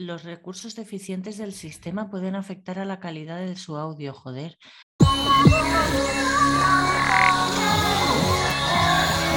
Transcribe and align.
los 0.00 0.24
recursos 0.24 0.74
deficientes 0.76 1.36
del 1.36 1.52
sistema 1.52 2.08
pueden 2.08 2.34
afectar 2.34 2.78
a 2.78 2.86
la 2.86 3.00
calidad 3.00 3.38
de 3.38 3.54
su 3.54 3.76
audio, 3.76 4.14
joder. 4.14 4.56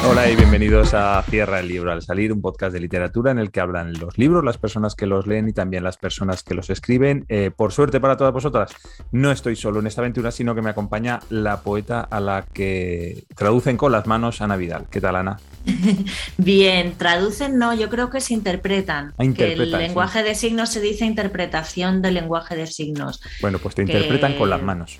Hola 0.05 0.29
y 0.29 0.35
bienvenidos 0.35 0.93
a 0.93 1.23
Cierra 1.23 1.61
el 1.61 1.69
Libro 1.69 1.89
al 1.89 2.01
Salir, 2.01 2.33
un 2.33 2.41
podcast 2.41 2.73
de 2.73 2.81
literatura 2.81 3.31
en 3.31 3.39
el 3.39 3.51
que 3.51 3.61
hablan 3.61 3.93
los 3.93 4.17
libros, 4.17 4.43
las 4.43 4.57
personas 4.57 4.95
que 4.95 5.05
los 5.05 5.27
leen 5.27 5.47
y 5.47 5.53
también 5.53 5.81
las 5.81 5.95
personas 5.95 6.43
que 6.43 6.53
los 6.53 6.69
escriben. 6.69 7.25
Eh, 7.29 7.51
por 7.55 7.71
suerte 7.71 8.01
para 8.01 8.17
todas 8.17 8.33
vosotras, 8.33 8.75
no 9.13 9.31
estoy 9.31 9.55
solo 9.55 9.79
en 9.79 9.87
esta 9.87 10.01
aventura, 10.01 10.31
sino 10.31 10.55
que 10.55 10.61
me 10.61 10.69
acompaña 10.69 11.21
la 11.29 11.61
poeta 11.61 12.01
a 12.01 12.19
la 12.19 12.45
que 12.53 13.23
traducen 13.33 13.77
con 13.77 13.93
las 13.93 14.05
manos 14.05 14.41
Ana 14.41 14.57
Vidal. 14.57 14.87
¿Qué 14.91 14.99
tal, 14.99 15.15
Ana? 15.15 15.39
Bien, 16.37 16.95
traducen 16.97 17.57
no, 17.57 17.73
yo 17.73 17.89
creo 17.89 18.09
que 18.09 18.19
se 18.19 18.33
interpretan. 18.33 19.13
Ah, 19.17 19.23
que 19.33 19.53
el 19.53 19.71
lenguaje 19.71 20.21
de 20.21 20.35
signos 20.35 20.69
se 20.69 20.81
dice 20.81 21.05
interpretación 21.05 22.01
del 22.01 22.15
lenguaje 22.15 22.57
de 22.57 22.67
signos. 22.67 23.21
Bueno, 23.39 23.57
pues 23.57 23.73
te 23.75 23.83
interpretan 23.83 24.35
con 24.35 24.49
las 24.49 24.61
manos. 24.61 24.99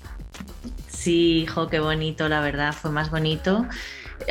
Sí, 0.88 1.40
hijo, 1.42 1.68
qué 1.68 1.78
bonito, 1.78 2.30
la 2.30 2.40
verdad, 2.40 2.72
fue 2.72 2.90
más 2.90 3.10
bonito 3.10 3.66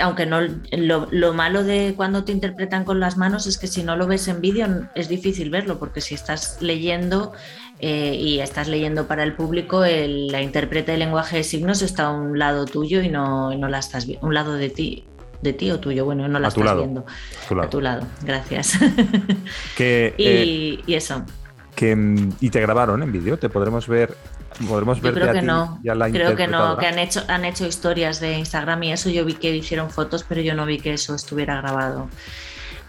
aunque 0.02 0.26
no 0.26 0.40
lo, 0.72 1.34
malo 1.34 1.64
de 1.64 1.94
cuando 1.96 2.24
te 2.24 2.32
interpretan 2.32 2.84
con 2.86 3.00
las 3.00 3.18
manos 3.18 3.48
es 3.48 3.58
que 3.58 3.68
si 3.68 3.84
no 3.84 3.96
lo 3.96 4.08
ves 4.08 4.28
en 4.28 4.42
vídeo 4.42 4.88
es 4.96 5.10
difícil 5.10 5.50
verlo, 5.50 5.80
porque 5.80 6.02
si 6.02 6.16
estás 6.16 6.58
leyendo 6.62 7.34
eh, 7.80 8.16
y 8.16 8.40
estás 8.40 8.68
leyendo 8.68 9.08
para 9.08 9.24
el 9.24 9.34
público, 9.34 9.84
el, 9.84 10.28
la 10.28 10.42
intérprete 10.42 10.94
de 10.94 10.98
lenguaje 10.98 11.38
de 11.38 11.44
signos 11.44 11.82
está 11.82 12.06
a 12.06 12.12
un 12.12 12.40
lado 12.40 12.66
tuyo 12.66 13.02
y 13.02 13.10
no, 13.10 13.56
no 13.56 13.68
la 13.68 13.80
estás 13.80 14.06
viendo, 14.06 14.26
un 14.26 14.34
lado 14.34 14.54
de 14.54 14.70
ti. 14.70 15.06
De 15.42 15.52
ti 15.52 15.70
o 15.72 15.80
tuyo, 15.82 16.06
bueno, 16.06 16.26
no 16.30 16.40
la 16.40 16.48
estás 16.48 16.78
viendo. 16.78 17.06
A 17.62 17.70
tu 17.70 17.82
lado, 17.82 18.08
gracias. 18.22 18.80
Que, 19.76 20.14
y, 20.18 20.80
y 20.90 20.96
eso. 20.96 21.26
Que, 21.76 21.98
y 22.40 22.50
te 22.50 22.62
grabaron 22.62 23.04
en 23.04 23.12
vídeo, 23.12 23.38
te 23.38 23.50
podremos 23.50 23.90
ver 23.90 24.16
Podremos 24.68 25.02
ver 25.02 25.14
creo 25.14 25.34
que 25.34 25.42
no. 25.42 25.80
creo 26.12 26.36
que 26.36 26.48
no, 26.48 26.78
que 26.78 26.88
han 26.88 27.00
hecho, 27.00 27.22
han 27.28 27.46
hecho 27.46 27.66
historias 27.66 28.20
de 28.20 28.38
Instagram 28.38 28.84
y 28.84 28.92
eso. 28.94 29.10
Yo 29.10 29.26
vi 29.26 29.34
que 29.34 29.56
hicieron 29.56 29.90
fotos, 29.90 30.24
pero 30.28 30.42
yo 30.42 30.54
no 30.54 30.66
vi 30.66 30.80
que 30.80 30.94
eso 30.94 31.16
estuviera 31.16 31.58
grabado. 31.58 32.10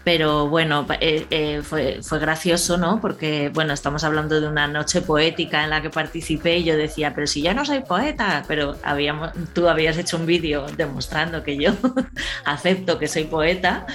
Pero 0.03 0.47
bueno, 0.47 0.85
eh, 1.01 1.25
eh, 1.31 1.61
fue, 1.63 1.99
fue, 2.03 2.19
gracioso, 2.19 2.77
¿no? 2.77 3.01
Porque, 3.01 3.49
bueno, 3.51 3.73
estamos 3.73 4.03
hablando 4.03 4.39
de 4.39 4.47
una 4.47 4.67
noche 4.67 5.01
poética 5.01 5.63
en 5.63 5.71
la 5.71 5.81
que 5.81 5.89
participé 5.89 6.59
y 6.59 6.63
yo 6.63 6.77
decía, 6.77 7.15
pero 7.15 7.25
si 7.25 7.41
ya 7.41 7.55
no 7.55 7.65
soy 7.65 7.79
poeta, 7.79 8.43
pero 8.47 8.75
habíamos, 8.83 9.31
tú 9.53 9.67
habías 9.67 9.97
hecho 9.97 10.17
un 10.17 10.27
vídeo 10.27 10.67
demostrando 10.77 11.41
que 11.41 11.57
yo 11.57 11.71
acepto 12.45 12.99
que 12.99 13.07
soy 13.07 13.23
poeta 13.23 13.87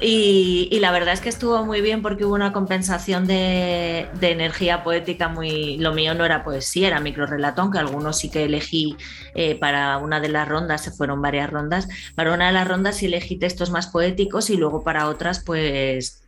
y, 0.00 0.78
la 0.80 0.92
verdad 0.92 1.14
es 1.14 1.20
que 1.20 1.28
estuvo 1.28 1.64
muy 1.64 1.80
bien 1.80 2.02
porque 2.02 2.24
hubo 2.24 2.34
una 2.34 2.52
compensación 2.52 3.26
de, 3.26 4.08
energía 4.20 4.84
poética 4.84 5.28
muy... 5.28 5.76
Lo 5.78 5.92
mío 5.92 6.14
no 6.14 6.24
era 6.24 6.44
poesía, 6.44 6.88
era 6.88 7.00
microrelato, 7.00 7.62
aunque 7.62 7.78
algunos 7.78 8.18
sí 8.18 8.30
que 8.30 8.44
elegí 8.44 8.96
eh, 9.34 9.56
para 9.56 9.98
una 9.98 10.20
de 10.20 10.28
las 10.28 10.48
rondas, 10.48 10.84
se 10.84 10.90
fueron 10.90 11.20
varias 11.20 11.50
rondas. 11.50 11.88
Para 12.14 12.32
una 12.32 12.46
de 12.48 12.52
las 12.52 12.68
rondas 12.68 12.96
sí 12.96 13.06
elegí 13.06 13.36
textos 13.36 13.70
más 13.70 13.88
poéticos 13.88 14.50
y 14.50 14.56
luego 14.56 14.84
para 14.84 15.08
otras 15.08 15.42
pues 15.44 16.22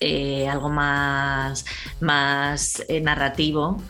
eh, 0.00 0.48
algo 0.48 0.68
más, 0.68 1.64
más 2.00 2.82
eh, 2.88 3.00
narrativo. 3.00 3.80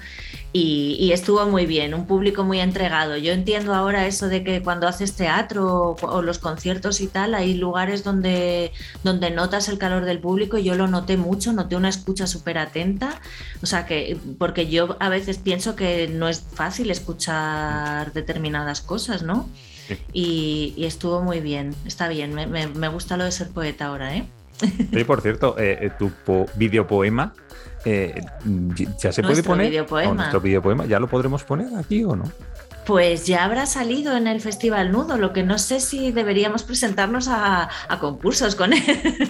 Y, 0.58 1.12
estuvo 1.12 1.44
muy 1.44 1.66
bien, 1.66 1.92
un 1.92 2.06
público 2.06 2.42
muy 2.42 2.60
entregado. 2.60 3.18
Yo 3.18 3.32
entiendo 3.32 3.74
ahora 3.74 4.06
eso 4.06 4.28
de 4.28 4.42
que 4.42 4.62
cuando 4.62 4.88
haces 4.88 5.12
teatro 5.12 5.96
o, 6.00 6.22
los 6.22 6.38
conciertos 6.38 7.02
y 7.02 7.08
tal, 7.08 7.34
hay 7.34 7.54
lugares 7.54 8.02
donde, 8.02 8.72
donde 9.04 9.30
notas 9.30 9.68
el 9.68 9.76
calor 9.76 10.06
del 10.06 10.18
público 10.18 10.56
y 10.56 10.64
yo 10.64 10.74
lo 10.74 10.86
noté 10.86 11.18
mucho, 11.18 11.52
noté 11.52 11.76
una 11.76 11.90
escucha 11.90 12.26
súper 12.26 12.56
atenta. 12.56 13.20
O 13.62 13.66
sea 13.66 13.84
que, 13.84 14.16
porque 14.38 14.66
yo 14.66 14.96
a 14.98 15.10
veces 15.10 15.36
pienso 15.36 15.76
que 15.76 16.08
no 16.08 16.26
es 16.26 16.40
fácil 16.40 16.90
escuchar 16.90 18.14
determinadas 18.14 18.80
cosas, 18.80 19.22
¿no? 19.22 19.50
Y, 20.14 20.72
estuvo 20.78 21.20
muy 21.20 21.40
bien, 21.40 21.74
está 21.84 22.08
bien, 22.08 22.32
me, 22.32 22.46
me, 22.46 22.88
gusta 22.88 23.18
lo 23.18 23.24
de 23.24 23.32
ser 23.32 23.50
poeta 23.50 23.86
ahora, 23.86 24.16
¿eh? 24.16 24.26
Sí, 24.58 25.04
por 25.04 25.20
cierto, 25.20 25.58
eh, 25.58 25.78
eh, 25.82 25.90
tu 25.98 26.10
po 26.24 26.46
videopoema 26.54 27.34
eh, 27.86 28.20
ya 28.98 29.12
se 29.12 29.22
puede 29.22 29.44
poner. 29.44 29.86
nuestro 30.12 30.40
videopoema, 30.40 30.86
¿ya 30.86 30.98
lo 30.98 31.06
podremos 31.06 31.44
poner 31.44 31.68
aquí 31.78 32.02
o 32.02 32.16
no? 32.16 32.24
Pues 32.86 33.26
ya 33.26 33.44
habrá 33.44 33.66
salido 33.66 34.16
en 34.16 34.28
el 34.28 34.40
Festival 34.40 34.92
Nudo, 34.92 35.16
lo 35.16 35.32
que 35.32 35.42
no 35.42 35.58
sé 35.58 35.80
si 35.80 36.12
deberíamos 36.12 36.62
presentarnos 36.62 37.26
a, 37.28 37.68
concursos 38.00 38.54
con 38.54 38.72
él. 38.72 38.82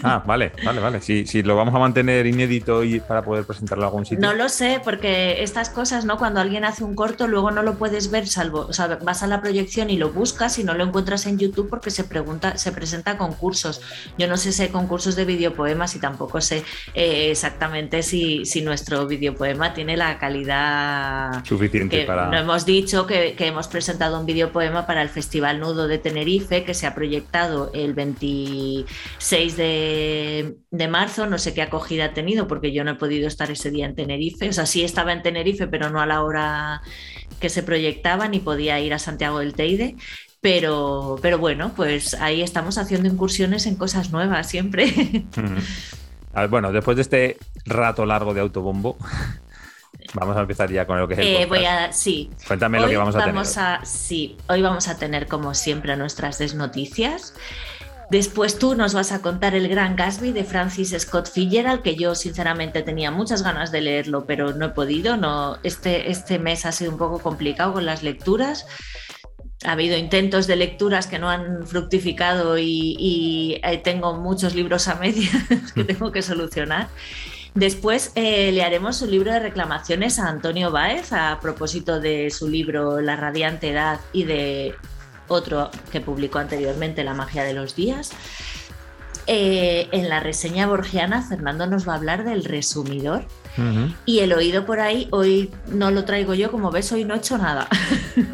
Ah, 0.03 0.22
vale, 0.27 0.53
vale, 0.62 0.81
vale. 0.81 1.00
Si, 1.00 1.43
lo 1.43 1.56
vamos 1.56 1.75
a 1.75 1.78
mantener 1.78 2.27
inédito 2.27 2.84
y 2.84 3.00
para 3.00 3.22
poder 3.22 3.44
presentarlo 3.44 3.84
a 3.84 3.87
algún 3.87 4.05
sitio. 4.05 4.21
No 4.21 4.34
lo 4.34 4.50
sé, 4.50 4.81
porque 4.84 5.43
estas 5.43 5.71
cosas, 5.71 6.05
¿no? 6.05 6.19
Cuando 6.19 6.41
alguien 6.41 6.65
hace 6.65 6.84
un 6.84 6.94
corto, 6.94 7.27
luego 7.27 7.50
no 7.50 7.62
lo 7.62 7.77
puedes 7.77 8.11
ver, 8.11 8.28
salvo, 8.28 8.67
o 8.69 8.72
sea, 8.75 8.99
vas 9.03 9.22
a 9.22 9.27
la 9.27 9.41
proyección 9.41 9.88
y 9.88 9.97
lo 9.97 10.11
buscas 10.11 10.59
y 10.59 10.65
no 10.65 10.75
lo 10.75 10.84
encuentras 10.84 11.25
en 11.27 11.38
YouTube 11.38 11.71
porque 11.71 11.91
se 11.91 12.05
pregunta, 12.05 12.59
se 12.59 12.73
presenta 12.73 13.12
a 13.12 13.19
concursos. 13.19 13.81
Yo 14.19 14.28
no 14.28 14.37
sé 14.37 14.53
si 14.53 14.62
hay 14.62 14.69
concursos 14.69 15.17
de 15.17 15.25
videopoemas 15.25 15.97
y 15.97 15.99
tampoco 15.99 16.43
sé 16.43 16.62
eh, 16.94 17.31
exactamente 17.31 18.03
si, 18.03 18.44
si 18.44 18.61
nuestro 18.61 19.06
videopoema 19.06 19.73
tiene 19.73 19.97
la 19.97 20.19
calidad 20.19 21.43
suficiente 21.44 22.05
para. 22.05 22.27
No 22.27 22.37
hemos 22.37 22.67
dicho 22.67 23.06
que 23.06 23.34
hemos 23.47 23.69
presentado 23.69 24.19
un 24.19 24.27
videopoema 24.27 24.87
para 24.87 25.03
el 25.03 25.09
Festival 25.09 25.61
Nudo 25.61 25.89
de 25.89 25.99
Tenerife 25.99 26.65
que 26.65 26.75
se 26.75 26.87
ha 26.87 26.95
proyectado 26.95 27.71
el 27.75 27.95
26 27.95 29.57
de, 29.57 30.57
marzo. 30.89 31.27
No 31.27 31.39
sé 31.39 31.55
qué 31.55 31.62
acogida 31.62 32.06
ha 32.06 32.15
tenido 32.15 32.47
porque 32.49 32.73
yo 32.73 32.85
no 32.85 32.93
he 32.93 32.95
podido 32.97 33.29
estar 33.29 33.51
ese 33.51 33.71
día 33.71 33.87
en 33.87 33.95
Tenerife. 33.95 34.49
O 34.49 34.53
sea, 34.53 34.67
sí 34.67 34.85
estaba 34.85 35.12
en 35.12 35.23
Tenerife, 35.23 35.67
pero 35.67 35.91
no 35.91 36.01
a 36.01 36.06
la 36.06 36.23
hora 36.23 36.83
que 37.41 37.49
se 37.49 37.62
proyectaba 37.62 38.29
ni 38.29 38.41
podía 38.41 38.81
ir 38.81 38.95
a 38.95 38.99
Santiago 38.99 39.41
del 39.41 39.55
Teide. 39.55 39.97
Pero, 40.41 41.19
pero 41.23 41.39
bueno, 41.39 41.73
pues 41.75 42.15
ahí 42.15 42.43
estamos 42.43 42.79
haciendo 42.79 43.09
incursiones 43.09 43.67
en 43.67 43.77
cosas 43.77 44.11
nuevas 44.11 44.49
siempre. 44.49 45.25
Bueno, 46.51 46.71
después 46.71 46.97
de 46.97 47.03
este 47.03 47.39
rato 47.65 48.05
largo 48.05 48.35
de 48.35 48.43
autobombo, 48.43 48.99
Vamos 50.15 50.37
a 50.37 50.41
empezar 50.41 50.71
ya 50.71 50.87
con 50.87 50.99
lo 50.99 51.09
que 51.09 51.15
es 51.15 51.21
el 51.21 51.27
eh, 51.27 51.47
voy 51.47 51.65
a, 51.65 51.93
sí. 51.93 52.31
Cuéntame 52.47 52.81
lo 52.81 52.89
que 52.89 52.97
vamos 52.97 53.15
a 53.17 53.19
vamos 53.19 53.55
tener. 53.55 53.87
sí, 53.87 54.37
hoy 54.49 54.62
vamos 54.62 54.89
a 54.89 54.97
tener 54.97 55.27
como 55.27 55.55
siempre 55.55 55.97
nuestras 55.97 56.39
desnoticias. 56.39 57.34
Después 58.11 58.59
tú 58.59 58.77
nos 58.77 58.94
vas 58.94 59.11
a 59.11 59.21
contar 59.21 59.56
el 59.56 59.69
Gran 59.69 59.97
Gatsby 59.97 60.31
de 60.31 60.44
Francis 60.44 60.94
Scott 60.97 61.28
Fitzgerald, 61.28 61.83
que 61.83 61.97
yo 61.97 62.15
sinceramente 62.15 62.83
tenía 62.83 63.11
muchas 63.11 63.43
ganas 63.43 63.72
de 63.72 63.81
leerlo, 63.81 64.27
pero 64.27 64.53
no 64.53 64.67
he 64.67 64.69
podido. 64.69 65.17
No, 65.17 65.59
este, 65.65 66.11
este 66.11 66.38
mes 66.38 66.67
ha 66.67 66.73
sido 66.73 66.93
un 66.93 66.99
poco 66.99 67.19
complicado 67.19 67.73
con 67.73 67.84
las 67.84 68.05
lecturas. 68.05 68.65
Ha 69.65 69.73
habido 69.73 69.97
intentos 69.97 70.47
de 70.47 70.55
lecturas 70.55 71.09
que 71.09 71.19
no 71.19 71.28
han 71.28 71.67
fructificado 71.67 72.59
y, 72.59 72.97
y 72.99 73.61
eh, 73.65 73.78
tengo 73.78 74.15
muchos 74.15 74.55
libros 74.55 74.87
a 74.87 74.94
medias 74.94 75.34
que 75.75 75.83
tengo 75.83 76.12
que 76.12 76.23
solucionar. 76.23 76.88
Después 77.56 78.12
eh, 78.17 78.53
le 78.53 78.62
haremos 78.62 79.00
un 79.00 79.11
libro 79.11 79.33
de 79.33 79.41
reclamaciones 79.41 80.19
a 80.19 80.28
Antonio 80.28 80.71
Báez 80.71 81.15
a 81.15 81.41
propósito 81.41 82.00
de 82.00 82.31
su 82.31 82.49
libro 82.49 83.00
La 83.00 83.17
radiante 83.17 83.71
edad 83.71 83.99
y 84.12 84.25
de 84.25 84.75
otro 85.27 85.71
que 85.91 86.03
publicó 86.03 86.39
anteriormente, 86.39 87.03
La 87.03 87.15
magia 87.15 87.44
de 87.44 87.55
los 87.55 87.75
días. 87.75 88.11
Eh, 89.27 89.89
en 89.91 90.11
la 90.11 90.21
reseña 90.21 90.67
borgiana, 90.67 91.22
Fernando 91.27 91.67
nos 91.67 91.89
va 91.89 91.94
a 91.94 91.97
hablar 91.97 92.25
del 92.25 92.44
resumidor. 92.44 93.25
Y 94.05 94.21
el 94.21 94.33
oído 94.33 94.67
por 94.67 94.81
ahí, 94.81 95.09
hoy 95.11 95.50
no 95.69 95.91
lo 95.91 96.05
traigo 96.05 96.34
yo, 96.34 96.50
como 96.50 96.71
ves, 96.71 96.93
hoy 96.93 97.05
no 97.05 97.15
he 97.15 97.19
hecho 97.19 97.39
nada. 97.39 97.69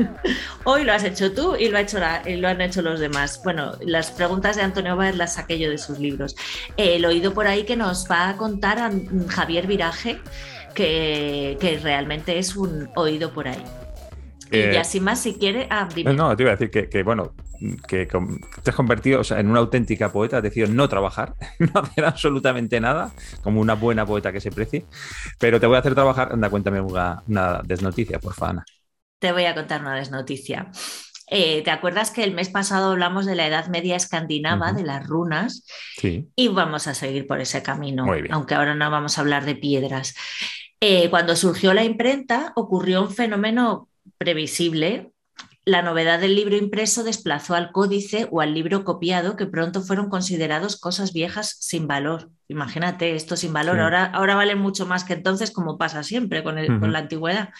hoy 0.65 0.85
lo 0.85 0.93
has 0.93 1.05
hecho 1.05 1.33
tú 1.33 1.55
y 1.57 1.69
lo, 1.69 1.79
ha 1.79 1.81
hecho 1.81 1.99
lo 1.99 2.49
han 2.49 2.61
hecho 2.61 2.83
los 2.83 3.01
demás. 3.01 3.41
Bueno, 3.45 3.73
las 3.81 4.11
preguntas 4.11 4.57
de 4.57 4.63
Antonio 4.63 4.97
Báez 4.97 5.17
las 5.17 5.35
saqué 5.35 5.59
yo 5.59 5.71
de 5.71 5.79
sus 5.79 5.99
libros. 5.99 6.35
el 6.77 7.05
oído 7.05 7.35
por 7.35 7.47
ahí 7.47 7.65
que 7.65 7.77
nos 7.77 8.11
va 8.11 8.29
a 8.29 8.37
contar 8.37 8.79
a 8.79 8.91
Javier 9.29 9.67
Viraje, 9.67 10.19
que, 10.75 11.57
que 11.61 11.79
realmente 11.79 12.39
es 12.39 12.57
un 12.57 12.89
oído 12.97 13.33
por 13.33 13.49
ahí. 13.49 13.63
y 14.51 14.57
eh, 14.57 14.79
así 14.79 15.01
más, 15.01 15.21
si 15.21 15.35
quiere. 15.35 15.67
Ah, 15.71 15.89
No, 16.15 16.37
te 16.37 16.43
iba 16.43 16.53
a 16.53 16.57
decir 16.57 16.71
que, 16.71 16.89
que 16.89 17.03
bueno, 17.03 17.35
que 17.87 18.07
te 18.63 18.71
has 18.71 18.77
convertido 18.77 19.23
en 19.31 19.49
una 19.49 19.61
auténtica 19.61 20.11
poeta, 20.11 20.39
has 20.39 20.43
decidido 20.43 20.73
no 20.73 20.89
trabajar, 20.89 21.35
no 21.59 21.81
hacer 21.81 22.05
absolutamente 22.05 22.81
nada, 22.81 23.13
como 23.43 23.61
una 23.61 23.75
buena 23.75 24.07
poeta 24.07 24.33
que 24.33 24.41
se 24.41 24.51
precie, 24.51 24.85
pero 25.39 25.61
te 25.61 25.67
voy 25.67 25.77
a 25.77 25.81
hacer 25.81 25.95
trabajar. 25.95 26.33
Anda, 26.33 26.51
cuéntame 26.51 26.81
una, 26.81 27.23
desnoticia, 27.65 28.19
por 28.19 28.35
favor. 28.35 28.65
Te 29.19 29.33
voy 29.33 29.45
a 29.45 29.55
contar 29.55 29.81
una 29.81 29.95
desnoticia. 29.95 30.71
Eh, 31.29 31.63
¿Te 31.63 31.71
acuerdas 31.71 32.11
que 32.11 32.25
el 32.25 32.35
mes 32.35 32.51
pasado 32.51 32.91
hablamos 32.91 33.25
de 33.25 33.37
la 33.37 33.47
Edad 33.47 33.69
Media 33.69 33.97
escandinava, 33.97 34.73
de 34.73 34.83
las 34.83 35.07
runas? 35.07 35.65
Sí. 35.97 36.29
Y 36.37 36.49
vamos 36.49 36.89
a 36.89 36.95
seguir 36.95 37.27
por 37.27 37.41
ese 37.41 37.63
camino, 37.63 38.07
aunque 38.31 38.55
ahora 38.55 38.75
no 38.75 38.91
vamos 38.91 39.17
a 39.17 39.21
hablar 39.23 39.45
de 39.45 39.55
piedras. 39.55 40.15
Eh, 40.81 41.09
cuando 41.11 41.37
surgió 41.37 41.73
la 41.73 41.85
imprenta 41.85 42.53
ocurrió 42.57 43.03
un 43.03 43.11
fenómeno 43.13 43.89
previsible 44.19 45.12
la 45.65 45.83
novedad 45.83 46.19
del 46.19 46.35
libro 46.35 46.57
impreso 46.57 47.05
desplazó 47.05 47.55
al 47.55 47.71
códice 47.71 48.27
o 48.31 48.41
al 48.41 48.53
libro 48.53 48.85
copiado, 48.85 49.37
que 49.37 49.47
pronto 49.47 49.81
fueron 49.81 50.09
considerados 50.09 50.77
cosas 50.77 51.13
viejas 51.13 51.57
sin 51.61 51.87
valor. 51.87 52.31
Imagínate, 52.49 53.15
esto 53.15 53.37
sin 53.37 53.53
valor. 53.53 53.79
Ahora, 53.79 54.07
ahora 54.07 54.35
valen 54.35 54.59
mucho 54.59 54.87
más 54.87 55.05
que 55.05 55.13
entonces, 55.13 55.53
como 55.53 55.79
pasa 55.79 56.03
siempre 56.03 56.43
con, 56.43 56.57
con 56.81 56.93
la 56.93 57.01
antigüedad. 57.01 57.51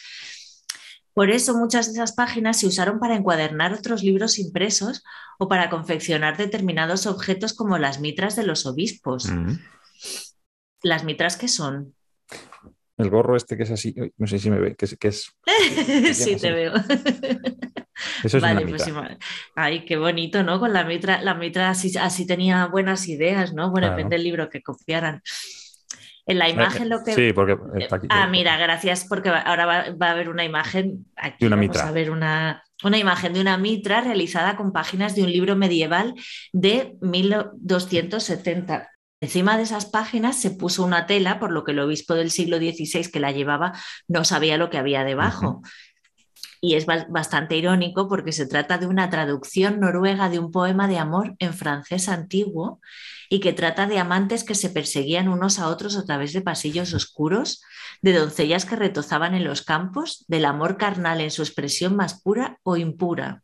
Por 1.15 1.31
eso 1.31 1.57
muchas 1.57 1.87
de 1.87 1.93
esas 1.93 2.13
páginas 2.13 2.59
se 2.59 2.67
usaron 2.67 2.99
para 2.99 3.15
encuadernar 3.15 3.73
otros 3.73 4.03
libros 4.03 4.39
impresos 4.39 5.05
o 5.39 5.47
para 5.47 5.71
confeccionar 5.71 6.37
determinados 6.37 7.07
objetos 7.07 7.53
como 7.53 7.79
las 7.79 8.01
mitras 8.01 8.35
de 8.35 8.45
los 8.45 8.67
obispos. 8.67 9.31
¿Las 10.83 11.05
mitras 11.05 11.37
qué 11.37 11.47
son? 11.49 11.95
El 12.97 13.11
gorro 13.11 13.37
este 13.37 13.57
que 13.57 13.63
es 13.63 13.71
así, 13.71 13.95
no 14.17 14.27
sé 14.27 14.39
si 14.39 14.51
me 14.51 14.59
ve, 14.59 14.75
que 14.75 15.09
es... 15.09 15.33
sí, 16.15 16.37
te 16.37 16.51
veo. 16.51 16.73
Eso 18.25 18.37
es 18.39 18.43
vale, 18.43 18.67
pues 18.67 18.91
Ay, 19.55 19.85
qué 19.85 19.97
bonito, 19.97 20.43
¿no? 20.43 20.59
Con 20.61 20.73
la 20.73 20.85
mitra, 20.85 21.23
la 21.23 21.35
mitra 21.35 21.71
así, 21.71 21.97
así 21.99 22.27
tenía 22.27 22.67
buenas 22.67 23.09
ideas, 23.09 23.53
¿no? 23.53 23.71
Bueno, 23.71 23.91
depende 23.91 24.17
del 24.17 24.25
libro 24.25 24.49
que 24.49 24.63
confiaran. 24.63 25.23
En 26.25 26.39
la 26.39 26.49
imagen 26.49 26.89
lo 26.89 27.03
que... 27.05 27.15
Sí, 27.15 27.33
porque 27.33 27.57
Ah, 28.09 28.29
mira, 28.29 28.57
gracias, 28.57 29.07
porque 29.09 29.31
ahora 29.31 29.67
va, 29.67 30.07
a 30.07 30.11
haber 30.11 30.29
una 30.29 30.45
imagen, 30.45 31.07
aquí 31.17 31.47
una 31.47 31.57
vamos 31.57 31.69
mitra. 31.71 31.89
a 31.89 31.91
ver 31.91 32.11
una, 32.11 32.63
una 32.85 32.99
imagen 32.99 33.33
de 33.33 33.41
una 33.41 33.57
mitra 33.59 34.01
realizada 34.03 34.57
con 34.57 34.73
páginas 34.73 35.17
de 35.17 35.25
un 35.25 35.33
libro 35.33 35.57
medieval 35.57 36.15
de 36.53 36.97
1270. 37.01 38.89
Encima 39.21 39.57
de 39.57 39.63
esas 39.63 39.87
páginas 39.87 40.41
se 40.41 40.51
puso 40.51 40.85
una 40.85 41.07
tela, 41.07 41.39
por 41.39 41.53
lo 41.53 41.65
que 41.65 41.73
el 41.73 41.79
obispo 41.79 42.15
del 42.15 42.31
siglo 42.31 42.59
XVI 42.59 43.11
que 43.11 43.21
la 43.21 43.31
llevaba 43.33 43.73
no 44.09 44.25
sabía 44.25 44.57
lo 44.57 44.71
que 44.71 44.79
había 44.79 45.05
debajo. 45.05 45.63
Y 46.65 46.77
es 46.77 46.87
bastante 46.87 47.57
irónico 47.57 48.09
porque 48.09 48.31
se 48.31 48.47
trata 48.47 48.79
de 48.79 48.87
una 48.87 49.11
traducción 49.11 49.81
noruega 49.81 50.29
de 50.29 50.39
un 50.39 50.53
poema 50.53 50.87
de 50.87 50.97
amor 50.97 51.35
en 51.41 51.55
francés 51.55 52.09
antiguo 52.09 52.81
y 53.29 53.41
que 53.41 53.53
trata 53.53 53.89
de 53.89 53.99
amantes 53.99 54.45
que 54.45 54.55
se 54.55 54.71
perseguían 54.71 55.29
unos 55.29 55.59
a 55.59 55.67
otros 55.67 55.97
a 55.97 56.05
través 56.05 56.33
de 56.33 56.41
pasillos 56.41 56.95
oscuros, 56.95 57.63
de 58.01 58.13
doncellas 58.13 58.65
que 58.65 58.77
retozaban 58.77 59.35
en 59.35 59.43
los 59.43 59.63
campos, 59.63 60.25
del 60.29 60.45
amor 60.45 60.77
carnal 60.77 61.21
en 61.21 61.33
su 61.33 61.43
expresión 61.43 61.97
más 61.97 62.23
pura 62.23 62.61
o 62.63 62.77
impura. 62.77 63.43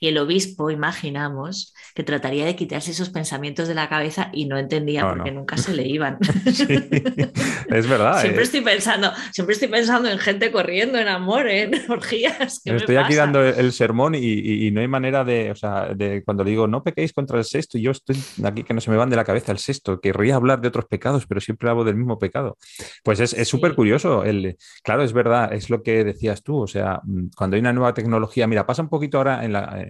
Y 0.00 0.08
el 0.08 0.18
obispo, 0.18 0.70
imaginamos, 0.70 1.74
que 1.94 2.04
trataría 2.04 2.44
de 2.44 2.56
quitarse 2.56 2.90
esos 2.90 3.10
pensamientos 3.10 3.68
de 3.68 3.74
la 3.74 3.88
cabeza 3.88 4.30
y 4.32 4.46
no 4.46 4.58
entendía 4.58 5.08
porque 5.08 5.30
nunca 5.30 5.56
se 5.56 5.74
le 5.74 5.86
iban. 5.86 6.18
es 6.46 7.88
verdad. 7.88 8.20
siempre, 8.20 8.42
eh. 8.42 8.44
estoy 8.44 8.60
pensando, 8.60 9.12
siempre 9.32 9.54
estoy 9.54 9.68
pensando 9.68 10.08
en 10.08 10.18
gente 10.18 10.52
corriendo, 10.52 10.98
en 10.98 11.08
amor, 11.08 11.48
en 11.48 11.72
orgías. 11.90 12.62
Estoy 12.64 12.96
aquí 12.96 13.14
dando 13.14 13.42
el 13.42 13.72
sermón 13.72 14.14
y, 14.14 14.70
no 14.70 14.80
hay 14.80 14.88
manera 14.88 15.24
de, 15.24 15.50
o 15.50 15.56
sea, 15.56 15.94
de 15.94 16.22
cuando 16.24 16.44
le 16.44 16.50
digo 16.50 16.66
no 16.66 16.82
pequéis 16.82 17.12
contra 17.12 17.38
el 17.38 17.44
sexto 17.44 17.78
y 17.78 17.82
yo 17.82 17.90
estoy 17.90 18.16
aquí 18.44 18.62
que 18.62 18.74
no 18.74 18.80
se 18.80 18.90
me 18.90 18.96
van 18.96 19.10
de 19.10 19.16
la 19.16 19.24
cabeza 19.24 19.52
el 19.52 19.58
sexto, 19.58 20.00
querría 20.00 20.36
hablar 20.36 20.60
de 20.60 20.68
otros 20.68 20.84
pecados, 20.84 21.26
pero 21.26 21.40
siempre 21.40 21.70
hablo 21.70 21.84
del 21.84 21.96
mismo 21.96 22.18
pecado. 22.18 22.58
Pues 23.02 23.20
es 23.20 23.48
súper 23.48 23.74
curioso. 23.74 24.24
El, 24.24 24.56
claro, 24.82 25.02
es 25.02 25.12
verdad, 25.12 25.52
es 25.52 25.70
lo 25.70 25.82
que 25.82 26.04
decías 26.04 26.42
tú. 26.42 26.58
O 26.58 26.66
sea, 26.66 27.00
mm, 27.04 27.28
cuando 27.36 27.56
hay 27.56 27.60
una 27.60 27.72
nueva 27.72 27.94
tecnología, 27.94 28.46
mira, 28.46 28.66
pasa 28.66 28.82
un 28.82 28.88
poquito 28.88 29.18
ahora 29.18 29.44
en 29.44 29.52
la 29.52 29.87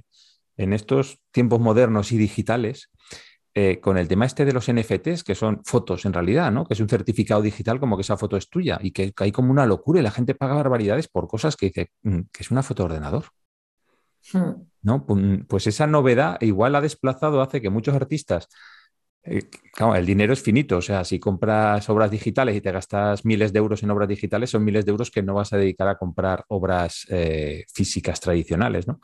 en 0.58 0.74
estos 0.74 1.20
tiempos 1.30 1.60
modernos 1.60 2.12
y 2.12 2.18
digitales, 2.18 2.90
eh, 3.54 3.80
con 3.80 3.96
el 3.96 4.06
tema 4.06 4.26
este 4.26 4.44
de 4.44 4.52
los 4.52 4.68
NFTs, 4.68 5.24
que 5.24 5.34
son 5.34 5.62
fotos 5.64 6.04
en 6.04 6.12
realidad, 6.12 6.52
¿no? 6.52 6.66
Que 6.66 6.74
es 6.74 6.80
un 6.80 6.88
certificado 6.88 7.40
digital 7.40 7.80
como 7.80 7.96
que 7.96 8.02
esa 8.02 8.16
foto 8.16 8.36
es 8.36 8.50
tuya 8.50 8.78
y 8.82 8.92
que, 8.92 9.12
hay 9.16 9.32
como 9.32 9.50
una 9.50 9.66
locura 9.66 10.00
y 10.00 10.02
la 10.02 10.10
gente 10.10 10.34
paga 10.34 10.54
barbaridades 10.54 11.08
por 11.08 11.26
cosas 11.26 11.56
que 11.56 11.66
dice 11.66 11.90
mm, 12.02 12.20
que 12.32 12.42
es 12.42 12.50
una 12.50 12.62
foto 12.62 12.82
de 12.82 12.86
ordenador. 12.90 13.24
Hmm. 14.32 14.62
¿No? 14.82 15.06
Pues 15.48 15.66
esa 15.66 15.86
novedad 15.86 16.40
igual 16.40 16.74
ha 16.76 16.80
desplazado, 16.80 17.40
hace 17.40 17.60
que 17.60 17.70
muchos 17.70 17.94
artistas 17.94 18.48
eh, 19.30 19.48
el 19.96 20.06
dinero 20.06 20.32
es 20.32 20.42
finito, 20.42 20.78
o 20.78 20.82
sea, 20.82 21.04
si 21.04 21.18
compras 21.18 21.88
obras 21.90 22.10
digitales 22.10 22.56
y 22.56 22.60
te 22.60 22.72
gastas 22.72 23.24
miles 23.24 23.52
de 23.52 23.58
euros 23.58 23.82
en 23.82 23.90
obras 23.90 24.08
digitales, 24.08 24.50
son 24.50 24.64
miles 24.64 24.84
de 24.84 24.90
euros 24.90 25.10
que 25.10 25.22
no 25.22 25.34
vas 25.34 25.52
a 25.52 25.58
dedicar 25.58 25.88
a 25.88 25.98
comprar 25.98 26.44
obras 26.48 27.06
eh, 27.10 27.64
físicas 27.72 28.20
tradicionales, 28.20 28.86
¿no? 28.86 29.00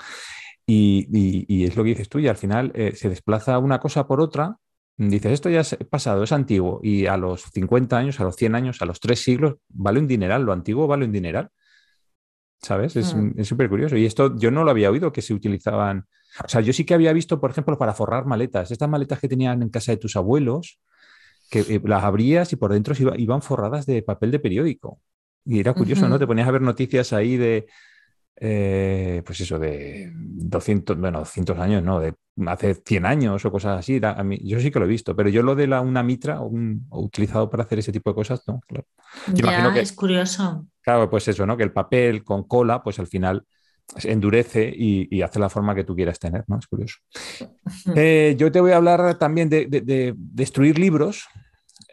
Y, 0.67 1.65
es 1.65 1.77
lo 1.77 1.83
que 1.83 1.91
dices 1.91 2.09
tú, 2.09 2.19
y 2.19 2.29
al 2.29 2.37
final 2.37 2.73
eh, 2.75 2.95
se 2.97 3.09
desplaza 3.09 3.59
una 3.59 3.79
cosa 3.81 4.07
por 4.07 4.21
otra. 4.21 4.57
Dices, 4.97 5.33
esto 5.33 5.51
ya 5.51 5.61
es 5.61 5.77
pasado, 5.91 6.23
es 6.23 6.31
antiguo, 6.31 6.81
y 6.83 7.07
a 7.07 7.17
los 7.17 7.43
50 7.53 7.97
años, 7.97 8.21
a 8.21 8.25
los 8.25 8.37
100 8.37 8.55
años, 8.55 8.81
a 8.81 8.85
los 8.85 9.01
3 9.01 9.19
siglos, 9.19 9.57
vale 9.69 9.99
un 9.99 10.07
dineral, 10.07 10.45
lo 10.45 10.53
antiguo 10.53 10.87
vale 10.87 11.05
un 11.05 11.13
dineral. 11.13 11.51
¿Sabes? 12.63 12.97
Mm. 12.97 13.33
Es 13.39 13.49
súper 13.49 13.69
curioso. 13.69 13.97
Y 13.97 14.07
esto 14.07 14.37
yo 14.39 14.51
no 14.51 14.65
lo 14.65 14.71
había 14.71 14.91
oído 14.91 15.13
que 15.13 15.21
se 15.21 15.35
utilizaban. 15.35 16.07
O 16.43 16.49
sea, 16.49 16.61
yo 16.63 16.73
sí 16.73 16.85
que 16.85 16.95
había 16.95 17.13
visto, 17.13 17.41
por 17.41 17.51
ejemplo, 17.51 17.77
para 17.77 17.93
forrar 17.93 18.25
maletas, 18.25 18.71
estas 18.71 18.89
maletas 18.89 19.21
que 19.21 19.29
tenían 19.29 19.63
en 19.63 19.69
casa 19.69 19.93
de 19.93 19.99
tus 19.99 20.17
abuelos, 20.17 20.81
que 21.51 21.61
eh, 21.61 21.81
las 21.85 22.05
abrías 22.05 22.53
y 22.53 22.57
por 22.57 22.73
dentro 22.73 22.95
iban 23.19 23.43
forradas 23.43 23.85
de 23.85 24.03
papel 24.03 24.31
de 24.31 24.39
periódico. 24.39 25.01
Y 25.45 25.61
era 25.61 25.75
curioso, 25.75 26.09
¿no? 26.09 26.19
Te 26.19 26.27
ponías 26.27 26.49
a 26.49 26.53
ver 26.53 26.63
noticias 26.63 27.13
ahí 27.13 27.37
de, 27.37 27.67
eh, 28.47 29.23
pues 29.25 29.41
eso, 29.41 29.59
de 29.59 30.13
200, 30.15 30.99
bueno, 30.99 31.21
200 31.21 31.59
años, 31.59 31.83
¿no? 31.83 31.99
De 31.99 32.15
hace 32.47 32.75
100 32.75 33.07
años 33.07 33.45
o 33.45 33.51
cosas 33.51 33.79
así. 33.79 33.99
yo 34.43 34.61
sí 34.61 34.71
que 34.71 34.79
lo 34.79 34.85
he 34.85 34.89
visto, 34.89 35.17
pero 35.17 35.31
yo 35.31 35.43
lo 35.43 35.55
de 35.55 35.67
la, 35.67 35.81
una 35.81 36.03
mitra 36.03 36.41
un, 36.41 36.87
utilizado 36.91 37.49
para 37.49 37.63
hacer 37.63 37.79
ese 37.79 37.93
tipo 37.93 38.11
de 38.11 38.15
cosas, 38.15 38.43
¿no? 38.47 38.61
Claro. 38.67 38.87
Ya, 39.33 39.75
es 39.81 39.93
curioso. 39.93 40.67
Claro, 40.83 41.09
pues 41.09 41.27
eso, 41.29 41.47
¿no? 41.47 41.57
Que 41.57 41.63
el 41.63 41.73
papel 41.73 42.23
con 42.23 42.45
cola, 42.45 42.83
pues 42.83 42.99
al 42.99 43.07
final 43.07 43.47
endurece 44.03 44.71
y, 44.77 45.23
hace 45.23 45.39
la 45.39 45.49
forma 45.49 45.75
que 45.75 45.85
tú 45.85 45.95
quieras 45.95 46.19
tener, 46.19 46.45
¿no? 46.47 46.59
Es 46.59 46.67
curioso. 46.67 46.99
Eh, 47.97 48.35
yo 48.39 48.53
te 48.53 48.61
voy 48.61 48.73
a 48.73 48.77
hablar 48.77 49.19
también 49.19 49.49
de 49.49 50.15
destruir 50.17 50.79
libros, 50.79 51.29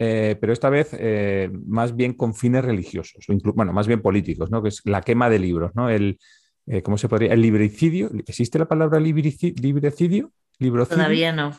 eh, 0.04 0.36
pero 0.42 0.52
esta 0.52 0.72
vez 0.72 0.90
eh, 0.94 1.52
más 1.68 1.96
bien 1.96 2.14
con 2.14 2.34
fines 2.34 2.66
religiosos, 2.66 3.24
o 3.30 3.54
bueno, 3.54 3.72
más 3.72 3.86
bien 3.86 4.02
políticos, 4.02 4.50
¿no? 4.50 4.64
que 4.64 4.70
es 4.70 4.82
la 4.86 5.02
quema 5.02 5.30
de 5.30 5.38
libros, 5.38 5.74
¿no? 5.76 5.90
El, 5.90 6.18
eh, 6.68 6.82
¿cómo 6.82 6.98
se 6.98 7.10
podría? 7.10 7.34
El 7.34 7.42
libricidio, 7.42 8.10
¿existe 8.28 8.60
la 8.60 8.68
palabra 8.68 9.00
libricidio? 9.00 10.32
Todavía 10.98 11.32
no. 11.32 11.58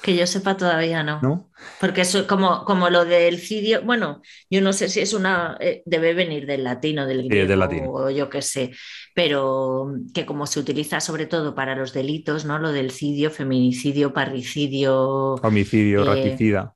Que 0.00 0.14
yo 0.14 0.26
sepa, 0.28 0.56
todavía 0.56 1.02
no. 1.02 1.50
Porque 1.80 2.02
eso, 2.02 2.28
como, 2.28 2.64
como 2.64 2.88
lo 2.88 3.04
del 3.04 3.38
cidio, 3.38 3.82
bueno, 3.82 4.22
yo 4.48 4.60
no 4.60 4.72
sé 4.72 4.88
si 4.88 5.00
es 5.00 5.12
una, 5.12 5.58
debe 5.84 6.14
venir 6.14 6.46
del 6.46 6.62
latino, 6.62 7.04
del 7.04 7.28
griego, 7.28 7.92
o 7.92 8.10
yo 8.10 8.30
qué 8.30 8.42
sé, 8.42 8.70
pero 9.12 9.92
que 10.14 10.24
como 10.24 10.46
se 10.46 10.60
utiliza 10.60 11.00
sobre 11.00 11.26
todo 11.26 11.56
para 11.56 11.74
los 11.74 11.92
delitos, 11.92 12.44
¿no? 12.44 12.60
Lo 12.60 12.70
del 12.70 12.92
cidio, 12.92 13.32
feminicidio, 13.32 14.12
parricidio. 14.12 15.34
Homicidio, 15.42 16.04
raticida. 16.04 16.75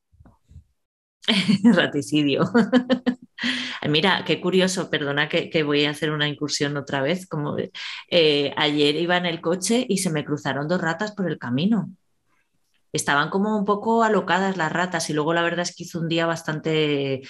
Raticidio. 1.74 2.44
Mira, 3.88 4.24
qué 4.26 4.40
curioso, 4.40 4.90
perdona 4.90 5.28
que, 5.28 5.62
voy 5.62 5.84
a 5.84 5.90
hacer 5.90 6.10
una 6.10 6.28
incursión 6.28 6.76
otra 6.76 7.00
vez. 7.00 7.26
Como 7.26 7.56
eh, 8.08 8.52
ayer 8.56 8.96
iba 8.96 9.16
en 9.16 9.26
el 9.26 9.40
coche 9.40 9.86
y 9.88 9.98
se 9.98 10.10
me 10.10 10.24
cruzaron 10.24 10.68
dos 10.68 10.80
ratas 10.80 11.12
por 11.12 11.30
el 11.30 11.38
camino. 11.38 11.90
Estaban 12.92 13.30
como 13.30 13.56
un 13.56 13.64
poco 13.64 14.02
alocadas 14.02 14.56
las 14.56 14.72
ratas 14.72 15.08
y 15.10 15.12
luego 15.12 15.32
la 15.32 15.42
verdad 15.42 15.60
es 15.60 15.74
que 15.74 15.84
hizo 15.84 16.00
un 16.00 16.08
día 16.08 16.26
bastante, 16.26 17.22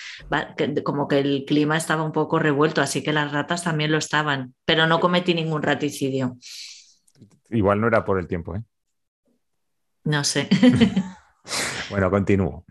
como 0.85 1.07
que 1.07 1.19
el 1.19 1.45
clima 1.47 1.77
estaba 1.77 2.03
un 2.03 2.13
poco 2.13 2.39
revuelto, 2.39 2.81
así 2.81 3.03
que 3.03 3.13
las 3.13 3.31
ratas 3.31 3.65
también 3.65 3.93
lo 3.93 3.99
estaban, 3.99 4.55
pero 4.65 4.87
no 4.87 5.01
cometí 5.01 5.35
ningún 5.35 5.63
raticidio. 5.63 6.39
Igual 7.51 7.81
no 7.81 7.89
era 7.89 8.05
por 8.07 8.19
el 8.19 8.27
tiempo, 8.27 8.57
¿eh? 8.57 8.63
No 10.05 10.25
sé. 10.25 10.49
bueno, 11.91 12.11
continúo. 12.11 12.65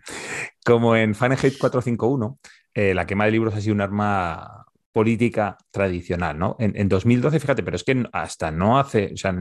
Como 0.70 0.94
en 0.94 1.16
Fahrenheit 1.16 1.58
451, 1.58 2.38
eh, 2.74 2.94
la 2.94 3.04
quema 3.04 3.24
de 3.24 3.32
libros 3.32 3.52
ha 3.56 3.60
sido 3.60 3.74
un 3.74 3.80
arma 3.80 4.64
política 4.92 5.58
tradicional, 5.72 6.38
¿no? 6.38 6.54
En, 6.60 6.88
2012, 6.88 7.40
fíjate, 7.40 7.64
pero 7.64 7.74
es 7.74 7.82
que 7.82 8.04
hasta 8.12 8.52
no 8.52 8.78
hace, 8.78 9.10
o 9.12 9.16
sea, 9.16 9.34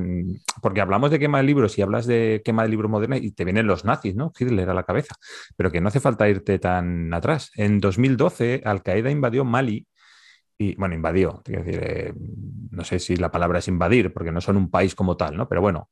porque 0.60 0.82
hablamos 0.82 1.12
de 1.12 1.20
quema 1.20 1.38
de 1.38 1.44
libros 1.44 1.78
y 1.78 1.84
hablas 1.84 2.08
de 2.08 2.42
quema 2.44 2.64
de 2.64 2.70
libros 2.70 2.90
modernos 2.90 3.20
y 3.22 3.30
te 3.30 3.46
vienen 3.46 3.68
los 3.68 3.86
nazis, 3.86 4.16
¿no? 4.16 4.32
Hitler 4.40 4.72
a 4.72 4.74
la 4.74 4.86
cabeza, 4.86 5.18
pero 5.56 5.72
que 5.72 5.80
no 5.82 5.90
hace 5.90 6.00
falta 6.00 6.28
irte 6.28 6.58
tan 6.58 7.14
atrás. 7.14 7.52
En 7.54 7.80
2012, 7.80 8.64
Al 8.66 8.82
Qaeda 8.82 9.12
invadió 9.12 9.46
Mali 9.46 9.86
y, 10.58 10.74
bueno, 10.78 10.96
invadió, 10.96 11.44
eh, 11.46 12.12
no 12.72 12.84
sé 12.84 12.98
si 12.98 13.18
la 13.18 13.30
palabra 13.30 13.60
es 13.60 13.68
invadir, 13.68 14.12
porque 14.14 14.32
no 14.32 14.42
son 14.42 14.58
un 14.58 14.72
país 14.72 14.96
como 14.96 15.16
tal, 15.16 15.38
¿no? 15.38 15.48
Pero 15.48 15.62
bueno, 15.62 15.90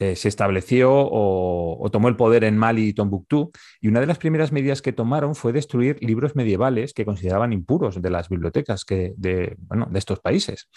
eh, 0.00 0.16
se 0.16 0.28
estableció 0.28 0.92
o, 0.92 1.88
tomó 1.90 2.08
el 2.08 2.16
poder 2.16 2.44
en 2.44 2.56
Mali 2.56 2.88
y 2.88 2.92
Tombuctú, 2.92 3.50
y 3.80 3.88
una 3.88 4.00
de 4.00 4.06
las 4.06 4.18
primeras 4.18 4.52
medidas 4.52 4.82
que 4.82 4.92
tomaron 4.92 5.34
fue 5.34 5.52
destruir 5.52 5.96
libros 6.00 6.36
medievales 6.36 6.92
que 6.92 7.04
consideraban 7.04 7.52
impuros 7.52 8.00
de 8.00 8.10
las 8.10 8.28
bibliotecas 8.28 8.84
que 8.84 9.14
de, 9.16 9.56
estos 9.94 10.20
países. 10.20 10.68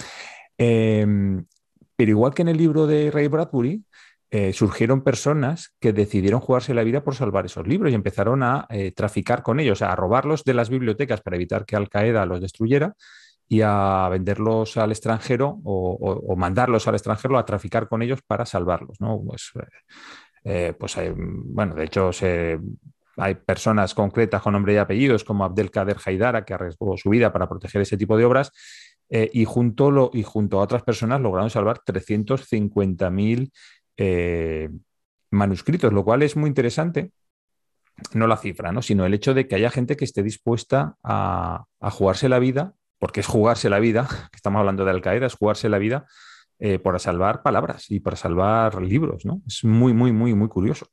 Em, 0.57 1.45
pero 1.95 2.11
igual 2.11 2.33
que 2.33 2.41
en 2.41 2.47
el 2.47 2.57
libro 2.57 2.87
de 2.87 3.11
Ray 3.11 3.27
Bradbury, 3.27 3.83
eh, 4.33 4.53
surgieron 4.53 5.03
personas 5.03 5.75
que 5.81 5.91
decidieron 5.91 6.39
jugarse 6.39 6.73
la 6.73 6.83
vida 6.83 7.03
por 7.03 7.15
salvar 7.15 7.45
esos 7.45 7.67
libros 7.67 7.91
y 7.91 7.95
empezaron 7.95 8.43
a 8.43 8.65
eh, 8.69 8.93
traficar 8.93 9.43
con 9.43 9.59
ellos, 9.59 9.81
a 9.81 9.93
robarlos 9.93 10.45
de 10.45 10.53
las 10.53 10.69
bibliotecas 10.69 11.19
para 11.19 11.35
evitar 11.35 11.65
que 11.65 11.75
Al 11.75 11.89
Qaeda 11.89 12.25
los 12.25 12.39
destruyera 12.39 12.95
y 13.51 13.60
a 13.63 14.08
venderlos 14.10 14.77
al 14.77 14.91
extranjero 14.91 15.60
o, 15.65 16.36
mandarlos 16.38 16.88
al 16.88 16.96
extranjero 16.96 17.38
a 17.38 17.46
traficar 17.46 17.89
con 17.89 18.01
ellos 18.01 18.22
para 18.25 18.46
salvarlos. 18.46 19.01
¿no? 19.01 19.22
Pues, 19.27 19.51
eh, 20.46 20.74
pues 20.79 20.98
hay, 20.98 21.12
bueno, 21.13 21.75
de 21.75 21.84
hecho 21.84 22.12
hay 23.17 23.36
personas 23.36 23.93
concretas 23.93 24.41
con 24.41 24.53
nombre 24.53 24.74
y 24.74 24.77
apellidos 24.77 25.25
como 25.25 25.43
Abdelkader 25.43 25.98
Haidara 26.05 26.46
que 26.46 26.53
arriesgó 26.53 26.96
su 26.96 27.10
vida 27.10 27.34
para 27.34 27.50
proteger 27.50 27.81
ese 27.81 27.98
tipo 27.98 28.15
de 28.15 28.24
obras 28.24 28.53
eh, 29.10 29.29
y, 29.34 29.43
junto 29.43 30.12
y 30.13 30.24
junto 30.24 30.62
a 30.62 30.63
otras 30.63 30.84
personas 30.84 31.20
lograron 31.20 31.50
salvar 31.50 31.81
350.000 31.86 33.51
eh, 33.98 34.70
manuscritos, 35.29 35.91
lo 35.91 36.05
cual 36.05 36.24
es 36.24 36.38
muy 36.38 36.48
interesante 36.48 37.12
no 38.13 38.27
la 38.27 38.38
cifra, 38.38 38.72
¿no? 38.72 38.81
sino 38.81 39.05
el 39.05 39.13
hecho 39.13 39.34
de 39.34 39.48
que 39.48 39.55
haya 39.55 39.70
gente 39.70 39.96
que 39.98 40.05
esté 40.05 40.24
dispuesta 40.24 40.96
a, 41.03 41.65
jugarse 41.91 42.29
la 42.29 42.39
vida, 42.39 42.75
porque 43.01 43.22
es 43.22 43.25
jugarse 43.25 43.67
la 43.67 43.79
vida, 43.79 44.08
que 44.31 44.36
estamos 44.36 44.60
hablando 44.60 44.86
de 44.86 44.91
Al 44.91 45.01
Qaeda, 45.01 45.25
es 45.25 45.34
jugarse 45.34 45.67
la 45.70 45.79
vida 45.79 46.05
eh, 46.60 46.77
para 46.77 47.00
salvar 47.00 47.41
palabras 47.41 47.89
y 47.89 48.00
para 48.00 48.15
salvar 48.15 48.79
libros. 48.79 49.25
¿no? 49.25 49.41
Es 49.48 49.63
muy, 49.63 49.91
muy, 49.91 50.12
muy, 50.12 50.36
muy 50.36 50.48
curioso. 50.48 50.86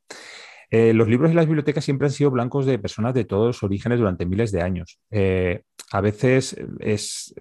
Eh, 0.70 0.94
los 0.94 1.06
libros 1.06 1.30
y 1.30 1.34
las 1.34 1.44
bibliotecas 1.44 1.84
siempre 1.84 2.06
han 2.06 2.12
sido 2.12 2.30
blancos 2.30 2.64
de 2.64 2.78
personas 2.78 3.12
de 3.12 3.26
todos 3.26 3.46
los 3.48 3.62
orígenes 3.62 3.98
durante 3.98 4.24
miles 4.24 4.52
de 4.52 4.62
años. 4.62 4.98
Eh, 5.10 5.64
a 5.90 6.00
veces 6.00 6.56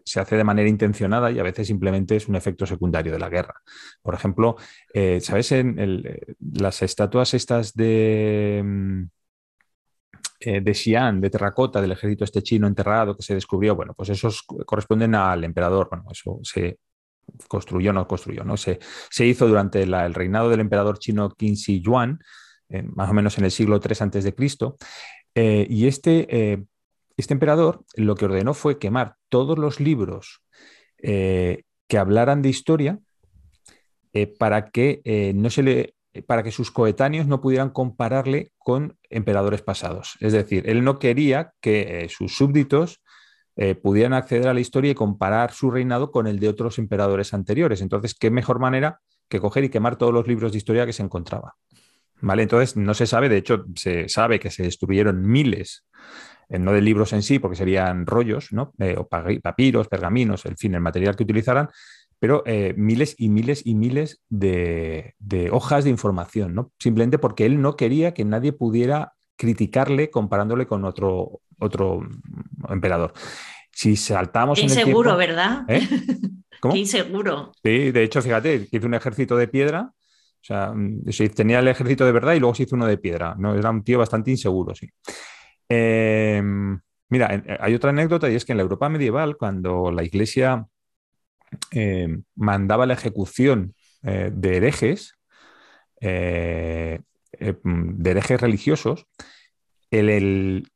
se 0.03 0.19
hace 0.19 0.35
de 0.35 0.43
manera 0.43 0.67
intencionada 0.67 1.31
y 1.31 1.39
a 1.39 1.43
veces 1.43 1.67
simplemente 1.67 2.17
es 2.17 2.27
un 2.27 2.35
efecto 2.35 2.65
secundario 2.65 3.13
de 3.13 3.19
la 3.19 3.29
guerra. 3.29 3.55
Por 4.01 4.15
ejemplo, 4.15 4.55
¿sabes? 5.19 5.51
En 5.51 6.03
las 6.39 6.81
estatuas 6.81 7.33
estas 7.33 7.73
de, 7.73 8.61
mm, 8.63 9.03
eh, 10.39 10.61
de 10.61 10.73
Xi'an, 10.73 11.19
de 11.21 11.29
terracota, 11.29 11.81
del 11.81 11.91
ejército 11.91 12.23
este 12.23 12.43
chino 12.43 12.67
enterrado 12.67 13.15
que 13.15 13.23
se 13.23 13.33
descubrió, 13.33 13.75
bueno, 13.75 13.93
pues 13.95 14.09
esos 14.09 14.43
corresponden 14.43 15.15
al 15.15 15.43
emperador. 15.43 15.89
Bueno, 15.89 16.05
eso 16.11 16.39
se 16.43 16.79
construyó, 17.47 17.91
no 17.91 18.07
construyó, 18.07 18.43
¿no? 18.43 18.55
Se, 18.55 18.79
se 19.09 19.25
hizo 19.25 19.47
durante 19.47 19.81
el 19.81 20.13
reinado 20.13 20.49
del 20.49 20.59
emperador 20.59 20.99
chino 20.99 21.29
Qin 21.31 21.55
Shi 21.55 21.81
Yuan, 21.81 22.19
más 22.95 23.09
o 23.09 23.13
menos 23.13 23.37
en 23.37 23.45
el 23.45 23.51
siglo 23.51 23.79
III 23.83 23.95
antes 23.99 24.23
de 24.23 24.35
Cristo. 24.35 24.77
Eh, 25.33 25.67
y 25.69 25.87
este, 25.87 26.27
eh, 26.29 26.63
este 27.15 27.33
emperador 27.33 27.83
lo 27.95 28.15
que 28.15 28.25
ordenó 28.25 28.53
fue 28.53 28.79
quemar 28.79 29.15
todos 29.29 29.57
los 29.57 29.79
libros 29.79 30.41
que 30.99 31.97
hablaran 31.97 32.41
de 32.41 32.49
historia 32.49 32.99
para 34.39 34.71
que 34.71 35.31
no 35.35 35.51
se 35.51 35.61
le 35.61 35.96
para 36.21 36.43
que 36.43 36.51
sus 36.51 36.71
coetáneos 36.71 37.27
no 37.27 37.41
pudieran 37.41 37.69
compararle 37.69 38.51
con 38.57 38.97
emperadores 39.09 39.61
pasados. 39.61 40.15
Es 40.19 40.33
decir, 40.33 40.69
él 40.69 40.83
no 40.83 40.99
quería 40.99 41.53
que 41.61 42.03
eh, 42.03 42.09
sus 42.09 42.35
súbditos 42.35 43.01
eh, 43.55 43.75
pudieran 43.75 44.13
acceder 44.13 44.47
a 44.47 44.53
la 44.53 44.59
historia 44.59 44.91
y 44.91 44.95
comparar 44.95 45.51
su 45.51 45.71
reinado 45.71 46.11
con 46.11 46.27
el 46.27 46.39
de 46.39 46.49
otros 46.49 46.77
emperadores 46.79 47.33
anteriores. 47.33 47.81
Entonces, 47.81 48.13
¿qué 48.13 48.29
mejor 48.31 48.59
manera 48.59 48.99
que 49.29 49.39
coger 49.39 49.63
y 49.63 49.69
quemar 49.69 49.97
todos 49.97 50.13
los 50.13 50.27
libros 50.27 50.51
de 50.51 50.59
historia 50.59 50.85
que 50.85 50.93
se 50.93 51.03
encontraba? 51.03 51.55
¿Vale? 52.21 52.43
Entonces, 52.43 52.77
no 52.77 52.93
se 52.93 53.05
sabe, 53.05 53.29
de 53.29 53.37
hecho, 53.37 53.65
se 53.75 54.09
sabe 54.09 54.39
que 54.39 54.49
se 54.51 54.63
destruyeron 54.63 55.21
miles, 55.21 55.85
no 56.49 56.71
de 56.71 56.81
libros 56.81 57.13
en 57.13 57.21
sí, 57.21 57.39
porque 57.39 57.57
serían 57.57 58.05
rollos, 58.05 58.51
¿no? 58.51 58.73
o 58.97 59.07
papiros, 59.07 59.87
pergaminos, 59.87 60.45
en 60.45 60.57
fin, 60.57 60.73
el 60.75 60.81
material 60.81 61.15
que 61.15 61.23
utilizaran, 61.23 61.69
pero 62.19 62.43
eh, 62.45 62.73
miles 62.77 63.15
y 63.17 63.29
miles 63.29 63.61
y 63.65 63.75
miles 63.75 64.21
de, 64.29 65.15
hojas 65.51 65.83
de 65.83 65.89
información, 65.89 66.55
¿no? 66.55 66.71
Simplemente 66.79 67.19
porque 67.19 67.45
él 67.45 67.61
no 67.61 67.75
quería 67.75 68.13
que 68.13 68.25
nadie 68.25 68.53
pudiera 68.53 69.13
criticarle 69.35 70.09
comparándole 70.09 70.65
con 70.65 70.83
otro, 70.85 71.41
otro 71.59 72.01
emperador. 72.69 73.13
Si 73.71 73.95
saltamos... 73.95 74.59
Inseguro, 74.59 75.15
¿verdad? 75.15 75.63
¿eh? 75.67 75.87
¿Cómo? 76.59 76.73
Qué 76.73 76.79
inseguro. 76.79 77.51
Sí, 77.63 77.91
de 77.91 78.03
hecho, 78.03 78.21
fíjate, 78.21 78.67
hizo 78.71 78.87
un 78.87 78.95
ejército 78.95 79.37
de 79.37 79.47
piedra, 79.47 79.91
o 79.91 80.43
sea, 80.43 80.71
mm, 80.73 81.03
tenía 81.35 81.59
el 81.59 81.67
ejército 81.67 82.03
de 82.03 82.11
verdad 82.11 82.33
y 82.33 82.39
luego 82.39 82.55
se 82.55 82.63
hizo 82.63 82.75
uno 82.75 82.87
de 82.87 82.97
piedra, 82.97 83.35
¿no? 83.37 83.53
Era 83.53 83.69
un 83.69 83.83
tío 83.83 83.99
bastante 83.99 84.31
inseguro, 84.31 84.73
sí. 84.73 84.89
Em, 85.69 86.79
mira, 87.09 87.43
hay 87.59 87.75
otra 87.75 87.91
anécdota 87.91 88.29
y 88.29 88.35
es 88.35 88.45
que 88.45 88.53
en 88.53 88.57
la 88.57 88.63
Europa 88.63 88.89
medieval, 88.89 89.37
cuando 89.37 89.91
la 89.91 90.03
iglesia 90.03 90.65
eh, 91.71 92.19
mandaba 92.35 92.85
la 92.85 92.93
ejecución 92.93 93.75
eh, 94.03 94.31
de 94.33 94.57
herejes, 94.57 95.15
eh, 96.01 96.99
de 97.39 98.11
herejes 98.11 98.41
religiosos, 98.41 99.05
el, 99.91 100.67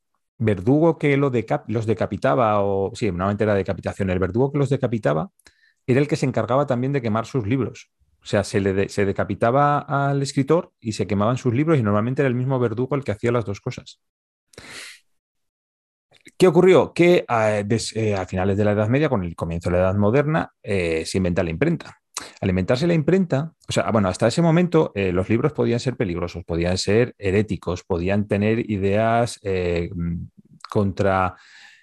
verdugo 0.42 0.98
que 0.98 1.16
los 1.18 1.86
decapitaba, 1.86 2.62
o 2.62 2.92
sí, 2.96 3.08
normalmente 3.08 3.44
era 3.44 3.54
decapitación, 3.54 4.10
el 4.10 4.20
verdugo 4.20 4.52
que 4.52 4.58
los 4.58 4.70
decapitaba 4.70 5.32
era 5.86 6.00
el 6.00 6.08
que 6.08 6.16
se 6.16 6.26
encargaba 6.26 6.66
también 6.66 6.94
de 6.94 7.02
quemar 7.02 7.26
sus 7.26 7.46
libros. 7.46 7.92
O 8.24 8.26
sea, 8.26 8.44
se, 8.44 8.60
decapitaba 8.62 9.80
al 9.80 10.22
escritor 10.22 10.74
y 10.80 10.94
se 10.94 11.08
quemaban 11.08 11.38
sus 11.38 11.54
libros 11.54 11.80
y 11.80 11.84
normalmente 11.84 12.22
era 12.22 12.30
el 12.30 12.36
mismo 12.36 12.60
verdugo 12.60 12.96
el 12.96 13.04
que 13.04 13.12
hacía 13.12 13.32
las 13.32 13.46
dos 13.46 13.62
cosas. 13.62 14.00
¿Qué 16.42 16.48
ocurrió? 16.48 16.92
Que 16.92 17.24
eh, 17.28 18.16
a, 18.16 18.26
finales 18.26 18.58
de 18.58 18.66
la 18.66 18.72
Edad 18.72 18.90
Media, 18.90 19.10
con 19.10 19.24
el 19.24 19.36
comienzo 19.36 19.70
de 19.70 19.76
la 19.76 19.84
Edad 19.84 19.96
Moderna, 19.96 20.52
eh, 20.64 21.04
se 21.06 21.20
inventa 21.20 21.44
la 21.44 21.52
imprenta. 21.52 22.02
Al 22.42 22.50
inventarse 22.50 22.88
la 22.88 22.96
imprenta, 22.96 23.54
o 23.70 23.72
sea, 23.72 23.92
bueno, 23.92 24.08
hasta 24.08 24.26
ese 24.26 24.42
momento 24.42 24.92
eh, 24.96 25.12
los 25.12 25.30
libros 25.30 25.54
podían 25.54 25.80
ser 25.80 25.98
peligrosos, 25.98 26.44
podían 26.44 26.80
ser 26.80 27.14
heréticos, 27.20 27.84
podían 27.84 28.28
tener 28.28 28.72
ideas 28.72 29.40
contra 30.68 31.36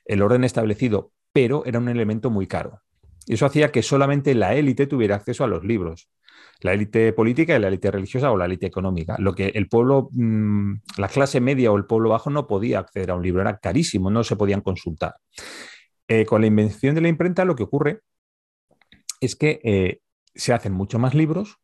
el 0.05 0.23
orden 0.23 0.43
establecido, 0.43 1.13
pero 1.33 1.65
era 1.65 1.79
un 1.79 1.89
elemento 1.89 2.29
muy 2.29 2.49
caro. 2.49 2.81
Y 3.27 3.35
eso 3.35 3.47
hacía 3.47 3.71
que 3.71 3.85
solamente 3.85 4.35
la 4.35 4.57
élite 4.57 4.89
tuviera 4.89 5.15
acceso 5.15 5.45
a 5.45 5.47
los 5.47 5.63
libros 5.63 6.09
la 6.61 6.73
élite 6.73 7.13
política 7.13 7.57
y 7.57 7.61
la 7.61 7.69
élite 7.69 7.91
religiosa 7.91 8.31
o 8.31 8.37
la 8.37 8.47
élite 8.47 8.67
económica. 8.67 9.17
Lo 9.19 9.35
que 9.35 9.49
el 9.49 9.69
pueblo, 9.69 10.09
mm, 10.13 10.75
la 10.97 11.09
clase 11.09 11.41
media 11.41 11.71
o 11.71 11.77
el 11.77 11.87
pueblo 11.87 12.11
bajo 12.11 12.31
no 12.31 12.47
podía 12.47 12.81
acceder 12.81 13.11
a 13.11 13.15
un 13.15 13.23
libro, 13.23 13.41
era 13.41 13.59
carísimo, 13.59 14.11
no 14.11 14.25
se 14.25 14.37
podían 14.37 14.61
consultar. 14.61 15.15
Eh, 16.09 16.25
con 16.25 16.41
la 16.41 16.47
invención 16.47 16.95
de 16.95 17.03
la 17.03 17.09
imprenta 17.09 17.45
lo 17.45 17.55
que 17.55 17.65
ocurre 17.65 18.01
es 19.21 19.37
que 19.37 19.61
eh, 19.63 20.01
se 20.35 20.53
hacen 20.53 20.73
mucho 20.73 20.99
más 20.99 21.15
libros 21.15 21.59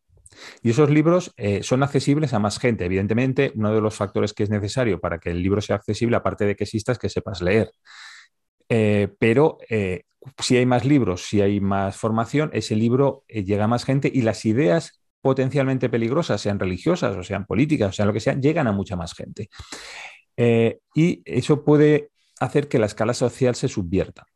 y 0.62 0.70
esos 0.70 0.90
libros 0.90 1.32
eh, 1.36 1.62
son 1.62 1.82
accesibles 1.82 2.34
a 2.34 2.38
más 2.38 2.58
gente. 2.58 2.84
Evidentemente, 2.84 3.52
uno 3.54 3.74
de 3.74 3.80
los 3.80 3.94
factores 3.94 4.32
que 4.32 4.42
es 4.42 4.50
necesario 4.50 5.00
para 5.00 5.18
que 5.18 5.30
el 5.30 5.42
libro 5.42 5.60
sea 5.60 5.76
accesible, 5.76 6.16
aparte 6.16 6.44
de 6.44 6.56
que 6.56 6.64
exista, 6.64 6.92
es 6.92 6.98
que 6.98 7.08
sepas 7.08 7.40
leer. 7.40 7.70
Pero 8.68 9.58
si 10.38 10.56
hay 10.56 10.66
más 10.66 10.84
libros, 10.84 11.22
si 11.22 11.40
hay 11.40 11.60
más 11.60 11.96
formación, 11.96 12.50
ese 12.52 12.76
libro 12.76 13.24
eh, 13.28 13.44
llega 13.44 13.64
a 13.64 13.68
más 13.68 13.84
gente 13.84 14.10
y 14.12 14.22
las 14.22 14.44
ideas 14.44 15.00
potencialmente 15.20 15.88
peligrosas, 15.88 16.40
sean 16.40 16.58
religiosas 16.58 17.16
o 17.16 17.22
sean 17.22 17.46
políticas, 17.46 17.90
o 17.90 17.92
sea 17.92 18.06
lo 18.06 18.12
que 18.12 18.20
sea, 18.20 18.34
llegan 18.34 18.66
a 18.66 18.72
mucha 18.72 18.96
más 18.96 19.14
gente. 19.14 19.48
Eh, 20.36 20.78
y 20.94 21.22
eso 21.24 21.64
puede 21.64 22.10
hacer 22.40 22.68
que 22.68 22.78
la 22.78 22.86
escala 22.86 23.14
social 23.14 23.54
se 23.54 23.68
subvierta. 23.68 24.26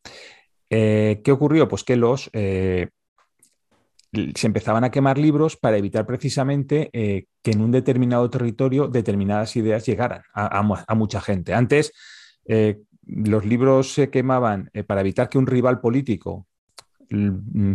Eh, 0.70 1.20
¿Qué 1.24 1.32
ocurrió? 1.32 1.68
Pues 1.68 1.84
que 1.84 1.96
los 1.96 2.30
se 2.32 4.46
empezaban 4.46 4.84
a 4.84 4.90
quemar 4.90 5.18
libros 5.18 5.56
para 5.56 5.76
evitar 5.76 6.06
precisamente 6.06 6.88
que 6.90 7.50
en 7.50 7.60
un 7.60 7.70
determinado 7.70 8.30
territorio 8.30 8.88
determinadas 8.88 9.54
ideas 9.56 9.84
llegaran 9.84 10.22
a 10.32 10.94
mucha 10.94 11.20
gente. 11.20 11.52
Antes, 11.52 11.92
los 13.08 13.44
libros 13.44 13.92
se 13.92 14.10
quemaban 14.10 14.70
eh, 14.74 14.84
para 14.84 15.00
evitar 15.00 15.28
que 15.28 15.38
un 15.38 15.46
rival 15.46 15.80
político 15.80 16.46
mm, 17.10 17.72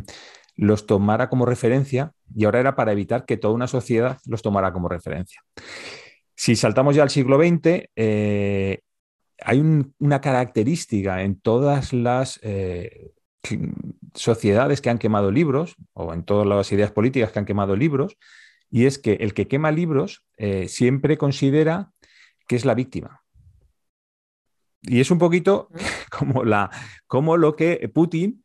los 0.55 0.85
tomara 0.85 1.29
como 1.29 1.45
referencia 1.45 2.13
y 2.33 2.45
ahora 2.45 2.59
era 2.59 2.75
para 2.75 2.91
evitar 2.91 3.25
que 3.25 3.37
toda 3.37 3.53
una 3.53 3.67
sociedad 3.67 4.19
los 4.25 4.41
tomara 4.41 4.71
como 4.71 4.87
referencia. 4.87 5.41
Si 6.35 6.55
saltamos 6.55 6.95
ya 6.95 7.03
al 7.03 7.09
siglo 7.09 7.37
XX, 7.37 7.89
eh, 7.95 8.79
hay 9.41 9.59
una 9.99 10.21
característica 10.21 11.23
en 11.23 11.39
todas 11.39 11.93
las 11.93 12.39
eh, 12.43 13.11
sociedades 14.13 14.81
que 14.81 14.89
han 14.89 14.99
quemado 14.99 15.31
libros, 15.31 15.75
o 15.93 16.13
en 16.13 16.23
todas 16.23 16.47
las 16.47 16.71
ideas 16.71 16.91
políticas 16.91 17.31
que 17.31 17.39
han 17.39 17.45
quemado 17.45 17.75
libros, 17.75 18.17
y 18.69 18.85
es 18.85 18.99
que 18.99 19.13
el 19.13 19.33
que 19.33 19.47
quema 19.47 19.71
libros 19.71 20.25
siempre 20.67 21.17
considera 21.17 21.91
que 22.47 22.55
es 22.55 22.65
la 22.65 22.73
víctima. 22.73 23.22
Y 24.83 24.99
es 24.99 25.11
un 25.11 25.17
poquito 25.17 25.69
como, 26.09 26.43
la, 26.43 26.69
como 27.07 27.37
lo 27.37 27.55
que 27.55 27.89
Putin 27.93 28.43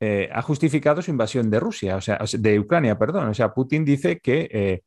eh, 0.00 0.28
ha 0.32 0.42
justificado 0.42 1.02
su 1.02 1.10
invasión 1.10 1.50
de 1.50 1.58
Rusia, 1.58 1.96
o 1.96 2.00
sea, 2.00 2.20
de 2.38 2.60
Ucrania, 2.60 2.98
perdón. 2.98 3.28
O 3.28 3.34
sea, 3.34 3.52
Putin 3.52 3.84
dice 3.84 4.20
que 4.20 4.48
eh, 4.52 4.82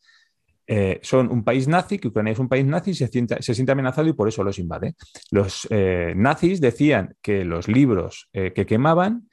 eh, 0.68 1.00
son 1.02 1.30
un 1.30 1.44
país 1.44 1.68
nazi, 1.68 2.00
que 2.00 2.08
Ucrania 2.08 2.32
es 2.32 2.40
un 2.40 2.48
país 2.48 2.66
nazi, 2.66 2.94
se 2.94 3.08
siente, 3.08 3.42
se 3.42 3.54
siente 3.54 3.74
amenazado 3.74 4.08
y 4.08 4.14
por 4.14 4.30
eso 4.30 4.44
los 4.44 4.58
invade. 4.58 4.96
Los 5.32 5.68
nazis 6.16 6.62
decían 6.62 7.16
que 7.22 7.44
los 7.44 7.68
libros 7.68 8.30
que 8.32 8.66
quemaban 8.66 9.28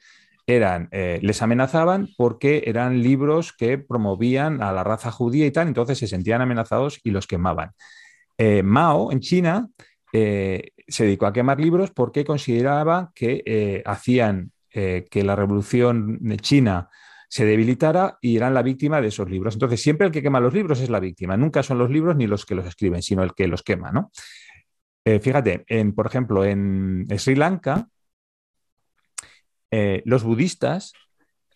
eran, 0.47 0.89
les 0.91 1.41
amenazaban 1.41 2.09
porque 2.17 2.63
eran 2.65 3.01
libros 3.01 3.53
que 3.53 3.77
promovían 3.77 4.61
a 4.61 4.73
la 4.73 4.83
raza 4.83 5.11
judía 5.11 5.45
y 5.45 5.51
tal, 5.51 5.67
entonces 5.69 5.97
se 5.97 6.07
sentían 6.07 6.41
amenazados 6.41 6.99
y 7.03 7.11
los 7.11 7.25
quemaban. 7.25 7.71
Mao 8.63 9.11
en 9.13 9.21
China 9.21 9.69
se 10.11 11.03
dedicó 11.03 11.27
a 11.27 11.33
quemar 11.33 11.59
libros 11.59 11.91
porque 11.91 12.25
consideraba 12.25 13.11
que 13.13 13.43
eh, 13.45 13.83
hacían 13.85 14.51
eh, 14.73 15.07
que 15.09 15.23
la 15.23 15.35
revolución 15.35 16.19
china 16.41 16.89
se 17.27 17.45
debilitara 17.45 18.17
y 18.21 18.37
eran 18.37 18.55
la 18.55 18.63
víctima 18.63 19.01
de 19.01 19.09
esos 19.09 19.29
libros. 19.29 19.53
Entonces, 19.53 19.81
siempre 19.81 20.07
el 20.07 20.11
que 20.13 20.23
quema 20.23 20.39
los 20.39 20.53
libros 20.53 20.81
es 20.81 20.89
la 20.89 20.99
víctima. 20.99 21.37
Nunca 21.37 21.61
son 21.61 21.77
los 21.77 21.91
libros 21.91 22.15
ni 22.15 22.25
los 22.25 22.45
que 22.45 22.55
los 22.55 22.65
escriben, 22.65 23.03
sino 23.03 23.21
el 23.23 23.33
que 23.35 23.47
los 23.47 23.61
quema, 23.61 23.91
¿no? 23.91 24.11
Eh, 25.05 25.19
fíjate, 25.19 25.63
en, 25.67 25.93
por 25.93 26.07
ejemplo, 26.07 26.43
en 26.43 27.07
Sri 27.17 27.35
Lanka, 27.35 27.87
eh, 29.71 30.01
los 30.05 30.23
budistas 30.23 30.93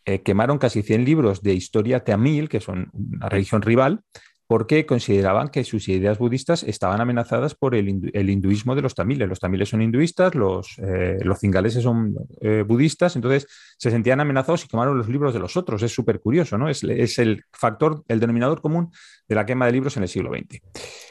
eh, 0.05 0.22
quemaron 0.22 0.57
casi 0.57 0.81
100 0.81 1.05
libros 1.05 1.41
de 1.41 1.53
historia 1.53 2.03
tamil, 2.03 2.50
que 2.50 2.60
son 2.60 2.89
una 2.93 3.29
religión 3.29 3.62
rival, 3.62 4.03
porque 4.47 4.85
consideraban 4.85 5.50
que 5.50 5.63
sus 5.63 5.88
ideas 5.88 6.17
budistas 6.17 6.63
estaban 6.63 7.00
amenazadas 7.00 7.55
por 7.55 7.75
el, 7.75 7.88
hinduismo 7.89 8.75
de 8.75 8.81
los 8.81 8.93
tamiles. 8.93 9.29
Los 9.29 9.39
tamiles 9.39 9.69
son 9.69 9.81
hinduistas, 9.81 10.35
los, 10.35 10.77
eh, 10.79 11.17
los 11.21 11.39
cingaleses 11.39 11.83
son 11.83 12.15
eh, 12.41 12.63
budistas, 12.67 13.15
entonces 13.15 13.47
se 13.77 13.89
sentían 13.89 14.19
amenazados 14.19 14.65
y 14.65 14.67
quemaron 14.67 14.97
los 14.97 15.07
libros 15.07 15.33
de 15.33 15.39
los 15.39 15.55
otros. 15.55 15.81
Es 15.81 15.93
súper 15.93 16.19
curioso, 16.19 16.57
¿no? 16.57 16.67
Es, 16.69 16.83
el 16.83 17.45
factor, 17.51 18.03
el 18.07 18.19
denominador 18.19 18.62
común 18.62 18.91
de 19.27 19.35
la 19.35 19.45
quema 19.45 19.65
de 19.65 19.71
libros 19.71 19.95
en 19.97 20.03
el 20.03 20.09
siglo 20.09 20.31
XX. 20.31 20.59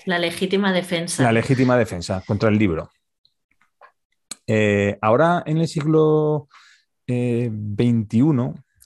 La 0.04 0.18
legítima 0.18 0.72
defensa. 0.72 1.22
La 1.22 1.32
legítima 1.32 1.76
defensa 1.76 2.22
contra 2.26 2.50
el 2.50 2.58
libro. 2.58 2.90
Eh, 4.46 4.98
ahora, 5.00 5.42
en 5.46 5.58
el 5.58 5.68
siglo 5.68 6.48
XXI, 7.06 8.22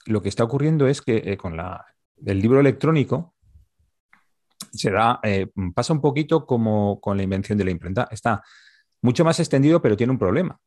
lo 0.05 0.21
que 0.21 0.29
está 0.29 0.43
ocurriendo 0.43 0.87
es 0.87 1.01
que 1.01 1.35
con 1.37 1.57
la, 1.57 1.85
el 2.25 2.39
libro 2.39 2.59
electrónico, 2.59 3.35
se 4.77 4.91
eh, 5.23 5.47
pasa 5.73 5.93
un 5.93 6.01
poquito 6.01 6.45
como 6.45 6.99
con 6.99 7.17
la 7.17 7.23
invención 7.23 7.57
de 7.57 7.65
la 7.65 7.71
imprenta. 7.71 8.07
Está 8.11 8.43
mucho 9.01 9.23
más 9.25 9.39
extendido, 9.39 9.81
pero 9.81 9.97
tiene 9.97 10.11
un 10.11 10.19
problema. 10.19 10.59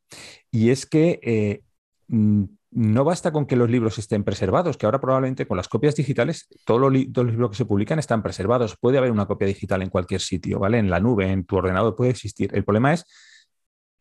Y 0.51 0.71
es 0.71 0.87
que 0.87 1.21
eh, 1.23 1.63
mm, 2.09 2.45
no 2.73 3.05
basta 3.05 3.33
con 3.33 3.47
que 3.47 3.57
los 3.57 3.71
libros 3.71 3.99
estén 3.99 4.23
preservados, 4.23 4.77
que 4.77 4.87
ahora 4.87 5.01
probablemente 5.01 5.47
con 5.47 5.57
las 5.57 5.69
copias 5.69 5.97
digitales 5.97 6.47
todos 6.65 6.81
los, 6.81 7.13
todos 7.13 7.27
los, 7.27 7.35
libros 7.35 7.51
que 7.51 7.57
se 7.57 7.65
publican 7.65 7.99
están 7.99 8.23
preservados. 8.23 8.77
Puede 8.81 8.99
haber 8.99 9.11
una 9.11 9.27
copia 9.27 9.49
digital 9.49 9.83
en 9.83 9.91
cualquier 9.91 10.21
sitio, 10.21 10.59
¿vale? 10.59 10.79
En 10.79 10.91
la 10.91 11.01
nube, 11.01 11.31
en 11.31 11.45
tu 11.45 11.57
ordenador 11.57 11.97
puede 11.97 12.11
existir. 12.11 12.51
El 12.55 12.65
problema 12.65 12.93
es 12.93 13.07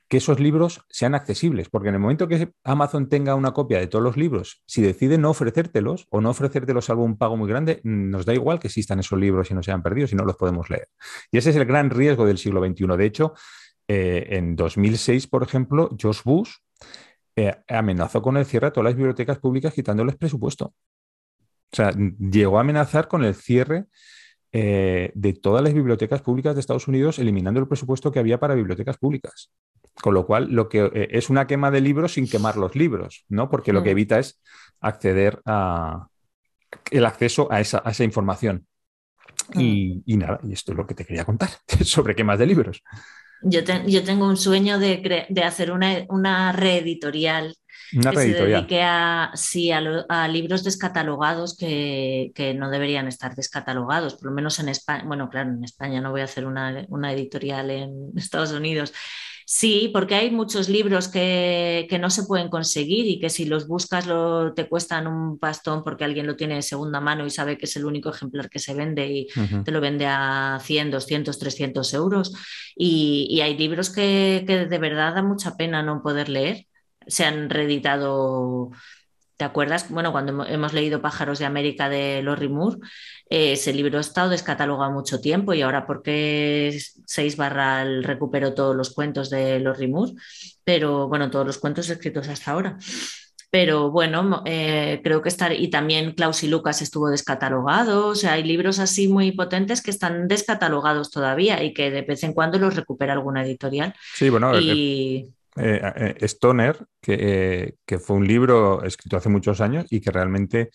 que 0.10 0.18
esos 0.18 0.40
libros 0.40 0.82
sean 0.90 1.14
accesibles, 1.14 1.70
porque 1.70 1.90
en 1.90 1.96
el 1.96 2.02
momento 2.02 2.28
que 2.28 2.52
Amazon 2.64 3.08
tenga 3.10 3.36
una 3.36 3.52
copia 3.52 3.80
de 3.80 3.86
todos 3.86 4.04
los 4.04 4.18
libros, 4.18 4.64
si 4.66 4.82
decide 4.82 5.20
no 5.20 5.30
ofrecértelos 5.30 6.08
o 6.10 6.20
no 6.20 6.32
ofrecértelos 6.32 6.86
salvo 6.86 7.04
un 7.04 7.16
pago 7.16 7.38
muy 7.38 7.48
grande, 7.48 7.80
nos 7.84 8.26
da 8.26 8.34
igual 8.34 8.60
que 8.60 8.68
existan 8.68 9.00
esos 9.00 9.20
libros 9.20 9.52
y 9.52 9.54
no 9.54 9.62
sean 9.62 9.84
perdidos 9.84 10.12
y 10.12 10.16
no 10.16 10.26
los 10.26 10.36
podemos 10.36 10.70
leer. 10.72 10.90
Y 11.32 11.38
ese 11.38 11.52
es 11.52 11.56
el 11.56 11.66
gran 11.66 11.92
riesgo 11.92 12.26
del 12.26 12.40
siglo 12.40 12.66
XXI. 12.66 12.88
De 12.98 13.06
hecho, 13.06 13.34
eh, 13.88 14.28
en 14.32 14.56
2006, 14.56 15.28
por 15.28 15.44
ejemplo, 15.44 15.90
Josh 16.02 16.24
Bush 16.24 16.54
eh, 17.36 17.56
amenazó 17.68 18.24
con 18.24 18.36
el 18.38 18.46
cierre 18.46 18.68
de 18.68 18.72
todas 18.72 18.86
las 18.86 18.96
bibliotecas 18.96 19.38
públicas 19.38 19.74
quitándoles 19.74 20.16
presupuesto. 20.16 20.74
O 21.72 21.76
sea, 21.76 21.92
llegó 21.92 22.58
a 22.58 22.62
amenazar 22.62 23.08
con 23.08 23.24
el 23.24 23.36
cierre 23.36 23.86
eh, 24.52 25.12
de 25.14 25.34
todas 25.34 25.64
las 25.64 25.74
bibliotecas 25.74 26.22
públicas 26.22 26.56
de 26.56 26.62
Estados 26.62 26.88
Unidos, 26.88 27.20
eliminando 27.20 27.60
el 27.60 27.68
presupuesto 27.68 28.12
que 28.12 28.20
había 28.20 28.40
para 28.40 28.56
bibliotecas 28.56 28.98
públicas. 28.98 29.52
Con 30.02 30.14
lo 30.14 30.26
cual, 30.26 30.48
lo 30.52 30.70
que 30.70 30.90
eh, 30.94 31.08
es 31.12 31.30
una 31.30 31.46
quema 31.46 31.72
de 31.72 31.82
libros 31.82 32.14
sin 32.14 32.28
quemar 32.28 32.58
los 32.58 32.76
libros, 32.76 33.26
¿no? 33.28 33.50
Porque 33.50 33.74
lo 33.74 33.84
que 33.84 33.90
mm. 33.90 33.92
evita 33.92 34.20
es 34.20 34.42
acceder 34.80 35.42
a 35.46 36.08
el 36.92 37.06
acceso 37.06 37.52
a 37.52 37.60
esa, 37.60 38.04
información. 38.04 38.66
Mm. 39.54 39.60
Y, 40.06 40.18
nada, 40.18 40.40
y 40.44 40.54
esto 40.54 40.72
es 40.72 40.78
lo 40.78 40.88
que 40.88 40.96
te 40.96 41.06
quería 41.06 41.26
contar 41.26 41.50
sobre 41.84 42.16
quemas 42.16 42.40
de 42.40 42.46
libros. 42.48 42.82
Yo, 43.42 43.62
yo 43.88 44.04
tengo 44.04 44.28
un 44.28 44.38
sueño 44.38 44.80
de, 44.80 45.28
hacer 45.44 45.72
una, 45.72 46.06
una 46.10 46.52
reeditorial 46.52 47.56
que 47.92 48.16
se 48.16 48.34
dedique 48.34 48.82
a, 48.82 49.32
sí, 49.34 49.72
a, 49.72 50.28
libros 50.28 50.64
descatalogados 50.64 51.58
que, 51.58 52.32
que, 52.36 52.54
no 52.54 52.70
deberían 52.70 53.08
estar 53.08 53.36
descatalogados, 53.36 54.16
por 54.16 54.26
lo 54.26 54.32
menos 54.32 54.60
en 54.60 54.70
España. 54.70 55.04
Bueno, 55.06 55.30
claro, 55.30 55.52
en 55.52 55.64
España 55.64 56.02
no 56.02 56.12
voy 56.12 56.22
a 56.22 56.26
hacer 56.26 56.46
una, 56.46 56.86
una 56.90 57.14
editorial 57.14 57.70
en 57.72 58.12
Estados 58.16 58.52
Unidos, 58.52 58.94
Sí, 59.52 59.90
porque 59.92 60.14
hay 60.14 60.30
muchos 60.30 60.70
libros 60.70 61.08
que, 61.08 61.88
no 62.00 62.12
se 62.12 62.22
pueden 62.26 62.50
conseguir 62.50 63.08
y 63.08 63.20
que 63.20 63.32
si 63.32 63.46
los 63.46 63.68
buscas 63.68 64.06
lo, 64.06 64.54
te 64.54 64.70
cuestan 64.70 65.08
un 65.08 65.40
pastón 65.40 65.84
porque 65.84 66.04
alguien 66.04 66.28
lo 66.28 66.36
tiene 66.36 66.54
de 66.54 66.62
segunda 66.62 67.02
mano 67.02 67.26
y 67.26 67.32
sabe 67.32 67.58
que 67.58 67.66
es 67.66 67.76
el 67.76 67.86
único 67.86 68.12
ejemplar 68.12 68.48
que 68.48 68.60
se 68.60 68.76
vende 68.76 69.08
y 69.08 69.28
te 69.66 69.72
lo 69.72 69.82
vende 69.82 70.06
a 70.06 70.60
100, 70.62 70.92
200, 70.92 71.40
300 71.40 71.94
euros. 71.96 72.32
Y, 72.76 73.42
hay 73.42 73.58
libros 73.58 73.90
que, 73.90 74.44
que, 74.46 74.68
de 74.68 74.78
verdad 74.78 75.16
da 75.16 75.24
mucha 75.24 75.58
pena 75.58 75.82
no 75.82 76.04
poder 76.04 76.30
leer. 76.30 76.68
Se 77.10 77.26
han 77.26 77.50
reeditado 77.50 78.72
¿Te 79.40 79.46
acuerdas? 79.46 79.90
Bueno, 79.90 80.12
cuando 80.12 80.46
hemos 80.46 80.74
leído 80.74 81.02
Pájaros 81.02 81.40
de 81.40 81.46
América 81.46 81.88
de 81.88 82.22
Lorry 82.22 82.50
Moore, 82.50 82.80
eh, 83.30 83.54
ese 83.54 83.72
libro 83.72 83.98
ha 83.98 84.02
estado 84.02 84.30
descatalogado 84.30 84.92
mucho 84.92 85.22
tiempo 85.22 85.54
y 85.54 85.62
ahora 85.62 85.88
porque 85.88 86.78
6 87.06 87.38
barra 87.38 87.86
recuperó 88.02 88.54
todos 88.54 88.76
los 88.76 88.90
cuentos 88.94 89.30
de 89.30 89.62
Lorry 89.62 89.88
Moore, 89.88 90.12
pero 90.66 91.08
bueno, 91.08 91.32
todos 91.32 91.48
los 91.48 91.58
cuentos 91.58 91.90
escritos 91.90 92.28
hasta 92.28 92.52
ahora. 92.52 92.78
Pero 93.50 93.90
bueno, 93.92 94.44
eh, 94.46 95.00
creo 95.06 95.22
que 95.22 95.30
estar, 95.30 95.54
y 95.54 95.70
también 95.70 96.12
Klaus 96.16 96.44
y 96.44 96.50
Lucas 96.50 96.82
estuvo 96.82 97.10
descatalogado, 97.10 98.08
o 98.08 98.16
sea, 98.16 98.34
hay 98.34 98.44
libros 98.44 98.78
así 98.78 99.08
muy 99.08 99.32
potentes 99.32 99.82
que 99.82 99.92
están 99.92 100.28
descatalogados 100.28 101.12
todavía 101.12 101.64
y 101.64 101.74
que 101.74 101.92
de 101.92 102.02
vez 102.02 102.24
en 102.24 102.34
cuando 102.34 102.60
los 102.60 102.76
recupera 102.76 103.14
alguna 103.14 103.46
editorial. 103.46 103.96
Sí, 104.16 104.28
bueno, 104.28 104.60
y... 104.60 105.30
Eh, 105.60 106.16
eh, 106.20 106.28
Stoner, 106.28 106.78
que, 107.02 107.76
fue 108.00 108.16
un 108.16 108.28
libro 108.28 108.84
escrito 108.84 109.18
hace 109.18 109.30
muchos 109.30 109.62
años 109.62 109.86
y 109.90 110.00
que 110.00 110.12
realmente 110.12 110.70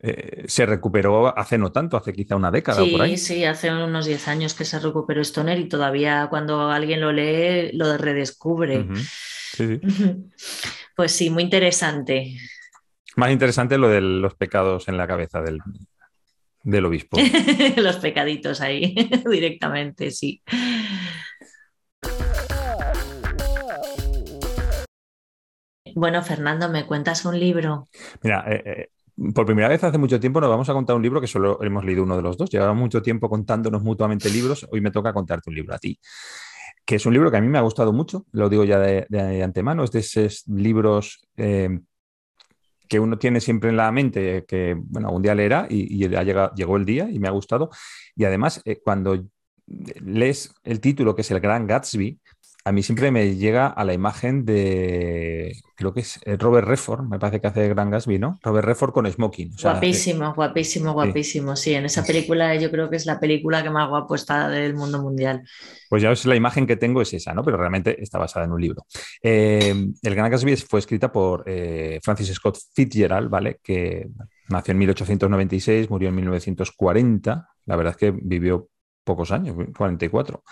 eh, 0.00 0.44
se 0.46 0.66
recuperó 0.66 1.36
hace 1.36 1.58
no 1.58 1.72
tanto, 1.72 1.96
hace 1.96 2.12
quizá 2.12 2.36
una 2.36 2.50
década. 2.50 2.82
Sí, 2.82 2.90
por 2.90 3.02
ahí. 3.02 3.16
sí, 3.16 3.44
hace 3.44 3.70
unos 3.70 4.06
10 4.06 4.28
años 4.28 4.54
que 4.54 4.64
se 4.64 4.78
recuperó 4.78 5.20
Stoner 5.20 5.58
y 5.58 5.68
todavía 5.68 6.28
cuando 6.30 6.70
alguien 6.70 7.00
lo 7.00 7.12
lee 7.12 7.70
lo 7.72 7.96
redescubre. 7.96 8.86
Pues 10.96 11.12
sí, 11.12 11.28
muy 11.28 11.42
interesante. 11.42 12.36
Más 13.16 13.30
interesante 13.30 13.78
lo 13.78 13.88
de 13.88 14.00
los 14.00 14.34
pecados 14.34 14.88
en 14.88 14.96
la 14.96 15.06
cabeza 15.06 15.40
del, 15.40 15.58
del 16.64 16.84
obispo. 16.86 17.18
los 17.76 17.96
pecaditos 17.96 18.60
ahí, 18.60 18.94
directamente, 19.30 20.10
sí. 20.10 20.42
Bueno, 25.94 26.22
Fernando, 26.22 26.68
¿me 26.68 26.86
cuentas 26.86 27.24
un 27.24 27.38
libro? 27.38 27.86
Mira, 28.22 28.44
eh, 28.48 28.62
eh, 28.64 29.32
por 29.32 29.46
primera 29.46 29.68
vez 29.68 29.84
hace 29.84 29.96
mucho 29.96 30.18
tiempo 30.18 30.40
nos 30.40 30.50
vamos 30.50 30.68
a 30.68 30.72
contar 30.72 30.96
un 30.96 31.02
libro 31.02 31.20
que 31.20 31.28
solo 31.28 31.62
hemos 31.62 31.84
leído 31.84 32.02
uno 32.02 32.16
de 32.16 32.22
los 32.22 32.36
dos. 32.36 32.50
Llevamos 32.50 32.76
mucho 32.76 33.00
tiempo 33.00 33.30
contándonos 33.30 33.82
mutuamente 33.82 34.28
libros. 34.28 34.66
Hoy 34.72 34.80
me 34.80 34.90
toca 34.90 35.12
contarte 35.12 35.50
un 35.50 35.54
libro 35.54 35.72
a 35.72 35.78
ti, 35.78 35.98
que 36.84 36.96
es 36.96 37.06
un 37.06 37.12
libro 37.12 37.30
que 37.30 37.36
a 37.36 37.40
mí 37.40 37.46
me 37.46 37.58
ha 37.58 37.62
gustado 37.62 37.92
mucho, 37.92 38.26
lo 38.32 38.48
digo 38.48 38.64
ya 38.64 38.78
de, 38.80 39.42
antemano, 39.42 39.84
es 39.84 39.92
de 39.92 40.00
esos 40.00 40.44
libros 40.48 41.28
eh, 41.36 41.78
que 42.88 42.98
uno 42.98 43.16
tiene 43.16 43.40
siempre 43.40 43.70
en 43.70 43.76
la 43.76 43.92
mente, 43.92 44.44
que 44.48 44.76
bueno, 44.76 45.12
un 45.12 45.22
día 45.22 45.34
leerá 45.34 45.68
y, 45.70 45.96
llegó 45.96 46.76
el 46.76 46.84
día 46.84 47.08
y 47.08 47.20
me 47.20 47.28
ha 47.28 47.30
gustado. 47.30 47.70
Y 48.16 48.24
además, 48.24 48.62
cuando 48.82 49.24
lees 49.66 50.54
el 50.64 50.80
título, 50.80 51.14
que 51.14 51.22
es 51.22 51.30
El 51.30 51.40
Gran 51.40 51.66
Gatsby, 51.66 52.18
a 52.66 52.72
mí 52.72 52.82
siempre 52.82 53.10
me 53.10 53.36
llega 53.36 53.66
a 53.66 53.84
la 53.84 53.92
imagen 53.92 54.46
de, 54.46 55.54
creo 55.76 55.92
que 55.92 56.00
es 56.00 56.18
eh, 56.24 56.38
Robert 56.38 56.66
Redford, 56.66 57.02
me 57.02 57.18
parece 57.18 57.38
que 57.38 57.46
hace 57.46 57.68
Gran 57.68 57.90
Gatsby, 57.90 58.18
¿no? 58.18 58.38
Robert 58.42 58.66
Redford 58.66 58.92
con 58.92 59.10
smoking. 59.10 59.52
guapísimo, 59.62 60.32
guapísimo, 60.32 60.94
guapísimo. 60.94 61.56
Sí. 61.56 61.74
en 61.74 61.84
esa 61.84 62.02
película 62.04 62.54
yo 62.54 62.70
creo 62.70 62.88
que 62.88 62.96
es 62.96 63.04
la 63.04 63.20
película 63.20 63.62
que 63.62 63.68
más 63.68 63.86
guapo 63.90 64.14
está 64.14 64.48
del 64.48 64.74
mundo 64.74 65.02
mundial. 65.02 65.42
Pues 65.90 66.02
ya 66.02 66.08
ves, 66.08 66.24
la 66.24 66.36
imagen 66.36 66.66
que 66.66 66.76
tengo 66.76 67.02
es 67.02 67.12
esa, 67.12 67.34
¿no? 67.34 67.44
Pero 67.44 67.58
realmente 67.58 68.02
está 68.02 68.18
basada 68.18 68.46
en 68.46 68.52
un 68.52 68.60
libro. 68.62 68.86
Eh, 69.22 69.74
el 70.02 70.14
Gran 70.14 70.30
Gatsby 70.30 70.56
fue 70.56 70.80
escrita 70.80 71.12
por 71.12 71.44
eh, 71.46 72.00
Francis 72.02 72.32
Scott 72.32 72.56
Fitzgerald, 72.74 73.28
¿vale? 73.28 73.60
Que 73.62 74.08
nació 74.48 74.72
en 74.72 74.78
1896, 74.78 75.90
murió 75.90 76.08
en 76.08 76.14
1940. 76.14 77.46
La 77.66 77.76
verdad 77.76 77.90
es 77.90 77.98
que 77.98 78.10
vivió 78.10 78.68
pocos 79.04 79.32
años, 79.32 79.54
44. 79.76 80.42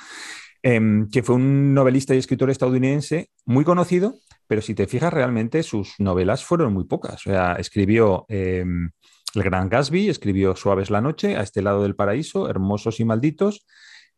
Em, 0.64 1.10
que 1.10 1.24
fue 1.24 1.34
un 1.34 1.74
novelista 1.74 2.14
y 2.14 2.18
escritor 2.18 2.48
estadounidense 2.48 3.30
muy 3.44 3.64
conocido, 3.64 4.14
pero 4.46 4.62
si 4.62 4.74
te 4.74 4.86
fijas 4.86 5.12
realmente 5.12 5.64
sus 5.64 5.94
novelas 5.98 6.44
fueron 6.44 6.72
muy 6.72 6.84
pocas. 6.84 7.26
O 7.26 7.30
sea, 7.30 7.54
escribió 7.54 8.26
em, 8.28 8.90
El 9.34 9.42
Gran 9.42 9.68
Gatsby, 9.68 10.08
escribió 10.08 10.54
Suaves 10.54 10.90
la 10.90 11.00
Noche, 11.00 11.36
A 11.36 11.42
este 11.42 11.62
lado 11.62 11.82
del 11.82 11.96
paraíso, 11.96 12.48
Hermosos 12.48 13.00
y 13.00 13.04
Malditos, 13.04 13.66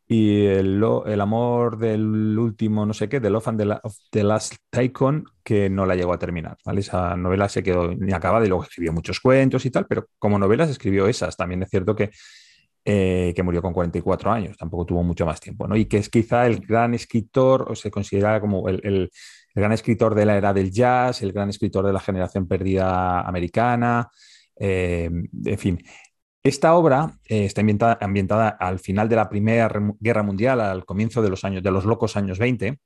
y 0.07 0.45
el, 0.45 0.83
amor 1.19 1.79
del 1.79 2.37
último, 2.37 2.85
no 2.85 2.93
sé 2.93 3.09
qué, 3.09 3.19
The 3.19 3.31
Love 3.31 3.47
and 3.47 3.79
the, 4.11 4.23
Last 4.23 4.55
Tycoon, 4.69 5.25
que 5.43 5.67
no 5.67 5.87
la 5.87 5.95
llegó 5.95 6.13
a 6.13 6.19
terminar. 6.19 6.57
¿vale? 6.63 6.81
Esa 6.81 7.15
novela 7.17 7.49
se 7.49 7.63
quedó 7.63 7.87
ni 7.95 8.13
acabada 8.13 8.45
y 8.45 8.49
luego 8.49 8.63
escribió 8.63 8.93
muchos 8.93 9.19
cuentos 9.19 9.65
y 9.65 9.71
tal, 9.71 9.87
pero 9.87 10.09
como 10.19 10.37
novelas 10.37 10.69
escribió 10.69 11.07
esas. 11.07 11.35
También 11.35 11.63
es 11.63 11.69
cierto 11.69 11.95
que 11.95 12.11
eh, 12.85 13.33
que 13.35 13.43
murió 13.43 13.61
con 13.61 13.73
44 13.73 14.31
años, 14.31 14.57
tampoco 14.57 14.85
tuvo 14.85 15.03
mucho 15.03 15.25
más 15.25 15.39
tiempo, 15.39 15.67
¿no? 15.67 15.75
Y 15.75 15.85
que 15.85 15.97
es 15.97 16.09
quizá 16.09 16.45
el 16.45 16.59
gran 16.59 16.93
escritor, 16.93 17.65
o 17.69 17.75
se 17.75 17.91
considera 17.91 18.39
como 18.39 18.69
el, 18.69 18.79
el 18.83 19.11
gran 19.55 19.71
escritor 19.71 20.13
de 20.15 20.25
la 20.25 20.37
era 20.37 20.53
del 20.53 20.71
jazz, 20.71 21.21
el 21.21 21.31
gran 21.31 21.49
escritor 21.49 21.85
de 21.85 21.93
la 21.93 21.99
generación 21.99 22.47
perdida 22.47 23.21
americana, 23.21 24.09
eh, 24.59 25.09
en 25.45 25.57
fin. 25.57 25.79
Esta 26.43 26.75
obra 26.75 27.17
eh, 27.25 27.45
está 27.45 27.61
ambientada, 27.61 28.49
al 28.49 28.79
final 28.79 29.09
de 29.09 29.15
la 29.15 29.29
Primera 29.29 29.69
Guerra 29.99 30.23
Mundial, 30.23 30.61
al 30.61 30.85
comienzo 30.85 31.21
de 31.21 31.29
los 31.29 31.43
años, 31.43 31.63
de 31.63 31.71
los 31.71 31.85
locos 31.85 32.15
años 32.17 32.37
20. 32.37 32.77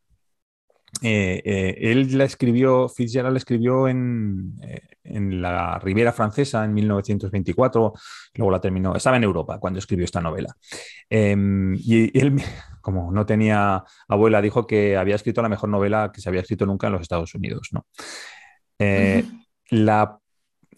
Eh, 1.02 1.76
él 1.80 2.18
la 2.18 2.26
escribió, 2.26 2.90
Fitzgerald 2.90 3.34
la 3.34 3.38
escribió 3.38 3.88
en, 3.88 4.56
en, 5.04 5.42
la 5.42 5.80
Ribera 5.80 6.12
Francesa 6.12 6.66
en 6.66 6.74
1924, 6.74 7.94
luego 8.36 8.52
la 8.52 8.60
terminó, 8.60 8.96
estaba 8.96 9.18
en 9.18 9.24
Europa 9.24 9.60
cuando 9.60 9.80
escribió 9.80 10.06
esta 10.06 10.22
novela. 10.22 10.56
Em, 11.10 11.76
y 11.76 12.18
él, 12.18 12.36
como 12.82 13.12
no 13.12 13.26
tenía 13.26 13.84
abuela, 14.08 14.42
dijo 14.42 14.66
que 14.68 14.98
había 14.98 15.16
escrito 15.16 15.42
la 15.42 15.50
mejor 15.50 15.70
novela 15.70 16.12
que 16.14 16.22
se 16.22 16.30
había 16.30 16.42
escrito 16.42 16.66
nunca 16.66 16.88
en 16.88 16.94
los 16.94 17.02
Estados 17.02 17.34
Unidos. 17.36 17.70
¿no? 17.72 17.86
La 19.70 20.20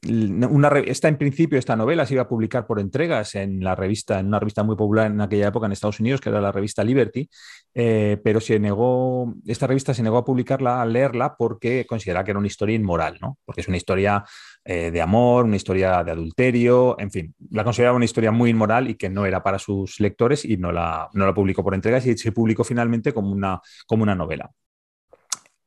una, 0.08 0.70
esta 0.80 1.08
en 1.08 1.18
principio, 1.18 1.60
esta 1.60 1.76
novela 1.76 2.06
se 2.08 2.16
iba 2.16 2.24
a 2.24 2.28
publicar 2.28 2.66
por 2.66 2.80
entregas 2.80 3.36
en 3.36 3.64
la 3.64 3.76
revista, 3.76 4.20
en 4.20 4.28
una 4.28 4.40
revista 4.40 4.64
muy 4.64 4.76
popular 4.76 5.12
en 5.12 5.22
aquella 5.22 5.50
época 5.50 5.68
en 5.68 5.74
Estados 5.74 6.00
Unidos, 6.00 6.20
que 6.20 6.30
era 6.30 6.42
la 6.42 6.52
revista 6.52 6.84
Liberty, 6.84 7.30
eh, 7.76 8.20
pero 8.24 8.42
se 8.42 8.60
negó, 8.60 9.32
esta 9.46 9.68
revista 9.68 9.94
se 9.94 10.02
negó 10.02 10.18
a 10.18 10.26
publicarla, 10.26 10.82
a 10.82 10.86
leerla, 10.86 11.36
porque 11.38 11.86
consideraba 11.86 12.24
que 12.24 12.32
era 12.32 12.40
una 12.40 12.48
historia 12.48 12.76
inmoral, 12.76 13.20
¿no? 13.22 13.38
Porque 13.46 13.62
es 13.62 13.68
una 13.68 13.78
historia 13.78 14.24
eh, 14.66 14.90
de 14.90 15.02
amor, 15.02 15.46
una 15.46 15.56
historia 15.56 16.04
de 16.04 16.12
adulterio, 16.12 17.00
en 17.00 17.12
fin, 17.12 17.36
la 17.52 17.64
consideraba 17.64 17.96
una 17.96 18.06
historia 18.06 18.32
muy 18.32 18.50
inmoral 18.50 18.90
y 18.90 18.96
que 18.96 19.10
no 19.10 19.28
era 19.28 19.44
para 19.44 19.60
sus 19.60 20.00
lectores 20.00 20.46
y 20.46 20.58
no 20.58 20.72
la, 20.72 21.10
no 21.14 21.28
la 21.28 21.34
publicó 21.34 21.64
por 21.64 21.76
entregas 21.76 22.08
y 22.08 22.18
se 22.18 22.32
publicó 22.32 22.64
finalmente 22.64 23.14
como 23.14 23.32
una, 23.32 23.62
como 23.86 24.02
una 24.02 24.16
novela. 24.16 24.50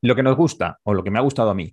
Lo 0.03 0.15
que 0.15 0.23
nos 0.23 0.37
gusta, 0.37 0.81
o 0.83 0.93
lo 0.93 1.03
que 1.03 1.11
me 1.11 1.19
ha 1.19 1.23
gustado 1.23 1.49
a 1.49 1.55
mí, 1.55 1.73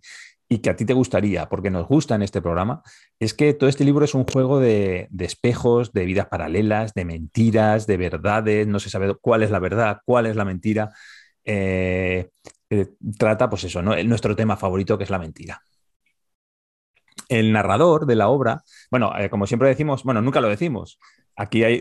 y 0.52 0.58
que 0.58 0.70
a 0.70 0.76
ti 0.76 0.84
te 0.84 0.92
gustaría, 0.92 1.48
porque 1.48 1.72
nos 1.72 1.88
gusta 1.88 2.14
en 2.14 2.24
este 2.24 2.42
programa, 2.42 2.84
es 3.22 3.34
que 3.34 3.54
todo 3.54 3.70
este 3.70 3.86
libro 3.86 4.04
es 4.04 4.14
un 4.14 4.26
juego 4.26 4.60
de, 4.60 5.08
espejos, 5.18 5.94
de 5.94 6.04
vidas 6.04 6.28
paralelas, 6.28 6.94
de 6.94 7.06
mentiras, 7.06 7.88
de 7.88 7.96
verdades, 7.96 8.68
no 8.68 8.82
se 8.82 8.90
sabe 8.90 9.16
cuál 9.16 9.44
es 9.44 9.52
la 9.52 9.60
verdad, 9.60 10.00
cuál 10.04 10.26
es 10.26 10.36
la 10.36 10.44
mentira. 10.44 10.92
Eh, 11.46 12.32
eh, 12.70 12.86
trata, 13.18 13.50
pues 13.50 13.64
eso, 13.64 13.82
¿no? 13.82 13.96
nuestro 14.04 14.36
tema 14.36 14.58
favorito, 14.58 14.98
que 14.98 15.06
es 15.06 15.10
la 15.10 15.20
mentira. 15.20 15.62
El 17.30 17.54
narrador 17.54 18.06
de 18.06 18.18
la 18.18 18.28
obra, 18.28 18.62
bueno, 18.90 19.18
eh, 19.18 19.30
como 19.30 19.48
siempre 19.48 19.70
decimos, 19.70 20.04
bueno, 20.04 20.22
nunca 20.22 20.42
lo 20.42 20.50
decimos, 20.50 21.00
aquí 21.38 21.64
hay, 21.64 21.80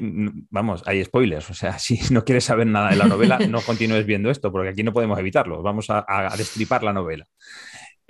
vamos, 0.48 0.84
hay 0.86 1.02
spoilers, 1.02 1.50
o 1.50 1.54
sea, 1.54 1.76
si 1.80 1.98
no 2.14 2.24
quieres 2.24 2.44
saber 2.44 2.68
nada 2.68 2.90
de 2.90 2.96
la 2.96 3.06
novela, 3.06 3.40
no 3.40 3.62
continúes 3.66 4.06
viendo 4.06 4.30
esto, 4.30 4.52
porque 4.52 4.68
aquí 4.68 4.84
no 4.84 4.92
podemos 4.92 5.18
evitarlo, 5.18 5.60
vamos 5.60 5.90
a, 5.90 6.04
a 6.06 6.36
destripar 6.36 6.84
la 6.84 6.92
novela. 6.92 7.26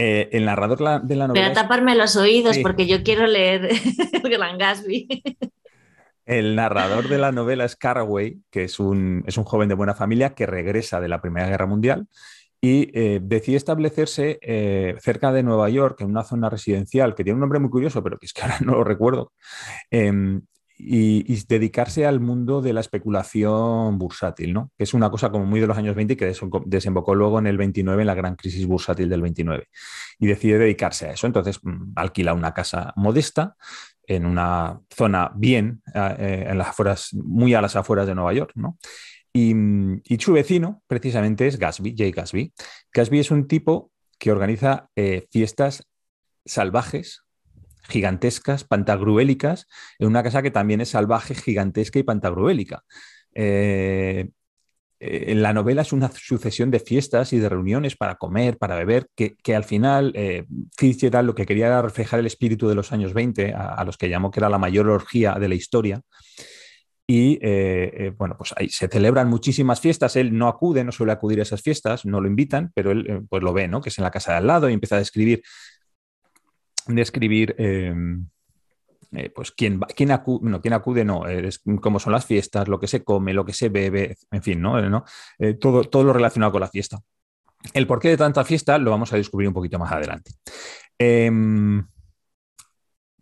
Eh, 0.03 0.31
el 0.33 0.47
narrador 0.47 0.79
de 1.03 1.15
la 1.15 1.29
novela. 1.29 1.47
Voy 1.47 1.51
a 1.51 1.53
taparme 1.53 1.95
los 1.95 2.17
oídos 2.17 2.57
porque 2.59 2.87
yo 2.87 3.03
quiero 3.03 3.27
leer 3.27 3.69
el 4.13 4.31
Gran 4.31 4.57
Gatsby. 4.57 5.23
El 6.25 6.57
narrador 6.57 7.09
de 7.09 7.19
la 7.19 7.33
novela 7.33 7.67
es 7.67 7.77
Caraway, 7.77 8.39
que 8.51 8.65
es 8.65 8.81
un, 8.81 9.23
es 9.27 9.37
un 9.37 9.45
joven 9.45 9.69
de 9.69 9.75
buena 9.75 9.95
familia 9.95 10.35
que 10.35 10.47
regresa 10.47 11.03
de 11.03 11.09
la 11.09 11.21
Primera 11.21 11.49
Guerra 11.49 11.67
Mundial 11.67 12.09
y 12.63 12.91
eh, 12.99 13.21
decide 13.23 13.57
establecerse 13.57 14.39
eh, 14.41 14.97
cerca 15.01 15.33
de 15.33 15.43
Nueva 15.43 15.69
York, 15.69 16.01
en 16.01 16.09
una 16.09 16.25
zona 16.25 16.49
residencial 16.49 17.15
que 17.15 17.25
tiene 17.25 17.35
un 17.35 17.41
nombre 17.41 17.59
muy 17.59 17.69
curioso, 17.69 18.03
pero 18.03 18.19
que 18.19 18.25
es 18.25 18.33
que 18.33 18.41
ahora 18.41 18.57
no 18.65 18.77
lo 18.77 18.85
recuerdo, 18.85 19.33
em, 19.91 20.41
y, 20.83 21.45
dedicarse 21.47 22.07
al 22.07 22.21
mundo 22.21 22.63
de 22.63 22.73
la 22.73 22.81
especulación 22.81 23.99
bursátil, 23.99 24.53
¿no? 24.53 24.71
que 24.77 24.85
es 24.85 24.95
una 24.95 25.11
cosa 25.11 25.31
como 25.31 25.45
muy 25.45 25.61
de 25.61 25.67
los 25.67 25.77
años 25.77 25.95
20 25.95 26.15
y 26.15 26.17
que 26.17 26.33
desembocó 26.67 27.15
luego 27.15 27.39
en 27.39 27.47
el 27.47 27.59
29, 27.59 28.03
en 28.03 28.07
la 28.07 28.15
gran 28.15 28.37
crisis 28.37 28.67
bursátil 28.67 29.09
del 29.09 29.23
29. 29.23 29.69
Y 30.19 30.27
decide 30.27 30.59
dedicarse 30.59 31.09
a 31.09 31.13
eso. 31.13 31.27
Entonces 31.27 31.61
mm, 31.63 31.93
alquila 31.97 32.35
una 32.35 32.55
casa 32.55 32.93
modesta 32.97 33.57
en 34.07 34.27
una 34.27 34.81
zona 34.91 35.31
bien, 35.35 35.83
eh, 35.95 36.47
en 36.49 36.59
las 36.59 36.69
afueras, 36.69 37.15
muy 37.15 37.55
a 37.55 37.61
las 37.61 37.77
afueras 37.77 38.07
de 38.07 38.15
Nueva 38.15 38.33
York. 38.33 38.53
¿no? 38.55 38.79
Y, 39.33 39.55
mm, 39.55 40.03
su 40.19 40.33
vecino 40.33 40.83
precisamente 40.87 41.47
es 41.47 41.59
Gatsby, 41.59 41.95
Jay 41.97 42.11
Gatsby. 42.11 42.53
Gatsby 42.93 43.19
es 43.21 43.31
un 43.31 43.47
tipo 43.47 43.93
que 44.19 44.33
organiza 44.33 44.89
eh, 44.97 45.27
fiestas 45.31 45.87
salvajes 46.45 47.23
gigantescas, 47.89 48.65
pantagruélicas, 48.65 49.67
en 49.99 50.09
una 50.09 50.23
casa 50.23 50.43
que 50.43 50.51
también 50.51 50.81
es 50.81 50.91
salvaje, 50.91 51.35
gigantesca 51.35 51.99
y 51.99 52.03
pantagruélica. 52.03 52.85
Eh, 53.35 54.29
eh, 55.01 55.33
en 55.33 55.43
la 55.43 55.55
novela 55.55 55.83
es 55.83 55.93
una 55.93 56.11
sucesión 56.13 56.71
de 56.71 56.79
fiestas 56.79 57.33
y 57.33 57.39
de 57.39 57.49
reuniones 57.49 57.97
para 57.97 58.17
comer, 58.17 58.59
para 58.59 58.77
beber, 58.77 59.09
que, 59.17 59.57
al 59.57 59.65
final 59.65 60.13
eh, 60.15 60.45
Fitzgerald 60.77 61.27
lo 61.27 61.35
que 61.35 61.47
quería 61.47 61.69
era 61.69 61.83
reflejar 61.83 62.21
el 62.21 62.27
espíritu 62.27 62.69
de 62.69 62.75
los 62.75 62.93
años 62.93 63.15
20, 63.15 63.55
a, 63.55 63.83
los 63.85 63.97
que 63.97 64.11
llamó 64.11 64.31
que 64.31 64.41
era 64.41 64.51
la 64.51 64.59
mayor 64.59 64.89
orgía 64.89 65.35
de 65.35 65.49
la 65.49 65.55
historia. 65.55 66.03
Y 67.07 67.41
eh, 67.43 68.13
bueno, 68.17 68.37
pues 68.39 68.55
ahí 68.57 68.69
se 68.69 68.87
celebran 68.87 69.29
muchísimas 69.29 69.81
fiestas. 69.81 70.15
Él 70.15 70.37
no 70.37 70.47
acude, 70.47 70.85
no 70.85 70.93
suele 70.93 71.11
acudir 71.11 71.41
a 71.41 71.43
esas 71.43 71.61
fiestas, 71.61 72.05
no 72.05 72.21
lo 72.21 72.29
invitan, 72.29 72.71
pero 72.73 72.93
él 72.93 73.27
pues 73.29 73.43
lo 73.43 73.53
ve, 73.53 73.67
¿no? 73.67 73.81
Que 73.81 73.89
es 73.89 73.99
en 73.99 74.05
la 74.05 74.13
casa 74.13 74.33
de 74.33 74.39
al 74.39 74.47
lado 74.47 74.71
y 74.71 74.75
empieza 74.75 74.95
a 74.95 75.01
describir 75.01 75.43
describir 76.87 77.55
em, 77.59 78.27
eh, 79.13 79.29
pues 79.29 79.51
quién, 79.51 79.81
quién, 79.97 80.13
acude, 80.13 81.05
no, 81.05 81.21
no, 81.25 81.27
es 81.27 81.63
cómo 81.81 81.99
son 81.99 82.13
las 82.13 82.27
fiestas, 82.27 82.69
lo 82.69 82.79
que 82.79 82.87
se 82.87 83.03
come, 83.03 83.35
lo 83.35 83.45
que 83.45 83.53
se 83.53 83.69
bebe, 83.69 84.17
en 84.31 84.43
fin, 84.43 84.61
¿no? 84.61 84.79
Eh, 84.79 85.03
eh, 85.41 85.55
todo, 85.55 85.83
todo 85.83 86.05
lo 86.05 86.13
relacionado 86.13 86.53
con 86.53 86.61
la 86.61 86.69
fiesta. 86.69 87.01
El 87.75 87.89
porqué 87.89 88.09
de 88.11 88.17
tanta 88.17 88.45
fiesta 88.45 88.79
lo 88.79 88.93
vamos 88.93 89.13
a 89.13 89.17
descubrir 89.17 89.49
un 89.49 89.55
poquito 89.55 89.81
más 89.81 89.91
adelante. 89.91 90.31
Em, 90.97 91.85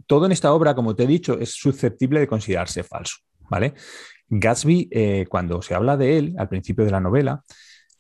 todo 0.07 0.27
en 0.27 0.33
esta 0.33 0.53
obra, 0.53 0.75
como 0.75 0.95
te 0.95 1.05
he 1.05 1.07
dicho, 1.07 1.39
es 1.39 1.53
susceptible 1.53 2.21
de 2.21 2.29
considerarse 2.29 2.83
falso, 2.83 3.17
¿vale? 3.49 3.73
Gatsby, 4.29 5.27
cuando 5.29 5.63
se 5.63 5.75
habla 5.75 5.97
de 5.97 6.19
él 6.19 6.35
al 6.39 6.51
principio 6.51 6.85
de 6.85 6.91
la 6.91 7.01
novela, 7.01 7.43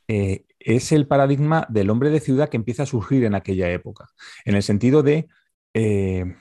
es 0.06 0.92
el 0.92 1.06
paradigma 1.06 1.66
del 1.70 1.88
hombre 1.88 2.10
de 2.10 2.20
ciudad 2.20 2.50
que 2.50 2.58
empieza 2.58 2.82
a 2.82 2.86
surgir 2.86 3.24
en 3.24 3.34
aquella 3.34 3.70
época, 3.70 4.08
en 4.44 4.54
el 4.54 4.62
sentido 4.62 5.02
de 5.02 5.28
eh, 5.80 6.34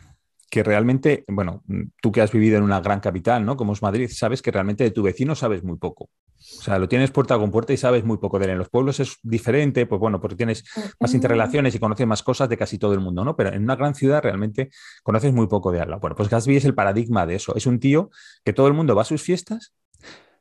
que 0.50 0.64
realmente, 0.64 1.26
bueno, 1.28 1.64
tú 2.02 2.12
que 2.12 2.22
has 2.22 2.32
vivido 2.32 2.58
en 2.58 2.64
una 2.64 2.80
gran 2.80 3.00
capital, 3.00 3.46
¿no? 3.46 3.56
Como 3.56 3.74
es 3.74 3.84
Madrid, 3.84 4.10
sabes 4.12 4.42
que 4.42 4.50
realmente 4.50 4.84
de 4.84 4.92
tu 4.92 5.04
vecino 5.04 5.36
sabes 5.36 5.64
muy 5.64 5.78
poco. 5.78 6.06
O 6.06 6.62
sea, 6.64 6.80
lo 6.80 6.88
tienes 6.88 7.12
puerta 7.12 7.38
con 7.38 7.52
puerta 7.52 7.74
y 7.74 7.78
sabes 7.78 8.04
muy 8.04 8.18
poco 8.18 8.40
de 8.40 8.46
él. 8.46 8.52
En 8.52 8.58
los 8.58 8.70
pueblos 8.70 9.00
es 9.00 9.18
diferente, 9.22 9.86
pues 9.86 10.00
bueno, 10.00 10.20
porque 10.20 10.36
tienes 10.36 10.64
más 11.00 11.14
interrelaciones 11.14 11.76
y 11.76 11.80
conoces 11.80 12.08
más 12.08 12.24
cosas 12.24 12.50
de 12.50 12.58
casi 12.58 12.80
todo 12.80 12.94
el 12.94 13.00
mundo, 13.00 13.24
¿no? 13.24 13.36
Pero 13.36 13.54
en 13.54 13.62
una 13.62 13.76
gran 13.76 13.94
ciudad 13.94 14.24
realmente 14.24 14.70
conoces 15.04 15.34
muy 15.34 15.48
poco 15.48 15.72
de 15.72 15.82
Allah. 15.82 15.98
Bueno, 15.98 16.16
pues 16.16 16.30
Gatsby 16.30 16.56
es 16.56 16.66
el 16.66 16.74
paradigma 16.74 17.26
de 17.26 17.36
eso. 17.36 17.54
Es 17.56 17.68
un 17.68 17.80
tío 17.80 18.10
que 18.44 18.54
todo 18.54 18.68
el 18.68 18.74
mundo 18.74 18.96
va 18.96 19.02
a 19.02 19.06
sus 19.06 19.22
fiestas, 19.22 19.74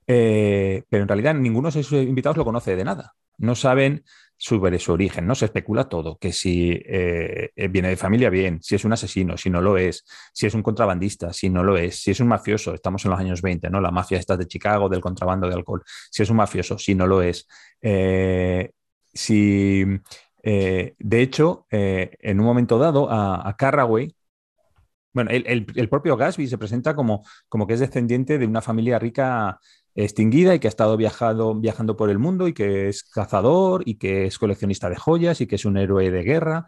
eh, 0.07 0.85
pero 0.89 1.03
en 1.03 1.09
realidad 1.09 1.35
ninguno 1.35 1.71
de 1.71 1.83
sus 1.83 2.01
invitados 2.01 2.37
lo 2.37 2.45
conoce 2.45 2.77
de 2.77 2.85
nada. 2.85 3.15
No 3.39 3.55
saben 3.55 4.05
sobre 4.37 4.79
su 4.79 4.93
origen, 4.93 5.27
¿no? 5.27 5.35
Se 5.35 5.47
especula 5.47 5.89
todo, 5.89 6.19
que 6.19 6.33
si 6.33 6.71
eh, 6.73 7.51
eh, 7.55 7.69
viene 7.69 7.89
de 7.89 7.97
familia, 7.97 8.31
bien, 8.31 8.63
si 8.63 8.75
es 8.75 8.85
un 8.85 8.93
asesino, 8.93 9.37
si 9.37 9.51
no 9.51 9.61
lo 9.61 9.77
es, 9.79 10.05
si 10.33 10.47
es 10.47 10.55
un 10.55 10.63
contrabandista, 10.63 11.33
si 11.33 11.49
no 11.51 11.63
lo 11.63 11.77
es, 11.77 12.01
si 12.03 12.11
es 12.11 12.21
un 12.21 12.29
mafioso, 12.29 12.75
estamos 12.75 13.05
en 13.05 13.13
los 13.13 13.21
años 13.21 13.43
20, 13.43 13.71
¿no? 13.71 13.81
La 13.81 13.91
mafia 13.91 14.19
está 14.19 14.37
de 14.37 14.47
Chicago, 14.47 14.89
del 14.89 15.01
contrabando 15.01 15.49
de 15.49 15.55
alcohol, 15.55 15.83
si 16.11 16.23
es 16.23 16.31
un 16.31 16.37
mafioso, 16.37 16.79
si 16.79 16.95
no 16.95 17.07
lo 17.07 17.23
es. 17.23 17.47
Eh, 17.81 18.71
si, 19.13 19.85
de 20.43 21.23
hecho, 21.23 21.67
en 21.71 22.39
un 22.41 22.47
momento 22.47 22.79
dado, 22.79 23.11
a, 23.11 23.49
a 23.49 23.57
Carraway, 23.57 24.16
bueno, 25.17 25.31
el, 25.31 25.89
propio 25.89 26.15
Gatsby 26.15 26.47
se 26.47 26.59
presenta 26.59 26.95
como, 26.95 27.25
como 27.49 27.67
que 27.67 27.73
es 27.73 27.81
descendiente 27.81 28.37
de 28.37 28.47
una 28.47 28.61
familia 28.61 28.99
rica 28.99 29.59
extinguida 29.95 30.55
y 30.55 30.59
que 30.59 30.67
ha 30.67 30.69
estado 30.69 30.95
viajado, 30.99 31.55
viajando 31.55 31.97
por 31.97 32.11
el 32.11 32.19
mundo 32.19 32.49
y 32.49 32.53
que 32.53 32.91
es 32.91 33.03
cazador 33.03 33.83
y 33.87 33.95
que 33.95 34.27
es 34.27 34.39
coleccionista 34.39 34.91
de 34.91 34.97
joyas 34.97 35.41
y 35.41 35.47
que 35.47 35.55
es 35.55 35.65
un 35.65 35.79
héroe 35.79 36.11
de 36.11 36.23
guerra. 36.23 36.67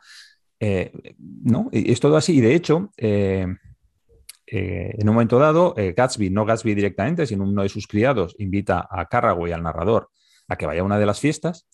Eh, 0.59 0.91
¿no? 1.19 1.69
es 1.73 2.01
todo 2.01 2.17
así. 2.17 2.39
Y 2.39 2.41
de 2.41 2.55
hecho, 2.55 2.91
eh, 2.97 3.47
eh, 4.47 4.95
en 4.99 5.09
un 5.11 5.15
momento 5.15 5.39
dado, 5.39 5.75
Gatsby, 5.77 6.31
no 6.31 6.47
Gatsby 6.47 6.75
directamente, 6.75 7.27
sino 7.27 7.45
uno 7.45 7.65
de 7.65 7.69
sus 7.69 7.87
criados, 7.87 8.35
invita 8.39 8.89
a 8.91 9.05
Carraway, 9.11 9.53
al 9.53 9.63
narrador, 9.63 10.09
a 10.49 10.57
que 10.57 10.65
vaya 10.65 10.81
a 10.81 10.85
una 10.85 10.99
de 10.99 11.05
las 11.05 11.21
fiestas. 11.21 11.69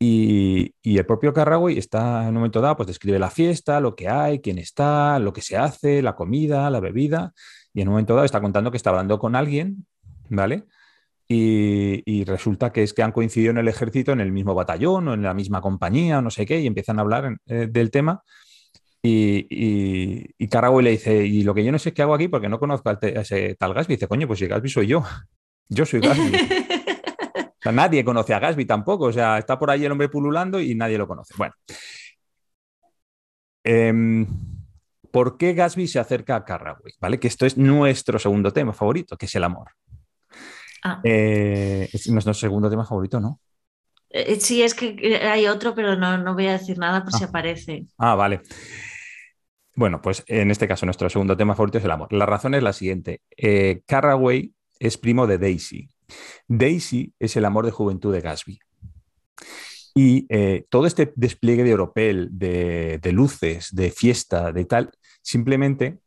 Y, 0.00 0.74
y, 0.80 0.98
el 0.98 1.06
propio 1.06 1.32
Carraway 1.32 1.76
está 1.76 2.22
en 2.22 2.28
un 2.28 2.34
momento 2.34 2.60
dado, 2.60 2.76
pues 2.76 2.86
describe 2.86 3.18
la 3.18 3.30
fiesta, 3.30 3.80
lo 3.80 3.96
que 3.96 4.08
hay, 4.08 4.40
quién 4.40 4.58
está, 4.58 5.18
lo 5.18 5.32
que 5.32 5.40
se 5.40 5.56
hace, 5.56 6.02
la 6.02 6.14
comida, 6.14 6.70
la 6.70 6.78
bebida. 6.78 7.32
Y 7.74 7.80
en 7.80 7.88
un 7.88 7.94
momento 7.94 8.14
dado 8.14 8.24
está 8.24 8.40
contando 8.40 8.70
que 8.70 8.76
está 8.76 8.90
hablando 8.90 9.18
con 9.18 9.34
alguien, 9.34 9.86
¿vale? 10.28 10.64
Y, 11.30 12.24
resulta 12.24 12.72
que 12.72 12.82
es 12.82 12.94
que 12.94 13.02
han 13.02 13.12
coincidido 13.12 13.50
en 13.50 13.58
el 13.58 13.68
ejército, 13.68 14.12
en 14.12 14.20
el 14.20 14.32
mismo 14.32 14.54
batallón 14.54 15.08
o 15.08 15.14
en 15.14 15.22
la 15.22 15.34
misma 15.34 15.60
compañía 15.60 16.18
o 16.18 16.22
no 16.22 16.30
sé 16.30 16.46
qué, 16.46 16.60
y 16.60 16.66
empiezan 16.66 16.98
a 16.98 17.02
hablar 17.02 17.36
eh, 17.46 17.68
del 17.70 17.90
tema. 17.90 18.22
Y, 19.02 19.46
y, 19.50 20.34
y 20.38 20.48
le 20.82 20.90
dice, 20.90 21.24
y 21.26 21.42
lo 21.42 21.54
que 21.54 21.64
yo 21.64 21.70
no 21.70 21.78
sé 21.78 21.92
qué 21.92 22.02
hago 22.02 22.14
aquí 22.14 22.28
porque 22.28 22.48
no 22.48 22.58
conozco 22.58 22.88
a 22.90 22.98
ese 23.00 23.54
tal 23.56 23.74
Gasby. 23.74 23.94
dice, 23.94 24.08
coño, 24.08 24.26
pues 24.26 24.38
si 24.38 24.46
Gasby 24.46 24.68
soy 24.68 24.86
yo. 24.86 25.04
Yo 25.70 25.84
soy 25.84 26.00
Gasby. 26.00 26.32
nadie 27.72 28.04
conoce 28.04 28.34
a 28.34 28.38
Gatsby 28.38 28.64
tampoco. 28.64 29.06
O 29.06 29.12
sea, 29.12 29.38
está 29.38 29.58
por 29.58 29.70
ahí 29.70 29.84
el 29.84 29.92
hombre 29.92 30.08
pululando 30.08 30.60
y 30.60 30.74
nadie 30.74 30.98
lo 30.98 31.06
conoce. 31.06 31.34
Bueno. 31.36 31.54
Em, 33.64 34.26
¿Por 35.10 35.36
qué 35.36 35.54
Gatsby 35.54 35.86
se 35.86 35.98
acerca 35.98 36.36
a 36.36 36.44
Carraway? 36.44 36.92
¿Vale? 37.00 37.18
Que 37.18 37.28
esto 37.28 37.46
es 37.46 37.56
nuestro 37.56 38.18
segundo 38.18 38.52
tema 38.52 38.72
favorito, 38.72 39.16
que 39.16 39.26
es 39.26 39.34
el 39.34 39.44
amor. 39.44 39.72
Ah. 40.82 41.00
Eh, 41.02 41.88
es 41.92 42.08
nuestro 42.08 42.34
segundo 42.34 42.70
tema 42.70 42.84
favorito, 42.84 43.20
¿no? 43.20 43.40
Eh, 44.10 44.38
sí, 44.40 44.62
es 44.62 44.74
que 44.74 45.20
hay 45.22 45.46
otro, 45.46 45.74
pero 45.74 45.96
no, 45.96 46.34
voy 46.34 46.46
a 46.46 46.52
decir 46.52 46.78
nada 46.78 47.02
por 47.02 47.12
si 47.12 47.24
ah. 47.24 47.26
aparece. 47.28 47.86
Ah, 47.98 48.14
vale. 48.14 48.40
Bueno, 49.74 50.00
pues 50.02 50.24
en 50.26 50.50
este 50.50 50.66
caso 50.66 50.86
nuestro 50.86 51.08
segundo 51.08 51.36
tema 51.36 51.54
favorito 51.54 51.78
es 51.78 51.84
el 51.84 51.90
amor. 51.90 52.12
La 52.12 52.26
razón 52.26 52.54
es 52.54 52.62
la 52.62 52.72
siguiente. 52.72 53.20
Eh, 53.36 53.82
Carraway 53.86 54.52
es 54.78 54.98
primo 54.98 55.26
de 55.26 55.38
Daisy. 55.38 55.88
Daisy 56.46 57.12
es 57.18 57.36
el 57.36 57.44
amor 57.44 57.64
de 57.64 57.70
juventud 57.70 58.12
de 58.12 58.20
Gatsby. 58.20 58.58
Y 59.94 60.26
eh, 60.28 60.64
todo 60.68 60.86
este 60.86 61.12
despliegue 61.16 61.64
de 61.64 61.74
oropel, 61.74 62.28
de, 62.30 63.00
luces, 63.12 63.74
de 63.74 63.90
fiesta, 63.90 64.52
de 64.52 64.64
tal, 64.64 64.92
simplemente 65.22 65.98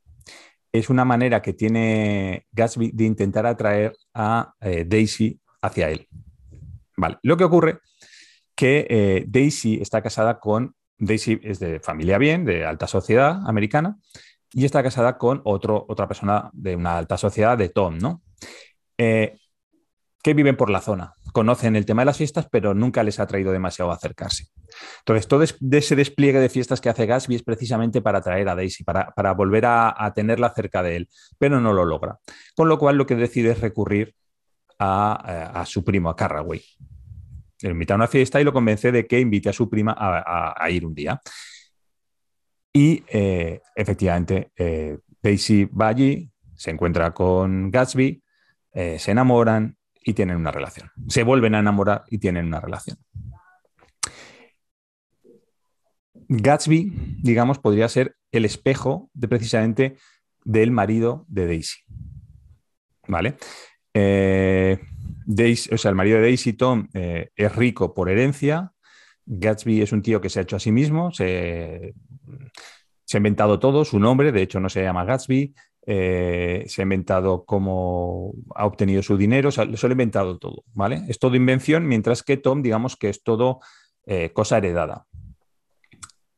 es 0.71 0.89
una 0.89 1.03
manera 1.03 1.41
que 1.41 1.51
tiene 1.53 2.47
Gatsby 2.53 2.91
de 2.93 3.03
intentar 3.03 3.45
atraer 3.45 3.93
a 4.13 4.53
eh, 4.61 4.85
Daisy 4.87 5.39
hacia 5.61 5.89
él. 5.89 6.07
Vale. 6.95 7.17
Lo 7.23 7.35
que 7.35 7.43
ocurre 7.43 7.79
que 8.55 8.87
eh, 8.89 9.25
Daisy 9.27 9.81
está 9.81 10.01
casada 10.01 10.39
con, 10.39 10.73
Daisy 10.97 11.39
es 11.43 11.59
de 11.59 11.79
familia 11.79 12.17
bien, 12.17 12.45
de 12.45 12.65
alta 12.65 12.87
sociedad 12.87 13.41
americana, 13.45 13.97
y 14.53 14.63
está 14.63 14.81
casada 14.83 15.17
con 15.17 15.41
otro, 15.43 15.85
otra 15.89 16.07
persona 16.07 16.49
de 16.53 16.75
una 16.75 16.97
alta 16.97 17.17
sociedad, 17.17 17.57
de 17.57 17.69
Tom, 17.69 17.97
¿no? 17.97 18.21
Que 20.21 20.33
viven 20.33 20.55
por 20.55 20.69
la 20.69 20.81
zona 20.81 21.13
conocen 21.31 21.75
el 21.75 21.85
tema 21.85 22.01
de 22.01 22.07
las 22.07 22.17
fiestas, 22.17 22.47
pero 22.51 22.73
nunca 22.73 23.03
les 23.03 23.19
ha 23.19 23.27
traído 23.27 23.51
demasiado 23.51 23.91
a 23.91 23.95
acercarse. 23.95 24.47
Entonces, 24.99 25.27
todo 25.27 25.43
ese 25.43 25.95
despliegue 25.95 26.39
de 26.39 26.49
fiestas 26.49 26.81
que 26.81 26.89
hace 26.89 27.05
Gatsby 27.05 27.35
es 27.35 27.43
precisamente 27.43 28.01
para 28.01 28.19
atraer 28.19 28.49
a 28.49 28.55
Daisy, 28.55 28.83
para, 28.83 29.33
volver 29.33 29.65
a, 29.65 30.11
tenerla 30.15 30.53
cerca 30.53 30.83
de 30.83 30.97
él, 30.97 31.09
pero 31.37 31.59
no 31.59 31.73
lo 31.73 31.85
logra. 31.85 32.19
Con 32.55 32.69
lo 32.69 32.77
cual, 32.77 32.97
lo 32.97 33.05
que 33.05 33.15
decide 33.15 33.51
es 33.51 33.61
recurrir 33.61 34.13
a, 34.79 35.63
su 35.65 35.83
primo, 35.83 36.09
a 36.09 36.15
Carraway. 36.15 36.61
Le 37.61 37.69
invita 37.69 37.93
a 37.93 37.97
una 37.97 38.07
fiesta 38.07 38.41
y 38.41 38.43
lo 38.43 38.53
convence 38.53 38.91
de 38.91 39.05
que 39.05 39.19
invite 39.19 39.49
a 39.49 39.53
su 39.53 39.69
prima 39.69 39.95
a, 39.97 40.69
ir 40.69 40.85
un 40.85 40.95
día. 40.95 41.21
Y 42.73 43.03
eh, 43.07 43.61
efectivamente, 43.75 44.51
eh, 44.55 44.97
Daisy 45.21 45.65
va 45.65 45.89
allí, 45.89 46.31
se 46.55 46.71
encuentra 46.71 47.13
con 47.13 47.69
Gatsby, 47.69 48.23
eh, 48.73 48.97
se 48.97 49.11
enamoran, 49.11 49.77
y 50.03 50.13
tienen 50.13 50.37
una 50.37 50.51
relación. 50.51 50.89
Se 51.07 51.23
vuelven 51.23 51.55
a 51.55 51.59
enamorar 51.59 52.03
y 52.09 52.17
tienen 52.17 52.47
una 52.47 52.59
relación. 52.59 52.97
Gatsby, 56.27 57.17
digamos, 57.21 57.59
podría 57.59 57.89
ser 57.89 58.15
el 58.31 58.45
espejo 58.45 59.09
de 59.13 59.27
precisamente 59.27 59.97
del 60.43 60.71
marido 60.71 61.25
de 61.27 61.45
Daisy. 61.45 61.79
¿Vale? 63.07 63.35
Eh, 63.93 64.79
Daisy, 65.25 65.73
o 65.73 65.77
sea, 65.77 65.89
el 65.89 65.95
marido 65.95 66.17
de 66.17 66.23
Daisy, 66.23 66.53
Tom, 66.53 66.87
eh, 66.93 67.29
es 67.35 67.55
rico 67.55 67.93
por 67.93 68.09
herencia. 68.09 68.71
Gatsby 69.25 69.81
es 69.81 69.91
un 69.91 70.01
tío 70.01 70.21
que 70.21 70.29
se 70.29 70.39
ha 70.39 70.43
hecho 70.43 70.55
a 70.55 70.59
sí 70.59 70.71
mismo, 70.71 71.11
se, 71.11 71.93
se 73.05 73.17
ha 73.17 73.19
inventado 73.19 73.59
todo, 73.59 73.85
su 73.85 73.99
nombre, 73.99 74.31
de 74.31 74.41
hecho 74.41 74.59
no 74.59 74.69
se 74.69 74.83
llama 74.83 75.05
Gatsby, 75.05 75.53
eh, 75.87 76.63
se 76.67 76.81
ha 76.81 76.83
inventado 76.83 77.43
cómo 77.45 78.33
ha 78.55 78.65
obtenido 78.65 79.01
su 79.01 79.17
dinero, 79.17 79.51
se 79.51 79.65
lo 79.65 79.75
ha 79.75 79.91
inventado 79.91 80.37
todo, 80.37 80.63
¿vale? 80.73 81.03
Es 81.07 81.17
todo 81.17 81.35
invención, 81.35 81.87
mientras 81.87 82.21
que 82.23 82.37
Tom, 82.37 82.61
digamos 82.61 82.95
que 82.95 83.09
es 83.09 83.23
todo 83.23 83.59
eh, 84.05 84.31
cosa 84.31 84.57
heredada. 84.57 85.05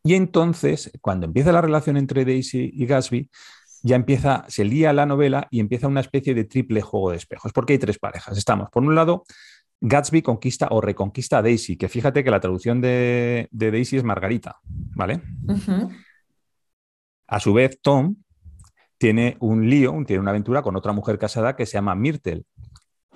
Y 0.03 0.15
entonces, 0.15 0.91
cuando 1.01 1.25
empieza 1.25 1.51
la 1.51 1.61
relación 1.61 1.97
entre 1.97 2.25
Daisy 2.25 2.71
y 2.73 2.85
Gatsby, 2.85 3.29
ya 3.83 3.97
empieza, 3.97 4.45
se 4.47 4.63
lía 4.63 4.93
la 4.93 5.05
novela 5.05 5.47
y 5.51 5.59
empieza 5.59 5.87
una 5.87 5.99
especie 5.99 6.33
de 6.33 6.45
triple 6.45 6.81
juego 6.81 7.11
de 7.11 7.17
espejos, 7.17 7.51
porque 7.51 7.73
hay 7.73 7.79
tres 7.79 7.99
parejas. 7.99 8.37
Estamos, 8.37 8.69
por 8.69 8.83
un 8.83 8.95
lado, 8.95 9.25
Gatsby 9.81 10.21
conquista 10.21 10.69
o 10.71 10.79
reconquista 10.79 11.39
a 11.39 11.41
Daisy, 11.41 11.75
que 11.75 11.89
fíjate 11.89 12.23
que 12.23 12.31
la 12.31 12.39
traducción 12.39 12.79
de, 12.79 13.49
Daisy 13.51 13.97
es 13.97 14.03
Margarita, 14.05 14.59
¿vale? 14.63 15.21
A 17.27 17.39
su 17.41 17.53
vez, 17.53 17.79
Tom 17.81 18.15
tiene 19.03 19.35
un 19.41 19.69
lío, 19.69 20.01
tiene 20.07 20.21
una 20.21 20.29
aventura 20.29 20.61
con 20.61 20.77
otra 20.77 20.93
mujer 20.93 21.19
casada 21.19 21.57
que 21.57 21.65
se 21.65 21.73
llama 21.73 21.93
Myrtle, 21.93 22.45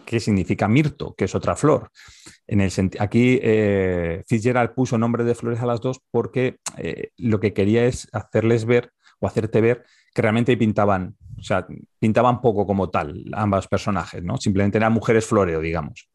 que 0.03 0.19
significa 0.19 0.67
mirto, 0.67 1.15
que 1.15 1.23
es 1.23 1.33
otra 1.33 1.55
flor. 1.55 1.91
En 2.45 2.59
el 2.59 2.69
aquí 2.99 3.39
eh, 3.41 4.21
Fitzgerald 4.27 4.73
puso 4.73 4.97
nombre 4.97 5.23
de 5.23 5.33
flores 5.33 5.61
a 5.61 5.65
las 5.65 5.79
dos 5.79 6.01
porque 6.11 6.57
eh, 6.75 7.11
lo 7.15 7.39
que 7.39 7.53
quería 7.53 7.85
es 7.85 8.09
hacerles 8.11 8.65
ver 8.65 8.91
o 9.21 9.27
hacerte 9.27 9.61
ver 9.61 9.85
que 10.13 10.21
realmente 10.21 10.57
pintaban, 10.57 11.15
o 11.39 11.43
sea, 11.43 11.65
pintaban 11.99 12.41
poco 12.41 12.67
como 12.67 12.89
tal 12.89 13.23
ambos 13.31 13.69
personajes, 13.69 14.21
¿no? 14.21 14.35
Simplemente 14.35 14.79
eran 14.79 14.91
mujeres 14.91 15.25
floreo, 15.25 15.61
digamos. 15.61 16.09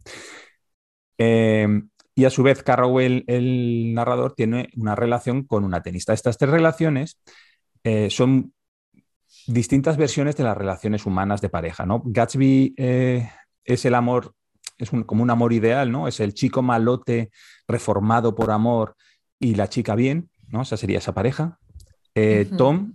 Eh, 1.17 1.81
y 2.15 2.27
a 2.27 2.31
su 2.31 2.43
vez, 2.43 2.63
Carrowell, 2.63 3.25
el 3.27 3.95
narrador, 3.95 4.35
tiene 4.35 4.69
una 4.77 4.95
relación 4.95 5.45
con 5.45 5.65
una 5.65 5.83
tenista. 5.83 6.13
Estas 6.13 6.37
tres 6.37 6.51
relaciones 6.51 7.23
son 8.11 8.53
distintas 9.47 9.97
versiones 9.97 10.37
de 10.37 10.45
las 10.45 10.57
relaciones 10.57 11.07
humanas 11.07 11.41
de 11.41 11.49
pareja, 11.49 11.87
¿no? 11.87 12.03
Gatsby 12.05 12.75
eh, 12.77 13.31
es 13.65 13.85
el 13.85 13.95
amor, 13.95 14.35
es 14.79 14.91
como 14.91 15.23
un 15.23 15.31
amor 15.31 15.53
ideal, 15.53 15.91
¿no? 15.91 16.09
Es 16.09 16.21
el 16.21 16.35
chico 16.35 16.63
malote 16.63 17.31
reformado 17.67 18.35
por 18.35 18.51
amor 18.51 18.97
y 19.39 19.55
la 19.55 19.69
chica 19.69 19.95
bien, 19.95 20.31
¿no? 20.49 20.63
Esa 20.63 20.77
sería 20.77 20.99
esa 20.99 21.15
pareja. 21.15 21.59
Eh, 22.15 22.49
Tom 22.57 22.95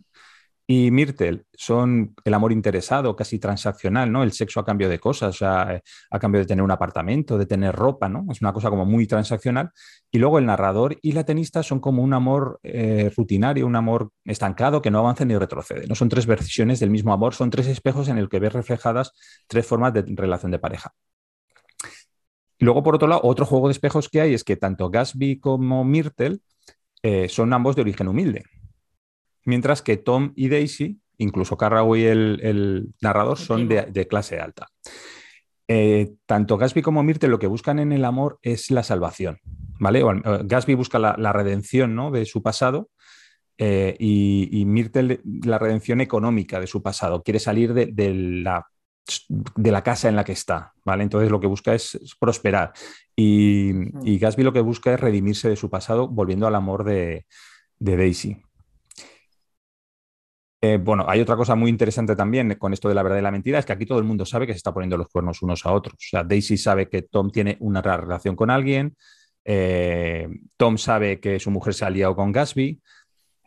y 0.69 0.91
Myrtle 0.91 1.45
son 1.53 2.13
el 2.25 2.33
amor 2.33 2.51
interesado, 2.51 3.15
casi 3.15 3.39
transaccional, 3.39 4.11
¿no? 4.11 4.21
El 4.21 4.33
sexo 4.33 4.59
a 4.59 4.65
cambio 4.65 4.89
de 4.89 4.99
cosas, 4.99 5.41
eh, 5.41 5.81
a 6.11 6.19
cambio 6.19 6.41
de 6.41 6.45
tener 6.45 6.61
un 6.61 6.71
apartamento, 6.71 7.37
de 7.37 7.45
tener 7.45 7.73
ropa, 7.73 8.09
¿no? 8.09 8.25
Es 8.29 8.41
una 8.41 8.51
cosa 8.51 8.69
como 8.69 8.85
muy 8.85 9.07
transaccional. 9.07 9.71
Y 10.11 10.19
luego 10.19 10.39
el 10.39 10.45
narrador 10.45 10.97
y 11.01 11.13
la 11.13 11.23
tenista 11.23 11.63
son 11.63 11.79
como 11.79 12.03
un 12.03 12.13
amor 12.13 12.59
eh, 12.63 13.09
rutinario, 13.15 13.65
un 13.65 13.77
amor 13.77 14.11
estancado 14.25 14.81
que 14.81 14.91
no 14.91 14.99
avanza 14.99 15.23
ni 15.23 15.37
retrocede. 15.37 15.87
No 15.87 15.95
son 15.95 16.09
tres 16.09 16.25
versiones 16.25 16.81
del 16.81 16.89
mismo 16.89 17.13
amor, 17.13 17.33
son 17.33 17.49
tres 17.49 17.67
espejos 17.67 18.09
en 18.09 18.17
el 18.17 18.27
que 18.27 18.39
ves 18.39 18.51
reflejadas 18.51 19.13
tres 19.47 19.65
formas 19.65 19.93
de 19.93 20.03
relación 20.05 20.51
de 20.51 20.59
pareja. 20.59 20.91
Luego, 22.59 22.83
por 22.83 22.95
otro 22.95 23.07
lado, 23.07 23.21
otro 23.23 23.45
juego 23.45 23.69
de 23.69 23.71
espejos 23.71 24.09
que 24.09 24.19
hay 24.19 24.33
es 24.33 24.43
que 24.43 24.57
tanto 24.57 24.89
Gatsby 24.89 25.39
como 25.39 25.85
Myrtle 25.85 26.39
eh, 27.03 27.29
son 27.29 27.53
ambos 27.53 27.77
de 27.77 27.83
origen 27.83 28.09
humilde 28.09 28.43
mientras 29.47 29.81
que 29.81 29.97
Tom 29.97 30.33
y 30.35 30.49
Daisy, 30.49 30.99
incluso 31.17 31.57
Carraway, 31.57 32.05
el, 32.05 32.39
el 32.43 32.89
narrador, 33.01 33.39
son 33.39 33.67
de, 33.67 34.07
clase 34.07 34.39
alta. 34.39 34.67
Eh, 35.69 36.13
tanto 36.25 36.57
Gatsby 36.57 36.81
como 36.81 37.01
Myrtle 37.01 37.29
lo 37.29 37.39
que 37.39 37.47
buscan 37.47 37.79
en 37.79 37.91
el 37.91 38.05
amor 38.05 38.39
es 38.41 38.71
la 38.71 38.83
salvación, 38.83 39.39
¿vale? 39.79 40.01
Eh, 40.01 40.39
Gatsby 40.43 40.75
busca 40.75 40.99
la, 40.99 41.33
redención 41.33 41.95
¿no? 41.95 42.11
de 42.11 42.25
su 42.25 42.43
pasado 42.43 42.89
eh, 43.57 43.95
y, 43.99 44.49
y, 44.51 44.65
Myrtle 44.65 45.21
la 45.43 45.57
redención 45.57 46.01
económica 46.01 46.59
de 46.59 46.67
su 46.67 46.83
pasado. 46.83 47.23
Quiere 47.23 47.39
salir 47.39 47.73
de, 47.73 48.13
la, 48.13 48.67
de, 49.29 49.71
la, 49.71 49.81
casa 49.81 50.09
en 50.09 50.15
la 50.17 50.25
que 50.25 50.33
está, 50.33 50.73
¿vale? 50.85 51.03
Entonces 51.03 51.31
lo 51.31 51.39
que 51.39 51.47
busca 51.47 51.73
es, 51.73 51.97
prosperar 52.19 52.73
y, 53.15 53.71
mm. 53.73 54.07
y, 54.07 54.19
Gatsby 54.19 54.43
lo 54.43 54.53
que 54.53 54.61
busca 54.61 54.93
es 54.93 54.99
redimirse 54.99 55.49
de 55.49 55.55
su 55.55 55.69
pasado 55.69 56.07
volviendo 56.07 56.47
al 56.47 56.55
amor 56.55 56.83
de, 56.83 57.25
de 57.79 57.97
Daisy. 57.97 58.41
Eh, 60.59 60.77
bueno, 60.81 61.05
hay 61.07 61.21
otra 61.21 61.35
cosa 61.35 61.53
muy 61.55 61.69
interesante 61.69 62.15
también 62.15 62.55
con 62.55 62.73
esto 62.73 62.89
de 62.89 62.95
la 62.95 63.03
verdad 63.03 63.19
y 63.19 63.21
la 63.21 63.31
mentira, 63.31 63.59
es 63.59 63.65
que 63.65 63.73
aquí 63.73 63.85
todo 63.85 63.99
el 63.99 64.05
mundo 64.05 64.25
sabe 64.25 64.47
que 64.47 64.53
se 64.53 64.57
está 64.57 64.73
poniendo 64.73 64.97
los 64.97 65.07
cuernos 65.07 65.41
unos 65.41 65.65
a 65.65 65.71
otros. 65.71 65.95
O 65.95 66.09
sea, 66.09 66.23
Daisy 66.23 66.57
sabe 66.57 66.89
que 66.89 67.03
Tom 67.03 67.29
tiene 67.29 67.57
una 67.59 67.81
relación 67.81 68.35
con 68.35 68.49
alguien, 68.49 68.95
eh, 69.45 70.27
Tom 70.57 70.77
sabe 70.77 71.19
que 71.19 71.39
su 71.39 71.51
mujer 71.51 71.73
se 71.73 71.85
ha 71.85 71.89
liado 71.89 72.15
con 72.15 72.31
Gatsby, 72.31 72.81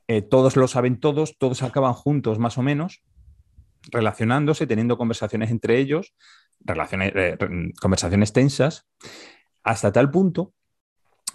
eh, 0.07 0.23
todos 0.23 0.57
lo 0.57 0.69
saben 0.69 1.01
todos, 1.01 1.37
todos 1.37 1.63
acaban 1.63 1.95
juntos 1.95 2.39
más 2.39 2.59
o 2.59 2.63
menos, 2.63 3.03
relacionándose, 3.91 4.67
teniendo 4.67 4.97
conversaciones 4.97 5.51
entre 5.51 5.79
ellos, 5.79 6.15
relaciones, 6.61 7.13
conversaciones 7.81 8.33
tensas, 8.33 8.87
hasta 9.65 9.93
tal 9.93 10.11
punto 10.11 10.53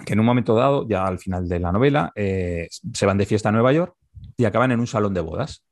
que 0.05 0.13
en 0.13 0.19
un 0.19 0.25
momento 0.25 0.55
dado, 0.55 0.87
ya 0.87 1.05
al 1.05 1.19
final 1.19 1.47
de 1.47 1.59
la 1.59 1.71
novela, 1.71 2.11
se 2.15 3.05
van 3.05 3.17
de 3.17 3.25
fiesta 3.25 3.49
a 3.49 3.51
Nueva 3.53 3.71
York 3.71 3.95
y 4.37 4.45
acaban 4.45 4.71
en 4.71 4.79
un 4.79 4.87
salón 4.87 5.13
de 5.13 5.21
bodas. 5.21 5.64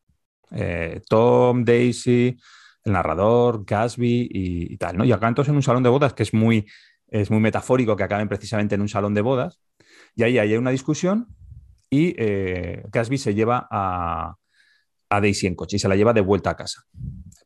Eh, 0.53 1.01
Tom, 1.07 1.63
Daisy, 1.63 2.37
el 2.83 2.93
narrador, 2.93 3.63
Gatsby 3.65 4.29
y, 4.31 4.77
tal, 4.77 4.97
¿no? 4.97 5.05
Y 5.05 5.11
acaban 5.11 5.35
todos 5.35 5.49
en 5.49 5.55
un 5.55 5.63
salón 5.63 5.83
de 5.83 5.89
bodas 5.89 6.13
que 6.13 6.23
es 6.23 6.33
muy, 6.33 6.65
es 7.07 7.31
muy 7.31 7.39
metafórico 7.39 7.95
que 7.95 8.03
acaben 8.03 8.27
precisamente 8.27 8.75
en 8.75 8.81
un 8.81 8.89
salón 8.89 9.13
de 9.13 9.21
bodas. 9.21 9.59
Y 10.15 10.23
ahí 10.23 10.37
hay 10.37 10.55
una 10.55 10.71
discusión 10.71 11.27
y 11.89 12.13
eh, 12.17 12.83
Gatsby 12.91 13.17
se 13.17 13.33
lleva 13.33 13.67
a, 13.69 14.35
a 15.09 15.21
Daisy 15.21 15.47
en 15.47 15.55
coche 15.55 15.77
y 15.77 15.79
se 15.79 15.87
la 15.87 15.95
lleva 15.95 16.13
de 16.13 16.21
vuelta 16.21 16.51
a 16.51 16.55
casa. 16.55 16.83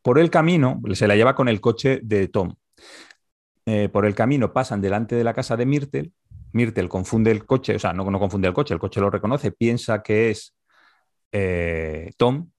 Por 0.01 0.19
el 0.19 0.29
camino 0.29 0.81
se 0.93 1.07
la 1.07 1.15
lleva 1.15 1.35
con 1.35 1.49
el 1.49 1.59
coche 1.61 1.99
de 2.03 2.27
Tom. 2.29 2.55
eh, 3.65 3.89
por 3.89 4.05
el 4.05 4.15
camino 4.15 4.53
pasan 4.53 4.81
delante 4.81 5.15
de 5.15 5.23
la 5.23 5.33
casa 5.33 5.57
de 5.57 5.65
Myrtle. 5.65 6.11
Myrtle 6.53 6.87
confunde 6.87 7.31
el 7.31 7.45
coche, 7.45 7.75
o 7.75 7.79
sea, 7.79 7.91
no, 7.91 8.09
no 8.09 8.19
confunde 8.19 8.47
el 8.47 8.53
coche, 8.53 8.73
el 8.73 8.79
coche 8.79 9.01
lo 9.01 9.09
reconoce, 9.09 9.51
piensa 9.51 10.01
que 10.01 10.29
es 10.29 10.55
eh, 11.33 12.11
Tom, 12.17 12.49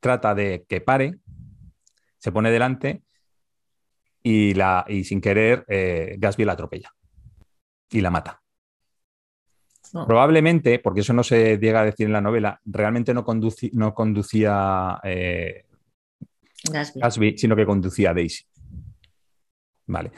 trata 0.00 0.34
de 0.34 0.64
que 0.68 0.80
pare, 0.80 1.18
se 2.18 2.32
pone 2.32 2.50
delante 2.50 3.02
y, 4.22 4.54
la, 4.54 4.84
y 4.88 5.04
sin 5.04 5.20
querer 5.20 5.64
eh, 5.68 6.16
Gatsby 6.18 6.44
la 6.44 6.52
atropella 6.52 6.92
y 7.90 8.00
la 8.00 8.10
mata. 8.10 8.42
Probablemente, 9.92 10.80
porque 10.80 11.00
eso 11.00 11.12
no 11.12 11.22
se 11.22 11.58
llega 11.58 11.80
a 11.80 11.84
decir 11.84 12.06
en 12.06 12.12
la 12.12 12.20
novela, 12.20 12.60
realmente 12.64 13.14
no, 13.14 13.24
no 13.72 13.94
conducía 13.94 15.00
eh, 15.04 15.64
Gatsby. 16.70 17.38
sino 17.38 17.54
que 17.54 17.64
conducía 17.64 18.12
Daisy. 18.12 18.44
Vale. 19.86 20.10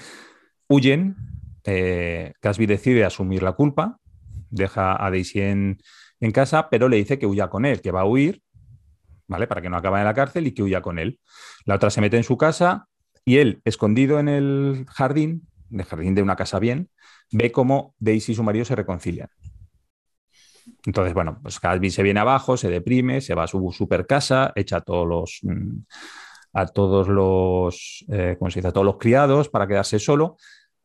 Huyen, 0.69 1.17
eh, 1.64 2.33
Gatsby 2.41 2.67
decide 2.67 3.05
asumir 3.05 3.43
la 3.43 3.53
culpa, 3.53 3.99
deja 4.51 5.05
a 5.05 5.11
Daisy 5.11 5.43
en, 5.43 5.79
en 6.21 6.31
casa, 6.31 6.71
pero 6.71 6.88
le 6.88 6.97
dice 6.97 7.19
que 7.19 7.27
huya 7.27 7.49
con 7.49 7.64
él, 7.64 7.81
que 7.81 7.91
va 7.91 8.01
a 8.01 8.07
huir, 8.07 8.43
¿vale? 9.29 9.47
Para 9.47 9.62
que 9.62 9.71
no 9.71 9.77
acabe 9.77 9.99
en 9.99 10.05
la 10.05 10.14
cárcel 10.14 10.47
y 10.47 10.53
que 10.53 10.62
huya 10.62 10.81
con 10.81 10.99
él. 10.99 11.21
La 11.64 11.77
otra 11.77 11.91
se 11.91 12.01
mete 12.01 12.17
en 12.17 12.25
su 12.25 12.37
casa 12.37 12.88
y 13.25 13.37
él, 13.37 13.61
escondido 13.64 14.19
en 14.19 14.29
el 14.29 14.87
jardín, 14.88 15.47
el 15.71 15.85
jardín 15.85 16.14
de 16.14 16.23
una 16.23 16.35
casa 16.35 16.59
bien, 16.59 16.91
ve 17.31 17.53
cómo 17.53 17.95
Daisy 17.99 18.33
y 18.33 18.35
su 18.35 18.43
marido 18.43 18.64
se 18.64 18.75
reconcilian. 18.75 19.29
Entonces, 20.85 21.14
bueno, 21.14 21.38
pues 21.43 21.61
Gatsby 21.61 21.91
se 21.91 22.03
viene 22.03 22.21
abajo, 22.21 22.57
se 22.57 22.69
deprime, 22.69 23.21
se 23.21 23.35
va 23.35 23.45
a 23.45 23.47
su 23.47 23.71
super 23.73 24.07
casa, 24.07 24.53
echa 24.55 24.79
a 24.79 24.81
todos 24.81 25.07
los, 25.07 25.38
mm, 25.43 25.79
a 26.55 26.67
todos 26.67 27.09
los, 27.09 28.05
eh, 28.11 28.37
¿cómo 28.38 28.51
se? 28.51 28.67
A 28.67 28.73
todos 28.73 28.85
los 28.85 28.99
criados 28.99 29.49
para 29.49 29.67
quedarse 29.67 29.99
solo 29.99 30.37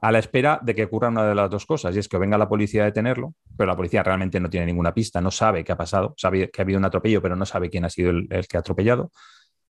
a 0.04 0.12
la 0.12 0.20
espera 0.20 0.60
de 0.62 0.76
que 0.76 0.84
ocurra 0.84 1.08
una 1.08 1.26
de 1.26 1.34
las 1.34 1.50
dos 1.50 1.66
cosas, 1.66 1.96
y 1.96 2.00
es 2.00 2.10
que 2.10 2.18
venga 2.18 2.38
la 2.38 2.50
policía 2.50 2.82
a 2.82 2.86
detenerlo, 2.88 3.36
pero 3.56 3.68
la 3.68 3.76
policía 3.78 4.04
realmente 4.04 4.38
no 4.38 4.50
tiene 4.50 4.66
ninguna 4.66 4.94
pista, 4.94 5.22
no 5.22 5.32
sabe 5.32 5.64
qué 5.64 5.72
ha 5.72 5.78
pasado, 5.78 6.14
sabe 6.18 6.52
que 6.52 6.62
ha 6.62 6.64
habido 6.64 6.78
un 6.78 6.84
atropello, 6.84 7.22
pero 7.22 7.38
no 7.38 7.46
sabe 7.46 7.70
quién 7.70 7.86
ha 7.86 7.90
sido 7.90 8.10
el, 8.10 8.28
que 8.28 8.58
ha 8.58 8.60
atropellado, 8.60 9.14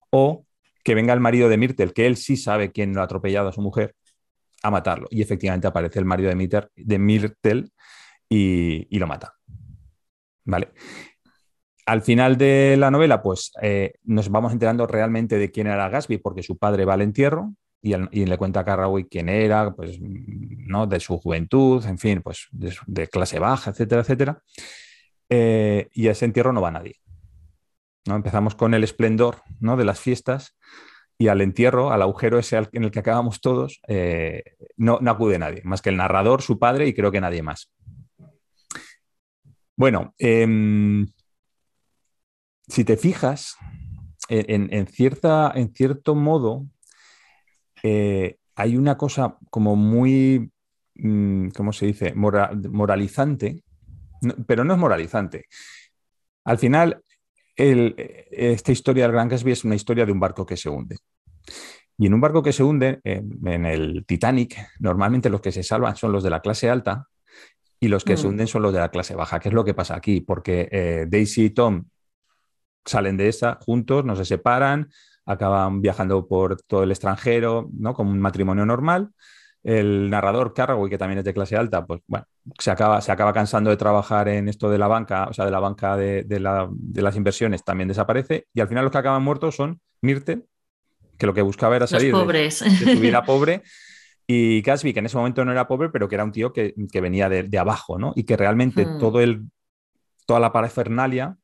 o 0.10 0.46
que 0.84 0.96
venga 0.96 1.13
el 1.13 1.22
marido 1.22 1.48
de 1.48 1.56
Myrtle, 1.56 1.94
que 1.94 2.08
él 2.08 2.18
sí 2.18 2.36
sabe 2.36 2.74
quién 2.74 2.94
lo 2.94 3.00
ha 3.00 3.06
atropellado 3.06 3.48
a 3.48 3.54
su 3.54 3.62
mujer, 3.62 3.96
a 4.63 4.70
matarlo. 4.70 5.08
Y 5.12 5.22
efectivamente 5.22 5.68
aparece 5.68 6.00
el 6.00 6.06
marido 6.06 6.30
de, 6.30 6.68
de 6.76 7.00
Myrtle 7.00 7.70
y, 8.28 9.00
lo 9.00 9.08
mata. 9.08 9.34
¿Vale? 10.44 10.74
Al 11.86 12.02
final 12.02 12.36
de 12.36 12.76
la 12.78 12.92
novela, 12.92 13.22
pues 13.22 13.54
eh, 13.62 13.94
nos 14.04 14.28
vamos 14.28 14.52
enterando 14.52 14.88
realmente 14.88 15.38
de 15.38 15.52
quién 15.52 15.68
era 15.68 15.88
Gatsby, 15.88 16.18
porque 16.18 16.44
su 16.44 16.58
padre 16.58 16.84
va 16.84 16.96
al 16.96 17.02
entierro, 17.02 17.54
y, 17.82 18.26
le 18.26 18.38
cuenta 18.38 18.62
a 18.62 18.66
Carraway 18.66 19.06
quién 19.06 19.30
era, 19.30 19.74
pues, 19.74 20.00
¿no? 20.02 20.88
de 20.88 21.00
su 21.00 21.18
juventud, 21.18 21.86
en 21.86 21.98
fin, 21.98 22.22
pues 22.22 22.48
de, 22.52 23.08
clase 23.08 23.40
baja, 23.40 23.72
etcétera, 23.72 24.02
etcétera. 24.02 24.44
Eh, 25.30 25.88
y 25.94 26.08
a 26.08 26.12
ese 26.12 26.26
entierro 26.26 26.54
no 26.54 26.62
va 26.62 26.72
nadie. 26.72 26.96
¿no? 28.06 28.16
Empezamos 28.16 28.56
con 28.56 28.74
el 28.74 28.84
esplendor 28.84 29.42
¿no? 29.60 29.78
de 29.78 29.86
las 29.86 30.00
fiestas 30.00 30.58
y 31.18 31.30
al 31.30 31.42
entierro, 31.42 31.92
al 31.92 32.02
agujero 32.02 32.38
ese 32.40 32.58
en 32.72 32.84
el 32.84 32.92
que 32.92 33.00
acabamos 33.00 33.42
todos, 33.42 33.82
eh, 33.88 34.44
no, 34.76 35.00
acude 35.06 35.40
nadie, 35.40 35.62
más 35.63 35.82
que 35.82 35.90
el 35.90 35.98
narrador, 35.98 36.42
su 36.42 36.60
padre 36.60 36.88
y 36.88 36.94
creo 36.94 37.12
que 37.12 37.22
nadie 37.22 37.42
más. 37.42 37.72
Bueno, 39.76 40.13
em, 40.18 41.08
si 42.68 42.84
te 42.84 42.98
fijas, 42.98 43.56
en, 44.30 44.88
cierta, 44.88 45.52
en 45.56 45.74
cierto 45.74 46.16
modo, 46.16 46.66
eh, 47.88 48.38
hay 48.56 48.76
una 48.76 48.97
cosa 48.97 49.38
como 49.50 49.76
muy, 49.76 50.52
mm, 50.95 51.50
¿cómo 51.50 51.71
se 51.71 51.86
dice?, 51.86 52.13
moralizante, 52.15 53.63
pero 54.45 54.63
no 54.63 54.73
es 54.73 54.80
moralizante. 54.80 55.45
Al 56.43 56.58
final, 56.58 57.02
esta 57.56 58.71
historia 58.71 59.04
del 59.04 59.13
Gran 59.13 59.30
Gatsby 59.30 59.52
es 59.52 59.63
una 59.63 59.76
historia 59.76 60.06
de 60.06 60.12
un 60.12 60.19
barco 60.19 60.45
que 60.45 60.58
se 60.58 60.69
hunde. 60.69 60.97
Y 61.97 62.08
en 62.08 62.13
un 62.13 62.21
barco 62.21 62.43
que 62.43 62.54
se 62.54 62.63
hunde, 62.63 63.00
en 63.04 63.65
el 63.65 64.06
Titanic, 64.06 64.56
normalmente 64.80 65.30
los 65.30 65.41
que 65.41 65.52
se 65.52 65.63
salvan 65.63 65.95
son 65.95 66.12
los 66.12 66.23
de 66.23 66.30
la 66.30 66.41
clase 66.41 66.69
alta 66.69 67.08
y 67.80 67.88
los 67.88 68.04
que 68.04 68.17
se 68.17 68.28
mm. 68.28 68.30
hunden 68.30 68.47
son 68.47 68.62
los 68.62 68.73
de 68.73 68.80
la 68.80 68.89
clase 68.89 69.15
baja. 69.15 69.39
¿Qué 69.39 69.50
es 69.50 69.54
lo 69.54 69.65
que 69.65 69.73
pasa 69.73 69.95
aquí? 69.95 70.21
Porque 70.21 70.67
eh, 70.71 71.06
Daisy 71.08 71.45
y 71.45 71.50
Tom 71.52 71.86
salen 72.86 73.17
de 73.17 73.28
esa 73.28 73.58
juntos, 73.62 74.06
no 74.06 74.15
se 74.15 74.26
separan, 74.26 74.89
acaban 75.28 75.82
viajando 75.82 76.26
por 76.26 76.62
todo 76.63 76.84
el 76.84 76.92
extranjero, 76.92 77.70
¿no? 77.78 77.94
Como 77.94 78.12
un 78.12 78.20
matrimonio 78.20 78.66
normal. 78.66 79.10
El 79.62 80.10
narrador 80.10 80.54
Carraway, 80.54 80.90
que 80.90 80.98
también 80.98 81.20
es 81.20 81.26
de 81.26 81.34
clase 81.34 81.58
alta, 81.58 81.86
pues 81.86 82.00
bueno, 82.08 82.26
se 82.58 82.72
acaba, 82.72 83.02
se 83.02 83.12
acaba 83.12 83.34
cansando 83.34 83.70
de 83.70 83.76
trabajar 83.76 84.30
en 84.30 84.48
esto 84.48 84.70
de 84.70 84.78
la 84.78 84.88
banca, 84.88 85.28
o 85.30 85.34
sea, 85.34 85.44
de 85.44 85.52
la 85.52 85.60
banca 85.60 85.98
de, 85.98 86.26
las 86.40 87.16
inversiones, 87.18 87.66
también 87.66 87.90
desaparece. 87.90 88.48
Y 88.54 88.62
al 88.62 88.70
final 88.70 88.86
los 88.86 88.92
que 88.92 89.00
acaban 89.00 89.22
muertos 89.22 89.56
son 89.56 89.82
Mirte, 90.02 90.46
que 91.18 91.26
lo 91.26 91.34
que 91.34 91.42
buscaba 91.42 91.76
era 91.76 91.88
salir 91.88 92.16
de, 92.16 92.52
su 92.52 93.00
vida 93.00 93.22
pobre. 93.26 93.63
Y 94.26 94.62
Casby, 94.62 94.94
que 94.94 95.00
en 95.00 95.08
ese 95.08 95.18
momento 95.18 95.44
no 95.44 95.52
era 95.52 95.68
pobre, 95.68 95.90
pero 95.90 96.08
que 96.08 96.16
era 96.16 96.24
un 96.24 96.32
tío 96.32 96.54
que, 96.54 96.74
venía 96.94 97.28
de, 97.28 97.58
abajo, 97.58 97.98
¿no? 97.98 98.13
Y 98.16 98.24
que 98.24 98.38
realmente 98.38 98.86
hmm. 98.86 99.00
todo 99.00 99.20
el, 99.20 99.50
toda 100.26 100.40
la 100.40 100.54
parafernalia 100.54 101.38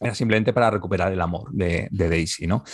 era 0.00 0.14
simplemente 0.14 0.52
para 0.52 0.70
recuperar 0.70 1.12
el 1.12 1.20
amor 1.20 1.50
de, 1.52 1.88
Daisy, 1.90 2.46
¿no? 2.46 2.64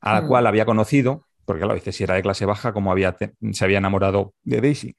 A 0.00 0.14
la 0.14 0.22
mm. 0.22 0.28
cual 0.28 0.46
había 0.46 0.64
conocido, 0.64 1.26
porque 1.44 1.64
a 1.64 1.68
veces 1.68 1.96
si 1.96 2.04
era 2.04 2.14
de 2.14 2.22
clase 2.22 2.44
baja, 2.44 2.72
como 2.72 2.92
había, 2.92 3.16
se 3.52 3.64
había 3.64 3.78
enamorado 3.78 4.34
de 4.42 4.60
Daisy. 4.60 4.96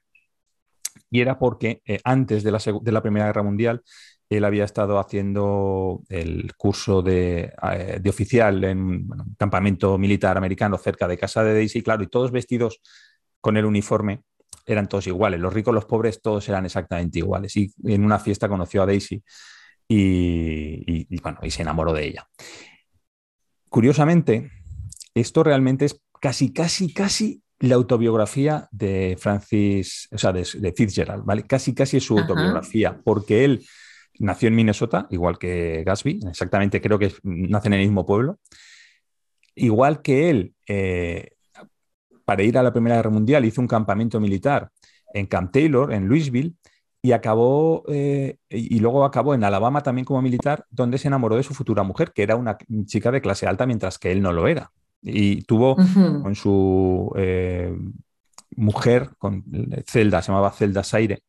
Y 1.10 1.20
era 1.20 1.38
porque 1.38 1.82
eh, 1.86 2.00
antes 2.04 2.42
de 2.42 2.50
la, 2.50 2.58
de 2.58 2.92
la, 2.92 3.02
Primera 3.02 3.26
Guerra 3.26 3.42
Mundial, 3.42 3.82
él 4.28 4.44
había 4.44 4.64
estado 4.64 4.98
haciendo 4.98 6.02
el 6.08 6.54
curso 6.56 7.02
de, 7.02 7.52
eh, 7.72 8.02
oficial 8.08 8.62
en 8.64 8.78
un 8.80 9.34
campamento 9.36 9.98
militar 9.98 10.36
americano 10.36 10.78
cerca 10.78 11.08
de 11.08 11.18
casa 11.18 11.42
de 11.42 11.54
Daisy, 11.54 11.82
claro, 11.82 12.02
y 12.02 12.08
todos 12.08 12.30
vestidos 12.30 12.80
con 13.40 13.56
el 13.56 13.64
uniforme, 13.64 14.22
eran 14.66 14.88
todos 14.88 15.06
iguales. 15.06 15.40
Los 15.40 15.52
ricos, 15.52 15.74
los 15.74 15.86
pobres, 15.86 16.20
todos 16.20 16.48
eran 16.48 16.64
exactamente 16.64 17.18
iguales. 17.18 17.56
Y 17.56 17.72
en 17.84 18.04
una 18.04 18.18
fiesta 18.18 18.48
conoció 18.48 18.82
a 18.82 18.86
Daisy 18.86 19.22
y, 19.92 21.20
bueno, 21.20 21.38
y 21.42 21.50
se 21.50 21.62
enamoró 21.62 21.92
de 21.92 22.06
ella. 22.06 22.28
Curiosamente, 23.68 24.50
esto 25.14 25.42
realmente 25.42 25.84
es 25.84 26.00
casi, 26.20 26.52
casi, 26.52 26.92
casi 26.94 27.42
la 27.58 27.74
autobiografía 27.74 28.68
de 28.70 29.16
Francis, 29.18 30.08
o 30.12 30.18
sea, 30.18 30.32
de, 30.32 30.72
Fitzgerald, 30.76 31.24
¿vale? 31.24 31.42
Casi, 31.42 31.74
casi 31.74 31.96
es 31.96 32.04
su 32.04 32.18
autobiografía, 32.18 33.00
porque 33.02 33.44
él 33.44 33.66
nació 34.20 34.48
en 34.48 34.54
Minnesota, 34.54 35.08
igual 35.10 35.38
que 35.38 35.82
Gatsby, 35.84 36.20
exactamente 36.28 36.80
creo 36.80 36.98
que 36.98 37.12
nace 37.24 37.68
en 37.68 37.74
el 37.74 37.80
mismo 37.80 38.06
pueblo. 38.06 38.38
Igual 39.56 40.02
que 40.02 40.30
él, 40.30 40.54
eh, 40.68 41.32
para 42.24 42.44
ir 42.44 42.56
a 42.56 42.62
la 42.62 42.72
Primera 42.72 42.96
Guerra 42.96 43.10
Mundial, 43.10 43.44
hizo 43.44 43.60
un 43.60 43.66
campamento 43.66 44.20
militar 44.20 44.70
en 45.12 45.26
Camp 45.26 45.50
Taylor, 45.52 45.92
en 45.92 46.06
Louisville, 46.06 46.54
y 47.02 47.12
acabó, 47.12 47.84
eh, 47.88 48.36
y 48.50 48.78
luego 48.78 49.04
acabó 49.04 49.34
en 49.34 49.44
Alabama 49.44 49.82
también 49.82 50.04
como 50.04 50.20
militar, 50.20 50.66
donde 50.70 50.98
se 50.98 51.08
enamoró 51.08 51.36
de 51.36 51.42
su 51.42 51.54
futura 51.54 51.82
mujer, 51.82 52.12
que 52.12 52.22
era 52.22 52.36
una 52.36 52.58
chica 52.84 53.10
de 53.10 53.22
clase 53.22 53.46
alta, 53.46 53.66
mientras 53.66 53.98
que 53.98 54.12
él 54.12 54.20
no 54.20 54.32
lo 54.32 54.46
era. 54.46 54.70
Y 55.02 55.42
tuvo 55.42 55.76
con 55.76 56.34
su 56.34 57.10
eh, 57.16 57.74
mujer, 58.56 59.10
con 59.16 59.44
Zelda, 59.86 60.20
se 60.20 60.28
llamaba 60.30 60.52
Zelda 60.52 60.84
Saire, 60.84 61.22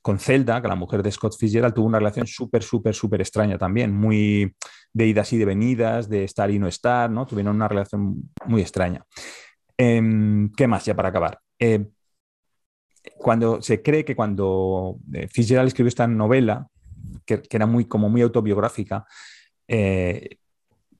con 0.00 0.18
Zelda, 0.18 0.62
que 0.62 0.68
la 0.68 0.76
mujer 0.76 1.02
de 1.02 1.10
Scott 1.10 1.36
Fitzgerald, 1.36 1.74
tuvo 1.74 1.86
una 1.86 1.98
relación 1.98 2.26
súper, 2.26 2.62
súper, 2.62 2.94
súper 2.94 3.20
extraña 3.20 3.58
también, 3.58 3.92
muy 3.92 4.54
de 4.92 5.06
idas 5.06 5.32
y 5.32 5.38
de 5.38 5.44
venidas, 5.44 6.08
de 6.08 6.24
estar 6.24 6.50
y 6.50 6.58
no 6.58 6.68
estar, 6.68 7.10
¿no? 7.10 7.26
Tuvieron 7.26 7.56
una 7.56 7.68
relación 7.68 8.30
muy 8.46 8.62
extraña. 8.62 9.04
Em, 9.76 10.50
¿Qué 10.52 10.66
más 10.66 10.84
ya 10.84 10.94
para 10.94 11.08
acabar? 11.08 11.40
Eh, 11.58 11.86
cuando 13.18 13.62
se 13.62 13.82
cree 13.82 14.04
que 14.04 14.16
cuando 14.16 14.98
eh, 15.12 15.28
Fitzgerald 15.28 15.68
escribió 15.68 15.88
esta 15.88 16.06
novela, 16.06 16.68
que, 17.24 17.42
era 17.50 17.66
muy, 17.66 17.86
como 17.86 18.08
muy 18.08 18.22
autobiográfica, 18.22 19.06
eh, 19.68 20.38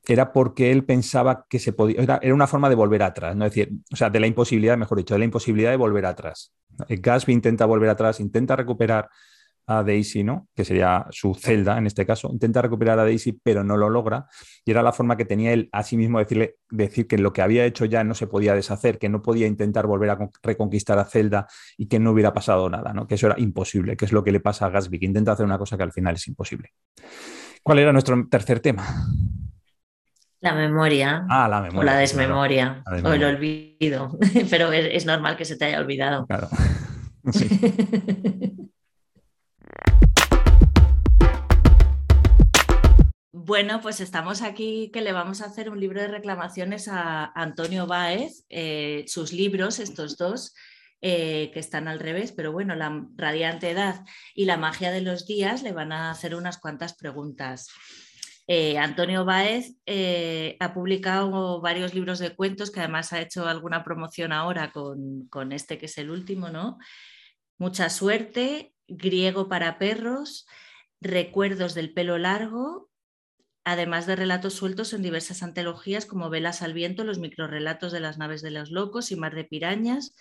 era 0.07 0.33
porque 0.33 0.71
él 0.71 0.83
pensaba 0.83 1.45
que 1.49 1.59
se 1.59 1.73
podía, 1.73 2.01
era, 2.21 2.33
una 2.33 2.47
forma 2.47 2.69
de 2.69 2.75
volver 2.75 3.03
atrás, 3.03 3.35
¿no? 3.35 3.45
decir, 3.45 3.71
o 3.91 3.95
sea, 3.95 4.09
de 4.09 4.19
la 4.19 4.27
imposibilidad, 4.27 4.77
mejor 4.77 4.97
dicho, 4.97 5.13
de 5.13 5.19
la 5.19 5.25
imposibilidad 5.25 5.71
de 5.71 5.77
volver 5.77 6.05
atrás. 6.05 6.53
Gatsby 6.87 7.33
intenta 7.33 7.65
volver 7.65 7.89
atrás, 7.89 8.19
intenta 8.19 8.55
recuperar 8.55 9.09
a 9.77 9.83
Daisy, 9.83 10.23
¿no? 10.23 10.47
Que 10.55 10.65
sería 10.65 11.05
su 11.09 11.33
celda 11.33 11.77
en 11.77 11.87
este 11.87 12.05
caso, 12.05 12.29
intenta 12.31 12.61
recuperar 12.61 12.99
a 12.99 13.03
Daisy, 13.03 13.33
pero 13.43 13.63
no 13.63 13.77
lo 13.77 13.89
logra. 13.89 14.27
Y 14.65 14.71
era 14.71 14.83
la 14.83 14.93
forma 14.93 15.17
que 15.17 15.25
tenía 15.25 15.53
él 15.53 15.69
a 15.71 15.83
sí 15.83 15.97
mismo 15.97 16.19
decirle, 16.19 16.55
decir 16.69 17.07
que 17.07 17.17
lo 17.17 17.33
que 17.33 17.41
había 17.41 17.65
hecho 17.65 17.85
ya 17.85 18.03
no 18.03 18.13
se 18.13 18.27
podía 18.27 18.55
deshacer, 18.55 18.99
que 18.99 19.09
no 19.09 19.21
podía 19.21 19.47
intentar 19.47 19.87
volver 19.87 20.09
a 20.09 20.29
reconquistar 20.43 20.99
a 20.99 21.05
Zelda 21.05 21.47
y 21.77 21.87
que 21.87 21.99
no 21.99 22.11
hubiera 22.11 22.33
pasado 22.33 22.69
nada, 22.69 22.93
¿no? 22.93 23.07
Que 23.07 23.15
eso 23.15 23.27
era 23.27 23.39
imposible, 23.39 23.97
que 23.97 24.05
es 24.05 24.11
lo 24.11 24.23
que 24.23 24.31
le 24.31 24.39
pasa 24.39 24.65
a 24.65 24.69
Gatsby, 24.69 24.99
que 24.99 25.05
intenta 25.05 25.31
hacer 25.31 25.45
una 25.45 25.57
cosa 25.57 25.77
que 25.77 25.83
al 25.83 25.91
final 25.91 26.15
es 26.15 26.27
imposible. 26.27 26.69
¿Cuál 27.63 27.79
era 27.79 27.93
nuestro 27.93 28.27
tercer 28.29 28.59
tema? 28.59 28.85
La 30.41 30.55
memoria. 30.55 31.25
Ah, 31.29 31.47
la 31.47 31.61
memoria. 31.61 31.81
O 31.81 31.83
la 31.83 31.97
desmemoria. 31.97 32.83
O 33.03 33.13
el 33.13 33.23
olvido. 33.23 34.17
Pero 34.49 34.71
es, 34.73 35.05
normal 35.05 35.37
que 35.37 35.45
se 35.45 35.55
te 35.55 35.65
haya 35.65 35.79
olvidado. 35.79 36.25
Claro. 36.25 36.49
Bueno, 43.43 43.81
pues 43.81 44.01
estamos 44.01 44.43
aquí 44.43 44.91
que 44.93 45.01
le 45.01 45.13
vamos 45.13 45.41
a 45.41 45.45
hacer 45.45 45.71
un 45.71 45.79
libro 45.79 45.99
de 45.99 46.07
reclamaciones 46.07 46.87
a 46.87 47.25
Antonio 47.33 47.87
Báez, 47.87 48.45
eh, 48.49 49.03
sus 49.07 49.33
libros, 49.33 49.79
estos 49.79 50.15
dos, 50.15 50.53
eh, 51.01 51.49
que 51.51 51.59
están 51.59 51.87
al 51.87 51.99
revés, 51.99 52.33
pero 52.33 52.51
bueno, 52.51 52.75
la 52.75 53.03
radiante 53.15 53.71
edad 53.71 54.05
y 54.35 54.45
la 54.45 54.57
magia 54.57 54.91
de 54.91 55.01
los 55.01 55.25
días 55.25 55.63
le 55.63 55.71
van 55.71 55.91
a 55.91 56.11
hacer 56.11 56.35
unas 56.35 56.59
cuantas 56.59 56.93
preguntas. 56.93 57.69
Eh, 58.45 58.77
Antonio 58.77 59.25
Báez 59.25 59.73
ha 60.59 60.73
publicado 60.75 61.61
varios 61.61 61.95
libros 61.95 62.19
de 62.19 62.35
cuentos 62.35 62.69
que 62.69 62.81
además 62.81 63.11
ha 63.11 63.21
hecho 63.21 63.47
alguna 63.47 63.83
promoción 63.83 64.33
ahora 64.33 64.71
con, 64.71 65.27
con 65.29 65.51
este 65.51 65.79
que 65.79 65.87
es 65.87 65.97
el 65.97 66.11
último, 66.11 66.49
¿no? 66.49 66.77
Mucha 67.57 67.89
suerte, 67.89 68.75
Griego 68.87 69.49
para 69.49 69.79
perros, 69.79 70.45
Recuerdos 71.03 71.73
del 71.73 71.93
pelo 71.93 72.19
largo 72.19 72.90
además 73.63 74.05
de 74.05 74.15
relatos 74.15 74.53
sueltos 74.53 74.93
en 74.93 75.01
diversas 75.01 75.43
antologías 75.43 76.05
como 76.05 76.29
Velas 76.29 76.61
al 76.61 76.73
viento, 76.73 77.03
los 77.03 77.19
microrelatos 77.19 77.91
de 77.91 77.99
las 77.99 78.17
naves 78.17 78.41
de 78.41 78.51
los 78.51 78.71
locos 78.71 79.11
y 79.11 79.15
Mar 79.15 79.35
de 79.35 79.43
pirañas, 79.43 80.15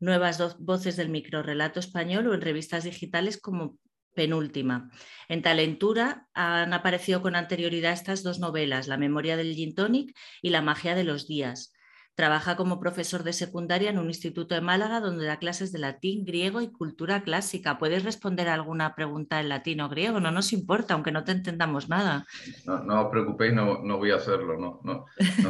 nuevas 0.00 0.58
voces 0.58 0.96
del 0.96 1.08
microrelato 1.08 1.80
español 1.80 2.26
o 2.26 2.34
en 2.34 2.40
revistas 2.40 2.84
digitales 2.84 3.40
como 3.40 3.78
Penúltima. 4.14 4.90
En 5.28 5.42
Talentura 5.42 6.28
han 6.34 6.72
aparecido 6.74 7.22
con 7.22 7.34
anterioridad 7.34 7.92
estas 7.92 8.22
dos 8.22 8.38
novelas, 8.38 8.88
La 8.88 8.98
memoria 8.98 9.36
del 9.36 9.54
gin 9.54 9.74
tonic 9.74 10.14
y 10.42 10.50
La 10.50 10.60
magia 10.60 10.94
de 10.94 11.04
los 11.04 11.26
días. 11.26 11.72
Trabaja 12.14 12.56
como 12.56 12.78
profesor 12.78 13.22
de 13.22 13.32
secundaria 13.32 13.88
en 13.88 13.98
un 13.98 14.08
instituto 14.08 14.54
de 14.54 14.60
Málaga 14.60 15.00
donde 15.00 15.24
da 15.24 15.38
clases 15.38 15.72
de 15.72 15.78
latín, 15.78 16.26
griego 16.26 16.60
y 16.60 16.70
cultura 16.70 17.22
clásica. 17.22 17.78
¿Puedes 17.78 18.04
responder 18.04 18.48
alguna 18.48 18.94
pregunta 18.94 19.40
en 19.40 19.48
latín 19.48 19.80
o 19.80 19.88
griego? 19.88 20.20
No 20.20 20.30
nos 20.30 20.52
importa, 20.52 20.92
aunque 20.92 21.10
no 21.10 21.24
te 21.24 21.32
entendamos 21.32 21.88
nada. 21.88 22.26
No, 22.66 23.04
os 23.04 23.10
preocupéis, 23.10 23.54
no, 23.54 23.80
voy 23.96 24.10
a 24.10 24.16
hacerlo, 24.16 24.58
no, 24.58 24.80
no, 24.84 25.06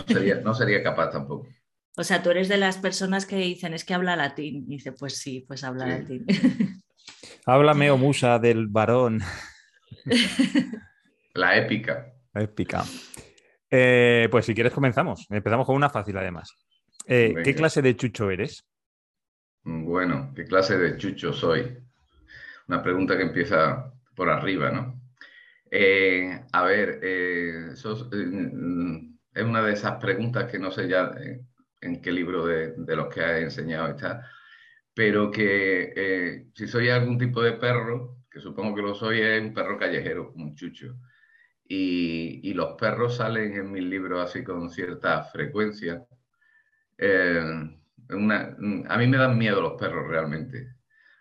sería, 0.06 0.36
no 0.36 0.54
sería 0.54 0.82
capaz 0.82 1.10
tampoco. 1.10 1.48
O 1.94 2.04
sea, 2.04 2.22
tú 2.22 2.30
eres 2.30 2.48
de 2.48 2.56
las 2.56 2.78
personas 2.78 3.26
que 3.26 3.36
dicen, 3.36 3.74
es 3.74 3.84
que 3.84 3.92
habla 3.92 4.16
latín. 4.16 4.64
Y 4.66 4.76
dice, 4.76 4.92
pues 4.92 5.18
sí, 5.18 5.44
pues 5.46 5.62
habla 5.62 5.86
latín. 5.86 6.24
Háblame, 7.44 7.90
o 7.90 7.98
musa, 7.98 8.38
del 8.38 8.68
varón. 8.68 9.20
La 11.34 11.56
épica. 11.58 12.14
épica. 12.34 12.84
Eh, 13.74 14.28
pues 14.30 14.44
si 14.44 14.54
quieres 14.54 14.74
comenzamos. 14.74 15.26
Empezamos 15.30 15.66
con 15.66 15.74
una 15.74 15.88
fácil 15.88 16.18
además. 16.18 16.54
Eh, 17.06 17.34
¿Qué 17.42 17.54
clase 17.54 17.80
de 17.80 17.96
chucho 17.96 18.30
eres? 18.30 18.66
Bueno, 19.62 20.30
¿qué 20.36 20.44
clase 20.44 20.76
de 20.76 20.98
chucho 20.98 21.32
soy? 21.32 21.78
Una 22.68 22.82
pregunta 22.82 23.16
que 23.16 23.22
empieza 23.22 23.90
por 24.14 24.28
arriba, 24.28 24.70
¿no? 24.70 25.00
Eh, 25.70 26.38
a 26.52 26.64
ver, 26.64 27.00
es 27.02 27.82
una 27.86 29.62
de 29.62 29.72
esas 29.72 29.98
preguntas 29.98 30.50
que 30.50 30.58
no 30.58 30.70
sé 30.70 30.86
ya 30.86 31.10
en 31.80 32.02
qué 32.02 32.12
libro 32.12 32.44
de, 32.44 32.74
los 32.76 33.08
que 33.08 33.24
has 33.24 33.40
enseñado 33.40 33.88
está, 33.88 34.28
pero 34.92 35.30
que 35.30 36.44
si 36.54 36.68
soy 36.68 36.90
algún 36.90 37.16
tipo 37.16 37.42
de 37.42 37.52
perro, 37.52 38.18
que 38.30 38.38
supongo 38.38 38.74
que 38.74 38.82
lo 38.82 38.94
soy, 38.94 39.22
es 39.22 39.40
un 39.40 39.54
perro 39.54 39.78
callejero, 39.78 40.32
un 40.36 40.54
chucho 40.54 40.94
y, 41.74 42.52
los 42.54 42.74
perros 42.74 43.16
salen 43.16 43.54
en 43.56 43.72
mis 43.72 43.82
libros 43.82 44.22
así 44.28 44.44
con 44.44 44.68
cierta 44.68 45.24
frecuencia. 45.24 46.04
Eh, 46.98 47.40
a 48.08 48.98
mí 48.98 49.06
me 49.06 49.16
dan 49.16 49.38
miedo 49.38 49.62
los 49.62 49.80
perros 49.80 50.06
realmente. 50.06 50.74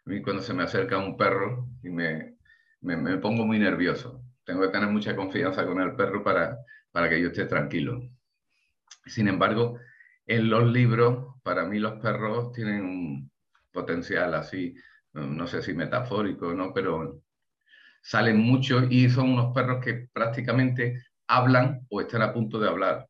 A 0.06 0.10
mí 0.10 0.22
cuando 0.22 0.42
se 0.42 0.54
me 0.54 0.64
acerca 0.64 0.98
un 0.98 1.16
perro 1.16 1.70
y 1.84 1.90
me, 1.90 2.36
me, 2.82 3.18
pongo 3.18 3.46
muy 3.46 3.60
nervioso. 3.60 4.24
Tengo 4.44 4.62
que 4.64 4.70
tener 4.70 4.90
mucha 4.90 5.16
confianza 5.16 5.66
con 5.66 5.80
el 5.80 5.96
perro 5.96 6.24
para, 6.24 6.58
para 6.92 7.10
que 7.10 7.22
yo 7.22 7.28
esté 7.28 7.46
tranquilo. 7.46 8.02
Sin 9.06 9.28
embargo, 9.30 9.80
en 10.26 10.50
los 10.50 10.70
libros, 10.70 11.36
para 11.44 11.66
mí 11.66 11.80
los 11.80 12.00
perros 12.02 12.52
tienen 12.52 12.84
un 12.84 13.32
potencial 13.72 14.34
así, 14.34 14.76
no 15.14 15.48
sé 15.48 15.62
si 15.62 15.74
metafórico, 15.74 16.54
¿no? 16.54 16.74
pero 16.74 17.22
salen 18.02 18.40
muchos 18.40 18.86
y 18.90 19.10
son 19.10 19.30
unos 19.30 19.54
perros 19.54 19.84
que 19.84 20.08
prácticamente 20.12 21.04
hablan 21.28 21.86
o 21.90 22.02
están 22.02 22.22
a 22.22 22.34
punto 22.34 22.60
de 22.60 22.68
hablar. 22.68 23.08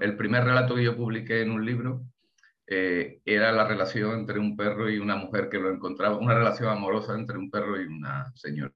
El 0.00 0.16
primer 0.16 0.44
relato 0.44 0.74
que 0.74 0.84
yo 0.84 0.96
publiqué 0.96 1.42
en 1.42 1.50
un 1.50 1.64
libro 1.64 2.02
eh, 2.66 3.20
era 3.24 3.52
la 3.52 3.66
relación 3.66 4.20
entre 4.20 4.38
un 4.38 4.56
perro 4.56 4.90
y 4.90 4.98
una 4.98 5.16
mujer 5.16 5.48
que 5.48 5.58
lo 5.58 5.70
encontraba, 5.70 6.18
una 6.18 6.34
relación 6.34 6.68
amorosa 6.68 7.14
entre 7.14 7.38
un 7.38 7.50
perro 7.50 7.80
y 7.80 7.86
una 7.86 8.32
señora 8.34 8.72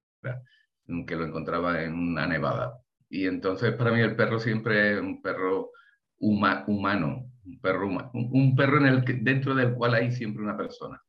que 1.06 1.16
lo 1.16 1.24
encontraba 1.24 1.82
en 1.82 1.94
una 1.94 2.26
nevada. 2.26 2.78
Y 3.08 3.26
entonces 3.26 3.74
para 3.74 3.92
mí 3.92 4.00
el 4.00 4.16
perro 4.16 4.38
siempre 4.38 4.94
es 4.94 5.00
un 5.00 5.20
perro 5.22 5.70
humano, 6.18 6.64
un 7.44 7.60
perro, 7.60 7.88
un, 8.12 8.56
perro 8.56 8.78
dentro 9.20 9.54
del 9.54 9.74
cual 9.74 9.94
hay 9.94 10.12
siempre 10.12 10.42
una 10.42 10.56
persona. 10.56 11.02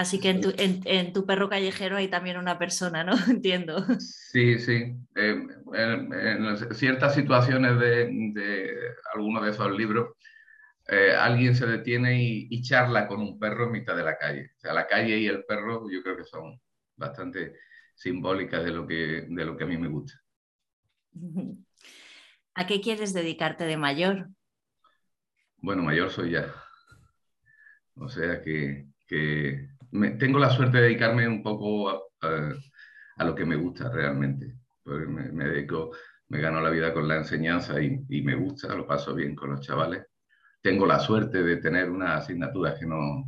Así 0.00 0.18
que 0.18 0.30
en 0.30 1.12
tu, 1.12 1.26
perro 1.26 1.50
callejero 1.50 1.98
hay 1.98 2.08
también 2.08 2.38
una 2.38 2.58
persona, 2.58 3.04
¿no? 3.04 3.12
Entiendo. 3.28 3.84
Sí, 3.98 4.58
sí. 4.58 4.96
Eh, 5.14 5.46
en, 5.74 6.74
ciertas 6.74 7.14
situaciones 7.14 7.78
de, 7.78 8.72
alguno 9.14 9.42
de 9.42 9.50
esos 9.50 9.70
libros, 9.76 10.16
eh, 10.88 11.12
alguien 11.14 11.54
se 11.54 11.66
detiene 11.66 12.18
y, 12.22 12.62
charla 12.62 13.06
con 13.06 13.20
un 13.20 13.38
perro 13.38 13.66
en 13.66 13.72
mitad 13.72 13.94
de 13.94 14.04
la 14.04 14.16
calle. 14.16 14.52
O 14.56 14.60
sea, 14.60 14.72
la 14.72 14.86
calle 14.86 15.18
y 15.18 15.26
el 15.26 15.44
perro 15.44 15.86
yo 15.90 16.02
creo 16.02 16.16
que 16.16 16.24
son 16.24 16.58
bastante 16.96 17.56
simbólicas 17.94 18.64
de 18.64 18.70
lo 18.70 18.86
que, 18.86 19.26
de 19.28 19.44
lo 19.44 19.54
que 19.54 19.64
a 19.64 19.66
mí 19.66 19.76
me 19.76 19.88
gusta. 19.88 20.14
¿A 22.54 22.66
qué 22.66 22.80
quieres 22.80 23.12
dedicarte 23.12 23.64
de 23.64 23.76
mayor? 23.76 24.30
Bueno, 25.58 25.82
mayor 25.82 26.08
soy 26.08 26.30
ya. 26.30 26.54
O 27.96 28.08
sea 28.08 28.40
que 28.40 28.88
tengo 29.90 30.38
la 30.38 30.50
suerte 30.50 30.78
de 30.78 30.84
dedicarme 30.84 31.26
un 31.26 31.42
poco 31.42 31.90
a, 32.20 33.24
lo 33.24 33.34
que 33.34 33.44
me 33.44 33.56
gusta 33.56 33.90
realmente. 33.90 34.54
me, 34.84 35.44
dedico, 35.44 35.92
me 36.28 36.40
gano 36.40 36.60
la 36.60 36.70
vida 36.70 36.92
con 36.92 37.08
la 37.08 37.16
enseñanza 37.16 37.80
y, 37.82 38.22
me 38.22 38.34
gusta, 38.34 38.74
lo 38.74 38.86
paso 38.86 39.14
bien 39.14 39.34
con 39.34 39.50
los 39.50 39.60
chavales. 39.60 40.06
Tengo 40.62 40.86
la 40.86 40.98
suerte 40.98 41.42
de 41.42 41.56
tener 41.56 41.90
unas 41.90 42.22
asignaturas 42.24 42.78
que 42.78 42.86
no, 42.86 43.24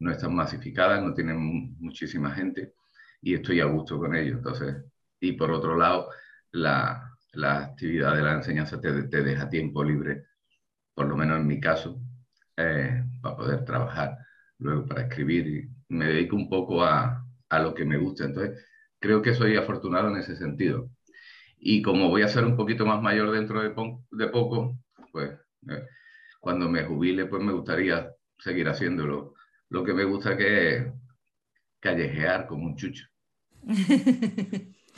no 0.00 0.10
están 0.10 0.34
masificadas, 0.34 1.02
no 1.02 1.14
tienen 1.14 1.38
muchísima 1.78 2.30
gente 2.32 2.74
y 3.22 3.34
estoy 3.34 3.60
a 3.60 3.66
gusto 3.66 3.98
con 3.98 4.14
ellos. 4.14 4.36
Entonces, 4.38 4.84
y 5.20 5.32
por 5.32 5.50
otro 5.50 5.76
lado, 5.76 6.10
la, 6.52 7.10
actividad 7.34 8.14
de 8.16 8.22
la 8.22 8.34
enseñanza 8.34 8.80
te, 8.80 8.92
deja 8.92 9.48
tiempo 9.48 9.82
libre, 9.84 10.26
por 10.94 11.06
lo 11.06 11.16
menos 11.16 11.40
en 11.40 11.46
mi 11.46 11.60
caso, 11.60 12.00
eh, 12.56 13.04
para 13.20 13.36
poder 13.36 13.64
trabajar 13.64 14.23
luego 14.58 14.86
para 14.86 15.02
escribir 15.02 15.46
y 15.48 15.94
me 15.94 16.06
dedico 16.06 16.36
un 16.36 16.48
poco 16.48 16.82
a, 16.84 17.24
a 17.48 17.58
lo 17.60 17.74
que 17.74 17.84
me 17.84 17.98
gusta. 17.98 18.24
Entonces, 18.24 18.64
creo 19.00 19.22
que 19.22 19.34
soy 19.34 19.56
afortunado 19.56 20.08
en 20.10 20.16
ese 20.18 20.36
sentido. 20.36 20.90
Y 21.58 21.82
como 21.82 22.08
voy 22.10 22.22
a 22.22 22.28
ser 22.28 22.44
un 22.44 22.56
poquito 22.56 22.86
más 22.86 23.02
mayor 23.02 23.32
dentro 23.32 23.62
de, 23.62 23.70
de 24.12 24.28
poco, 24.28 24.78
pues 25.12 25.32
eh, 25.70 25.86
cuando 26.40 26.68
me 26.70 26.84
jubile, 26.84 27.26
pues 27.26 27.42
me 27.42 27.52
gustaría 27.52 28.10
seguir 28.38 28.68
haciéndolo. 28.68 29.34
Lo 29.70 29.84
que 29.84 29.94
me 29.94 30.04
gusta 30.04 30.36
que 30.36 30.76
es 30.78 30.86
callejear 31.80 32.46
como 32.48 32.66
un 32.66 32.76
chucho. 32.76 33.06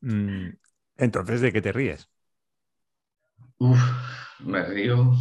Mm, 0.00 0.50
entonces, 0.96 1.40
¿de 1.42 1.52
qué 1.52 1.60
te 1.62 1.72
ríes? 1.72 2.08
Uf, 3.58 3.82
me 4.40 4.62
río. 4.64 5.12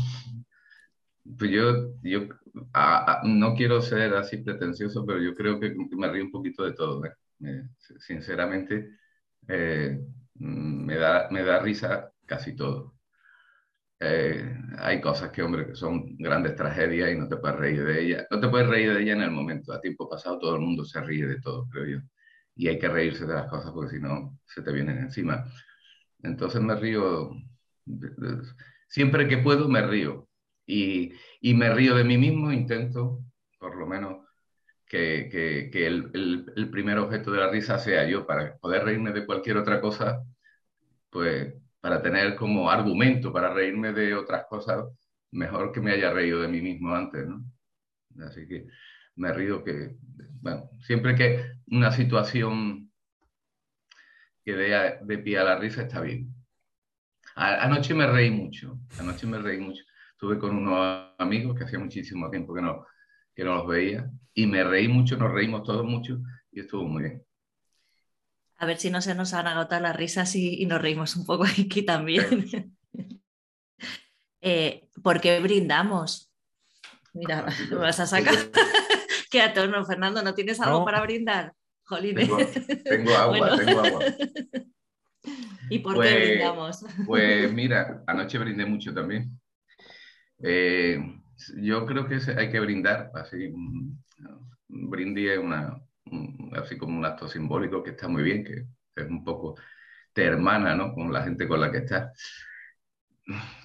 Pues 1.38 1.50
yo, 1.52 1.94
yo 2.04 2.28
no 3.24 3.56
quiero 3.56 3.82
ser 3.82 4.14
así 4.14 4.38
pretencioso, 4.38 5.06
pero 5.06 5.20
yo 5.20 5.34
creo 5.34 5.60
que 5.60 5.74
me 5.98 6.08
río 6.10 6.24
un 6.26 6.32
poquito 6.32 6.64
de 6.64 6.74
todo. 6.74 7.04
¿eh? 7.06 7.64
sinceramente, 8.00 8.92
eh, 9.48 10.00
me, 10.36 10.96
da, 10.96 11.28
me 11.32 11.44
da 11.44 11.60
risa 11.60 12.12
casi 12.26 12.56
todo. 12.56 12.96
Eh, 14.00 14.56
hay 14.80 15.02
cosas 15.02 15.32
que, 15.32 15.42
hombre, 15.42 15.68
que 15.68 15.76
son 15.76 16.16
grandes 16.18 16.56
tragedias 16.56 17.12
y 17.12 17.18
no 17.18 17.28
te 17.28 17.38
puedes 17.38 17.58
reír 17.58 17.84
de 17.86 18.04
ellas. 18.04 18.28
No 18.30 18.40
te 18.40 18.48
puedes 18.50 18.68
reír 18.68 18.94
de 18.94 19.02
ellas 19.02 19.16
en 19.16 19.24
el 19.24 19.32
momento. 19.32 19.74
A 19.74 19.82
tiempo 19.82 20.08
pasado 20.10 20.38
todo 20.40 20.56
el 20.56 20.62
mundo 20.62 20.86
se 20.86 21.02
ríe 21.02 21.26
de 21.28 21.42
todo, 21.42 21.68
creo 21.70 21.86
yo. 21.86 22.08
Y 22.56 22.68
hay 22.68 22.78
que 22.80 22.88
reírse 22.90 23.26
de 23.26 23.34
las 23.34 23.48
cosas 23.50 23.72
porque 23.72 23.96
si 23.96 24.02
no, 24.02 24.38
se 24.46 24.62
te 24.62 24.72
vienen 24.72 25.00
encima. 25.00 25.46
Entonces 26.24 26.62
me 26.62 26.76
río, 26.76 27.32
siempre 28.88 29.28
que 29.28 29.38
puedo 29.40 29.68
me 29.70 29.82
río 29.86 30.25
y, 30.66 31.13
y, 31.41 31.53
me 31.53 31.74
río 31.74 31.95
de 31.95 32.03
mí 32.03 32.18
mismo, 32.18 32.51
intento, 32.51 33.24
por 33.59 33.76
lo 33.78 33.88
menos, 33.88 34.26
que, 34.86 35.30
que, 35.72 35.88
el, 35.88 36.11
el, 36.55 36.70
primer 36.70 36.97
objeto 36.99 37.32
de 37.32 37.39
la 37.39 37.49
risa 37.49 37.80
sea 37.80 38.07
yo, 38.07 38.26
para 38.26 38.57
poder 38.57 38.84
reírme 38.84 39.11
de 39.11 39.26
cualquier 39.26 39.57
otra 39.57 39.82
cosa, 39.82 40.24
pues 41.09 41.53
para 41.80 42.01
tener 42.01 42.36
como 42.36 42.70
argumento 42.70 43.32
para 43.32 43.53
reírme 43.53 43.93
de 43.93 44.16
otras 44.16 44.45
cosas, 44.49 44.86
mejor 45.32 45.72
que 45.72 45.82
me 45.82 45.91
haya 45.91 46.11
reído 46.11 46.41
de 46.41 46.47
mí 46.47 46.59
mismo 46.59 46.95
antes, 46.95 47.28
¿no? 47.28 47.45
Así 48.26 48.47
que 48.47 48.66
me 49.16 49.32
río 49.32 49.63
que, 49.63 49.95
bueno, 50.41 50.68
siempre 50.80 51.13
que 51.13 51.45
una 51.68 51.91
situación 51.91 52.91
que 54.43 54.53
dé 54.53 54.97
de 55.01 55.18
pie 55.20 55.38
a 55.38 55.43
la 55.43 55.59
risa 55.59 55.84
está 55.84 56.01
bien. 56.01 56.34
anoche 57.36 57.93
me 57.93 58.07
reí 58.07 58.32
mucho, 58.32 58.80
anoche 58.99 59.28
me 59.28 59.38
reí 59.38 59.59
mucho. 59.59 59.84
Estuve 60.16 60.39
con 60.39 60.55
unos 60.55 61.09
amigos 61.18 61.57
que 61.57 61.66
hacía 61.66 61.78
muchísimo 61.78 62.30
tiempo 62.30 62.53
que 62.53 62.61
no, 62.61 62.86
que 63.36 63.43
no 63.43 63.55
los 63.55 63.68
veía 63.68 64.09
y 64.34 64.47
me 64.47 64.63
reí 64.63 64.88
mucho, 64.88 65.18
nos 65.18 65.30
reímos 65.30 65.63
todos 65.63 65.84
mucho 65.84 66.22
y 66.53 66.61
estuvo 66.61 66.86
muy 66.86 67.03
bien. 67.03 67.26
A 68.55 68.66
ver 68.66 68.78
si 68.78 68.89
no 68.89 69.01
se 69.01 69.13
nos 69.13 69.34
han 69.34 69.47
agotado 69.47 69.82
las 69.82 69.93
risas 69.93 70.34
y, 70.38 70.66
nos 70.68 70.82
reímos 70.82 71.18
un 71.18 71.26
poco 71.26 71.43
aquí 71.43 71.82
también. 71.82 72.78
eh, 74.41 74.88
¿Por 75.03 75.20
qué 75.20 75.38
brindamos? 75.41 76.32
Mira, 77.13 77.45
me 77.70 77.76
vas 77.76 77.99
a 77.99 78.07
sacar. 78.07 78.36
Qué 79.30 79.41
atorno, 79.41 79.84
Fernando, 79.84 80.24
¿no 80.24 80.34
tienes 80.34 80.61
algo 80.61 80.86
para 80.86 81.01
brindar? 81.01 81.53
Jolines. 81.84 82.30
Tengo, 82.86 83.13
agua, 83.18 83.57
tengo 83.57 83.80
agua. 83.82 84.05
¿Y 85.70 85.80
por 85.80 85.95
qué 85.95 85.99
pues, 85.99 86.30
brindamos? 86.30 86.86
Pues 87.05 87.51
mira, 87.51 88.01
anoche 88.07 88.38
brindé 88.38 88.66
mucho 88.66 88.93
también. 88.93 89.38
Eh, 90.40 91.00
yo 91.58 91.86
creo 91.86 92.08
que 92.08 92.20
hay 92.38 92.50
que 92.50 92.60
brindar, 92.60 93.12
así, 93.14 93.54
brindí 94.68 95.28
es 95.28 95.38
una, 95.38 95.82
así 96.54 96.78
como 96.78 96.98
un 96.98 97.06
acto 97.06 97.28
simbólico 97.28 97.84
que 97.84 97.92
está 97.92 98.08
muy 98.08 98.24
bien, 98.24 98.44
que 98.44 98.66
es 98.96 99.10
un 99.10 99.24
poco 99.24 99.56
te 100.14 100.24
hermana, 100.24 100.76
¿no? 100.76 100.94
Con 100.94 101.12
la 101.12 101.24
gente 101.24 101.48
con 101.48 101.60
la 101.60 101.72
que 101.72 101.80
estás. 101.80 102.12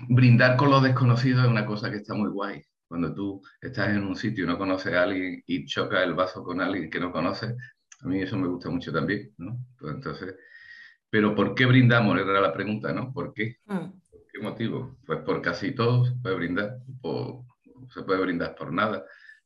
Brindar 0.08 0.56
con 0.56 0.70
los 0.70 0.82
desconocidos 0.82 1.44
es 1.44 1.50
una 1.50 1.64
cosa 1.64 1.90
que 1.90 1.98
está 1.98 2.14
muy 2.14 2.28
guay. 2.30 2.62
Cuando 2.88 3.14
tú 3.14 3.40
estás 3.60 3.90
en 3.90 4.02
un 4.02 4.16
sitio 4.16 4.44
y 4.44 4.46
no 4.48 4.58
conoces 4.58 4.92
a 4.94 5.04
alguien 5.04 5.42
y 5.46 5.64
chocas 5.64 6.02
el 6.02 6.14
vaso 6.14 6.42
con 6.42 6.60
alguien 6.60 6.90
que 6.90 6.98
no 6.98 7.12
conoces, 7.12 7.54
a 8.00 8.08
mí 8.08 8.20
eso 8.20 8.36
me 8.36 8.48
gusta 8.48 8.68
mucho 8.68 8.92
también, 8.92 9.32
¿no? 9.38 9.64
Pues 9.78 9.94
entonces, 9.94 10.34
pero 11.08 11.36
¿por 11.36 11.54
qué 11.54 11.66
brindamos? 11.66 12.18
Era 12.18 12.40
la 12.40 12.52
pregunta, 12.52 12.92
¿no? 12.92 13.12
¿Por 13.12 13.32
qué? 13.32 13.56
Mm. 13.66 13.99
¿Por 14.40 14.46
qué 14.46 14.52
motivo? 14.52 14.96
Pues 15.04 15.18
por 15.20 15.42
casi 15.42 15.72
todo 15.72 16.06
se 16.06 16.12
puede 16.12 16.34
brindar, 16.36 16.78
por, 17.02 17.44
se 17.92 18.02
puede 18.02 18.22
brindar 18.22 18.54
por 18.54 18.72
nada. 18.72 19.04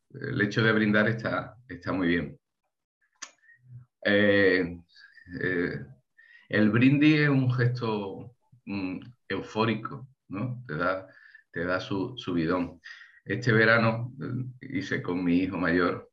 El 0.09 0.41
hecho 0.41 0.63
de 0.63 0.71
brindar 0.71 1.09
está, 1.09 1.57
está 1.69 1.93
muy 1.93 2.07
bien. 2.07 2.39
Eh, 4.05 4.79
eh, 5.43 5.87
el 6.49 6.71
brindis 6.71 7.23
es 7.23 7.29
un 7.29 7.53
gesto 7.53 8.37
mm, 8.67 9.01
eufórico, 9.31 10.07
¿no? 10.29 10.63
Te 10.69 10.77
da, 10.77 11.09
te 11.51 11.65
da 11.65 11.81
su, 11.81 12.15
bidón. 12.33 12.81
Este 13.25 13.51
verano 13.51 14.13
eh, 14.23 14.69
hice 14.79 15.03
con 15.03 15.25
mi 15.25 15.39
hijo 15.39 15.57
mayor, 15.57 16.09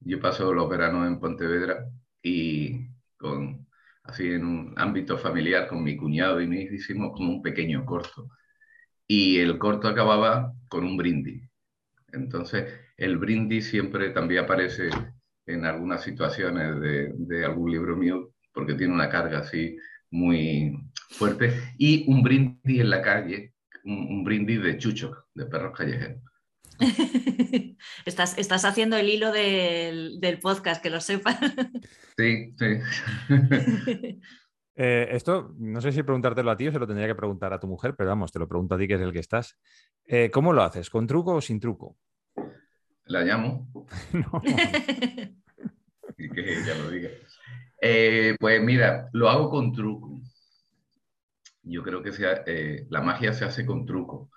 yo 0.00 0.20
paso 0.20 0.54
los 0.54 0.68
veranos 0.68 1.04
en 1.08 1.18
Pontevedra 1.18 1.84
y 2.22 2.86
con, 3.16 3.65
así 4.08 4.28
en 4.28 4.44
un 4.44 4.74
ámbito 4.76 5.18
familiar 5.18 5.66
con 5.68 5.82
mi 5.82 5.96
cuñado 5.96 6.40
y 6.40 6.44
hijo 6.44 6.74
hicimos 6.74 7.12
como 7.12 7.32
un 7.32 7.42
pequeño 7.42 7.84
corto. 7.84 8.28
Y 9.06 9.38
el 9.38 9.58
corto 9.58 9.88
acababa 9.88 10.52
con 10.68 10.84
un 10.84 10.96
brindis. 10.96 11.48
Entonces, 12.12 12.72
el 12.96 13.18
brindis 13.18 13.68
siempre 13.68 14.10
también 14.10 14.44
aparece 14.44 14.90
en 15.46 15.64
algunas 15.64 16.02
situaciones 16.02 16.80
de, 16.80 17.44
algún 17.44 17.70
libro 17.70 17.96
mío, 17.96 18.32
porque 18.52 18.74
tiene 18.74 18.94
una 18.94 19.08
carga 19.08 19.40
así 19.40 19.76
muy 20.10 20.76
fuerte, 21.10 21.52
y 21.78 22.04
un 22.10 22.22
brindis 22.22 22.80
en 22.80 22.90
la 22.90 23.02
calle, 23.02 23.54
un, 23.84 24.24
brindis 24.24 24.62
de 24.62 24.78
chucho, 24.78 25.26
de 25.34 25.46
perros 25.46 25.76
callejeros. 25.76 26.22
estás, 28.04 28.38
estás 28.38 28.64
haciendo 28.64 28.96
el 28.96 29.08
hilo 29.08 29.32
del, 29.32 30.38
podcast, 30.42 30.82
que 30.82 30.90
lo 30.90 31.00
sepas. 31.00 31.38
sí, 32.16 32.54
sí. 32.58 34.20
Eh, 34.78 35.08
esto, 35.12 35.54
no 35.56 35.80
sé 35.80 35.90
si 35.90 36.02
preguntártelo 36.02 36.50
a 36.50 36.56
ti 36.58 36.68
o 36.68 36.72
se 36.72 36.78
lo 36.78 36.86
tendría 36.86 37.06
que 37.06 37.14
preguntar 37.14 37.50
a 37.50 37.58
tu 37.58 37.66
mujer, 37.66 37.94
pero 37.96 38.10
vamos, 38.10 38.30
te 38.30 38.38
lo 38.38 38.46
pregunto 38.46 38.74
a 38.74 38.78
ti, 38.78 38.86
que 38.86 38.92
es 38.92 39.00
el 39.00 39.10
que 39.10 39.20
estás. 39.20 39.58
Eh, 40.04 40.30
¿Cómo 40.30 40.52
lo 40.52 40.62
haces? 40.62 40.90
¿Con 40.90 41.06
truco 41.06 41.36
o 41.36 41.40
sin 41.40 41.58
truco? 41.58 41.96
La 43.06 43.22
llamo. 43.22 43.70
no. 44.12 44.42
y 46.18 46.28
que 46.28 46.58
ella 46.58 46.74
lo 46.74 46.90
diga. 46.90 47.08
Eh, 47.80 48.36
pues 48.38 48.62
mira, 48.62 49.08
lo 49.12 49.30
hago 49.30 49.48
con 49.48 49.72
truco. 49.72 50.20
Yo 51.62 51.82
creo 51.82 52.02
que 52.02 52.12
sea, 52.12 52.42
eh, 52.46 52.86
la 52.90 53.00
magia 53.00 53.32
se 53.32 53.44
hace 53.44 53.64
con 53.64 53.86
truco. 53.86 54.30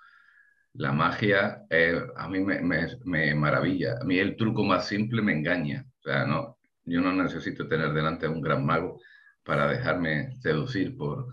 La 0.74 0.92
magia 0.92 1.64
eh, 1.70 2.00
a 2.16 2.28
mí 2.28 2.40
me, 2.40 2.60
me, 3.04 3.34
maravilla. 3.34 3.96
A 4.00 4.04
mí 4.04 4.18
el 4.18 4.36
truco 4.36 4.64
más 4.64 4.86
simple 4.86 5.22
me 5.22 5.32
engaña. 5.32 5.84
O 6.00 6.02
sea, 6.02 6.24
no, 6.26 6.58
yo 6.84 7.00
no 7.00 7.12
necesito 7.12 7.68
tener 7.68 7.92
delante 7.92 8.26
a 8.26 8.30
un 8.30 8.40
gran 8.40 8.64
mago 8.64 9.00
para 9.44 9.68
dejarme 9.68 10.36
seducir 10.40 10.96
por, 10.96 11.26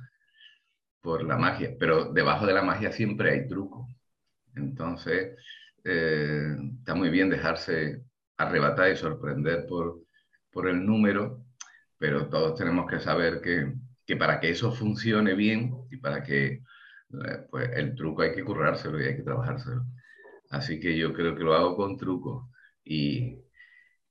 por 1.01 1.23
la 1.23 1.37
magia. 1.37 1.75
Pero 1.79 2.11
debajo 2.13 2.45
de 2.45 2.53
la 2.53 2.63
magia 2.63 2.91
siempre 2.91 3.31
hay 3.31 3.47
truco. 3.47 3.87
Entonces, 4.55 5.37
está 5.83 6.95
muy 6.95 7.09
bien 7.09 7.29
dejarse 7.29 8.03
arrebatar 8.37 8.91
y 8.91 8.95
sorprender 8.95 9.65
por, 9.67 10.01
por 10.51 10.67
el 10.67 10.85
número, 10.85 11.43
pero 11.97 12.27
todos 12.29 12.57
tenemos 12.57 12.89
que 12.89 12.99
saber 12.99 13.41
que, 13.41 13.73
que 14.05 14.15
para 14.15 14.39
que 14.39 14.49
eso 14.49 14.71
funcione 14.71 15.33
bien 15.33 15.73
y 15.91 15.97
para 15.97 16.23
que 16.23 16.45
eh, 16.45 16.61
pues 17.49 17.69
el 17.75 17.95
truco 17.95 18.21
hay 18.21 18.33
que 18.33 18.43
currárselo 18.43 19.01
y 19.01 19.05
hay 19.07 19.15
que 19.15 19.23
trabajárselo. 19.23 19.85
Así 20.49 20.79
que 20.79 20.97
yo 20.97 21.13
creo 21.13 21.35
que 21.35 21.43
lo 21.43 21.53
hago 21.53 21.75
con 21.75 21.97
truco 21.97 22.49
y, 22.83 23.39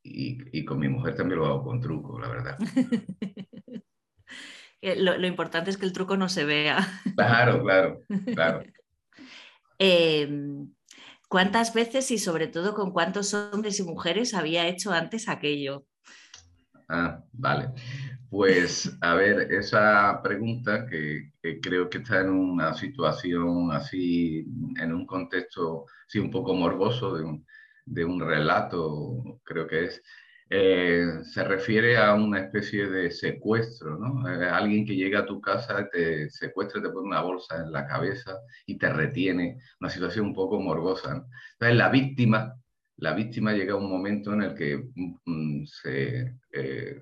y, 0.02 0.64
con 0.64 0.78
mi 0.78 0.88
mujer 0.88 1.16
también 1.16 1.40
lo 1.40 1.46
hago 1.46 1.64
con 1.64 1.80
truco, 1.80 2.18
la 2.20 2.28
verdad. 2.28 2.58
lo, 4.82 5.18
lo, 5.18 5.26
importante 5.26 5.70
es 5.70 5.76
que 5.76 5.86
el 5.86 5.92
truco 5.92 6.16
no 6.16 6.28
se 6.28 6.44
vea. 6.44 6.78
Claro, 7.16 7.62
claro, 7.62 8.00
claro. 8.34 8.62
Em, 9.78 10.72
¿Cuántas 11.28 11.74
veces 11.74 12.10
y 12.10 12.18
sobre 12.18 12.46
todo 12.46 12.74
con 12.74 12.92
cuántos 12.92 13.34
hombres 13.34 13.78
y 13.80 13.82
mujeres 13.82 14.32
había 14.32 14.68
hecho 14.68 14.92
antes 14.92 15.28
aquello? 15.28 15.84
Ah, 16.88 17.22
vale. 17.32 17.72
Pues 18.30 18.96
a 19.02 19.14
ver, 19.14 19.52
esa 19.52 20.20
pregunta 20.22 20.86
que, 20.86 21.30
creo 21.62 21.88
que 21.88 21.98
está 21.98 22.20
en 22.20 22.30
una 22.30 22.74
situación 22.74 23.70
así, 23.72 24.44
en 24.80 24.92
un 24.92 25.06
contexto 25.06 25.86
así 26.06 26.18
un 26.18 26.30
poco 26.30 26.54
morboso 26.54 27.16
de 27.16 27.24
un, 27.24 27.46
de 27.84 28.04
un 28.04 28.20
relato, 28.20 29.40
creo 29.44 29.66
que 29.68 29.84
es, 29.86 30.02
eh, 30.50 31.20
se 31.22 31.44
refiere 31.44 31.96
a 31.98 32.14
una 32.14 32.40
especie 32.40 32.88
de 32.88 33.10
secuestro, 33.10 33.96
¿no? 33.98 34.28
Eh, 34.28 34.48
alguien 34.48 34.84
que 34.86 34.96
llega 34.96 35.20
a 35.20 35.26
tu 35.26 35.40
casa, 35.40 35.88
te 35.90 36.28
secuestra, 36.30 36.82
te 36.82 36.88
pone 36.90 37.06
una 37.08 37.20
bolsa 37.22 37.56
en 37.56 37.72
la 37.72 37.86
cabeza 37.86 38.38
y 38.66 38.76
te 38.78 38.88
retiene, 38.92 39.58
una 39.80 39.90
situación 39.90 40.26
un 40.26 40.34
poco 40.34 40.60
morbosa. 40.60 41.24
Entonces 41.54 41.76
la 41.76 41.90
víctima 41.90 42.56
la 42.98 43.12
víctima 43.14 43.52
llega 43.52 43.74
a 43.74 43.76
un 43.76 43.90
momento 43.90 44.32
en 44.32 44.42
el 44.42 44.54
que 44.54 44.88
mm, 45.26 45.64
se 45.66 46.34
eh, 46.52 47.00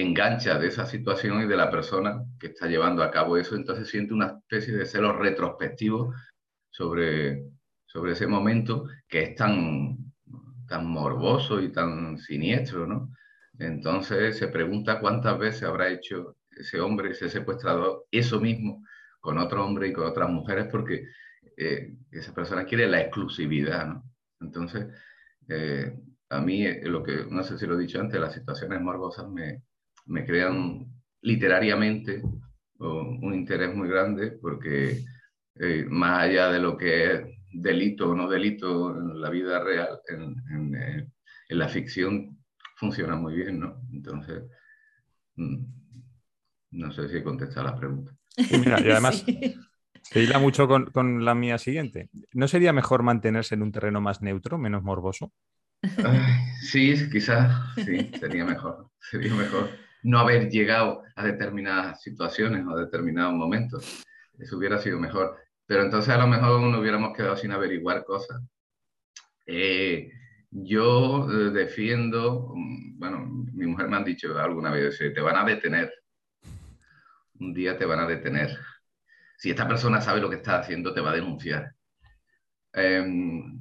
engancha 0.00 0.58
de 0.58 0.68
esa 0.68 0.86
situación 0.86 1.42
y 1.42 1.46
de 1.46 1.56
la 1.56 1.70
persona 1.70 2.24
que 2.38 2.48
está 2.48 2.66
llevando 2.66 3.02
a 3.02 3.10
cabo 3.10 3.36
eso, 3.36 3.56
entonces 3.56 3.88
siente 3.88 4.14
una 4.14 4.38
especie 4.38 4.76
de 4.76 4.86
celo 4.86 5.12
retrospectivo 5.12 6.14
sobre, 6.70 7.44
sobre 7.86 8.12
ese 8.12 8.26
momento 8.26 8.86
que 9.08 9.22
es 9.22 9.34
tan, 9.34 9.96
tan 10.66 10.86
morboso 10.86 11.60
y 11.60 11.72
tan 11.72 12.18
siniestro, 12.18 12.86
¿no? 12.86 13.10
Entonces 13.58 14.38
se 14.38 14.48
pregunta 14.48 15.00
cuántas 15.00 15.38
veces 15.38 15.64
habrá 15.64 15.88
hecho 15.88 16.36
ese 16.50 16.80
hombre, 16.80 17.10
ese 17.10 17.28
secuestrador, 17.28 18.06
eso 18.10 18.40
mismo 18.40 18.84
con 19.20 19.38
otro 19.38 19.64
hombre 19.64 19.88
y 19.88 19.92
con 19.92 20.06
otras 20.06 20.30
mujeres, 20.30 20.68
porque 20.70 21.06
eh, 21.56 21.94
esa 22.10 22.34
persona 22.34 22.64
quiere 22.64 22.86
la 22.86 23.00
exclusividad, 23.00 23.86
¿no? 23.86 24.04
Entonces, 24.40 24.86
eh, 25.48 25.92
a 26.30 26.40
mí, 26.40 26.64
eh, 26.64 26.82
lo 26.84 27.02
que, 27.02 27.26
no 27.28 27.42
sé 27.42 27.58
si 27.58 27.66
lo 27.66 27.74
he 27.74 27.82
dicho 27.82 28.00
antes, 28.00 28.20
las 28.20 28.34
situaciones 28.34 28.80
morbosas 28.80 29.28
me, 29.28 29.62
me 30.08 30.24
crean 30.24 30.86
literariamente 31.22 32.22
un 32.80 33.34
interés 33.34 33.74
muy 33.74 33.88
grande 33.88 34.32
porque 34.32 35.04
eh, 35.56 35.86
más 35.88 36.22
allá 36.22 36.52
de 36.52 36.60
lo 36.60 36.76
que 36.76 37.12
es 37.12 37.20
delito 37.52 38.10
o 38.10 38.14
no 38.14 38.28
delito 38.28 38.96
en 38.96 39.20
la 39.20 39.30
vida 39.30 39.62
real, 39.62 40.00
en, 40.08 40.36
en, 40.50 41.12
la 41.48 41.68
ficción 41.68 42.38
funciona 42.76 43.16
muy 43.16 43.34
bien, 43.34 43.58
¿no? 43.58 43.82
Entonces, 43.92 44.44
mm, 45.36 45.64
no 46.72 46.92
sé 46.92 47.08
si 47.08 47.16
he 47.16 47.24
contestado 47.24 47.66
la 47.66 47.76
pregunta. 47.76 48.12
y 48.36 48.68
además, 48.68 49.24
Se 50.10 50.22
hila 50.22 50.38
mucho 50.38 50.66
con, 50.66 51.24
la 51.24 51.34
mía 51.34 51.58
siguiente. 51.58 52.08
¿No 52.32 52.48
sería 52.48 52.72
mejor 52.72 53.02
mantenerse 53.02 53.54
en 53.54 53.62
un 53.62 53.72
terreno 53.72 54.00
más 54.00 54.22
neutro, 54.22 54.56
menos 54.56 54.82
morboso? 54.82 55.32
sí, 56.62 56.94
quizás, 57.10 57.74
sí, 57.84 58.10
sería 58.18 58.44
mejor. 58.44 58.90
Sería 59.10 59.34
mejor. 59.34 59.70
No 60.02 60.18
haber 60.18 60.48
llegado 60.48 61.02
a 61.16 61.24
determinadas 61.24 62.02
situaciones 62.02 62.64
o 62.66 62.70
a 62.70 62.80
determinados 62.80 63.34
momentos. 63.34 64.04
Eso 64.38 64.56
hubiera 64.56 64.78
sido 64.78 64.98
mejor. 64.98 65.36
Pero 65.66 65.82
entonces 65.82 66.14
a 66.14 66.18
lo 66.18 66.26
mejor 66.26 66.60
nos 66.60 66.80
hubiéramos 66.80 67.16
quedado 67.16 67.36
sin 67.36 67.52
averiguar 67.52 68.04
cosas. 68.04 68.42
Eh, 69.46 70.10
yo 70.50 71.28
eh, 71.30 71.50
defiendo, 71.50 72.52
mm, 72.54 72.98
bueno, 72.98 73.26
mi 73.52 73.66
mujer 73.66 73.88
me 73.88 73.96
ha 73.96 74.02
dicho 74.02 74.38
alguna 74.38 74.70
vez, 74.70 74.98
te 74.98 75.20
van 75.20 75.36
a 75.36 75.44
detener. 75.44 75.92
Un 77.40 77.54
día 77.54 77.76
te 77.76 77.84
van 77.84 78.00
a 78.00 78.06
detener. 78.06 78.56
Si 79.36 79.50
esta 79.50 79.68
persona 79.68 80.00
sabe 80.00 80.20
lo 80.20 80.30
que 80.30 80.36
está 80.36 80.58
haciendo, 80.58 80.92
te 80.92 81.00
va 81.00 81.10
a 81.10 81.14
denunciar. 81.14 81.74
Em, 82.72 83.58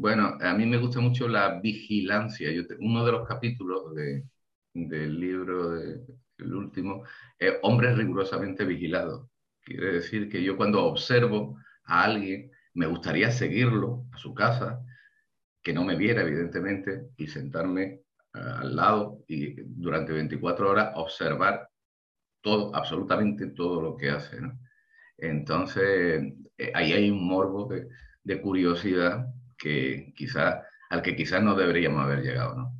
bueno, 0.00 0.36
a 0.40 0.54
mí 0.54 0.66
me 0.66 0.78
gusta 0.78 1.00
mucho 1.00 1.28
la 1.28 1.60
vigilancia. 1.60 2.50
Uno 2.80 3.04
de 3.04 3.12
los 3.12 3.26
capítulos 3.28 3.94
del 4.86 5.18
libro, 5.18 5.80
el 5.80 6.54
último, 6.54 7.04
es 7.38 7.54
Hombres 7.62 7.96
rigurosamente 7.96 8.64
vigilados. 8.64 9.26
Quiere 9.62 9.94
decir 9.94 10.28
que 10.28 10.42
yo 10.42 10.56
cuando 10.56 10.84
observo 10.84 11.58
a 11.84 12.04
alguien, 12.04 12.50
me 12.74 12.86
gustaría 12.86 13.30
seguirlo 13.30 14.04
a 14.12 14.18
su 14.18 14.34
casa, 14.34 14.80
que 15.62 15.72
no 15.72 15.84
me 15.84 15.96
viera, 15.96 16.22
evidentemente, 16.22 17.08
y 17.16 17.26
sentarme 17.26 17.84
eh, 17.84 18.00
al 18.32 18.76
lado 18.76 19.24
y 19.26 19.54
durante 19.62 20.12
24 20.12 20.70
horas 20.70 20.92
observar 20.94 21.68
todo, 22.40 22.74
absolutamente 22.74 23.48
todo 23.48 23.82
lo 23.82 23.96
que 23.96 24.10
hace. 24.10 24.38
Entonces, 25.16 26.32
eh, 26.56 26.72
ahí 26.74 26.92
hay 26.92 27.10
un 27.10 27.26
morbo 27.26 27.68
de, 27.68 28.40
curiosidad 28.40 29.26
que 29.56 30.12
quizá, 30.16 30.62
al 30.90 31.02
que 31.02 31.16
quizás 31.16 31.42
no 31.42 31.54
deberíamos 31.54 32.04
haber 32.04 32.22
llegado, 32.22 32.54
¿no? 32.56 32.72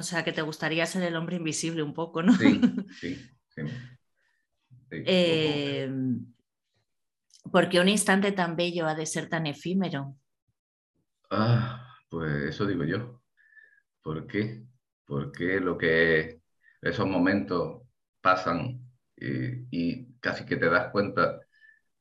O 0.00 0.02
sea, 0.02 0.24
que 0.24 0.32
te 0.32 0.40
gustaría 0.40 0.86
ser 0.86 1.02
el 1.02 1.14
hombre 1.14 1.36
invisible 1.36 1.82
un 1.82 1.92
poco, 1.92 2.22
¿no? 2.22 2.32
Sí, 2.32 2.58
sí, 3.00 3.16
sí. 3.50 3.62
Eh, 4.90 5.92
¿Por 7.52 7.68
qué 7.68 7.80
un 7.80 7.88
instante 7.90 8.32
tan 8.32 8.56
bello 8.56 8.86
ha 8.86 8.94
de 8.94 9.04
ser 9.04 9.28
tan 9.28 9.46
efímero? 9.46 10.16
Ah, 11.30 11.86
pues 12.08 12.44
eso 12.44 12.66
digo 12.66 12.84
yo. 12.84 13.20
¿Por 14.00 14.26
qué? 14.26 14.62
Porque 15.04 15.60
lo 15.60 15.76
que 15.76 16.40
esos 16.80 17.06
momentos 17.06 17.82
pasan 18.22 18.80
y 19.18 20.14
casi 20.14 20.46
que 20.46 20.56
te 20.56 20.70
das 20.70 20.90
cuenta 20.92 21.40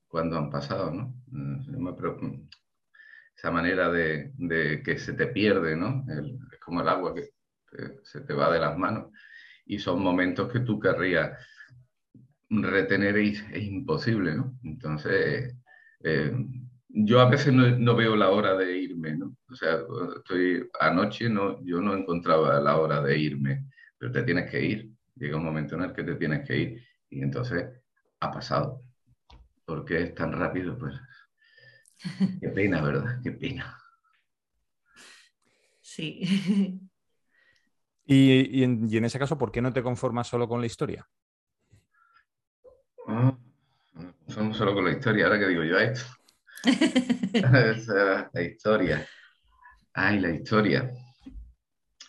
cuando 0.07 0.37
han 0.37 0.49
pasado, 0.49 0.89
¿no? 0.89 1.21
Mm, 1.27 2.47
esa 3.35 3.51
manera 3.51 3.91
de, 3.91 4.81
que 4.85 4.97
se 4.97 5.11
te 5.11 5.27
pierde, 5.27 5.75
¿no? 5.75 6.05
es 6.07 6.59
como 6.61 6.79
el 6.79 6.87
agua 6.87 7.13
que 7.13 7.38
se 8.03 8.21
te 8.21 8.33
va 8.33 8.51
de 8.51 8.59
las 8.59 8.77
manos. 8.77 9.11
Y 9.65 9.79
son 9.79 10.01
momentos 10.01 10.51
que 10.51 10.61
tú 10.61 10.79
querrías 10.79 11.37
retener 12.49 13.17
y 13.17 13.29
es 13.29 13.63
imposible, 13.63 14.35
¿no? 14.35 14.57
Entonces, 14.63 15.55
eh, 16.03 16.33
yo 16.89 17.21
a 17.21 17.29
veces 17.29 17.53
no, 17.53 17.95
veo 17.95 18.15
la 18.15 18.29
hora 18.29 18.55
de 18.55 18.77
irme, 18.77 19.15
¿no? 19.15 19.37
O 19.49 19.55
sea, 19.55 19.79
estoy 20.17 20.67
anoche, 20.79 21.29
no, 21.29 21.63
yo 21.63 21.81
no 21.81 21.95
encontraba 21.95 22.59
la 22.59 22.77
hora 22.77 23.01
de 23.01 23.17
irme, 23.17 23.65
pero 23.97 24.11
te 24.11 24.23
tienes 24.23 24.49
que 24.49 24.63
ir. 24.63 24.89
Llega 25.15 25.37
un 25.37 25.45
momento 25.45 25.75
en 25.75 25.83
el 25.83 25.93
que 25.93 26.03
te 26.03 26.15
tienes 26.15 26.47
que 26.47 26.57
ir 26.57 26.83
y 27.09 27.21
entonces 27.21 27.65
ha 28.19 28.31
pasado. 28.31 28.81
¿Por 29.65 29.85
qué 29.85 30.01
es 30.03 30.15
tan 30.15 30.31
rápido? 30.31 30.77
Pues 30.77 30.95
qué 32.41 32.49
pena, 32.49 32.81
¿verdad? 32.81 33.19
Qué 33.21 33.31
pena. 33.33 33.77
Sí. 35.81 36.79
Y, 38.11 38.63
en, 38.63 39.05
ese 39.05 39.19
caso, 39.19 39.37
¿por 39.37 39.51
qué 39.51 39.61
no 39.61 39.71
te 39.71 39.83
conformas 39.83 40.27
solo 40.27 40.47
con 40.47 40.59
la 40.59 40.65
historia? 40.65 41.07
Ah, 43.07 43.37
no 44.35 44.53
solo 44.55 44.73
con 44.73 44.85
la 44.85 44.93
historia, 44.93 45.25
ahora 45.25 45.37
que 45.37 45.47
digo 45.47 45.63
yo 45.63 45.77
esto. 45.77 46.05
la 48.33 48.41
historia. 48.41 49.07
Ay, 49.93 50.19
la 50.21 50.31
historia. 50.31 50.91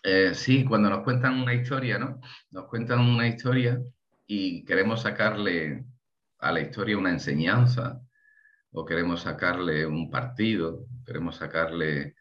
Eh, 0.03 0.32
sí, 0.32 0.64
cuando 0.64 0.88
nos 0.88 1.05
cuentan 1.05 1.38
una 1.38 1.53
historia, 1.53 1.98
¿no? 1.98 2.18
Nos 2.51 2.64
cuentan 2.68 3.01
una 3.01 3.28
historia 3.28 3.78
y 4.26 4.64
queremos 4.64 5.03
sacarle 5.03 5.84
a 6.38 6.51
la 6.51 6.61
historia 6.62 6.96
una 6.96 7.11
enseñanza 7.11 8.01
o 8.72 8.86
queremos 8.86 9.20
sacarle 9.20 9.84
un 9.84 10.09
partido, 10.09 10.86
queremos 11.05 11.36
sacarle 11.36 12.14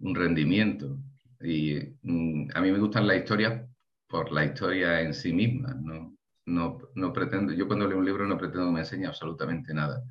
un 0.00 0.14
rendimiento. 0.14 0.98
Y 1.42 1.96
mm, 2.02 2.50
a 2.54 2.60
mí 2.60 2.72
me 2.72 2.78
gustan 2.78 3.06
las 3.06 3.18
historias 3.18 3.68
por 4.08 4.32
la 4.32 4.44
historia 4.44 5.00
en 5.00 5.14
sí 5.14 5.32
misma. 5.32 5.74
No, 5.74 6.16
no, 6.46 6.78
no 6.94 7.12
pretendo, 7.12 7.52
yo 7.52 7.66
cuando 7.66 7.86
leo 7.86 7.98
un 7.98 8.04
libro 8.04 8.26
no 8.26 8.38
pretendo 8.38 8.66
que 8.66 8.72
me 8.72 8.80
enseñe 8.80 9.06
absolutamente 9.06 9.74
nada. 9.74 10.02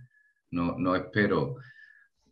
No, 0.51 0.77
no 0.77 0.95
espero 0.95 1.55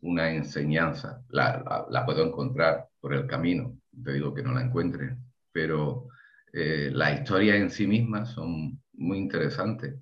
una 0.01 0.31
enseñanza. 0.31 1.23
La, 1.29 1.85
la, 1.89 2.05
puedo 2.05 2.25
encontrar 2.25 2.87
por 2.99 3.13
el 3.13 3.27
camino. 3.27 3.77
Te 4.03 4.13
digo 4.13 4.33
que 4.33 4.43
no 4.43 4.53
la 4.53 4.61
encuentre. 4.63 5.17
Pero 5.51 6.07
eh, 6.53 6.89
las 6.93 7.19
historias 7.19 7.57
en 7.57 7.69
sí 7.69 7.87
mismas 7.87 8.29
son 8.31 8.81
muy 8.93 9.17
interesantes 9.17 9.95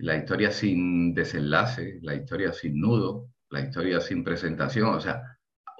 la 0.00 0.16
historia 0.16 0.50
sin 0.50 1.14
desenlace, 1.14 1.98
la 2.02 2.14
historia 2.14 2.52
sin 2.52 2.80
nudo, 2.80 3.30
la 3.50 3.60
historia 3.60 4.00
sin 4.00 4.22
presentación, 4.22 4.94
o 4.94 5.00
sea, 5.00 5.22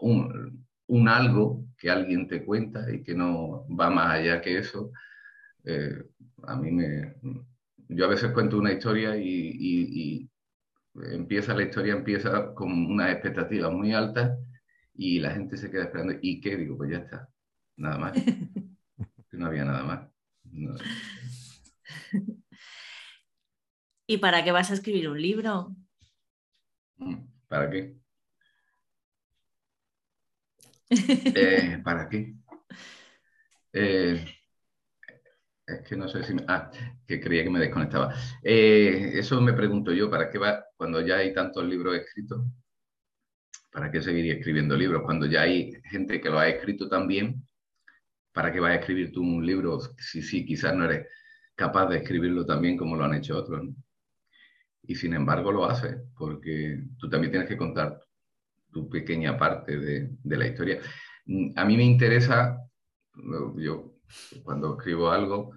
un, 0.00 1.08
algo 1.08 1.64
que 1.78 1.90
alguien 1.90 2.26
te 2.26 2.44
cuenta 2.44 2.92
y 2.92 3.02
que 3.02 3.14
no 3.14 3.66
va 3.68 3.88
más 3.88 4.14
allá 4.14 4.40
que 4.40 4.58
eso. 4.58 4.92
Eh, 5.64 6.02
a 6.44 6.56
mí 6.56 6.70
me... 6.72 7.14
Yo 7.88 8.04
a 8.04 8.08
veces 8.08 8.32
cuento 8.32 8.58
una 8.58 8.72
historia 8.72 9.16
y, 9.16 10.28
empieza 11.12 11.54
la 11.54 11.62
historia, 11.62 11.94
empieza 11.94 12.52
con 12.54 12.72
unas 12.86 13.12
expectativas 13.12 13.72
muy 13.72 13.92
altas 13.92 14.36
y 14.94 15.20
la 15.20 15.30
gente 15.30 15.56
se 15.56 15.70
queda 15.70 15.84
esperando. 15.84 16.14
¿Y 16.20 16.40
qué? 16.40 16.56
Digo, 16.56 16.76
pues 16.76 16.90
ya 16.90 16.98
está, 16.98 17.28
nada 17.76 17.98
más. 17.98 18.12
no 19.32 19.46
había 19.46 19.64
nada 19.64 19.84
más. 19.84 20.08
¿Y 24.06 24.18
para 24.18 24.42
qué 24.42 24.52
vas 24.52 24.70
a 24.70 24.74
escribir 24.74 25.08
un 25.08 25.22
libro? 25.22 25.76
Mm, 26.96 27.26
¿Para 27.46 27.70
qué? 27.70 27.96
Eh, 30.90 31.80
¿Para 31.84 32.08
qué? 32.08 32.34
Eh, 33.72 34.24
es 35.66 35.80
que 35.82 35.96
no 35.96 36.08
sé 36.08 36.22
si 36.24 36.34
me... 36.34 36.44
Ah, 36.48 36.70
que 37.06 37.20
creía 37.20 37.44
que 37.44 37.50
me 37.50 37.58
desconectaba. 37.58 38.14
Eh, 38.42 39.12
eso 39.14 39.40
me 39.40 39.52
pregunto 39.52 39.92
yo, 39.92 40.10
¿para 40.10 40.30
qué 40.30 40.38
va 40.38 40.64
cuando 40.76 41.00
ya 41.00 41.16
hay 41.16 41.34
tantos 41.34 41.64
libros 41.64 41.96
escritos? 41.96 42.42
¿Para 43.70 43.90
qué 43.90 44.00
seguiría 44.00 44.34
escribiendo 44.34 44.76
libros? 44.76 45.02
Cuando 45.02 45.26
ya 45.26 45.42
hay 45.42 45.72
gente 45.90 46.20
que 46.20 46.30
lo 46.30 46.38
ha 46.38 46.48
escrito 46.48 46.88
también, 46.88 47.46
¿para 48.32 48.52
qué 48.52 48.60
vas 48.60 48.72
a 48.72 48.76
escribir 48.76 49.12
tú 49.12 49.22
un 49.22 49.44
libro 49.44 49.78
si 49.98 50.22
sí, 50.22 50.46
quizás 50.46 50.74
no 50.74 50.84
eres 50.86 51.06
capaz 51.54 51.86
de 51.90 51.98
escribirlo 51.98 52.46
también 52.46 52.76
como 52.76 52.96
lo 52.96 53.04
han 53.04 53.14
hecho 53.14 53.36
otros? 53.36 53.68
y 54.88 54.94
sin 54.94 55.12
embargo 55.12 55.52
lo 55.52 55.66
hace, 55.66 55.98
porque 56.16 56.82
tú 56.98 57.10
también 57.10 57.30
tienes 57.30 57.48
que 57.48 57.58
contar 57.58 58.00
tu 58.70 58.88
pequeña 58.88 59.38
parte 59.38 59.78
de, 59.78 60.10
de 60.22 60.36
la 60.36 60.46
historia. 60.46 60.80
A 61.56 61.64
mí 61.64 61.76
me 61.76 61.84
interesa, 61.84 62.58
yo 63.56 63.94
cuando 64.42 64.76
escribo 64.76 65.10
algo, 65.10 65.52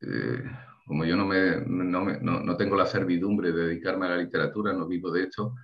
eh, 0.00 0.42
como 0.86 1.04
yo 1.04 1.16
no, 1.16 1.26
me, 1.26 1.62
no, 1.66 2.04
me, 2.04 2.18
no, 2.20 2.56
tengo 2.56 2.76
la 2.76 2.86
servidumbre 2.86 3.52
de 3.52 3.66
dedicarme 3.66 4.06
a 4.06 4.10
la 4.10 4.16
literatura, 4.16 4.72
no 4.72 4.86
vivo 4.86 5.10
de 5.10 5.24
esto, 5.24 5.54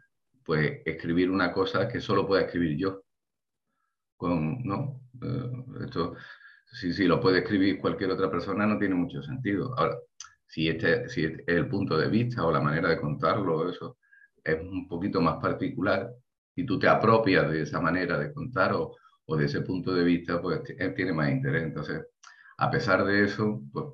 pues 0.44 0.80
escribir 0.84 1.30
una 1.30 1.52
cosa 1.52 1.88
que 1.88 2.00
solo 2.00 2.26
pueda 2.26 2.42
escribir 2.42 2.76
yo. 2.76 3.02
¿no? 4.20 5.00
Eh, 5.22 5.84
esto, 5.84 6.14
si, 6.66 6.92
si 6.92 7.06
lo 7.06 7.20
puede 7.20 7.38
escribir 7.40 7.78
cualquier 7.78 8.10
otra 8.10 8.30
persona, 8.30 8.66
no 8.66 8.78
tiene 8.78 8.94
mucho 8.94 9.22
sentido. 9.22 9.74
Ahora, 9.78 9.96
si 10.46 10.68
este, 10.68 11.08
si 11.08 11.24
es 11.24 11.42
el 11.46 11.68
punto 11.68 11.96
de 11.96 12.08
vista 12.08 12.44
o 12.44 12.52
la 12.52 12.60
manera 12.60 12.88
de 12.88 13.00
contarlo, 13.00 13.70
eso 13.70 13.98
es 14.42 14.60
un 14.60 14.88
poquito 14.88 15.20
más 15.20 15.36
particular 15.36 16.10
y 16.54 16.64
tú 16.66 16.78
te 16.78 16.88
apropias 16.88 17.50
de 17.50 17.62
esa 17.62 17.80
manera 17.80 18.18
de 18.18 18.32
contar 18.32 18.72
o, 18.74 18.96
o 19.26 19.36
de 19.36 19.46
ese 19.46 19.60
punto 19.62 19.94
de 19.94 20.04
vista, 20.04 20.40
pues 20.40 20.60
tiene 20.96 21.12
más 21.12 21.30
interés. 21.30 21.62
Entonces, 21.64 22.04
a 22.58 22.70
pesar 22.70 23.04
de 23.04 23.24
eso, 23.24 23.62
pues 23.72 23.86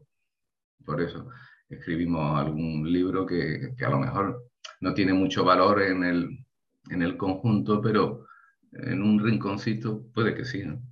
por 0.85 1.01
eso 1.01 1.29
escribimos 1.69 2.39
algún 2.39 2.91
libro 2.91 3.27
que, 3.27 3.75
que 3.77 3.85
a 3.85 3.91
lo 3.91 3.99
mejor 3.99 4.45
no 4.81 4.95
tiene 4.95 5.13
mucho 5.13 5.45
valor 5.45 5.83
en 5.83 6.05
el, 6.05 6.47
en 6.91 7.03
el 7.03 7.17
conjunto, 7.17 7.81
pero 7.81 8.27
en 8.73 9.03
un 9.03 9.23
rinconcito 9.23 10.07
puede 10.13 10.35
que 10.35 10.45
sí. 10.45 10.65
¿no? 10.65 10.83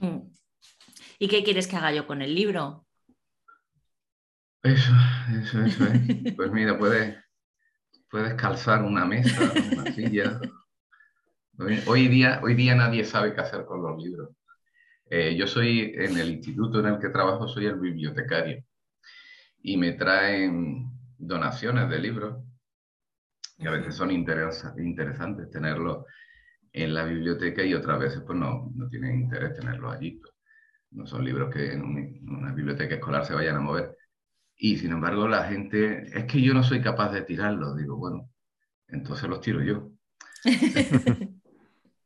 Mm. 0.00 0.30
¿Y 1.18 1.28
qué 1.28 1.42
quieres 1.42 1.66
que 1.66 1.76
haga 1.76 1.92
yo 1.92 2.06
con 2.06 2.22
el 2.22 2.34
libro? 2.34 2.86
Eso, 4.62 4.92
eso, 5.40 5.62
eso 5.62 5.84
es. 5.84 6.34
Pues 6.36 6.50
mira, 6.52 6.78
puedes, 6.78 7.16
puedes 8.10 8.34
calzar 8.34 8.82
una 8.82 9.04
mesa, 9.04 9.52
una 9.72 9.92
silla. 9.92 10.40
Hoy 11.86 12.08
día, 12.08 12.40
hoy 12.42 12.54
día 12.54 12.74
nadie 12.74 13.04
sabe 13.04 13.34
qué 13.34 13.40
hacer 13.40 13.64
con 13.64 13.82
los 13.82 14.02
libros. 14.02 14.30
Eh, 15.10 15.36
yo 15.36 15.46
soy, 15.46 15.92
en 15.96 16.18
el 16.18 16.30
instituto 16.30 16.80
en 16.80 16.86
el 16.86 16.98
que 16.98 17.08
trabajo, 17.08 17.48
soy 17.48 17.66
el 17.66 17.78
bibliotecario 17.78 18.62
y 19.62 19.76
me 19.76 19.92
traen 19.92 20.90
donaciones 21.18 21.88
de 21.90 21.98
libros 21.98 22.44
que 23.58 23.66
a 23.66 23.72
veces 23.72 23.94
son 23.96 24.12
interesantes 24.12 25.50
tenerlos 25.50 26.04
en 26.72 26.94
la 26.94 27.04
biblioteca 27.04 27.64
y 27.64 27.74
otras 27.74 27.98
veces 27.98 28.22
pues 28.24 28.38
no, 28.38 28.70
no 28.74 28.88
tienen 28.88 29.20
interés 29.20 29.54
tenerlos 29.54 29.94
allí. 29.94 30.20
No 30.90 31.06
son 31.06 31.24
libros 31.24 31.52
que 31.52 31.72
en 31.72 31.82
una 31.82 32.52
biblioteca 32.52 32.94
escolar 32.94 33.26
se 33.26 33.34
vayan 33.34 33.56
a 33.56 33.60
mover. 33.60 33.97
Y 34.58 34.76
sin 34.76 34.90
embargo 34.90 35.28
la 35.28 35.44
gente, 35.44 36.18
es 36.18 36.24
que 36.24 36.42
yo 36.42 36.52
no 36.52 36.64
soy 36.64 36.82
capaz 36.82 37.12
de 37.12 37.22
tirarlos. 37.22 37.76
Digo, 37.76 37.96
bueno, 37.96 38.28
entonces 38.88 39.28
los 39.28 39.40
tiro 39.40 39.62
yo. 39.62 39.90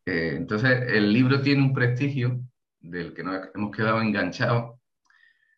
Eh, 0.05 0.35
entonces 0.37 0.83
el 0.89 1.13
libro 1.13 1.41
tiene 1.41 1.63
un 1.63 1.73
prestigio 1.73 2.41
del 2.81 3.15
que 3.15 3.23
nos 3.23 3.51
hemos 3.55 3.71
quedado 3.71 4.03
enganchados. 4.03 4.81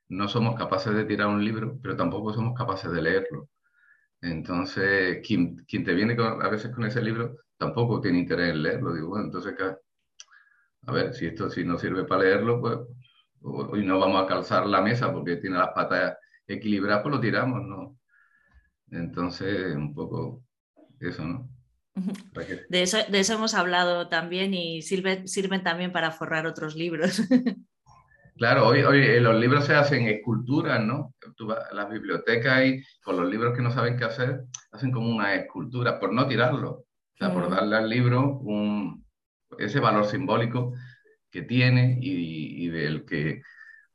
No 0.08 0.28
somos 0.28 0.54
capaces 0.54 0.94
de 0.94 1.06
tirar 1.06 1.28
un 1.28 1.42
libro, 1.42 1.78
pero 1.82 1.96
tampoco 1.96 2.34
somos 2.34 2.54
capaces 2.54 2.92
de 2.92 3.00
leerlo. 3.00 3.48
Entonces, 4.20 5.26
quien, 5.26 5.56
quien 5.66 5.82
te 5.82 5.94
viene 5.94 6.14
a 6.20 6.48
veces 6.50 6.70
con 6.72 6.84
ese 6.84 7.00
libro 7.00 7.38
tampoco 7.56 8.02
tiene 8.02 8.18
interés 8.18 8.50
en 8.50 8.62
leerlo. 8.62 8.92
Digo, 8.92 9.08
bueno, 9.08 9.24
entonces, 9.24 9.54
a 10.86 10.92
ver, 10.92 11.14
si 11.14 11.24
esto 11.24 11.48
si 11.48 11.64
no 11.64 11.78
sirve 11.78 12.04
para 12.04 12.24
leerlo, 12.24 12.60
pues 12.60 12.78
hoy 13.40 13.84
no 13.84 13.98
vamos 13.98 14.22
a 14.22 14.26
calzar 14.26 14.66
la 14.66 14.82
mesa 14.82 15.10
porque 15.10 15.36
tiene 15.36 15.56
las 15.56 15.70
patas 15.70 16.18
equilibradas, 16.46 17.02
pues 17.02 17.14
lo 17.14 17.20
tiramos, 17.20 17.62
¿no? 17.62 17.98
Entonces, 18.90 19.74
un 19.74 19.94
poco 19.94 20.42
eso, 21.00 21.24
¿no? 21.24 21.48
De 22.68 22.82
eso, 22.82 22.98
de 23.08 23.20
eso 23.20 23.34
hemos 23.34 23.54
hablado 23.54 24.08
también 24.08 24.52
y 24.52 24.82
sirven, 24.82 25.28
sirven 25.28 25.62
también 25.62 25.92
para 25.92 26.10
forrar 26.10 26.46
otros 26.46 26.74
libros. 26.74 27.22
Claro, 28.36 28.66
hoy, 28.66 28.82
hoy 28.82 28.98
eh, 28.98 29.20
los 29.20 29.38
libros 29.38 29.64
se 29.64 29.76
hacen 29.76 30.08
esculturas, 30.08 30.84
¿no? 30.84 31.14
Tú 31.36 31.46
vas 31.46 31.70
a 31.70 31.72
las 31.72 31.88
bibliotecas 31.88 32.66
y 32.66 32.82
con 33.00 33.16
los 33.16 33.30
libros 33.30 33.56
que 33.56 33.62
no 33.62 33.70
saben 33.70 33.96
qué 33.96 34.02
hacer, 34.04 34.42
hacen 34.72 34.90
como 34.90 35.08
una 35.08 35.36
escultura, 35.36 36.00
por 36.00 36.12
no 36.12 36.26
tirarlo, 36.26 36.70
o 36.70 36.86
sea, 37.16 37.32
por 37.32 37.48
darle 37.48 37.76
al 37.76 37.88
libro 37.88 38.38
un, 38.38 39.06
ese 39.56 39.78
valor 39.78 40.06
simbólico 40.06 40.74
que 41.30 41.42
tiene 41.42 41.96
y, 42.00 42.64
y 42.64 42.68
del 42.70 43.04
que 43.04 43.40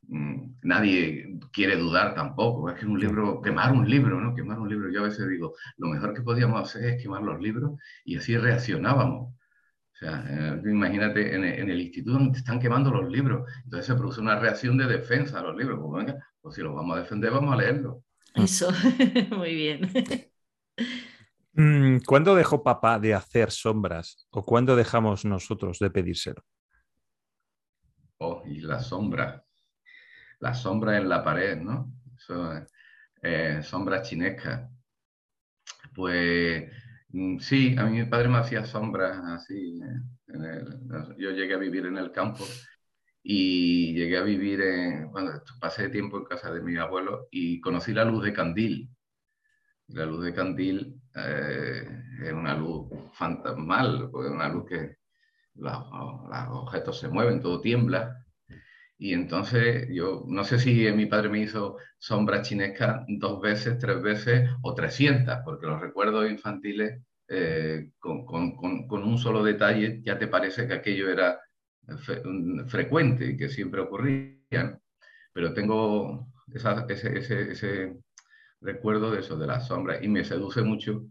nadie 0.10 1.39
quiere 1.51 1.76
dudar 1.78 2.16
tampoco. 2.16 2.70
Es 2.70 2.80
que 2.80 2.86
un 2.86 2.99
libro, 2.99 3.41
quemar 3.41 3.72
un 3.72 3.89
libro, 3.89 4.20
¿no? 4.20 4.36
Quemar 4.36 4.60
un 4.60 4.70
libro. 4.70 4.89
Yo 4.91 5.01
a 5.01 5.03
veces 5.03 5.28
digo, 5.30 5.55
lo 5.78 5.88
mejor 5.88 6.14
que 6.14 6.22
podíamos 6.22 6.62
hacer 6.62 6.89
es 6.89 7.01
quemar 7.01 7.22
los 7.22 7.39
libros 7.39 7.80
y 8.03 8.18
así 8.18 8.38
reaccionábamos. 8.38 9.34
O 9.34 9.97
sea, 9.99 10.24
eh, 10.30 10.62
imagínate, 10.66 11.36
en, 11.36 11.43
el 11.43 11.82
instituto 11.82 12.32
te 12.32 12.39
están 12.39 12.60
quemando 12.60 12.89
los 12.89 13.12
libros, 13.12 13.51
entonces 13.66 13.86
se 13.86 13.95
produce 13.95 14.22
una 14.22 14.39
reacción 14.39 14.78
de 14.78 14.88
defensa 14.88 15.39
a 15.39 15.43
los 15.43 15.57
libros. 15.57 15.80
Pues 15.82 16.05
venga, 16.05 16.26
pues 16.41 16.55
si 16.55 16.62
los 16.62 16.74
vamos 16.74 16.97
a 16.97 17.01
defender, 17.01 17.32
vamos 17.32 17.53
a 17.53 17.57
leerlos. 17.57 17.97
Eso, 18.36 18.70
muy 19.36 19.55
bien. 19.55 19.91
Mm, 21.53 21.97
¿Cuándo 22.05 22.36
dejó 22.36 22.64
papá 22.64 22.99
de 22.99 23.14
hacer 23.14 23.51
sombras 23.51 24.28
o 24.30 24.45
cuándo 24.45 24.78
dejamos 24.78 25.26
nosotros 25.26 25.80
de 25.80 25.89
pedírselo? 25.89 26.41
Oh, 28.20 28.43
y 28.45 28.62
la 28.62 28.80
sombra. 28.80 29.43
La 30.39 30.53
sombra 30.53 30.97
en 30.97 31.09
la 31.09 31.23
pared, 31.23 31.57
¿no? 31.57 31.93
Eso, 32.17 32.53
eh, 33.21 33.61
sombra 33.63 34.01
chinesca. 34.01 34.69
Pues 35.93 36.71
Mm, 37.11 37.39
sí, 37.39 37.75
a 37.77 37.85
mí 37.85 37.99
mi 37.99 38.05
padre 38.05 38.27
me 38.29 38.37
hacía 38.37 38.65
sombras 38.65 39.17
así. 39.25 39.79
yo 41.17 41.31
llegué 41.31 41.53
a 41.55 41.57
vivir 41.57 41.85
en 41.87 41.97
el 41.97 42.11
campo 42.11 42.45
y 43.23 43.93
llegué 43.95 44.17
a 44.17 44.23
vivir 44.23 44.61
en, 44.61 45.11
bueno, 45.11 45.31
pasé 45.59 45.89
tiempo 45.89 46.17
en 46.17 46.25
casa 46.25 46.51
de 46.51 46.61
mi 46.61 46.77
abuelo 46.77 47.27
y 47.31 47.59
conocí 47.61 47.93
la 47.93 48.05
luz 48.05 48.23
de 48.23 48.33
candil. 48.33 48.89
La 49.87 50.05
luz 50.05 50.23
de 50.23 50.33
candil 50.33 51.01
eh, 51.15 51.87
es 52.23 52.33
una 52.33 52.55
luz 52.55 52.89
fantasmal, 53.13 54.09
una 54.13 54.49
luz 54.49 54.65
que 54.69 54.97
los, 55.55 55.73
objetos 56.51 56.99
se 56.99 57.09
mueven, 57.09 57.41
todo 57.41 57.61
tiembla. 57.61 58.25
Y 59.01 59.13
entonces 59.13 59.87
yo 59.89 60.25
no 60.27 60.43
sé 60.43 60.59
si 60.59 60.91
mi 60.91 61.05
padre 61.05 61.29
me 61.29 61.39
hizo 61.39 61.77
sombra 61.97 62.41
chinesca 62.41 63.05
dos 63.07 63.41
veces, 63.41 63.77
tres 63.79 64.01
veces 64.01 64.49
o 64.61 64.75
trescientas, 64.75 65.41
porque 65.45 65.67
los 65.67 65.79
recuerdos 65.79 66.29
infantiles 66.29 67.01
eh, 67.29 67.91
con, 67.97 68.25
un 68.27 69.17
solo 69.17 69.41
detalle 69.41 70.01
ya 70.03 70.19
te 70.19 70.27
parece 70.27 70.67
que 70.67 70.73
aquello 70.73 71.09
era 71.09 71.39
frecuente 72.67 73.25
y 73.27 73.37
que 73.37 73.47
siempre 73.47 73.79
ocurría. 73.79 74.77
Pero 75.31 75.53
tengo 75.53 76.27
ese, 76.53 77.95
recuerdo 78.59 79.11
de 79.11 79.21
eso, 79.21 79.37
de 79.37 79.47
la 79.47 79.61
sombra, 79.61 80.03
y 80.03 80.09
me 80.09 80.25
seduce 80.25 80.61
mucho 80.61 81.05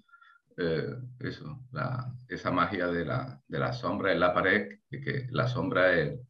eh, 0.58 0.94
eso, 1.20 1.64
esa 2.28 2.50
magia 2.50 2.88
de 2.88 3.06
la, 3.06 3.40
de 3.48 3.58
la 3.58 3.72
sombra 3.72 4.12
en 4.12 4.20
la 4.20 4.34
pared, 4.34 4.78
que, 4.90 5.00
que 5.00 5.26
la 5.30 5.48
sombra 5.48 5.98
es 5.98 6.20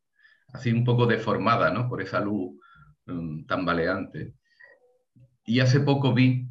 así 0.53 0.73
un 0.73 0.85
poco 0.85 1.07
deformada, 1.07 1.71
¿no? 1.71 1.89
Por 1.89 2.03
esa 2.03 2.21
luz 2.21 2.59
um, 3.07 3.45
tambaleante. 3.47 4.35
Y 5.45 5.61
hace 5.61 5.81
poco 5.81 6.13
vi, 6.15 6.47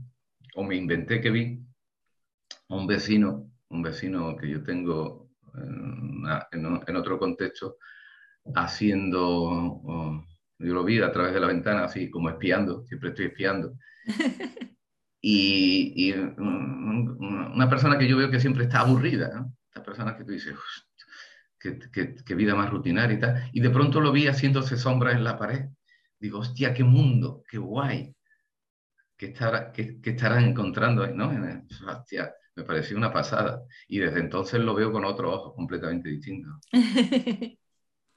o 0.55 0.63
me 0.63 0.75
inventé 0.75 1.21
que 1.21 1.29
vi, 1.31 1.63
a 2.69 2.75
un 2.75 2.87
vecino, 2.87 3.51
un 3.69 3.81
vecino 3.81 4.35
que 4.35 4.49
yo 4.49 4.63
tengo 4.63 5.29
en, 6.51 6.95
otro 6.95 7.19
contexto, 7.19 7.77
haciendo, 8.55 9.81
yo 10.59 10.73
lo 10.73 10.83
vi 10.83 10.99
a 10.99 11.11
través 11.11 11.33
de 11.33 11.39
la 11.39 11.47
ventana, 11.47 11.85
así 11.85 12.09
como 12.09 12.29
espiando, 12.29 12.85
siempre 12.85 13.09
estoy 13.09 13.25
espiando. 13.27 13.73
Y, 15.19 16.13
una 16.13 17.69
persona 17.69 17.97
que 17.97 18.07
yo 18.07 18.15
veo 18.17 18.29
que 18.29 18.39
siempre 18.39 18.63
está 18.63 18.81
aburrida, 18.81 19.29
¿no? 19.33 19.53
Estas 19.67 19.83
personas 19.83 20.15
que 20.15 20.23
tú 20.23 20.31
dices, 20.31 20.55
qué, 21.91 22.36
vida 22.36 22.55
más 22.55 22.70
rutinaria 22.70 23.18
y 23.18 23.20
tal. 23.20 23.49
Y 23.53 23.59
de 23.61 23.70
pronto 23.70 24.01
lo 24.01 24.11
vi 24.11 24.28
haciéndose 24.28 24.78
sombras 24.78 25.15
en 25.15 25.24
la 25.24 25.38
pared. 25.38 25.70
Digo, 26.20 26.39
hostia, 26.39 26.74
qué 26.74 26.84
mundo, 26.84 27.43
qué 27.49 27.57
guay. 27.57 28.13
¿Qué, 29.15 29.28
estará, 29.28 29.72
qué, 29.72 29.99
estarán 30.03 30.45
encontrando 30.45 31.03
ahí? 31.03 31.13
¿no? 31.13 31.32
Hostia, 31.88 32.34
me 32.55 32.63
pareció 32.63 32.97
una 32.97 33.11
pasada. 33.11 33.63
Y 33.88 33.99
desde 33.99 34.20
entonces 34.20 34.59
lo 34.59 34.76
veo 34.76 34.91
con 34.91 35.05
otros 35.05 35.34
ojos 35.34 35.53
completamente 35.55 36.09
distintos. 36.09 36.55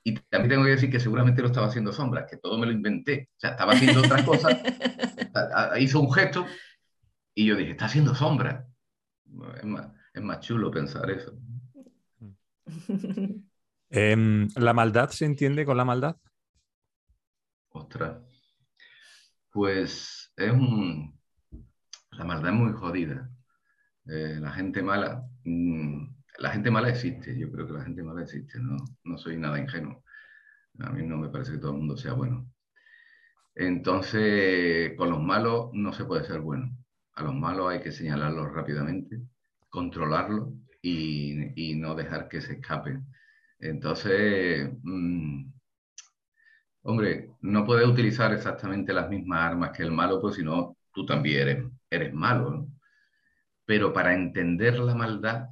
Y 0.02 0.14
también 0.14 0.48
tengo 0.48 0.64
que 0.64 0.70
decir 0.70 0.90
que 0.90 1.00
seguramente 1.00 1.42
lo 1.42 1.48
estaba 1.48 1.66
haciendo 1.66 1.92
sombras, 1.92 2.26
que 2.28 2.38
todo 2.38 2.58
me 2.58 2.66
lo 2.66 2.72
inventé. 2.72 3.28
O 3.36 3.40
sea, 3.40 3.50
estaba 3.50 3.72
haciendo 3.72 4.00
otras 4.00 4.22
cosas, 4.22 4.56
hizo 5.78 6.00
un 6.00 6.10
gesto 6.12 6.46
y 7.34 7.46
yo 7.46 7.56
dije, 7.56 7.72
está 7.72 7.84
haciendo 7.84 8.14
sombras. 8.14 8.64
Es 9.56 9.64
más, 9.64 9.88
es 10.14 10.22
más 10.22 10.40
chulo 10.40 10.70
pensar 10.70 11.10
eso. 11.10 11.34
Em, 13.92 14.48
¿La 14.54 14.72
maldad 14.72 15.10
se 15.10 15.24
entiende 15.24 15.64
con 15.64 15.76
la 15.76 15.84
maldad? 15.84 16.16
Ostras. 17.70 18.22
Pues 19.52 20.32
es. 20.36 20.52
La 22.12 22.24
maldad 22.24 22.52
es 22.52 22.56
muy 22.56 22.72
jodida. 22.72 23.30
Eh, 24.06 24.38
la 24.40 24.52
gente 24.52 24.82
mala... 24.82 25.24
Mm, 25.44 26.06
la 26.38 26.50
gente 26.50 26.70
mala 26.70 26.88
existe, 26.88 27.38
yo 27.38 27.50
creo 27.50 27.66
que 27.66 27.72
la 27.74 27.84
gente 27.84 28.02
mala 28.02 28.22
existe, 28.22 28.58
no, 28.60 28.76
no 29.04 29.18
soy 29.18 29.36
nada 29.36 29.58
ingenuo. 29.58 30.02
A 30.78 30.90
mí 30.90 31.06
no 31.06 31.18
me 31.18 31.28
parece 31.28 31.52
que 31.52 31.58
todo 31.58 31.72
el 31.72 31.78
mundo 31.78 31.96
sea 31.96 32.14
bueno. 32.14 32.50
Entonces, 33.54 34.96
con 34.96 35.10
los 35.10 35.20
malos 35.20 35.70
no 35.74 35.92
se 35.92 36.04
puede 36.04 36.24
ser 36.24 36.40
bueno. 36.40 36.70
A 37.14 37.22
los 37.24 37.34
malos 37.34 37.70
hay 37.70 37.82
que 37.82 37.92
señalarlos 37.92 38.52
rápidamente, 38.52 39.20
controlarlos 39.68 40.48
y, 40.82 41.74
no 41.76 41.94
dejar 41.94 42.28
que 42.28 42.40
se 42.40 42.54
escapen. 42.54 43.06
Entonces, 43.58 44.70
mm, 44.82 45.50
hombre, 46.82 47.30
no 47.40 47.64
puedes 47.64 47.86
utilizar 47.86 48.32
exactamente 48.32 48.92
las 48.92 49.08
mismas 49.08 49.40
armas 49.42 49.70
que 49.76 49.82
el 49.82 49.92
malo, 49.92 50.20
pues 50.20 50.36
si 50.36 50.42
no, 50.42 50.76
tú 50.92 51.06
también 51.06 51.48
eres, 51.48 51.64
eres 51.90 52.12
malo. 52.14 52.68
Pero 53.64 53.92
para 53.92 54.14
entender 54.14 54.78
la 54.78 54.94
maldad 54.94 55.48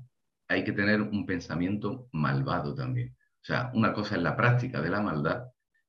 hay 0.49 0.65
que 0.65 0.73
tener 0.73 1.03
un 1.03 1.27
pensamiento 1.27 2.09
malvado 2.13 2.75
también. 2.75 3.17
O 3.43 3.45
sea, 3.45 3.71
una 3.75 3.93
cosa 3.93 4.17
es 4.17 4.23
la 4.23 4.37
práctica 4.37 4.81
de 4.81 4.91
la 4.91 5.01
maldad 5.01 5.45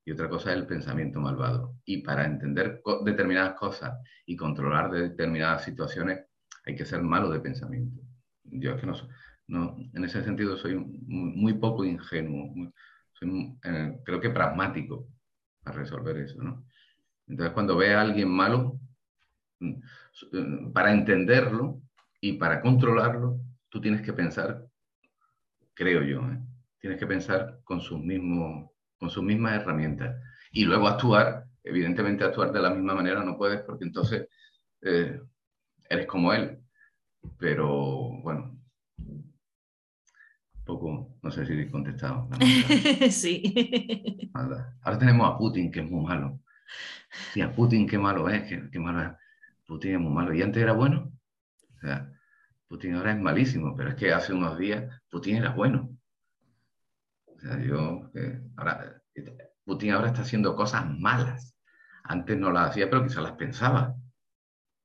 y 0.05 0.11
otra 0.11 0.29
cosa 0.29 0.51
es 0.51 0.57
el 0.57 0.67
pensamiento 0.67 1.19
malvado. 1.19 1.75
Y 1.85 2.01
para 2.01 2.25
entender 2.25 2.81
determinadas 3.03 3.53
cosas 3.55 3.99
y 4.25 4.35
controlar 4.35 4.91
determinadas 4.91 5.63
situaciones 5.63 6.25
hay 6.65 6.75
que 6.75 6.85
ser 6.85 7.01
malo 7.01 7.29
de 7.29 7.39
pensamiento. 7.39 8.01
Yo 8.43 8.71
es 8.71 8.81
que 8.81 8.87
no, 8.87 8.93
no, 9.49 9.75
en 9.93 10.05
ese 10.05 10.23
sentido 10.23 10.57
soy 10.57 10.75
muy, 10.75 11.53
poco 11.55 11.83
ingenuo, 11.83 12.53
eh, 13.21 13.99
creo 14.05 14.21
que 14.21 14.29
pragmático 14.29 15.07
para 15.63 15.77
resolver 15.77 16.17
eso, 16.17 16.41
¿no? 16.41 16.65
Entonces, 17.27 17.53
cuando 17.53 17.75
ve 17.75 17.95
a 17.95 18.01
alguien 18.01 18.29
malo, 18.29 18.79
mm, 19.59 19.73
eh, 20.33 20.71
para 20.71 20.93
entenderlo 20.93 21.81
y 22.21 22.33
para 22.33 22.61
controlarlo, 22.61 23.39
tú 23.69 23.81
tienes 23.81 24.03
que 24.03 24.13
pensar, 24.13 24.65
creo 25.73 26.03
yo, 26.03 26.21
¿eh? 26.31 26.39
tienes 26.79 26.99
que 26.99 27.07
pensar 27.07 27.59
con 27.63 27.81
sus 27.81 27.99
mismos 27.99 28.69
con 28.99 29.09
sus 29.09 29.23
mismas 29.23 29.53
herramientas. 29.53 30.21
Y 30.51 30.65
luego 30.65 30.87
actuar, 30.87 31.45
evidentemente 31.63 32.25
actuar 32.25 32.51
de 32.51 32.59
la 32.59 32.69
misma 32.69 32.95
manera 32.95 33.23
no 33.23 33.37
puedes 33.37 33.61
porque 33.61 33.85
entonces 33.85 34.27
eres 34.81 36.05
como 36.05 36.33
él. 36.33 36.59
Pero 37.37 38.11
bueno, 38.21 38.58
poco, 40.69 41.17
no 41.23 41.31
sé 41.31 41.45
si 41.47 41.53
he 41.53 41.71
contestado. 41.71 42.29
sí. 43.09 44.31
Ahora 44.33 44.99
tenemos 44.99 45.27
a 45.27 45.37
Putin, 45.37 45.71
que 45.71 45.79
es 45.79 45.89
muy 45.89 46.05
malo. 46.05 46.39
Y 47.33 47.41
a 47.41 47.51
Putin, 47.51 47.87
qué 47.87 47.97
malo 47.97 48.29
es, 48.29 48.43
qué, 48.71 48.79
malo 48.79 49.01
es. 49.01 49.09
Putin 49.65 49.95
es 49.95 49.99
muy 49.99 50.13
malo. 50.13 50.31
¿Y 50.31 50.43
antes 50.43 50.61
era 50.61 50.73
bueno? 50.73 51.11
O 51.75 51.79
sea, 51.79 52.11
Putin 52.67 52.93
ahora 52.93 53.13
es 53.13 53.19
malísimo, 53.19 53.75
pero 53.75 53.89
es 53.89 53.95
que 53.95 54.13
hace 54.13 54.31
unos 54.31 54.59
días 54.59 55.01
Putin 55.09 55.37
era 55.37 55.53
bueno. 55.53 55.89
O 57.25 57.39
sea, 57.39 57.59
yo, 57.59 58.11
eh, 58.13 58.39
ahora, 58.57 59.01
Putin 59.65 59.93
ahora 59.93 60.09
está 60.09 60.21
haciendo 60.21 60.55
cosas 60.55 60.85
malas. 60.87 61.55
Antes 62.03 62.37
no 62.37 62.51
las 62.51 62.69
hacía, 62.69 62.89
pero 62.91 63.03
quizás 63.03 63.23
las 63.23 63.33
pensaba. 63.33 63.95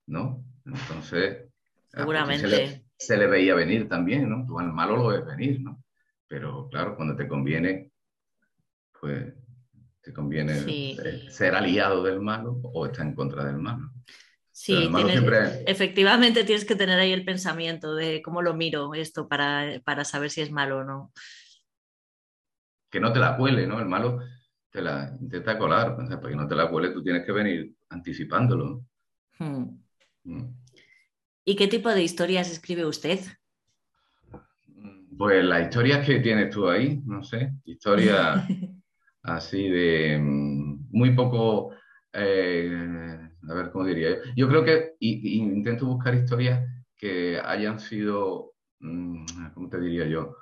¿No? 0.06 0.42
Entonces. 0.64 1.44
Seguramente. 1.88 2.83
Se 2.96 3.16
le, 3.16 3.26
veía 3.26 3.54
venir 3.54 3.88
también, 3.88 4.28
¿no? 4.28 4.46
Tú 4.46 4.58
al 4.58 4.72
malo 4.72 4.96
lo 4.96 5.08
ves 5.08 5.24
venir, 5.24 5.60
¿no? 5.60 5.82
Pero 6.26 6.68
claro, 6.68 6.96
cuando 6.96 7.16
te 7.16 7.28
conviene, 7.28 7.90
pues 9.00 9.34
te 10.00 10.12
conviene 10.12 10.62
eh, 10.66 11.30
ser 11.30 11.54
aliado 11.54 12.02
del 12.02 12.20
malo 12.20 12.60
o 12.62 12.86
estar 12.86 13.06
en 13.06 13.14
contra 13.14 13.44
del 13.44 13.56
malo. 13.56 13.90
Sí, 14.52 14.88
efectivamente 15.66 16.44
tienes 16.44 16.64
que 16.64 16.76
tener 16.76 17.00
ahí 17.00 17.12
el 17.12 17.24
pensamiento 17.24 17.96
de 17.96 18.22
cómo 18.22 18.40
lo 18.40 18.54
miro 18.54 18.94
esto 18.94 19.26
para, 19.26 19.80
para 19.84 20.04
saber 20.04 20.30
si 20.30 20.42
es 20.42 20.52
malo 20.52 20.78
o 20.78 20.84
no. 20.84 21.12
Que 22.88 23.00
no 23.00 23.12
te 23.12 23.18
la 23.18 23.36
cuele, 23.36 23.66
¿no? 23.66 23.80
El 23.80 23.86
malo 23.86 24.20
te 24.70 24.80
la 24.80 25.16
intenta 25.20 25.58
colar. 25.58 25.96
para 25.96 26.20
que 26.20 26.36
no 26.36 26.46
te 26.46 26.54
la 26.54 26.70
cuele, 26.70 26.90
tú 26.90 27.02
tienes 27.02 27.24
que 27.24 27.32
venir 27.32 27.74
anticipándolo. 27.88 28.84
Hmm. 29.38 29.78
Mm. 30.24 30.63
¿Y 31.44 31.56
qué 31.56 31.68
tipo 31.68 31.90
de 31.90 32.02
historias 32.02 32.50
escribe 32.50 32.86
usted? 32.86 33.20
Pues 35.16 35.44
las 35.44 35.62
historias 35.62 36.06
que 36.06 36.20
tienes 36.20 36.50
tú 36.50 36.68
ahí, 36.68 37.02
no 37.04 37.22
sé, 37.22 37.52
historias 37.64 38.46
así 39.22 39.68
de 39.68 40.18
mm, 40.18 40.88
muy 40.90 41.14
poco, 41.14 41.72
eh, 42.12 43.18
a 43.48 43.54
ver 43.54 43.70
cómo 43.70 43.84
diría 43.84 44.10
yo. 44.10 44.16
Yo 44.34 44.48
creo 44.48 44.64
que 44.64 44.94
intento 45.00 45.86
buscar 45.86 46.14
historias 46.14 46.66
que 46.96 47.38
hayan 47.38 47.78
sido, 47.78 48.54
mm, 48.80 49.26
¿cómo 49.52 49.68
te 49.68 49.80
diría 49.80 50.06
yo? 50.06 50.36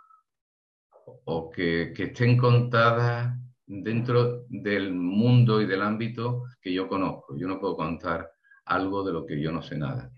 O 1.25 1.51
que, 1.51 1.93
que 1.95 2.05
estén 2.05 2.37
contadas 2.37 3.37
dentro 3.67 4.45
del 4.49 4.95
mundo 4.95 5.61
y 5.61 5.67
del 5.67 5.83
ámbito 5.83 6.45
que 6.61 6.73
yo 6.73 6.87
conozco. 6.87 7.37
Yo 7.37 7.49
no 7.49 7.59
puedo 7.59 7.77
contar 7.77 8.31
algo 8.67 9.03
de 9.03 9.13
lo 9.13 9.27
que 9.27 9.41
yo 9.41 9.51
no 9.51 9.63
sé 9.63 9.77
nada. 9.77 10.12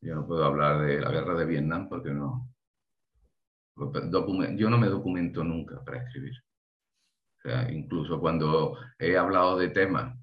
Yo 0.00 0.14
no 0.14 0.26
puedo 0.26 0.44
hablar 0.44 0.82
de 0.82 1.00
la 1.00 1.10
guerra 1.10 1.34
de 1.34 1.46
Vietnam 1.46 1.88
porque 1.88 2.10
no. 2.10 2.52
Yo 4.56 4.70
no 4.70 4.78
me 4.78 4.86
documento 4.88 5.44
nunca 5.44 5.84
para 5.84 6.02
escribir. 6.02 6.34
O 7.38 7.40
sea, 7.42 7.70
incluso 7.70 8.18
cuando 8.18 8.76
he 8.98 9.16
hablado 9.16 9.58
de 9.58 9.68
temas 9.68 10.16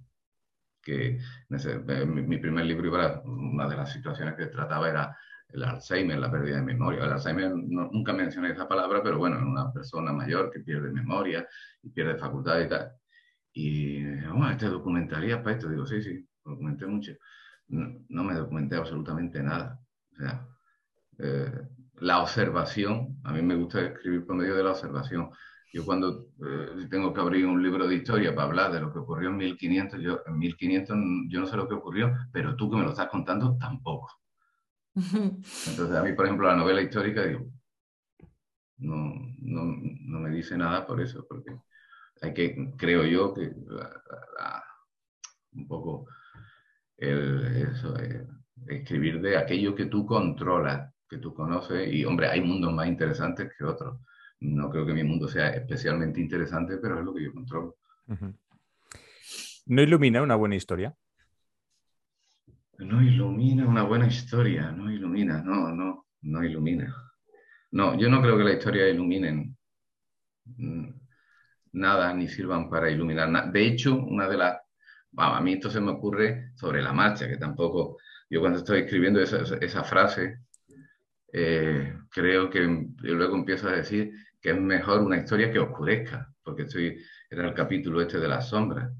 que 0.82 1.20
mi 1.50 2.38
primer 2.38 2.66
libro 2.66 3.22
una 3.26 3.68
de 3.70 3.78
las 3.78 3.94
situaciones 3.94 4.36
que 4.36 4.48
trataba 4.48 4.90
era 4.90 5.18
el 5.50 5.64
Alzheimer, 5.64 6.18
la 6.18 6.32
pérdida 6.32 6.58
de 6.58 6.64
memoria. 6.64 7.06
El 7.06 7.12
Alzheimer 7.14 7.52
nunca 7.56 8.12
mencioné 8.12 8.52
esa 8.52 8.68
palabra, 8.68 9.02
pero 9.04 9.18
bueno, 9.20 9.38
en 9.38 9.46
una 9.46 9.72
persona 9.72 10.12
mayor 10.12 10.50
que 10.52 10.62
pierde 10.62 10.92
memoria 10.92 11.48
y 11.84 11.90
pierde 11.90 12.18
facultades 12.18 12.66
y 12.66 12.70
tal. 12.70 12.92
Y, 13.54 14.04
bueno, 14.28 14.50
este 14.50 14.66
documentaría 14.68 15.44
para 15.44 15.56
esto. 15.56 15.70
Digo, 15.70 15.86
sí, 15.86 16.02
sí, 16.02 16.28
documenté 16.44 16.88
mucho. 16.88 17.14
No, 17.68 18.24
me 18.24 18.34
documenté 18.34 18.76
absolutamente 18.76 19.42
nada. 19.42 19.80
O 20.12 20.16
sea, 20.16 20.48
eh, 21.20 21.52
la 21.96 22.22
observación, 22.22 23.20
a 23.24 23.32
mí 23.32 23.42
me 23.42 23.56
gusta 23.56 23.82
escribir 23.82 24.26
por 24.26 24.36
medio 24.36 24.56
de 24.56 24.64
la 24.64 24.72
observación. 24.72 25.30
Yo 25.72 25.84
cuando 25.86 26.28
eh, 26.46 26.88
tengo 26.90 27.14
que 27.14 27.22
abrir 27.22 27.46
un 27.48 27.64
libro 27.64 27.88
de 27.88 27.96
historia 27.96 28.36
para 28.36 28.48
hablar 28.48 28.72
de 28.72 28.82
lo 28.82 28.94
que 28.94 29.00
ocurrió 29.00 29.30
en 29.30 29.38
1500, 29.38 30.00
yo 30.02 30.22
en 30.28 30.38
1500 30.38 30.98
yo 31.30 31.40
no 31.40 31.48
sé 31.48 31.58
lo 31.58 31.68
que 31.68 31.74
ocurrió, 31.74 32.14
pero 32.32 32.56
tú 32.56 32.70
que 32.70 32.78
me 32.78 32.84
lo 32.84 32.90
estás 32.90 33.10
contando 33.10 33.58
tampoco. 33.58 34.12
Entonces 34.96 35.96
a 35.96 36.04
mí, 36.04 36.14
por 36.14 36.26
ejemplo, 36.26 36.48
la 36.48 36.56
novela 36.56 36.82
histórica, 36.82 37.24
digo, 37.24 37.48
no, 38.78 39.14
no, 39.40 39.64
no 40.02 40.20
me 40.20 40.30
dice 40.30 40.58
nada 40.58 40.86
por 40.86 41.02
eso, 41.02 41.26
porque 41.28 41.56
hay 42.22 42.34
que, 42.34 42.74
creo 42.78 43.04
yo, 43.06 43.34
que 43.34 43.54
un 45.54 45.68
poco 45.68 46.08
el, 47.10 47.70
eso, 47.72 47.98
eh, 48.00 48.28
escribir 48.68 49.22
de 49.22 49.38
aquello 49.38 49.76
que 49.76 49.86
tú 49.86 50.06
controlas, 50.06 50.94
que 51.10 51.18
tú 51.18 51.34
conoces, 51.34 51.92
y 51.94 52.06
hombre, 52.06 52.28
hay 52.28 52.42
mundos 52.42 52.74
más 52.74 52.88
interesantes 52.88 53.52
que 53.58 53.64
otros. 53.64 54.00
No 54.40 54.70
creo 54.70 54.86
que 54.86 54.94
mi 54.94 55.04
mundo 55.04 55.28
sea 55.28 55.50
especialmente 55.50 56.20
interesante, 56.20 56.78
pero 56.78 57.00
es 57.00 57.06
lo 57.06 57.14
que 57.14 57.24
yo 57.24 57.34
controlo. 57.34 57.78
¿No 59.66 59.82
ilumina 59.82 60.22
una 60.22 60.36
buena 60.36 60.56
historia? 60.56 60.94
No 62.80 63.02
ilumina 63.02 63.66
una 63.68 63.84
buena 63.84 64.08
historia, 64.08 64.72
no 64.72 64.92
ilumina, 64.92 65.42
no, 65.42 65.72
no, 65.72 66.08
no 66.22 66.44
ilumina. 66.44 66.94
No, 67.72 67.98
yo 67.98 68.10
no 68.10 68.22
creo 68.22 68.38
que 68.38 68.44
la 68.44 68.54
historia 68.54 68.90
iluminen 68.90 69.56
nada 71.72 72.14
ni 72.14 72.28
sirvan 72.28 72.70
para 72.70 72.90
iluminar 72.90 73.30
nada. 73.30 73.52
De 73.52 73.66
hecho, 73.66 73.96
una 73.96 74.28
de 74.28 74.38
las 74.38 74.62
a 75.18 75.42
mí 75.42 75.54
esto 75.54 75.70
se 75.70 75.82
me 75.82 75.92
ocurre 75.92 76.52
sobre 76.56 76.82
la 76.82 76.94
marcha, 76.94 77.28
que 77.28 77.38
tampoco, 77.38 77.98
yo 78.30 78.40
cuando 78.40 78.60
estoy 78.60 78.82
escribiendo 78.82 79.22
esa, 79.22 79.84
frase, 79.84 80.40
eh, 81.32 81.94
creo 82.10 82.50
que 82.50 82.60
luego 83.02 83.36
empiezo 83.36 83.68
a 83.70 83.74
decir 83.74 84.12
que 84.42 84.52
es 84.52 84.60
mejor 84.60 85.02
una 85.02 85.18
historia 85.18 85.52
que 85.52 85.60
oscurezca, 85.60 86.30
porque 86.44 86.64
estoy 86.64 86.98
en 87.30 87.40
el 87.40 87.54
capítulo 87.54 88.02
este 88.02 88.20
de 88.20 88.28
las 88.28 88.50
sombras, 88.50 88.92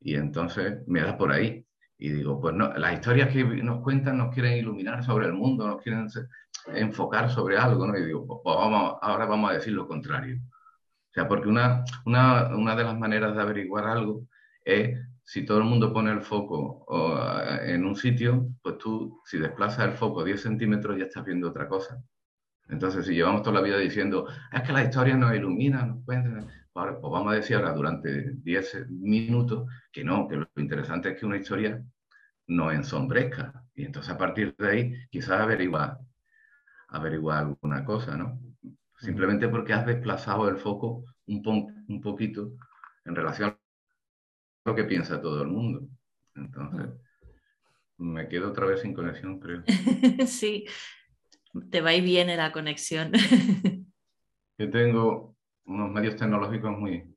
y 0.00 0.14
entonces 0.14 0.78
me 0.86 1.00
da 1.00 1.16
por 1.16 1.32
ahí. 1.32 1.64
Y 2.00 2.10
digo, 2.10 2.40
pues 2.40 2.54
no, 2.54 2.72
las 2.74 2.94
historias 2.94 3.30
que 3.30 3.42
nos 3.44 3.82
cuentan 3.82 4.18
nos 4.18 4.32
quieren 4.32 4.56
iluminar 4.56 5.02
sobre 5.04 5.26
el 5.26 5.32
mundo, 5.32 5.66
nos 5.66 5.82
quieren 5.82 6.06
enfocar 6.74 7.30
sobre 7.30 7.58
algo, 7.58 7.86
¿no? 7.86 7.98
Y 7.98 8.04
digo, 8.04 8.24
pues, 8.26 8.40
pues 8.44 8.56
vamos, 8.56 8.96
ahora 9.02 9.26
vamos 9.26 9.50
a 9.50 9.54
decir 9.54 9.72
lo 9.72 9.88
contrario. 9.88 10.36
O 10.36 11.12
sea, 11.12 11.26
porque 11.26 11.48
una, 11.48 11.84
una, 12.04 12.54
una 12.56 12.76
de 12.76 12.84
las 12.84 12.96
maneras 12.96 13.34
de 13.34 13.42
averiguar 13.42 13.86
algo 13.86 14.28
es 14.64 14.96
si 15.28 15.44
todo 15.44 15.58
el 15.58 15.64
mundo 15.64 15.92
pone 15.92 16.10
el 16.10 16.22
foco 16.22 16.86
en 17.62 17.84
un 17.84 17.94
sitio, 17.94 18.48
pues 18.62 18.78
tú, 18.78 19.20
si 19.26 19.36
desplazas 19.36 19.84
el 19.86 19.92
foco 19.92 20.24
10 20.24 20.40
centímetros, 20.40 20.96
ya 20.96 21.04
estás 21.04 21.22
viendo 21.22 21.50
otra 21.50 21.68
cosa. 21.68 22.02
Entonces, 22.66 23.04
si 23.04 23.12
llevamos 23.12 23.42
toda 23.42 23.56
la 23.56 23.60
vida 23.60 23.76
diciendo, 23.76 24.26
es 24.50 24.62
que 24.62 24.72
la 24.72 24.84
historia 24.84 25.18
nos 25.18 25.34
ilumina, 25.34 25.84
nos 25.84 26.02
cuenta, 26.06 26.46
pues, 26.72 26.96
vamos 27.02 27.30
a 27.30 27.36
decir 27.36 27.56
ahora 27.56 27.74
durante 27.74 28.36
10 28.36 28.88
minutos 28.88 29.70
que 29.92 30.02
no, 30.02 30.26
que 30.26 30.36
lo 30.36 30.48
interesante 30.56 31.10
es 31.10 31.20
que 31.20 31.26
una 31.26 31.36
historia 31.36 31.84
nos 32.46 32.72
ensombrezca. 32.72 33.52
Y 33.74 33.84
entonces 33.84 34.10
a 34.10 34.16
partir 34.16 34.56
de 34.56 34.70
ahí 34.70 34.94
quizás 35.10 35.42
averiguar, 35.42 35.98
averiguar 36.88 37.40
alguna 37.40 37.84
cosa, 37.84 38.16
¿no? 38.16 38.40
Simplemente 38.96 39.46
porque 39.48 39.74
has 39.74 39.84
desplazado 39.84 40.48
el 40.48 40.56
foco 40.56 41.04
un, 41.26 41.84
un 41.86 42.00
poquito 42.00 42.52
en 43.04 43.14
relación 43.14 43.57
lo 44.68 44.74
que 44.74 44.84
piensa 44.84 45.20
todo 45.20 45.40
el 45.42 45.48
mundo. 45.48 45.88
Entonces, 46.34 46.90
me 47.96 48.28
quedo 48.28 48.50
otra 48.50 48.66
vez 48.66 48.82
sin 48.82 48.92
conexión, 48.92 49.40
creo. 49.40 49.64
sí, 50.26 50.66
te 51.70 51.80
va 51.80 51.94
y 51.94 52.02
viene 52.02 52.36
la 52.36 52.52
conexión. 52.52 53.12
Yo 54.58 54.70
tengo 54.70 55.36
unos 55.64 55.90
medios 55.90 56.16
tecnológicos 56.16 56.78
muy... 56.78 57.14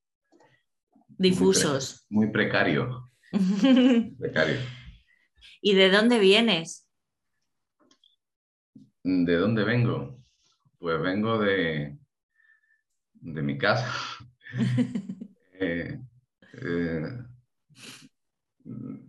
Difusos. 1.10 2.06
Muy, 2.10 2.32
precarios. 2.32 3.06
¿Y 5.62 5.76
de 5.76 5.90
dónde 5.92 6.20
vienes? 6.20 6.90
¿De 9.04 9.36
dónde 9.36 9.64
vengo? 9.66 10.24
Pues 10.80 11.02
vengo 11.02 11.38
de, 11.38 11.98
de 13.14 13.42
mi 13.42 13.58
casa. 13.58 13.94
eh, 15.60 16.00
eh, 16.54 17.31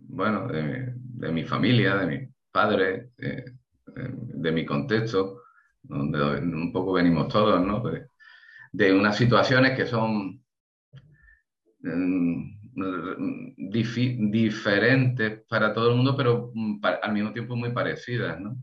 bueno, 0.07 0.47
de, 0.47 1.31
mi 1.31 1.43
familia, 1.43 1.95
de 1.95 2.05
mi 2.05 2.27
padre, 2.51 3.11
de, 3.17 4.51
mi 4.51 4.65
contexto, 4.65 5.41
donde 5.81 6.21
un 6.21 6.71
poco 6.71 6.93
venimos 6.93 7.27
todos, 7.27 7.65
¿no? 7.65 7.83
De, 8.71 8.93
unas 8.93 9.17
situaciones 9.17 9.77
que 9.77 9.85
son 9.85 10.43
mm, 11.81 12.53
diferentes 13.69 15.43
para 15.47 15.73
todo 15.73 15.89
el 15.89 15.95
mundo, 15.95 16.15
pero 16.17 16.51
mm, 16.53 16.79
al 17.01 17.13
mismo 17.13 17.33
tiempo 17.33 17.55
muy 17.55 17.71
parecidas, 17.71 18.39
¿no? 18.39 18.57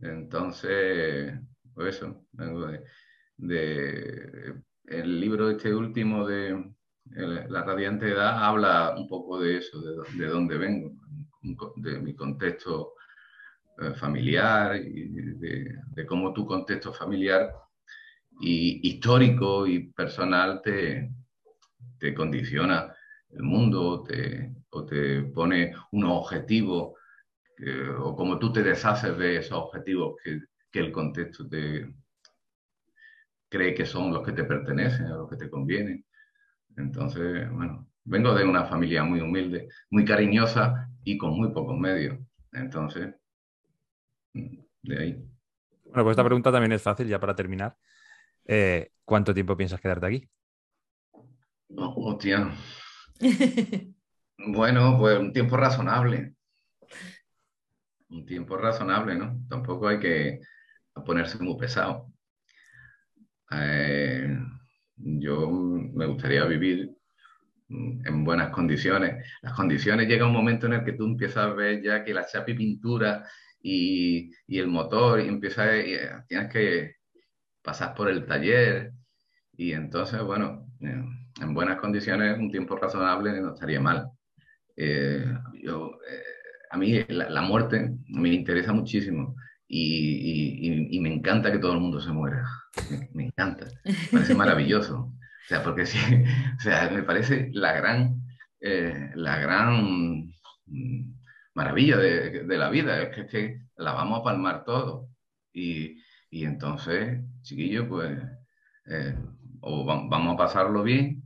Entonces, 0.00 1.34
pues 1.74 1.96
eso, 1.96 2.24
de, 3.36 4.62
el 4.86 5.20
libro 5.20 5.50
este 5.50 5.74
último 5.74 6.26
de 6.26 6.72
la 7.04 7.62
radiante 7.64 8.08
edad 8.08 8.44
habla 8.44 8.94
un 8.96 9.08
poco 9.08 9.40
de 9.40 9.58
eso, 9.58 9.80
de, 9.80 10.26
dónde 10.26 10.56
vengo, 10.58 10.92
de 11.76 11.98
mi 11.98 12.14
contexto 12.14 12.94
eh, 13.80 13.92
familiar 13.94 14.76
y 14.76 15.08
de, 15.08 16.06
cómo 16.06 16.32
tu 16.32 16.46
contexto 16.46 16.92
familiar 16.92 17.52
y 18.40 18.88
histórico 18.88 19.66
y 19.66 19.92
personal 19.92 20.60
te, 20.62 21.12
te 21.98 22.14
condiciona 22.14 22.94
el 23.30 23.42
mundo 23.42 24.02
te, 24.02 24.54
o 24.70 24.84
te 24.84 25.22
pone 25.22 25.74
unos 25.92 26.24
objetivos 26.24 26.94
o 27.98 28.16
como 28.16 28.38
tú 28.38 28.52
te 28.52 28.62
deshaces 28.62 29.16
de 29.18 29.36
esos 29.36 29.52
objetivos 29.52 30.16
que, 30.24 30.40
que, 30.70 30.80
el 30.80 30.90
contexto 30.90 31.46
te 31.46 31.92
cree 33.50 33.74
que 33.74 33.84
son 33.84 34.12
los 34.12 34.24
que 34.24 34.32
te 34.32 34.44
pertenecen, 34.44 35.06
a 35.06 35.16
los 35.16 35.28
que 35.28 35.36
te 35.36 35.50
convienen. 35.50 36.04
Entonces, 36.76 37.50
bueno, 37.50 37.88
vengo 38.04 38.34
de 38.34 38.44
una 38.44 38.64
familia 38.64 39.04
muy 39.04 39.20
humilde, 39.20 39.68
muy 39.90 40.04
cariñosa 40.04 40.88
y 41.04 41.18
con 41.18 41.36
muy 41.36 41.50
pocos 41.52 41.78
medios. 41.78 42.18
Entonces, 42.52 43.14
de 44.32 44.98
ahí. 44.98 45.12
Bueno, 45.84 46.04
pues 46.04 46.12
esta 46.12 46.24
pregunta 46.24 46.52
también 46.52 46.72
es 46.72 46.82
fácil, 46.82 47.08
ya 47.08 47.18
para 47.18 47.34
terminar. 47.34 47.76
Eh, 48.44 48.92
¿Cuánto 49.04 49.34
tiempo 49.34 49.56
piensas 49.56 49.80
quedarte 49.80 50.06
aquí? 50.06 50.28
Oh, 51.76 51.94
hostia. 51.96 52.52
bueno, 54.38 54.96
pues 54.98 55.18
un 55.18 55.32
tiempo 55.32 55.56
razonable. 55.56 56.34
Un 58.08 58.26
tiempo 58.26 58.56
razonable, 58.56 59.14
¿no? 59.14 59.40
Tampoco 59.48 59.88
hay 59.88 60.00
que 60.00 60.40
ponerse 61.04 61.38
muy 61.38 61.56
pesado. 61.56 62.12
Eh, 63.52 64.36
yo 65.02 65.50
me 65.50 66.06
gustaría 66.06 66.44
vivir 66.44 66.90
en 67.68 68.24
buenas 68.24 68.50
condiciones. 68.50 69.24
Las 69.42 69.52
condiciones 69.52 70.08
llega 70.08 70.26
un 70.26 70.32
momento 70.32 70.66
en 70.66 70.74
el 70.74 70.84
que 70.84 70.92
tú 70.92 71.04
empiezas 71.04 71.38
a 71.38 71.52
ver 71.52 71.82
ya 71.82 72.04
que 72.04 72.14
la 72.14 72.26
chapa 72.26 72.50
y 72.50 72.54
pintura 72.54 73.24
y, 73.62 74.32
el 74.48 74.66
motor 74.66 75.20
y 75.20 75.28
empieza 75.28 75.76
eh, 75.76 76.10
tienes 76.26 76.52
que 76.52 76.96
pasar 77.62 77.94
por 77.94 78.08
el 78.08 78.26
taller 78.26 78.92
y 79.56 79.72
entonces, 79.72 80.22
bueno, 80.22 80.66
eh, 80.80 81.04
en 81.40 81.54
buenas 81.54 81.78
condiciones, 81.78 82.38
un 82.38 82.50
tiempo 82.50 82.76
razonable 82.76 83.40
no 83.40 83.54
estaría 83.54 83.80
mal. 83.80 84.10
Eh, 84.76 85.24
yo, 85.62 85.98
a 86.70 86.76
mí 86.78 87.04
la, 87.08 87.42
muerte 87.42 87.92
me 88.08 88.30
interesa 88.30 88.72
muchísimo 88.72 89.36
y, 89.72 90.98
me 91.00 91.12
encanta 91.14 91.52
que 91.52 91.58
todo 91.58 91.74
el 91.74 91.80
mundo 91.80 92.00
se 92.00 92.10
muera. 92.10 92.44
Me, 93.12 93.26
encanta, 93.26 93.66
me 93.84 93.94
parece 94.10 94.34
maravilloso. 94.34 94.98
O 94.98 95.48
sea, 95.48 95.62
porque 95.62 95.86
sí, 95.86 95.98
o 96.58 96.60
sea, 96.60 96.90
me 96.90 97.02
parece 97.02 97.50
la 97.52 97.72
gran, 97.72 98.20
la 98.60 99.38
gran 99.38 100.32
mm, 100.66 101.14
maravilla 101.54 101.96
de, 101.96 102.58
la 102.58 102.68
vida, 102.70 103.00
es 103.02 103.30
que, 103.30 103.62
la 103.76 103.92
vamos 103.92 104.20
a 104.20 104.24
palmar 104.24 104.64
todo. 104.64 105.08
Y, 105.52 106.02
y 106.30 106.44
entonces, 106.44 107.20
chiquillo, 107.42 107.88
pues 107.88 108.18
eh, 108.86 109.16
o 109.60 109.84
vamos 109.84 110.34
a 110.34 110.36
pasarlo 110.38 110.82
bien 110.82 111.22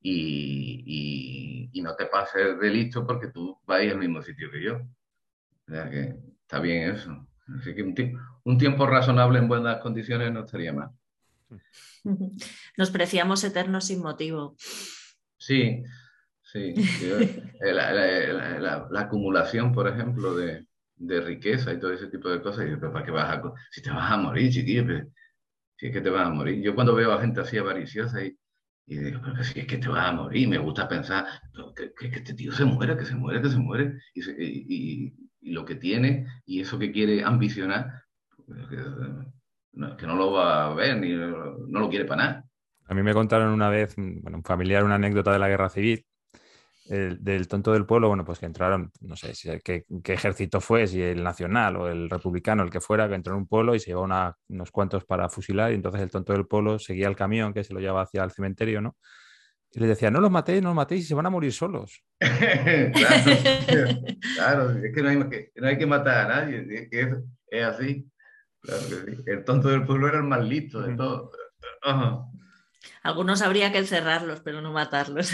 y, 0.00 1.70
y, 1.72 1.82
no 1.82 1.96
te 1.96 2.06
pases 2.06 2.60
de 2.60 2.70
listo 2.70 3.04
porque 3.04 3.28
tú 3.28 3.58
vas 3.66 3.80
al 3.80 3.98
mismo 3.98 4.22
sitio 4.22 4.50
que 4.52 4.62
yo. 4.62 4.76
O 4.76 5.72
sea 5.72 5.90
que 5.90 6.14
está 6.42 6.60
bien 6.60 6.90
eso. 6.94 7.26
Así 7.58 7.74
que 7.74 7.82
un, 7.82 7.94
un 8.44 8.58
tiempo 8.58 8.86
razonable 8.86 9.38
en 9.38 9.48
buenas 9.48 9.78
condiciones 9.78 10.32
no 10.32 10.44
estaría 10.44 10.72
mal. 10.72 10.90
Nos 12.76 12.90
preciamos 12.90 13.44
eternos 13.44 13.86
sin 13.86 14.00
motivo. 14.00 14.56
Sí, 15.38 15.82
Sí, 16.52 16.74
eh, 17.60 17.72
la, 17.72 18.88
acumulación, 19.00 19.72
por 19.72 19.88
ejemplo, 19.88 20.34
de, 20.34 20.66
riqueza 20.98 21.72
y 21.72 21.80
todo 21.80 21.92
ese 21.92 22.08
tipo 22.08 22.28
de 22.28 22.42
cosas. 22.42 22.66
Y 22.70 22.76
¿para 22.76 23.04
qué 23.04 23.10
vas 23.10 23.38
a, 23.38 23.42
si 23.70 23.80
te 23.82 23.90
vas 23.90 24.10
a 24.12 24.18
morir, 24.18 24.52
chiquillo? 24.52 24.84
si 25.76 25.86
es 25.86 25.92
que 25.92 26.00
te 26.02 26.10
vas 26.10 26.26
a 26.26 26.30
morir. 26.30 26.62
Yo 26.62 26.74
cuando 26.74 26.94
veo 26.94 27.10
a 27.12 27.20
gente 27.20 27.40
así 27.40 27.56
avariciosa 27.56 28.22
y, 28.22 28.36
y 28.86 28.98
digo, 28.98 29.20
pero 29.24 29.42
si 29.42 29.60
es 29.60 29.66
que 29.66 29.78
te 29.78 29.88
vas 29.88 30.06
a 30.08 30.12
morir, 30.12 30.46
me 30.46 30.58
gusta 30.58 30.86
pensar 30.88 31.24
que, 31.74 31.92
que, 31.94 32.18
este 32.18 32.34
tío 32.34 32.52
se 32.52 32.66
muere, 32.66 32.96
que 32.98 33.06
se 33.06 33.14
muere, 33.14 33.40
que 33.40 33.48
se 33.48 33.58
muere, 33.58 33.98
y, 34.14 34.20
y, 35.06 35.14
lo 35.42 35.64
que 35.64 35.74
tiene 35.74 36.26
y 36.46 36.60
eso 36.60 36.78
que 36.78 36.92
quiere 36.92 37.24
ambicionar, 37.24 38.04
pues, 38.46 38.66
que, 38.68 38.76
no, 39.72 39.96
que 39.96 40.06
no 40.06 40.16
lo 40.16 40.32
va 40.32 40.66
a 40.66 40.74
ver 40.74 40.98
ni 40.98 41.12
no 41.12 41.80
lo 41.80 41.88
quiere 41.88 42.04
para 42.04 42.24
nada. 42.24 42.44
A 42.86 42.94
mí 42.94 43.02
me 43.02 43.14
contaron 43.14 43.52
una 43.52 43.68
vez, 43.68 43.94
bueno, 43.96 44.38
un 44.38 44.44
familiar, 44.44 44.84
una 44.84 44.96
anécdota 44.96 45.32
de 45.32 45.38
la 45.38 45.48
guerra 45.48 45.68
civil, 45.68 46.04
del 46.84 47.48
tonto 47.48 47.72
del 47.72 47.86
pueblo, 47.86 48.08
bueno, 48.08 48.24
pues 48.24 48.38
que 48.38 48.46
entraron, 48.46 48.90
no 49.00 49.16
sé 49.16 49.34
si, 49.34 49.48
qué, 49.60 49.86
ejército 50.04 50.60
fue, 50.60 50.86
si 50.86 51.00
el 51.00 51.22
nacional 51.22 51.76
o 51.76 51.88
el 51.88 52.10
republicano, 52.10 52.62
el 52.62 52.70
que 52.70 52.80
fuera, 52.80 53.08
que 53.08 53.14
entró 53.14 53.34
en 53.34 53.40
un 53.40 53.46
pueblo 53.46 53.74
y 53.74 53.80
se 53.80 53.90
llevó 53.90 54.02
unos 54.02 54.70
cuantos 54.72 55.04
para 55.04 55.28
fusilar 55.28 55.72
y 55.72 55.76
entonces 55.76 56.02
el 56.02 56.10
tonto 56.10 56.32
del 56.32 56.46
pueblo 56.46 56.78
seguía 56.78 57.08
el 57.08 57.16
camión 57.16 57.54
que 57.54 57.64
se 57.64 57.72
lo 57.72 57.80
llevaba 57.80 58.02
hacia 58.02 58.24
el 58.24 58.32
cementerio, 58.32 58.80
¿no? 58.80 58.96
Y 59.74 59.80
les 59.80 59.88
decía, 59.88 60.10
no 60.10 60.20
los 60.20 60.30
matéis, 60.30 60.62
no 60.62 60.68
los 60.68 60.76
matéis 60.76 61.04
y 61.04 61.08
se 61.08 61.14
van 61.14 61.26
a 61.26 61.30
morir 61.30 61.52
solos. 61.52 62.02
claro, 62.20 63.32
es 64.70 64.94
que 64.94 65.02
no 65.02 65.08
hay 65.08 65.30
que, 65.30 65.52
no 65.56 65.68
hay 65.68 65.78
que 65.78 65.86
matar 65.86 66.30
a 66.30 66.34
nadie, 66.34 66.66
es 66.68 66.90
que 66.90 67.16
es, 67.48 67.64
así. 67.64 68.06
El 69.26 69.44
tonto 69.44 69.68
del 69.68 69.86
pueblo 69.86 70.08
era 70.08 70.18
el 70.18 70.24
más 70.24 70.44
listo 70.44 70.82
de 70.82 70.94
todo. 70.94 71.30
Algunos 73.02 73.40
habría 73.40 73.72
que 73.72 73.78
encerrarlos, 73.78 74.40
pero 74.40 74.60
no 74.60 74.72
matarlos. 74.72 75.32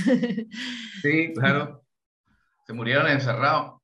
Sí, 1.02 1.32
claro. 1.34 1.84
Se 2.66 2.72
murieron 2.72 3.08
encerrados. 3.08 3.80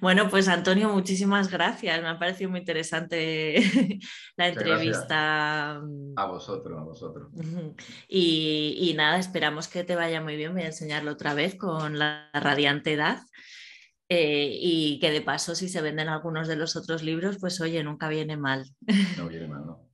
Bueno, 0.00 0.28
pues 0.28 0.48
Antonio, 0.48 0.90
muchísimas 0.90 1.50
gracias. 1.50 2.02
Me 2.02 2.08
ha 2.08 2.18
parecido 2.18 2.50
muy 2.50 2.60
interesante 2.60 3.54
la 4.36 4.48
entrevista. 4.48 5.80
A 6.16 6.26
vosotros, 6.26 6.78
a 6.78 6.82
vosotros. 6.82 7.32
Y, 8.06 8.92
nada, 8.96 9.18
esperamos 9.18 9.68
que 9.68 9.84
te 9.84 9.96
vaya 9.96 10.20
muy 10.20 10.36
bien. 10.36 10.52
Voy 10.52 10.62
a 10.62 10.66
enseñarlo 10.66 11.12
otra 11.12 11.32
vez 11.32 11.54
con 11.54 11.98
la 11.98 12.30
radiante 12.34 12.92
edad. 12.92 13.18
Eh, 14.12 14.58
y 14.60 14.98
que 14.98 15.12
de 15.12 15.22
paso, 15.22 15.54
si 15.54 15.68
se 15.68 15.80
venden 15.80 16.08
algunos 16.08 16.48
de 16.48 16.56
los 16.56 16.74
otros 16.76 17.02
libros, 17.02 17.38
pues 17.38 17.60
oye, 17.60 17.82
nunca 17.82 18.08
viene 18.08 18.36
mal. 18.36 18.66
No 19.16 19.28
viene 19.28 19.46
mal, 19.46 19.64
¿no? 19.64 19.88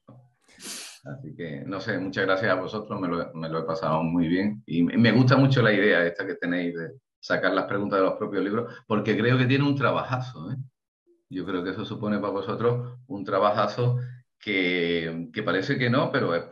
Así 1.05 1.37
que, 1.37 1.63
no 1.65 1.79
sé, 1.81 1.99
muchas 1.99 2.25
gracias 2.25 2.51
a 2.51 2.61
vosotros, 2.61 3.01
me 3.01 3.07
lo, 3.07 3.33
me 3.35 3.49
lo, 3.49 3.61
he 3.61 3.63
pasado 3.63 4.03
muy 4.03 4.27
bien. 4.27 4.65
Y 4.67 4.83
me 4.83 5.13
gusta 5.13 5.37
mucho 5.37 5.63
la 5.63 5.73
idea 5.73 6.05
esta 6.05 6.27
que 6.27 6.35
tenéis 6.35 6.75
de 6.75 6.91
sacar 7.27 7.53
las 7.53 7.65
preguntas 7.65 7.99
de 7.99 8.05
los 8.05 8.15
propios 8.15 8.45
libros, 8.45 8.73
porque 8.87 9.17
creo 9.17 9.37
que 9.37 9.47
tiene 9.47 9.65
un 9.65 9.75
trabajazo. 9.75 10.53
¿eh? 10.53 10.57
Yo 11.29 11.45
creo 11.45 11.65
que 11.65 11.71
eso 11.71 11.85
supone 11.85 12.19
para 12.19 12.33
vosotros 12.33 13.01
un 13.09 13.25
trabajazo 13.25 13.99
que, 14.39 15.29
que 15.33 15.43
parece 15.43 15.77
que 15.77 15.91
no, 15.91 16.13
pero 16.13 16.35
es, 16.37 16.45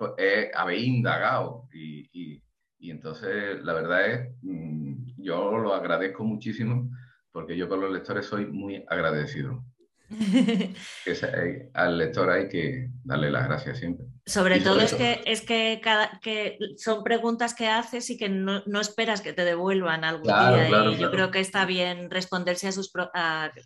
habéis 0.52 0.86
indagado. 0.86 1.68
Y, 1.72 2.08
y, 2.12 2.42
y, 2.80 2.90
entonces, 2.90 3.62
la 3.62 3.72
verdad 3.72 4.10
es, 4.10 4.30
mm, 4.42 5.22
yo 5.22 5.58
lo 5.58 5.74
agradezco 5.74 6.24
muchísimo, 6.24 6.90
porque 7.30 7.56
yo 7.56 7.68
con 7.68 7.80
los 7.80 7.92
lectores 7.92 8.26
soy 8.26 8.46
muy 8.46 8.84
agradecido. 8.88 9.64
al 11.74 11.98
lector 11.98 12.30
hay 12.30 12.48
que 12.48 12.90
darle 13.04 13.30
las 13.30 13.46
gracias 13.46 13.78
siempre. 13.78 14.06
Sobre 14.26 14.60
todo 14.60 14.80
es 14.80 14.94
que, 14.94 15.20
es 15.26 15.42
que, 15.42 15.80
cada, 15.82 16.18
que 16.22 16.58
son 16.78 17.04
preguntas 17.04 17.54
que 17.54 17.68
haces 17.68 18.08
y 18.08 18.16
que 18.16 18.30
no, 18.30 18.62
esperas 18.80 19.20
que 19.20 19.34
te 19.34 19.44
devuelvan 19.44 20.02
algún 20.02 20.24
día. 20.24 20.90
y 20.90 20.96
yo 20.96 21.10
creo 21.10 21.30
que 21.30 21.40
está 21.40 21.66
bien 21.66 22.10
responderse 22.10 22.68
a 22.68 22.72
sus 22.72 22.90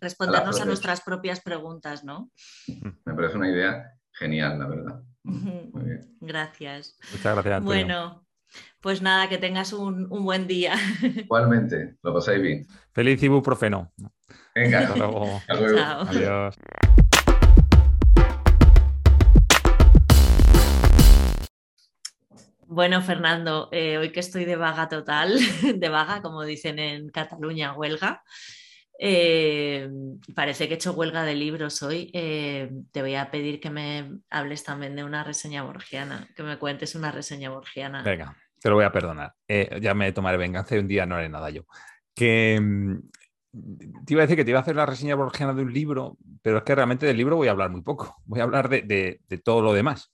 respondernos 0.01 0.59
a, 0.59 0.65
nuestras 0.65 1.01
propias 1.01 1.39
preguntas, 1.41 2.03
¿no? 2.03 2.29
Me 3.05 3.13
parece 3.13 3.37
una 3.37 3.49
idea 3.49 3.93
genial, 4.11 4.59
la 4.59 4.67
verdad. 4.67 5.01
Gracias. 6.19 6.97
Muchas 7.11 7.33
gracias. 7.35 7.63
Bueno, 7.63 8.25
pues 8.81 9.01
nada, 9.01 9.29
que 9.29 9.37
tengas 9.37 9.73
un, 9.73 10.09
buen 10.09 10.47
día. 10.47 10.73
Igualmente, 11.01 11.95
lo 12.03 12.13
pasáis 12.13 12.41
bien. 12.41 12.67
Feliz 12.93 13.21
ibuprofeno. 13.23 13.93
Venga, 14.53 14.79
hasta 14.79 14.97
luego. 14.97 15.41
Adiós. 15.47 16.55
Bueno, 22.71 23.01
Fernando, 23.01 23.67
eh, 23.71 23.97
hoy 23.97 24.11
que 24.11 24.19
estoy 24.19 24.45
de 24.45 24.55
vaga 24.55 24.87
total, 24.87 25.39
de 25.75 25.89
vaga, 25.89 26.21
como 26.21 26.43
dicen 26.43 26.77
en 26.77 27.09
Cataluña, 27.09 27.73
huelga, 27.73 28.21
eh, 28.99 29.89
parece 30.35 30.67
que 30.67 30.75
he 30.75 30.77
hecho 30.77 30.93
huelga 30.93 31.23
de 31.23 31.33
libros 31.33 31.81
hoy. 31.81 32.11
Eh, 32.13 32.69
te 32.91 33.01
voy 33.01 33.15
a 33.15 33.31
pedir 33.31 33.59
que 33.59 33.71
me 33.71 34.19
hables 34.29 34.63
también 34.63 34.95
de 34.95 35.03
una 35.03 35.23
reseña 35.23 35.63
borgiana, 35.63 36.29
que 36.35 36.43
me 36.43 36.59
cuentes 36.59 36.93
una 36.93 37.11
reseña 37.11 37.49
borgiana. 37.49 38.03
Venga, 38.03 38.37
te 38.61 38.69
lo 38.69 38.75
voy 38.75 38.85
a 38.85 38.91
perdonar. 38.91 39.33
ya 39.81 39.95
me 39.95 40.11
tomaré 40.11 40.37
venganza 40.37 40.75
y 40.75 40.79
un 40.79 40.87
día 40.87 41.07
no 41.07 41.15
haré 41.15 41.27
nada 41.27 41.49
yo. 41.49 41.63
Que 42.13 42.59
mm, 42.61 42.99
te 44.05 44.13
iba 44.13 44.21
a 44.21 44.25
decir 44.27 44.37
que 44.37 44.45
te 44.45 44.51
iba 44.51 44.59
a 44.59 44.61
hacer 44.61 44.75
la 44.75 44.85
reseña 44.85 45.15
borgiana 45.15 45.55
de 45.55 45.63
un 45.63 45.73
libro, 45.73 46.19
pero 46.43 46.59
es 46.59 46.63
que 46.63 46.75
realmente 46.75 47.07
del 47.07 47.17
libro 47.17 47.35
voy 47.35 47.47
a 47.47 47.51
hablar 47.51 47.71
muy 47.71 47.81
poco. 47.81 48.15
Voy 48.25 48.41
a 48.41 48.43
hablar 48.43 48.69
de 48.69 49.41
todo 49.43 49.63
lo 49.63 49.73
demás. 49.73 50.11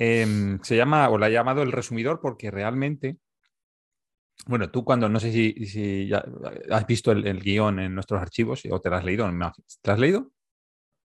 Em, 0.00 0.60
se 0.62 0.76
llama, 0.76 1.08
o 1.08 1.18
la 1.18 1.26
ha 1.26 1.28
llamado 1.28 1.60
el 1.62 1.72
resumidor 1.72 2.20
porque 2.20 2.52
realmente, 2.52 3.18
bueno, 4.46 4.70
tú 4.70 4.84
cuando, 4.84 5.08
no 5.08 5.18
sé 5.18 5.32
si, 5.32 6.12
has 6.70 6.86
visto 6.86 7.10
el, 7.10 7.40
guion 7.40 7.80
en 7.80 7.96
nuestros 7.96 8.22
archivos 8.22 8.62
o 8.70 8.80
te 8.80 8.90
lo 8.90 8.96
has 8.96 9.04
leído, 9.04 9.26
¿te 9.26 9.88
lo 9.88 9.92
has 9.92 9.98
leído? 9.98 10.30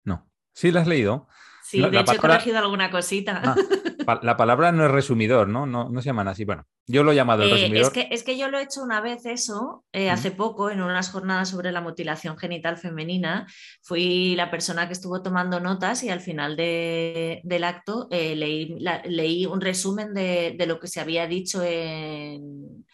No. 0.04 0.30
Sí, 0.54 0.72
lo 0.72 0.82
has 0.82 0.88
leído. 0.88 1.30
Sí, 1.64 1.82
de 1.82 2.02
hecho 2.02 2.12
he 2.12 2.18
corregido 2.18 2.58
alguna 2.58 2.92
cosita. 2.92 3.42
Ah, 3.42 3.56
la 4.22 4.38
palabra 4.38 4.72
no 4.72 4.86
es 4.86 4.92
resumidor, 4.92 5.48
¿no? 5.48 5.66
¿no? 5.66 5.90
No 5.90 6.02
se 6.02 6.08
llaman 6.08 6.28
así. 6.28 6.46
Bueno, 6.46 6.66
yo 6.88 7.04
lo 7.04 7.12
he 7.12 7.16
llamado 7.16 7.44
el 7.44 7.50
eh, 7.50 7.54
resumidor. 7.54 7.84
Es 7.84 7.90
que, 7.90 8.08
es 8.12 8.24
que 8.24 8.38
yo 8.38 8.50
lo 8.50 8.60
he 8.60 8.64
hecho 8.64 8.82
una 8.82 9.02
vez 9.02 9.26
eso, 9.26 9.86
eh, 9.94 10.10
hace 10.10 10.32
poco, 10.32 10.70
en 10.70 10.82
unas 10.82 11.10
jornadas 11.10 11.50
sobre 11.50 11.72
la 11.72 11.82
mutilación 11.82 12.38
genital 12.38 12.78
femenina. 12.78 13.48
Fui 13.82 14.36
la 14.36 14.52
persona 14.52 14.88
que 14.88 14.94
estuvo 14.94 15.22
tomando 15.22 15.60
notas 15.60 16.04
y 16.04 16.10
al 16.10 16.22
final 16.22 16.56
del 16.56 17.64
acto 17.64 18.08
eh, 18.12 18.36
leí, 18.36 18.78
leí, 19.06 19.46
un 19.46 19.62
resumen 19.62 20.14
de, 20.14 20.56
de, 20.58 20.66
lo 20.66 20.80
que 20.80 20.88
se 20.88 21.00
había 21.00 21.28
dicho 21.28 21.62
en, 21.64 22.86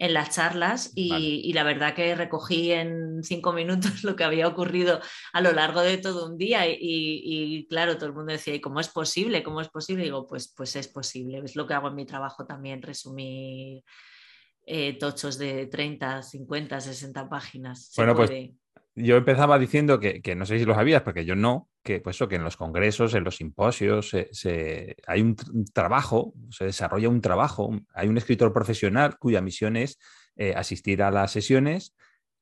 en 0.00 0.14
las 0.14 0.30
charlas 0.34 0.92
y, 0.94 1.52
la 1.52 1.62
verdad 1.62 1.94
que 1.94 2.14
recogí 2.14 2.72
en 2.72 3.22
cinco 3.22 3.52
minutos 3.52 4.02
lo 4.04 4.16
que 4.16 4.24
había 4.24 4.48
ocurrido 4.48 4.98
a 5.34 5.40
lo 5.42 5.52
largo 5.52 5.82
de 5.82 5.98
todo 5.98 6.26
un 6.26 6.38
día 6.38 6.64
y, 6.66 7.66
claro, 7.68 7.96
todo 7.96 8.06
el 8.06 8.14
mundo 8.14 8.32
decía, 8.32 8.54
¿y 8.54 8.62
cómo 8.62 8.80
es 8.80 8.88
posible? 8.88 9.42
¿Cómo 9.42 9.60
es 9.60 9.68
posible? 9.68 10.02
Y 10.02 10.06
digo, 10.06 10.26
pues, 10.26 10.54
pues 10.56 10.74
es 10.74 10.88
posible, 10.88 11.42
es 11.44 11.54
lo 11.54 11.66
que 11.66 11.74
hago 11.74 11.88
en 11.88 11.96
mi 11.96 12.06
trabajo 12.06 12.46
también, 12.46 12.80
resumir 12.80 13.84
eh, 14.64 14.96
tochos 14.98 15.36
de 15.36 15.66
30, 15.66 16.22
50, 16.22 16.80
60 16.80 17.28
páginas. 17.28 17.92
bueno, 17.94 18.14
pues 18.14 18.30
yo 19.02 19.16
empezaba 19.16 19.58
diciendo 19.58 20.00
que, 20.00 20.34
no 20.36 20.46
sé 20.46 20.58
si 20.58 20.64
lo 20.64 20.74
sabías, 20.74 21.02
porque 21.02 21.24
yo 21.24 21.34
no, 21.34 21.68
que 21.82 22.00
pues 22.00 22.18
que 22.28 22.36
en 22.36 22.44
los 22.44 22.56
congresos, 22.56 23.14
en 23.14 23.24
los 23.24 23.36
simposios, 23.36 24.10
se, 24.32 24.96
hay 25.06 25.20
un, 25.20 25.36
trabajo, 25.72 26.34
se 26.50 26.66
desarrolla 26.66 27.08
un 27.08 27.20
trabajo, 27.20 27.70
hay 27.94 28.08
un 28.08 28.16
escritor 28.16 28.52
profesional 28.52 29.18
cuya 29.18 29.40
misión 29.40 29.76
es 29.76 29.98
eh, 30.36 30.54
asistir 30.54 31.02
a 31.02 31.10
las 31.10 31.32
sesiones, 31.32 31.94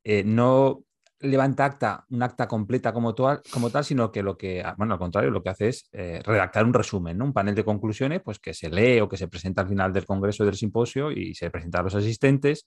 eh, 0.05 0.23
no 0.25 0.85
levanta 1.21 1.65
acta, 1.65 2.05
un 2.11 2.23
acta 2.23 2.47
completa 2.47 2.93
como 2.93 3.15
como 3.15 3.71
tal, 3.71 3.85
sino 3.85 4.13
que 4.13 4.23
lo 4.23 4.37
que, 4.37 4.63
ah, 4.63 4.75
bueno, 4.79 4.95
al 4.95 5.01
contrario, 5.01 5.31
lo 5.31 5.43
que 5.43 5.51
hace 5.51 5.69
es 5.69 5.89
eh, 5.93 6.21
redactar 6.25 6.65
un 6.65 6.73
resumen, 6.73 7.21
un 7.21 7.33
panel 7.33 7.55
de 7.55 7.65
conclusiones, 7.65 8.21
pues 8.25 8.39
que 8.39 8.55
se 8.55 8.71
lee 8.71 9.01
o 9.01 9.09
que 9.09 9.17
se 9.17 9.29
presenta 9.29 9.63
al 9.63 9.69
final 9.69 9.93
del 9.93 10.07
congreso 10.07 10.45
del 10.45 10.55
simposio 10.55 11.11
y 11.11 11.35
se 11.35 11.51
presenta 11.51 11.81
a 11.81 11.83
los 11.83 11.95
asistentes 11.95 12.67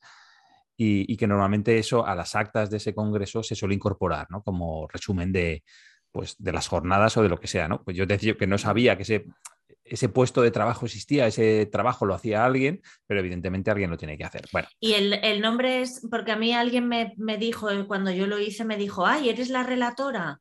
y, 0.78 1.16
que 1.18 1.28
normalmente 1.28 1.78
eso 1.78 2.06
a 2.06 2.16
las 2.16 2.36
actas 2.36 2.70
de 2.70 2.78
ese 2.78 2.96
congreso 2.96 3.44
se 3.44 3.56
suele 3.56 3.76
incorporar, 3.76 4.28
¿no? 4.32 4.42
Como 4.42 4.88
resumen 4.88 5.32
de, 5.32 5.64
pues, 6.12 6.36
de 6.40 6.52
las 6.52 6.68
jornadas 6.68 7.16
o 7.18 7.24
de 7.24 7.30
lo 7.30 7.40
que 7.40 7.48
sea, 7.48 7.68
¿no? 7.68 7.84
Pues 7.84 7.96
yo 7.96 8.06
decía 8.06 8.36
que 8.36 8.48
no 8.48 8.58
sabía 8.58 8.96
que 8.98 9.04
ese, 9.04 9.26
ese 9.84 10.10
puesto 10.10 10.42
de 10.42 10.52
trabajo 10.52 10.86
existía, 10.86 11.28
ese 11.28 11.66
trabajo 11.66 12.06
lo 12.06 12.14
hacía 12.14 12.46
alguien, 12.46 12.82
pero 13.06 13.20
evidentemente 13.20 13.72
alguien 13.72 13.90
lo 13.90 13.98
tiene 13.98 14.18
que 14.18 14.24
hacer. 14.24 14.48
Bueno. 14.52 14.68
Y 14.80 14.94
el, 14.94 15.42
nombre 15.42 15.82
es, 15.82 16.08
porque 16.10 16.32
a 16.32 16.38
mí 16.38 16.54
alguien 16.54 16.88
me, 16.88 17.38
dijo, 17.38 17.68
cuando 17.88 18.12
yo 18.12 18.26
lo 18.26 18.40
hice, 18.40 18.66
me 18.66 18.78
dijo, 18.78 19.06
ay, 19.06 19.30
eres 19.30 19.50
la 19.50 19.64
relatora. 19.64 20.40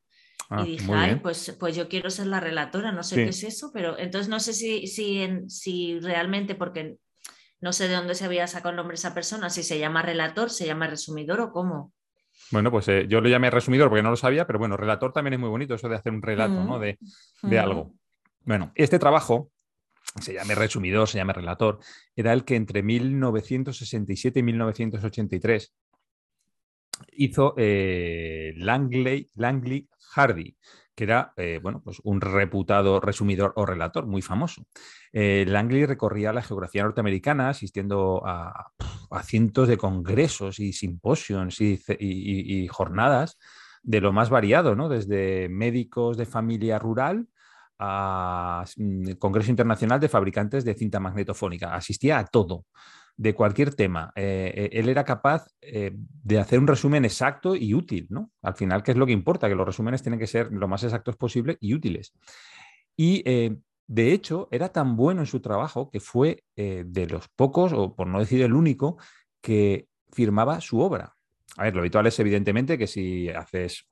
y 0.51 0.55
ah, 0.55 0.65
dije, 0.65 0.93
ay, 0.93 1.17
pues, 1.17 1.57
pues 1.59 1.77
yo 1.77 1.89
quiero 1.89 2.11
ser 2.11 2.29
la 2.29 2.41
relatora, 2.41 2.93
no 2.93 3.03
sé 3.03 3.17
qué 3.17 3.31
es 3.31 3.43
eso, 3.43 3.71
pero 3.73 3.99
entonces 3.99 4.29
no 4.29 4.41
sé 4.41 4.53
si, 4.53 4.87
si, 4.87 5.27
si 5.49 5.99
realmente, 6.01 6.55
porque 6.55 6.97
no 7.61 7.73
sé 7.73 7.89
de 7.89 7.95
dónde 7.95 8.15
se 8.15 8.25
había 8.25 8.47
sacado 8.47 8.71
el 8.71 8.77
nombre 8.77 8.95
de 8.95 8.99
esa 8.99 9.15
persona, 9.15 9.51
si 9.51 9.63
se 9.63 9.79
llama 9.79 10.03
relator, 10.03 10.51
se 10.51 10.67
llama 10.67 10.87
resumidor 10.87 11.41
o 11.41 11.53
cómo. 11.53 11.93
Bueno, 12.51 12.71
pues 12.71 12.89
eh, 12.89 13.07
yo 13.09 13.21
lo 13.21 13.29
llamé 13.29 13.51
resumidor 13.51 13.89
porque 13.89 14.03
no 14.03 14.11
lo 14.11 14.17
sabía, 14.17 14.47
pero 14.47 14.59
bueno, 14.59 14.77
relator 14.77 15.13
también 15.13 15.35
es 15.35 15.41
muy 15.41 15.49
bonito, 15.49 15.75
eso 15.75 15.89
de 15.89 15.97
hacer 15.97 16.13
un 16.13 16.23
relato 16.23 16.65
¿no? 16.65 16.79
de, 16.79 16.99
algo. 17.59 17.95
Bueno, 18.45 18.73
este 18.75 18.99
trabajo, 18.99 19.51
se 20.21 20.35
llame 20.35 20.55
resumidor, 20.55 21.07
se 21.07 21.19
llame 21.19 21.33
relator, 21.33 21.79
era 22.17 22.33
el 22.33 22.45
que 22.45 22.57
entre 22.57 22.83
1967 22.83 24.41
y 24.41 24.43
1983 24.43 25.75
hizo 27.13 27.55
eh, 27.57 28.53
Langley, 28.57 29.31
Langley 29.35 29.89
Hardy, 30.13 30.57
que 31.01 31.05
era 31.05 31.33
eh, 31.39 31.61
bueno, 31.63 31.81
pues 31.83 31.99
un 32.05 32.21
reputado 32.21 33.01
resumidor 33.01 33.55
o 33.57 33.65
relator 33.65 34.07
muy 34.07 34.21
famoso. 34.21 34.67
Eh, 35.15 35.47
Langley 35.49 35.87
recorría 35.87 36.31
la 36.31 36.43
geografía 36.43 36.83
norteamericana 36.83 37.49
asistiendo 37.49 38.23
a, 38.27 38.71
cientos 39.23 39.67
de 39.67 39.79
congresos 39.79 40.61
y 40.61 40.75
simposios 40.75 41.59
y, 41.59 42.69
jornadas 42.69 43.39
de 43.83 44.03
lo 44.03 44.13
más 44.13 44.29
variado, 44.29 44.77
¿no? 44.77 44.91
desde 44.91 45.49
médicos 45.49 46.19
de 46.19 46.27
familia 46.27 46.79
rural 46.79 47.29
a 47.79 48.67
mm, 48.77 49.13
Congreso 49.13 49.51
Internacional 49.51 50.01
de 50.01 50.11
Fabricantes 50.11 50.67
de 50.67 50.75
Cinta 50.75 51.01
Magnetofónica. 51.01 51.75
Asistía 51.75 52.19
a 52.19 52.27
todo 52.27 52.67
de 53.21 53.35
cualquier 53.35 53.75
tema. 53.75 54.15
Eh, 54.17 54.51
eh, 54.57 54.71
él 54.73 54.89
era 54.89 55.05
capaz 55.05 55.47
eh, 55.61 55.93
de 55.95 56.39
hacer 56.39 56.59
un 56.59 56.67
resumen 56.67 57.05
exacto 57.05 57.55
y 57.55 57.75
útil, 57.75 58.07
¿no? 58.09 58.31
Al 58.41 58.55
final, 58.55 58.83
¿qué 58.83 58.93
es 58.93 58.97
lo 58.97 59.05
que 59.05 59.13
importa? 59.13 59.47
Que 59.47 59.55
los 59.55 59.67
resúmenes 59.67 60.01
tienen 60.01 60.19
que 60.19 60.27
ser 60.27 60.51
lo 60.51 60.67
más 60.69 60.85
exactos 60.85 61.19
posible 61.19 61.59
y 61.61 61.75
útiles. 61.75 62.15
Y 62.97 63.23
de 63.87 64.13
hecho, 64.13 64.49
era 64.51 64.71
tan 64.71 64.97
bueno 64.97 65.21
en 65.21 65.27
su 65.27 65.41
trabajo 65.41 65.91
que 65.91 66.01
fue 66.01 66.45
de 66.57 67.07
los 67.09 67.29
pocos, 67.29 67.73
o 67.75 67.95
por 67.95 68.07
no 68.07 68.21
decir 68.21 68.41
el 68.41 68.55
único, 68.55 68.97
que 69.43 69.89
firmaba 70.11 70.61
su 70.63 70.81
obra. 70.81 71.15
A 71.57 71.65
ver, 71.65 71.75
lo 71.75 71.81
habitual 71.81 72.07
es 72.07 72.19
evidentemente 72.19 72.79
que 72.79 72.87
si 72.87 73.29
haces 73.29 73.87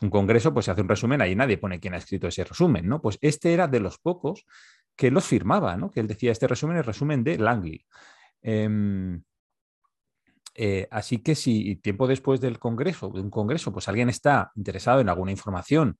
un 0.00 0.08
congreso, 0.08 0.54
pues 0.54 0.66
se 0.66 0.70
hace 0.70 0.82
un 0.82 0.88
resumen, 0.88 1.20
ahí 1.20 1.34
nadie 1.34 1.58
pone 1.58 1.80
quién 1.80 1.94
ha 1.94 1.98
escrito 1.98 2.28
ese 2.28 2.44
resumen, 2.44 2.86
¿no? 2.86 3.02
Pues 3.02 3.18
este 3.20 3.52
era 3.52 3.66
de 3.66 3.80
los 3.80 3.98
pocos 3.98 4.46
que 4.96 5.10
los 5.10 5.24
firmaba, 5.24 5.76
¿no? 5.76 5.90
Que 5.90 6.00
él 6.00 6.06
decía, 6.06 6.32
este 6.32 6.46
resumen 6.46 6.78
es 6.78 6.86
resumen 6.86 7.24
de 7.24 7.38
Langley. 7.38 7.86
Em, 8.42 9.22
eh, 10.54 10.88
así 10.90 11.18
que 11.18 11.34
si 11.34 11.76
tiempo 11.76 12.06
después 12.06 12.40
del 12.40 12.58
congreso, 12.58 13.10
de 13.10 13.20
un 13.20 13.30
congreso, 13.30 13.72
pues 13.72 13.88
alguien 13.88 14.08
está 14.08 14.52
interesado 14.56 15.00
en 15.00 15.08
alguna 15.08 15.30
información 15.30 15.98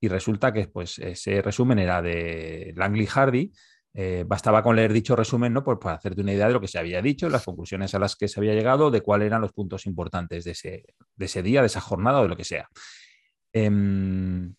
y 0.00 0.08
resulta 0.08 0.52
que 0.52 0.66
pues, 0.66 0.98
ese 0.98 1.40
resumen 1.42 1.78
era 1.78 2.02
de 2.02 2.72
Langley 2.76 3.06
Hardy, 3.06 3.52
eh, 3.94 4.24
bastaba 4.26 4.62
con 4.62 4.74
leer 4.74 4.92
dicho 4.92 5.14
resumen 5.14 5.52
¿no? 5.52 5.62
Pues 5.62 5.78
para 5.78 5.96
hacerte 5.96 6.22
una 6.22 6.32
idea 6.32 6.46
de 6.46 6.54
lo 6.54 6.60
que 6.60 6.68
se 6.68 6.78
había 6.78 7.02
dicho, 7.02 7.28
las 7.28 7.44
conclusiones 7.44 7.94
a 7.94 7.98
las 7.98 8.16
que 8.16 8.26
se 8.26 8.40
había 8.40 8.54
llegado, 8.54 8.90
de 8.90 9.02
cuáles 9.02 9.26
eran 9.26 9.42
los 9.42 9.52
puntos 9.52 9.86
importantes 9.86 10.44
de 10.44 10.52
ese, 10.52 10.84
de 11.14 11.24
ese 11.26 11.42
día, 11.42 11.60
de 11.60 11.66
esa 11.66 11.80
jornada 11.80 12.20
o 12.20 12.22
de 12.22 12.28
lo 12.28 12.36
que 12.36 12.44
sea. 12.44 12.68
Em, 13.52 14.54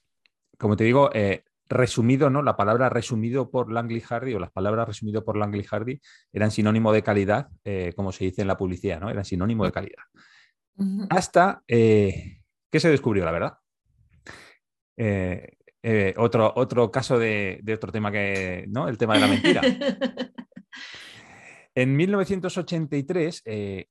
como 0.57 0.77
te 0.77 0.83
digo, 0.83 1.09
eh, 1.13 1.43
resumido, 1.73 2.29
¿no? 2.29 2.41
La 2.41 2.55
palabra 2.55 2.89
resumido 2.89 3.49
por 3.49 3.71
Langley 3.71 4.01
Hardy 4.01 4.33
o 4.33 4.39
las 4.39 4.51
palabras 4.51 4.87
resumido 4.87 5.25
por 5.25 5.37
Langley 5.37 5.63
Hardy 5.63 5.99
eran 6.31 6.51
sinónimo 6.51 6.93
de 6.93 7.03
calidad, 7.03 7.49
eh, 7.63 7.93
como 7.95 8.11
se 8.11 8.25
dice 8.25 8.41
en 8.41 8.47
la 8.47 8.57
publicidad, 8.57 8.99
¿no? 8.99 9.09
Eran 9.09 9.25
sinónimo 9.25 9.65
de 9.65 9.71
calidad. 9.71 10.03
Hasta 11.09 11.63
eh, 11.67 12.41
que 12.71 12.79
se 12.79 12.89
descubrió 12.89 13.25
la 13.25 13.31
verdad. 13.31 13.53
Eh, 14.95 16.13
otro, 16.17 16.53
otro 16.55 16.89
caso 16.89 17.19
de, 17.19 17.61
otro 17.73 17.91
tema 17.91 18.11
que, 18.11 18.65
¿no? 18.69 18.87
El 18.87 18.97
tema 18.97 19.15
de 19.15 19.19
la 19.19 19.27
mentira. 19.27 19.61
En 21.75 21.95
1983, 21.95 23.41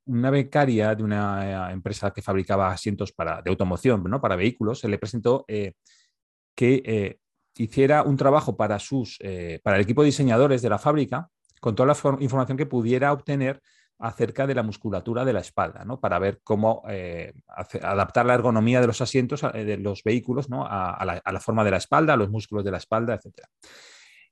una 0.04 0.30
becaria 0.30 0.94
de 0.94 1.02
una 1.02 1.72
empresa 1.72 2.12
que 2.12 2.22
fabricaba 2.22 2.70
asientos 2.70 3.10
para, 3.10 3.42
de 3.42 3.50
automoción, 3.50 4.04
¿no? 4.04 4.20
para 4.20 4.36
vehículos, 4.36 4.78
se 4.78 4.86
le 4.86 4.98
presentó 4.98 5.44
que 6.54 7.18
hiciera 7.56 8.02
un 8.02 8.16
trabajo 8.16 8.56
para, 8.56 8.78
sus, 8.78 9.18
eh, 9.20 9.60
para 9.62 9.76
el 9.76 9.82
equipo 9.82 10.02
de 10.02 10.06
diseñadores 10.06 10.62
de 10.62 10.70
la 10.70 10.78
fábrica 10.78 11.28
con 11.60 11.74
toda 11.74 11.94
la 11.94 12.20
información 12.20 12.58
que 12.58 12.66
pudiera 12.66 13.12
obtener 13.12 13.60
acerca 14.02 14.48
de 14.48 14.54
la 14.54 14.64
musculatura 14.64 15.24
de 15.24 15.32
la 15.32 15.40
espalda, 15.40 15.84
¿no? 15.84 16.00
para 16.00 16.18
ver 16.18 16.40
cómo 16.42 16.82
eh, 16.88 17.32
adaptar 17.82 18.26
la 18.26 18.34
ergonomía 18.34 18.80
de 18.80 18.88
los 18.88 19.00
asientos 19.00 19.44
eh, 19.44 19.64
de 19.64 19.76
los 19.76 20.02
vehículos 20.02 20.50
¿no? 20.50 20.66
a, 20.66 21.04
la, 21.04 21.40
forma 21.40 21.62
de 21.62 21.70
la 21.70 21.76
espalda, 21.76 22.14
a 22.14 22.16
los 22.16 22.28
músculos 22.28 22.64
de 22.64 22.72
la 22.72 22.78
espalda, 22.78 23.14
etc. 23.14 23.46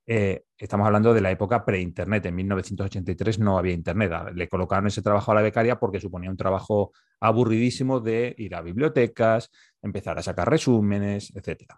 estamos 0.07 0.87
hablando 0.87 1.15
de 1.15 1.21
la 1.21 1.31
época 1.31 1.65
pre-internet. 1.65 2.27
En 2.27 2.35
1983 2.35 3.39
no 3.39 3.59
había 3.59 3.75
internet. 3.75 4.13
Le 4.35 4.49
colocaron 4.49 4.87
ese 4.87 5.03
trabajo 5.03 5.33
a 5.33 5.35
la 5.35 5.43
becaria 5.43 5.79
porque 5.79 6.01
suponía 6.01 6.31
un 6.31 6.37
trabajo 6.37 6.93
aburridísimo 7.21 8.01
de 8.01 8.35
ir 8.39 8.55
a 8.55 8.63
bibliotecas, 8.63 9.51
empezar 9.83 10.19
a 10.19 10.23
sacar 10.23 10.51
resúmenes, 10.51 11.33
etc. 11.37 11.75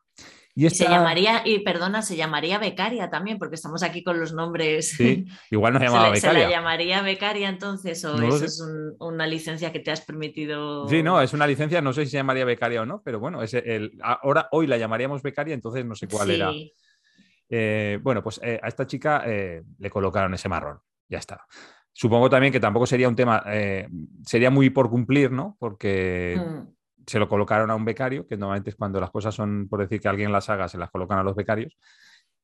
Y, 0.55 0.69
se 0.69 0.85
llamaría, 0.85 1.43
y 1.47 1.61
perdona, 1.61 2.03
se 2.03 2.15
llamaría 2.15 2.59
becaria 2.59 3.09
también, 3.09 3.39
porque 3.39 3.55
estamos 3.55 3.83
aquí 3.83 4.05
con 4.05 4.21
los 4.21 4.35
nombres. 4.35 4.91
Sí, 4.91 5.25
igual 5.51 5.73
nos 5.73 5.83
llamaba 5.83 6.11
becaria. 6.11 6.43
¿Se 6.43 6.47
la 6.47 6.51
llamaría 6.51 7.03
becaria 7.03 7.49
entonces 7.49 8.05
o 8.05 8.23
eso 8.23 8.45
es 8.45 8.63
una 9.01 9.27
licencia 9.27 9.73
que 9.73 9.81
te 9.81 9.91
has 9.91 10.03
permitido? 10.03 10.87
Sí, 10.89 11.03
no, 11.03 11.23
es 11.23 11.33
una 11.33 11.47
licencia, 11.47 11.81
no 11.81 11.93
sé 11.93 12.05
si 12.05 12.11
se 12.11 12.19
llamaría 12.19 12.45
becaria 12.45 12.83
o 12.83 12.87
no, 12.87 13.01
pero 13.03 13.19
bueno, 13.19 13.43
es 13.43 13.55
el, 13.55 13.99
ahora 14.03 14.49
hoy 14.53 14.67
la 14.67 14.77
llamaríamos 14.77 15.23
becaria, 15.23 15.55
entonces 15.55 15.87
no 15.87 15.95
sé 15.95 16.07
cuál 16.07 16.31
era. 16.31 16.53
Eh, 17.55 17.99
bueno, 18.03 18.23
pues 18.23 18.41
eh, 18.43 18.59
a 18.63 18.69
esta 18.69 18.87
chica 18.87 19.25
eh, 19.27 19.63
le 19.79 19.91
colocaron 19.91 20.33
ese 20.33 20.49
marrón, 20.49 20.81
ya 21.09 21.19
está. 21.19 21.47
Supongo 21.93 22.31
también 22.31 22.51
que 22.51 22.61
tampoco 22.61 22.87
sería 22.87 23.07
un 23.07 23.15
tema, 23.15 23.45
sería 24.25 24.51
muy 24.51 24.71
por 24.71 24.89
cumplir, 24.89 25.31
¿no? 25.31 25.57
Porque... 25.61 26.41
Mm 26.41 26.73
se 27.07 27.19
lo 27.19 27.29
colocaron 27.29 27.71
a 27.71 27.75
un 27.75 27.85
becario, 27.85 28.27
que 28.27 28.37
normalmente 28.37 28.71
es 28.71 28.77
cuando 28.77 29.01
las 29.01 29.11
cosas 29.11 29.35
son 29.35 29.69
por 29.69 29.81
decir 29.81 30.01
que 30.01 30.09
alguien 30.09 30.33
las 30.33 30.49
haga, 30.51 30.69
se 30.69 30.79
las 30.79 30.91
colocan 30.91 31.19
a 31.19 31.23
los 31.23 31.35
becarios. 31.35 31.77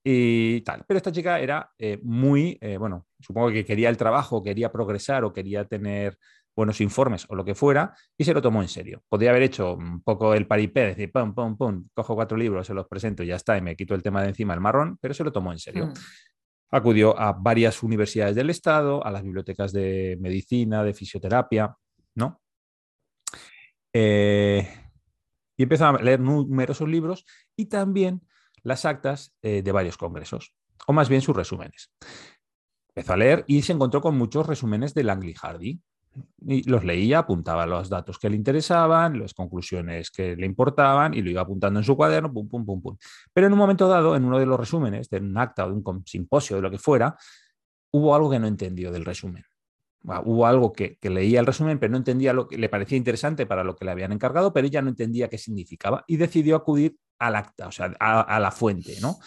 y 0.04 0.60
tal. 0.62 0.84
Pero 0.86 0.96
esta 0.96 1.12
chica 1.12 1.40
era 1.40 1.70
eh, 1.78 1.98
muy, 2.02 2.56
eh, 2.60 2.78
bueno, 2.78 3.06
supongo 3.20 3.50
que 3.50 3.64
quería 3.64 3.88
el 3.88 3.96
trabajo, 3.96 4.42
quería 4.42 4.72
progresar 4.72 5.24
o 5.24 5.32
quería 5.32 5.64
tener 5.66 6.18
buenos 6.58 6.80
informes 6.80 7.24
o 7.28 7.36
lo 7.36 7.44
que 7.44 7.54
fuera, 7.54 7.94
y 8.16 8.24
se 8.24 8.34
lo 8.34 8.42
tomó 8.42 8.62
en 8.62 8.68
serio. 8.68 9.04
Podría 9.08 9.30
haber 9.30 9.44
hecho 9.44 9.74
un 9.74 10.02
poco 10.02 10.34
el 10.34 10.48
paripé, 10.48 10.86
decir, 10.86 11.12
pum, 11.12 11.32
pum, 11.32 11.56
pum, 11.56 11.88
cojo 11.94 12.16
cuatro 12.16 12.36
libros, 12.36 12.66
se 12.66 12.74
los 12.74 12.88
presento 12.88 13.22
y 13.22 13.28
ya 13.28 13.36
está, 13.36 13.56
y 13.56 13.62
me 13.62 13.76
quito 13.76 13.94
el 13.94 14.02
tema 14.02 14.22
de 14.22 14.30
encima 14.30 14.54
el 14.54 14.60
marrón, 14.60 14.98
pero 15.00 15.14
se 15.14 15.22
lo 15.22 15.30
tomó 15.30 15.52
en 15.52 15.60
serio. 15.60 15.86
Mm. 15.86 15.92
Acudió 16.70 17.18
a 17.18 17.32
varias 17.32 17.80
universidades 17.84 18.34
del 18.34 18.50
Estado, 18.50 19.06
a 19.06 19.10
las 19.12 19.22
bibliotecas 19.22 19.72
de 19.72 20.18
medicina, 20.20 20.82
de 20.82 20.94
fisioterapia, 20.94 21.74
¿no? 22.16 22.40
Eh, 23.92 24.68
y 25.56 25.62
empezó 25.62 25.86
a 25.86 26.02
leer 26.02 26.18
numerosos 26.18 26.88
libros 26.88 27.24
y 27.56 27.66
también 27.66 28.20
las 28.64 28.84
actas 28.84 29.32
eh, 29.42 29.62
de 29.62 29.72
varios 29.72 29.96
congresos, 29.96 30.54
o 30.88 30.92
más 30.92 31.08
bien 31.08 31.22
sus 31.22 31.36
resúmenes. 31.36 31.92
Empezó 32.88 33.12
a 33.12 33.16
leer 33.16 33.44
y 33.46 33.62
se 33.62 33.72
encontró 33.72 34.00
con 34.00 34.18
muchos 34.18 34.44
resúmenes 34.44 34.92
de 34.92 35.04
Langley 35.04 35.34
Hardy. 35.34 35.80
Y 36.46 36.68
los 36.68 36.84
leía, 36.84 37.20
apuntaba 37.20 37.66
los 37.66 37.88
datos 37.88 38.18
que 38.18 38.30
le 38.30 38.36
interesaban, 38.36 39.18
las 39.18 39.34
conclusiones 39.34 40.10
que 40.10 40.36
le 40.36 40.46
importaban 40.46 41.14
y 41.14 41.22
lo 41.22 41.30
iba 41.30 41.42
apuntando 41.42 41.80
en 41.80 41.84
su 41.84 41.96
cuaderno, 41.96 42.32
pum, 42.32 42.48
pum, 42.48 42.64
pum, 42.64 42.80
pum. 42.80 42.96
Pero 43.32 43.46
en 43.46 43.52
un 43.52 43.58
momento 43.58 43.88
dado, 43.88 44.16
en 44.16 44.24
uno 44.24 44.38
de 44.38 44.46
los 44.46 44.58
resúmenes, 44.58 45.08
de 45.10 45.18
un 45.18 45.36
acta 45.36 45.66
o 45.66 45.68
de 45.68 45.74
un 45.74 46.06
simposio, 46.06 46.56
de 46.56 46.62
lo 46.62 46.70
que 46.70 46.78
fuera, 46.78 47.16
hubo 47.90 48.14
algo 48.14 48.30
que 48.30 48.38
no 48.38 48.46
entendió 48.46 48.92
del 48.92 49.04
resumen. 49.04 49.44
Hubo 50.24 50.46
algo 50.46 50.72
que, 50.72 50.98
leía 51.02 51.40
el 51.40 51.46
resumen, 51.46 51.78
pero 51.78 51.90
no 51.90 51.98
entendía 51.98 52.32
lo 52.32 52.46
que 52.46 52.56
le 52.56 52.68
parecía 52.68 52.96
interesante 52.96 53.46
para 53.46 53.64
lo 53.64 53.76
que 53.76 53.84
le 53.84 53.90
habían 53.90 54.12
encargado, 54.12 54.52
pero 54.52 54.66
ella 54.66 54.80
no 54.80 54.88
entendía 54.88 55.28
qué 55.28 55.38
significaba 55.38 56.04
y 56.06 56.16
decidió 56.16 56.56
acudir 56.56 56.96
al 57.18 57.34
acta, 57.34 57.66
o 57.66 57.72
sea, 57.72 57.92
a, 57.98 58.40
la 58.40 58.50
fuente, 58.50 58.94
¿no? 59.02 59.18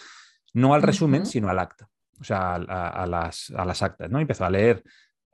No 0.54 0.74
al 0.74 0.82
resumen, 0.82 1.26
sino 1.26 1.48
al 1.48 1.58
acta, 1.58 1.88
o 2.18 2.24
sea, 2.24 2.54
a, 2.54 3.06
las, 3.06 3.82
actas, 3.82 4.10
¿no? 4.10 4.18
Empezó 4.18 4.44
a 4.44 4.50
leer 4.50 4.82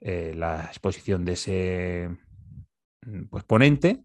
eh, 0.01 0.33
la 0.35 0.65
exposición 0.65 1.25
de 1.25 1.33
ese 1.33 2.09
mm, 3.07 3.25
pues, 3.25 3.45
ponente 3.45 4.05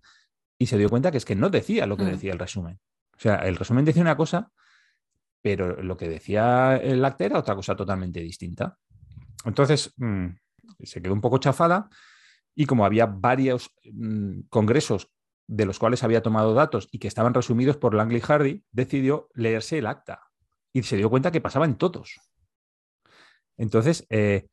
y 0.57 0.65
se 0.65 0.77
dio 0.77 0.89
cuenta 0.89 1.11
que 1.11 1.17
es 1.17 1.25
que 1.25 1.35
no 1.35 1.49
decía 1.49 1.85
lo 1.85 1.97
que 1.97 2.03
mm. 2.03 2.11
decía 2.11 2.33
el 2.33 2.39
resumen. 2.39 2.79
O 3.15 3.19
sea, 3.19 3.35
el 3.37 3.55
resumen 3.55 3.85
decía 3.85 4.01
una 4.01 4.17
cosa, 4.17 4.51
pero 5.41 5.81
lo 5.81 5.97
que 5.97 6.09
decía 6.09 6.77
el 6.77 7.03
acta 7.05 7.25
era 7.25 7.39
otra 7.39 7.55
cosa 7.55 7.75
totalmente 7.75 8.21
distinta. 8.21 8.77
Entonces, 9.45 9.93
mm, 9.97 10.27
se 10.79 11.01
quedó 11.01 11.13
un 11.13 11.21
poco 11.21 11.37
chafada 11.37 11.89
y 12.55 12.65
como 12.65 12.85
había 12.85 13.05
varios 13.05 13.69
congresos 14.49 15.11
de 15.47 15.65
los 15.65 15.79
cuales 15.79 16.03
había 16.03 16.23
tomado 16.23 16.53
datos 16.53 16.87
y 16.91 16.99
que 16.99 17.07
estaban 17.07 17.33
resumidos 17.33 17.77
por 17.77 17.93
Langley 17.93 18.21
Hardy, 18.21 18.63
decidió 18.71 19.29
leerse 19.33 19.77
el 19.77 19.87
acta 19.87 20.21
y 20.71 20.83
se 20.83 20.97
dio 20.97 21.09
cuenta 21.09 21.31
que 21.31 21.41
pasaba 21.41 21.65
en 21.65 21.75
todos. 21.75 22.19
Entonces, 23.57 24.05
eh, 24.09 24.47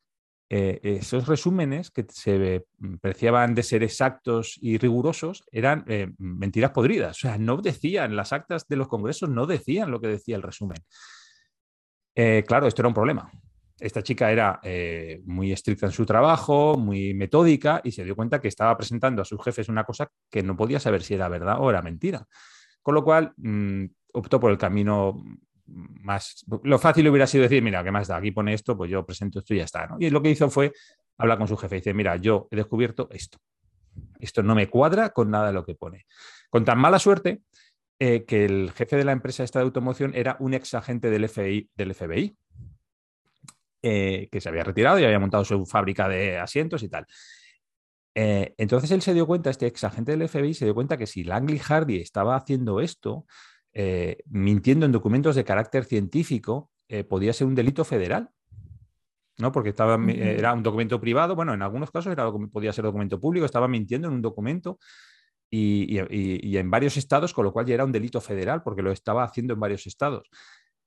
eh, 0.51 0.81
esos 0.83 1.27
resúmenes 1.27 1.91
que 1.91 2.05
se 2.11 2.67
preciaban 3.01 3.55
de 3.55 3.63
ser 3.63 3.83
exactos 3.83 4.59
y 4.61 4.77
rigurosos 4.77 5.45
eran 5.51 5.85
eh, 5.87 6.13
mentiras 6.19 6.73
podridas. 6.73 7.17
O 7.17 7.21
sea, 7.21 7.39
no 7.39 7.57
decían, 7.57 8.17
las 8.17 8.33
actas 8.33 8.67
de 8.69 8.77
los 8.77 8.89
congresos 8.89 9.31
no 9.31 9.47
decían 9.47 9.91
lo 9.91 10.01
que 10.01 10.09
decía 10.09 10.37
el 10.37 10.43
resumen. 10.43 10.79
claro, 12.47 12.67
esto 12.67 12.83
era 12.83 12.89
un 12.89 12.95
problema 12.95 13.31
esta 13.81 14.03
chica 14.03 14.31
era 14.31 14.61
eh, 14.63 15.23
muy 15.25 15.53
estricta 15.53 15.87
en 15.87 15.93
su 15.93 16.05
trabajo, 16.05 16.77
muy 16.77 17.15
metódica 17.15 17.81
y 17.83 17.93
se 17.93 18.05
dio 18.05 18.15
cuenta 18.15 18.41
que 18.41 18.49
estaba 18.49 18.77
presentando 18.77 19.23
a 19.23 19.25
sus 19.25 19.43
jefes 19.43 19.69
una 19.69 19.85
cosa 19.85 20.11
que 20.31 20.43
no 20.43 20.57
podía 20.57 20.79
saber 20.79 21.03
si 21.03 21.15
era 21.15 21.29
verdad 21.29 21.57
o 21.59 21.71
era 21.71 21.83
mentira. 21.83 22.27
Con 22.83 22.95
lo 22.95 23.03
cual 23.03 23.33
mm, 23.37 23.87
optó 24.13 24.39
por 24.39 24.51
el 24.51 24.59
camino 24.59 25.23
más... 25.71 26.45
Lo 26.63 26.79
fácil 26.79 27.09
hubiera 27.09 27.27
sido 27.27 27.43
decir, 27.43 27.63
mira, 27.63 27.83
¿qué 27.83 27.91
más 27.91 28.09
da? 28.09 28.17
Aquí 28.17 28.31
pone 28.31 28.55
esto, 28.55 28.77
pues 28.77 28.91
yo 28.91 29.05
presento 29.05 29.39
esto 29.39 29.55
y 29.55 29.59
ya 29.59 29.65
está. 29.65 29.89
Y 29.99 30.11
lo 30.11 30.23
que 30.23 30.31
hizo 30.31 30.51
fue 30.51 30.73
hablar 31.17 31.39
con 31.39 31.49
su 31.49 31.57
jefe 31.57 31.77
y 31.77 31.81
dice, 31.81 31.95
mira, 31.95 32.17
yo 32.17 32.49
he 32.51 32.57
descubierto 32.57 33.09
esto. 33.11 33.39
Esto 34.19 34.43
no 34.43 34.55
me 34.55 34.69
cuadra 34.69 35.11
con 35.11 35.31
nada 35.31 35.49
de 35.49 35.53
lo 35.53 35.65
que 35.65 35.75
pone. 35.75 36.07
Con 36.49 36.65
tan 36.65 36.79
mala 36.79 36.99
suerte 36.99 37.43
eh, 37.99 38.25
que 38.25 38.45
el 38.45 38.73
jefe 38.73 38.97
de 38.97 39.05
la 39.05 39.13
empresa 39.13 39.45
esta 39.45 39.59
de 39.59 39.65
automoción 39.65 40.13
era 40.15 40.37
un 40.41 40.55
ex 40.55 40.75
agente 40.75 41.11
del 41.11 41.29
FBI, 41.29 41.71
del 41.75 41.95
FBI 41.95 42.37
eh, 43.83 44.29
que 44.31 44.41
se 44.43 44.49
había 44.51 44.63
retirado 44.63 44.99
y 44.99 45.05
había 45.05 45.19
montado 45.19 45.43
su 45.45 45.65
fábrica 45.65 46.09
de 46.09 46.39
asientos 46.39 46.83
y 46.83 46.89
tal. 46.89 47.07
Eh, 48.15 48.55
entonces 48.59 48.91
él 48.91 49.01
se 49.01 49.15
dio 49.15 49.27
cuenta, 49.27 49.51
este 49.51 49.67
ex 49.67 49.85
agente 49.85 50.17
del 50.17 50.29
FBI 50.29 50.53
se 50.53 50.67
dio 50.67 50.75
cuenta 50.75 50.97
que 50.97 51.07
si 51.07 51.25
Langley 51.25 51.59
Hardy 51.59 51.97
estaba 51.97 52.37
haciendo 52.37 52.81
esto, 52.81 53.25
eh, 53.73 54.19
mintiendo 54.27 54.87
en 54.87 54.93
documentos 54.93 55.37
de 55.37 55.45
carácter 55.45 55.85
científico, 55.85 56.71
podía 57.09 57.33
ser 57.33 57.47
un 57.47 57.55
delito 57.55 57.85
federal. 57.85 58.31
¿no? 59.39 59.53
Porque 59.53 59.71
estaba, 59.71 59.97
era 60.11 60.53
un 60.53 60.63
documento 60.65 61.01
privado, 61.01 61.37
bueno, 61.37 61.55
en 61.55 61.63
algunos 61.63 61.91
casos 61.91 62.13
era, 62.13 62.31
podía 62.53 62.73
ser 62.73 62.85
documento 62.85 63.21
público, 63.21 63.47
estaba 63.47 63.69
mintiendo 63.69 64.09
en 64.09 64.15
un 64.15 64.23
documento 64.23 64.79
y, 65.49 65.99
y, 66.11 66.57
en 66.59 66.71
varios 66.71 66.97
estados, 66.97 67.33
con 67.33 67.45
lo 67.45 67.53
cual 67.53 67.65
ya 67.65 67.75
era 67.75 67.85
un 67.85 67.93
delito 67.93 68.21
federal 68.21 68.63
porque 68.63 68.83
lo 68.83 68.91
estaba 68.93 69.25
haciendo 69.25 69.55
en 69.55 69.61
varios 69.61 69.87
estados 69.87 70.29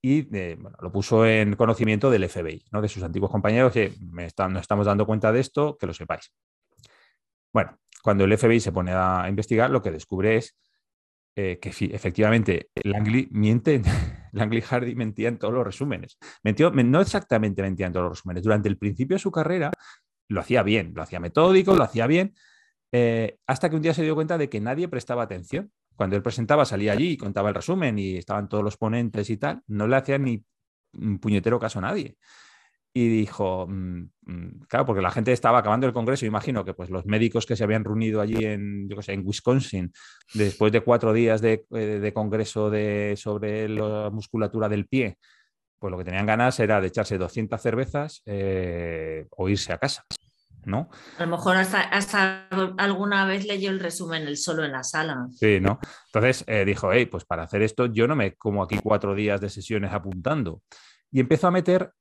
y 0.03 0.27
eh, 0.38 0.57
lo 0.81 0.91
puso 0.91 1.26
en 1.26 1.55
conocimiento 1.55 2.11
del 2.11 2.27
FBI, 2.27 2.65
¿no? 2.72 2.81
de 2.81 2.89
sus 2.89 3.01
antiguos 3.03 3.31
compañeros, 3.31 3.72
que 3.72 3.93
me 4.01 4.27
nos 4.49 4.61
estamos 4.61 4.85
dando 4.85 5.05
cuenta 5.05 5.31
de 5.31 5.39
esto, 5.39 5.77
que 5.77 5.88
lo 5.88 5.93
sepáis. 5.93 6.34
Bueno, 7.53 7.80
cuando 8.03 8.26
el 8.26 8.38
FBI 8.38 8.60
se 8.60 8.73
pone 8.73 8.91
a 8.91 9.26
investigar, 9.30 9.69
lo 9.69 9.81
que 9.81 9.91
descubre 9.91 10.35
es 10.35 10.57
eh, 11.35 11.60
que 11.60 11.69
efectivamente 11.69 12.69
Langley 12.84 13.27
miente, 13.31 13.81
Langley 14.34 14.61
Hardy 14.61 14.95
mentía 14.95 15.30
en 15.30 15.38
todos 15.38 15.53
los 15.53 15.65
resúmenes. 15.65 16.18
Mentió, 16.43 16.72
no 16.72 17.01
exactamente 17.01 17.61
mentía 17.61 17.88
en 17.88 17.93
todos 17.93 18.05
los 18.05 18.19
resúmenes. 18.19 18.43
Durante 18.43 18.69
el 18.69 18.77
principio 18.77 19.15
de 19.15 19.19
su 19.19 19.31
carrera 19.31 19.72
lo 20.30 20.41
hacía 20.41 20.64
bien, 20.64 20.93
lo 20.95 21.03
hacía 21.03 21.19
metódico, 21.19 21.76
lo 21.76 21.84
hacía 21.84 22.07
bien, 22.07 22.34
eh, 22.91 23.38
hasta 23.47 23.69
que 23.69 23.76
un 23.76 23.81
día 23.81 23.93
se 23.93 24.03
dio 24.03 24.15
cuenta 24.15 24.38
de 24.38 24.49
que 24.49 24.61
nadie 24.61 24.88
prestaba 24.88 25.23
atención 25.23 25.72
cuando 25.95 26.15
él 26.15 26.23
presentaba, 26.23 26.65
salía 26.65 26.93
allí 26.93 27.11
y 27.11 27.18
contaba 27.18 27.49
el 27.49 27.55
resumen 27.55 27.99
y 27.99 28.18
estaban 28.18 28.49
todos 28.49 28.64
los 28.64 28.77
ponentes 28.77 29.30
y 29.30 29.38
tal, 29.38 29.61
no 29.68 29.88
le 29.88 29.95
hacía 29.95 30.18
ni 30.18 30.43
un 30.93 31.19
puñetero 31.19 31.60
caso 31.60 31.80
a 31.80 31.84
nadie. 31.84 32.18
Y 32.95 33.07
dijo, 33.07 33.65
mm, 33.67 34.09
mm, 34.21 34.59
claro, 34.67 34.85
porque 34.85 35.01
la 35.01 35.09
gente 35.09 35.31
estaba 35.31 35.59
acabando 35.59 35.87
el 35.87 35.93
congreso, 35.93 36.27
imagino 36.27 36.63
que 36.63 36.75
pues 36.75 36.91
los 36.91 37.05
médicos 37.07 37.47
que 37.47 37.55
se 37.55 37.63
habían 37.63 37.83
reunido 37.83 38.21
allí 38.21 38.45
en, 38.45 38.87
yo 38.87 39.01
sé, 39.01 39.13
en 39.13 39.25
Wisconsin, 39.25 39.91
después 40.33 40.71
de 40.71 40.81
cuatro 40.81 41.11
días 41.11 41.41
de, 41.41 41.65
eh, 41.71 42.11
congreso 42.13 42.69
de, 42.69 43.15
sobre 43.17 43.67
la 43.67 44.11
musculatura 44.11 44.69
del 44.69 44.85
pie, 44.85 45.17
pues 45.79 45.89
lo 45.89 45.97
que 45.97 46.05
tenían 46.05 46.27
ganas 46.27 46.59
era 46.59 46.79
de 46.79 46.87
echarse 46.87 47.17
200 47.17 47.59
cervezas 47.59 48.21
eh, 48.25 49.25
o 49.31 49.49
irse 49.49 49.73
a 49.73 49.79
casa. 49.79 50.05
¿no? 50.65 50.89
A 51.17 51.25
lo 51.25 51.31
mejor 51.31 51.57
hasta, 51.57 52.47
alguna 52.77 53.25
vez 53.25 53.45
leyó 53.45 53.69
el 53.69 53.79
resumen 53.79 54.23
el 54.23 54.37
solo 54.37 54.63
en 54.63 54.71
la 54.71 54.83
sala. 54.83 55.27
Sí, 55.31 55.59
¿no? 55.59 55.79
Entonces 56.05 56.43
eh, 56.47 56.63
dijo, 56.63 56.93
hey, 56.93 57.05
pues 57.07 57.25
para 57.25 57.43
hacer 57.43 57.63
esto 57.63 57.87
yo 57.87 58.07
no 58.07 58.15
me 58.15 58.35
como 58.35 58.63
aquí 58.63 58.79
cuatro 58.81 59.15
días 59.15 59.41
de 59.41 59.49
sesiones 59.49 59.91
apuntando. 59.91 60.61
Y 61.11 61.19
empezó 61.19 61.47
a 61.47 61.51
meter 61.51 61.91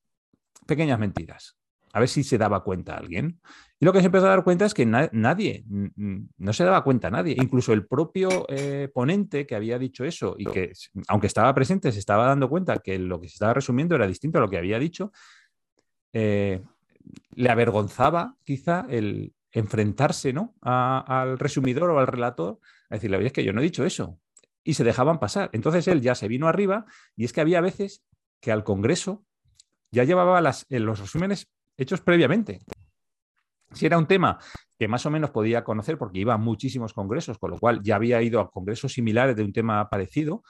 pequeñas 0.66 0.98
mentiras, 0.98 1.56
a 1.92 2.00
ver 2.00 2.08
si 2.08 2.24
se 2.24 2.38
daba 2.38 2.64
cuenta 2.64 2.96
alguien. 2.96 3.40
Y 3.78 3.84
lo 3.84 3.92
que 3.92 4.00
se 4.00 4.06
empezó 4.06 4.26
a 4.26 4.30
dar 4.30 4.44
cuenta 4.44 4.64
es 4.64 4.74
que 4.74 4.86
nadie, 4.86 5.64
no 5.66 6.52
se 6.52 6.64
daba 6.64 6.84
cuenta 6.84 7.10
nadie. 7.10 7.36
Incluso 7.36 7.72
el 7.72 7.86
propio 7.86 8.46
eh, 8.48 8.88
ponente 8.94 9.46
que 9.46 9.56
había 9.56 9.78
dicho 9.78 10.04
eso 10.04 10.36
y 10.38 10.46
que, 10.46 10.72
aunque 11.08 11.26
estaba 11.26 11.52
presente, 11.54 11.90
se 11.90 11.98
estaba 11.98 12.26
dando 12.26 12.48
cuenta 12.48 12.78
que 12.78 12.98
lo 12.98 13.20
que 13.20 13.28
se 13.28 13.34
estaba 13.34 13.54
resumiendo 13.54 13.96
era 13.96 14.06
distinto 14.06 14.38
a 14.38 14.40
lo 14.40 14.48
que 14.48 14.58
había 14.58 14.78
dicho. 14.78 15.12
Eh, 16.12 16.62
le 17.34 17.50
avergonzaba 17.50 18.36
quizá 18.44 18.86
el 18.88 19.34
enfrentarse 19.50 20.32
¿no? 20.32 20.54
al 20.62 21.38
resumidor 21.38 21.90
o 21.90 21.98
al 21.98 22.06
relator 22.06 22.58
a 22.88 22.94
decirle, 22.94 23.18
oye, 23.18 23.26
es 23.26 23.32
que 23.32 23.44
yo 23.44 23.52
no 23.52 23.60
he 23.60 23.64
dicho 23.64 23.84
eso. 23.84 24.18
Y 24.64 24.74
se 24.74 24.84
dejaban 24.84 25.18
pasar. 25.18 25.50
Entonces 25.52 25.88
él 25.88 26.00
ya 26.00 26.14
se 26.14 26.28
vino 26.28 26.48
arriba 26.48 26.86
y 27.16 27.24
es 27.24 27.32
que 27.32 27.40
había 27.40 27.60
veces 27.60 28.04
que 28.40 28.52
al 28.52 28.64
Congreso 28.64 29.24
ya 29.92 30.04
llevaba 30.04 30.40
las, 30.40 30.66
eh, 30.70 30.80
los 30.80 30.98
resúmenes 30.98 31.48
hechos 31.76 32.00
previamente. 32.00 32.60
Si 33.72 33.86
era 33.86 33.96
un 33.96 34.06
tema 34.06 34.38
que 34.78 34.88
más 34.88 35.06
o 35.06 35.10
menos 35.10 35.30
podía 35.30 35.64
conocer 35.64 35.96
porque 35.96 36.18
iba 36.18 36.34
a 36.34 36.38
muchísimos 36.38 36.92
congresos, 36.92 37.38
con 37.38 37.52
lo 37.52 37.58
cual 37.58 37.80
ya 37.82 37.96
había 37.96 38.20
ido 38.20 38.40
a 38.40 38.50
congresos 38.50 38.92
similares 38.92 39.36
de 39.36 39.44
un 39.44 39.52
tema 39.52 39.88
parecido, 39.88 40.42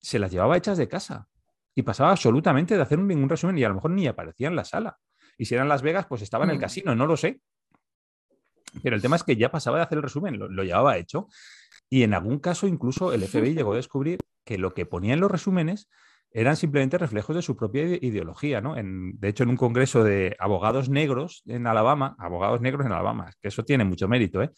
se 0.00 0.18
las 0.18 0.30
llevaba 0.30 0.56
hechas 0.56 0.78
de 0.78 0.88
casa 0.88 1.28
y 1.74 1.82
pasaba 1.82 2.10
absolutamente 2.10 2.76
de 2.76 2.82
hacer 2.82 2.98
ningún 2.98 3.28
resumen 3.28 3.58
y 3.58 3.64
a 3.64 3.68
lo 3.68 3.76
mejor 3.76 3.90
ni 3.90 4.06
aparecía 4.06 4.48
en 4.48 4.56
la 4.56 4.64
sala. 4.64 4.98
Y 5.38 5.46
si 5.46 5.54
eran 5.54 5.68
Las 5.68 5.82
Vegas, 5.82 6.06
pues 6.06 6.22
estaba 6.22 6.44
en 6.44 6.50
el 6.50 6.58
mm. 6.58 6.60
casino, 6.60 6.94
no 6.94 7.06
lo 7.06 7.16
sé. 7.16 7.40
Pero 8.82 8.96
el 8.96 9.02
tema 9.02 9.16
es 9.16 9.22
que 9.22 9.36
ya 9.36 9.50
pasaba 9.50 9.78
de 9.78 9.84
hacer 9.84 9.98
el 9.98 10.02
resumen, 10.02 10.38
lo, 10.38 10.62
llevaba 10.62 10.96
hecho. 10.96 11.28
Y 11.90 12.04
en 12.04 12.14
algún 12.14 12.38
caso, 12.38 12.66
incluso 12.66 13.12
el 13.12 13.22
FBI 13.22 13.54
llegó 13.54 13.72
a 13.72 13.76
descubrir 13.76 14.18
que 14.44 14.58
lo 14.58 14.72
que 14.72 14.86
ponía 14.86 15.14
en 15.14 15.20
los 15.20 15.30
resúmenes 15.30 15.88
eran 16.34 16.56
simplemente 16.56 16.98
reflejos 16.98 17.36
de 17.36 17.42
su 17.42 17.56
propia 17.56 17.84
ideología, 17.84 18.60
¿no? 18.60 18.74
de 18.74 19.28
hecho, 19.28 19.42
en 19.44 19.50
un 19.50 19.56
congreso 19.56 20.04
de 20.04 20.36
abogados 20.38 20.88
negros 20.88 21.42
en 21.46 21.66
Alabama, 21.66 22.16
abogados 22.18 22.60
negros 22.60 22.86
en 22.86 22.92
Alabama, 22.92 23.30
que 23.40 23.48
eso 23.48 23.64
tiene 23.64 23.84
mucho 23.84 24.08
mérito, 24.08 24.42
¿eh? 24.42 24.50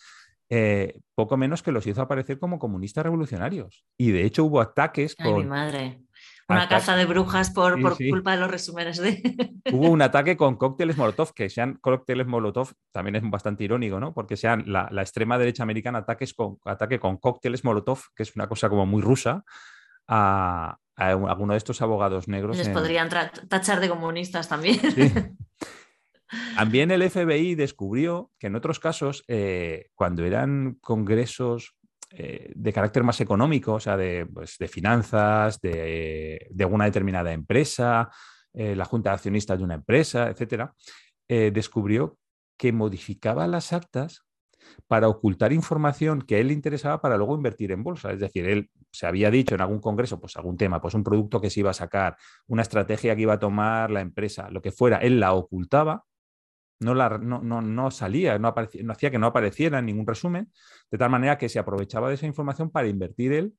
Eh, 0.51 1.01
poco 1.15 1.37
menos 1.37 1.63
que 1.63 1.73
los 1.73 1.87
hizo 1.87 2.03
aparecer 2.03 2.39
como 2.39 2.59
comunistas 2.59 3.05
revolucionarios. 3.05 3.85
Y 3.97 4.11
de 4.11 4.25
hecho 4.25 4.45
hubo 4.45 4.61
ataques 4.61 5.17
con... 5.17 5.39
mi 5.39 5.45
madre. 5.45 6.01
Una 6.49 6.69
caza 6.69 6.95
de 6.95 7.07
brujas 7.07 7.51
por, 7.51 7.81
culpa 7.97 8.33
de 8.33 8.37
los 8.39 8.51
resúmenes 8.51 8.99
de... 8.99 9.23
Hubo 9.73 9.89
un 9.89 10.03
ataque 10.03 10.37
con 10.37 10.57
cócteles 10.57 10.99
Molotov, 10.99 11.33
que 11.33 11.49
sean 11.49 11.79
cócteles 11.81 12.27
Molotov 12.27 12.73
también 12.93 13.17
es 13.17 13.23
bastante 13.31 13.65
irónico, 13.65 13.99
¿no? 13.99 14.13
Porque 14.13 14.37
sean 14.37 14.65
la, 14.67 14.91
extrema 15.01 15.39
derecha 15.39 15.63
americana 15.63 16.01
ataques 16.01 16.35
con, 16.35 16.59
ataque 16.67 17.01
con 17.01 17.17
cócteles 17.17 17.65
Molotov, 17.65 18.01
que 18.15 18.25
es 18.25 18.37
una 18.37 18.47
cosa 18.47 18.69
como 18.69 18.85
muy 18.85 19.01
rusa, 19.01 19.43
a, 20.09 20.79
alguno 20.97 21.55
de 21.55 21.59
estos 21.59 21.83
abogados 21.83 22.29
negros. 22.29 22.57
Les 22.57 22.69
podrían 22.69 23.09
tachar 23.49 23.81
de 23.81 23.89
comunistas 23.89 24.49
también. 24.49 24.79
También 26.57 26.91
el 26.91 27.09
FBI 27.09 27.55
descubrió 27.55 28.31
que 28.39 28.49
en 28.49 28.57
otros 28.57 28.81
casos, 28.81 29.25
eh, 29.29 29.89
cuando 29.95 30.25
eran 30.25 30.79
congresos 30.81 31.77
eh, 32.11 32.53
de 32.55 32.73
carácter 32.73 33.03
más 33.03 33.21
económico, 33.21 33.75
o 33.75 33.81
sea, 33.81 33.97
de, 33.97 34.27
pues, 34.27 34.57
finanzas, 34.69 35.61
de, 35.61 36.49
alguna 36.59 36.87
determinada 36.87 37.33
empresa, 37.33 38.11
eh, 38.53 38.75
la 38.77 38.85
junta 38.85 39.11
de 39.11 39.15
accionistas 39.15 39.59
de 39.59 39.65
una 39.65 39.75
empresa, 39.75 40.29
etcétera, 40.29 40.75
descubrió 41.27 42.19
que 42.57 42.71
modificaba 42.71 43.49
las 43.49 43.73
actas 43.73 44.25
para 44.87 45.09
ocultar 45.09 45.53
información 45.53 46.23
que 46.23 46.37
a 46.37 46.39
él 46.39 46.49
le 46.49 46.53
interesaba 46.53 47.01
para 47.01 47.17
luego 47.17 47.35
invertir 47.35 47.73
en 47.73 47.83
bolsa. 47.83 48.13
Es 48.13 48.21
decir, 48.21 48.47
él 48.47 48.71
se 48.95 49.07
había 49.07 49.31
dicho 49.31 49.55
en 49.55 49.61
algún 49.61 49.81
congreso, 49.81 50.21
pues 50.21 50.37
algún 50.37 50.57
tema, 50.57 50.81
pues 50.81 50.95
un 50.95 51.05
producto 51.05 51.41
que 51.41 51.51
se 51.51 51.61
iba 51.61 51.71
a 51.71 51.75
sacar, 51.75 52.16
una 52.47 52.62
estrategia 52.62 53.15
que 53.15 53.23
iba 53.23 53.35
a 53.35 53.39
tomar 53.39 53.91
la 53.91 54.01
empresa, 54.01 54.51
lo 54.51 54.62
que 54.62 54.73
fuera, 54.73 54.99
él 54.99 55.21
la 55.21 55.33
ocultaba 55.35 56.05
no, 56.81 56.95
la, 56.95 57.19
no, 57.19 57.41
no, 57.41 57.91
salía, 57.91 58.39
no, 58.39 58.55
no, 58.83 58.93
hacía 58.93 59.11
que 59.11 59.19
no 59.19 59.27
apareciera 59.27 59.79
en 59.79 59.87
ningún 59.87 60.07
resumen, 60.07 60.53
de 60.91 60.99
tal 60.99 61.11
manera 61.11 61.39
que 61.39 61.49
se 61.49 61.59
aprovechaba 61.59 62.09
de 62.09 62.15
esa 62.15 62.27
información 62.27 62.71
para 62.71 62.89
invertir 62.89 63.33
él 63.33 63.55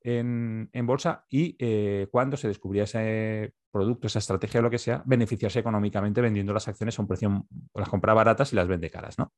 en, 0.00 0.68
bolsa 0.84 1.24
y 1.28 1.56
eh, 1.58 2.08
cuando 2.10 2.36
se 2.36 2.48
descubría 2.48 2.84
ese 2.84 3.54
producto, 3.70 4.06
esa 4.06 4.18
estrategia 4.18 4.60
o 4.60 4.62
lo 4.62 4.70
que 4.70 4.78
sea, 4.78 5.02
beneficiarse 5.06 5.60
económicamente 5.60 6.20
vendiendo 6.20 6.52
las 6.52 6.68
acciones 6.68 6.98
a 6.98 7.02
un 7.02 7.08
precio, 7.08 7.46
las 7.74 7.88
compra 7.88 8.14
baratas 8.14 8.52
y 8.52 8.56
las 8.56 8.68
vende 8.68 8.90
caras. 8.90 9.18
¿no? 9.18 9.32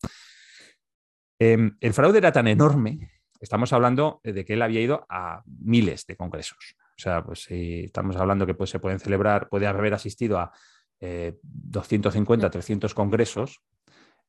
Em, 1.38 1.76
el 1.80 1.92
fraude 1.92 2.18
era 2.18 2.32
tan 2.32 2.48
enorme, 2.48 3.10
estamos 3.40 3.72
hablando 3.72 4.20
de 4.22 4.44
que 4.44 4.54
él 4.54 4.62
había 4.62 4.80
ido 4.80 5.06
a 5.08 5.42
miles 5.46 6.06
de 6.06 6.16
congresos. 6.16 6.76
O 6.96 7.00
sea, 7.00 7.24
pues 7.24 7.44
si 7.44 7.84
estamos 7.84 8.16
hablando 8.16 8.46
que 8.46 8.54
pues, 8.54 8.70
se 8.70 8.78
pueden 8.78 9.00
celebrar, 9.00 9.48
puede 9.48 9.66
haber 9.66 9.94
asistido 9.94 10.38
a 10.38 10.52
250, 11.00 12.46
eh, 12.46 12.50
300 12.50 12.94
congresos, 12.94 13.62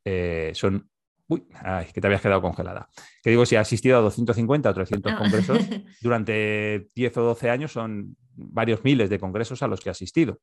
eh, 0.03 0.51
son... 0.53 0.89
Uy, 1.27 1.43
que 1.91 2.01
te 2.01 2.05
habías 2.05 2.21
quedado 2.21 2.39
congelada. 2.39 2.87
Que 3.23 3.31
digo, 3.31 3.47
si 3.47 3.55
ha 3.55 3.61
asistido 3.61 3.97
a 3.97 4.01
250 4.01 4.69
o 4.69 4.73
300 4.75 5.11
ah. 5.11 5.17
congresos 5.17 5.57
durante 6.01 6.87
10 6.93 7.17
o 7.17 7.21
12 7.21 7.49
años, 7.49 7.71
son 7.71 8.15
varios 8.35 8.83
miles 8.83 9.09
de 9.09 9.17
congresos 9.17 9.63
a 9.63 9.67
los 9.67 9.81
que 9.81 9.89
ha 9.89 9.91
asistido. 9.91 10.39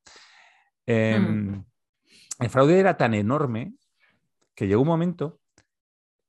Em, 0.84 1.52
hmm. 1.52 1.64
El 2.40 2.50
fraude 2.50 2.80
era 2.80 2.96
tan 2.96 3.14
enorme 3.14 3.74
que 4.56 4.66
llegó 4.66 4.82
un 4.82 4.88
momento 4.88 5.38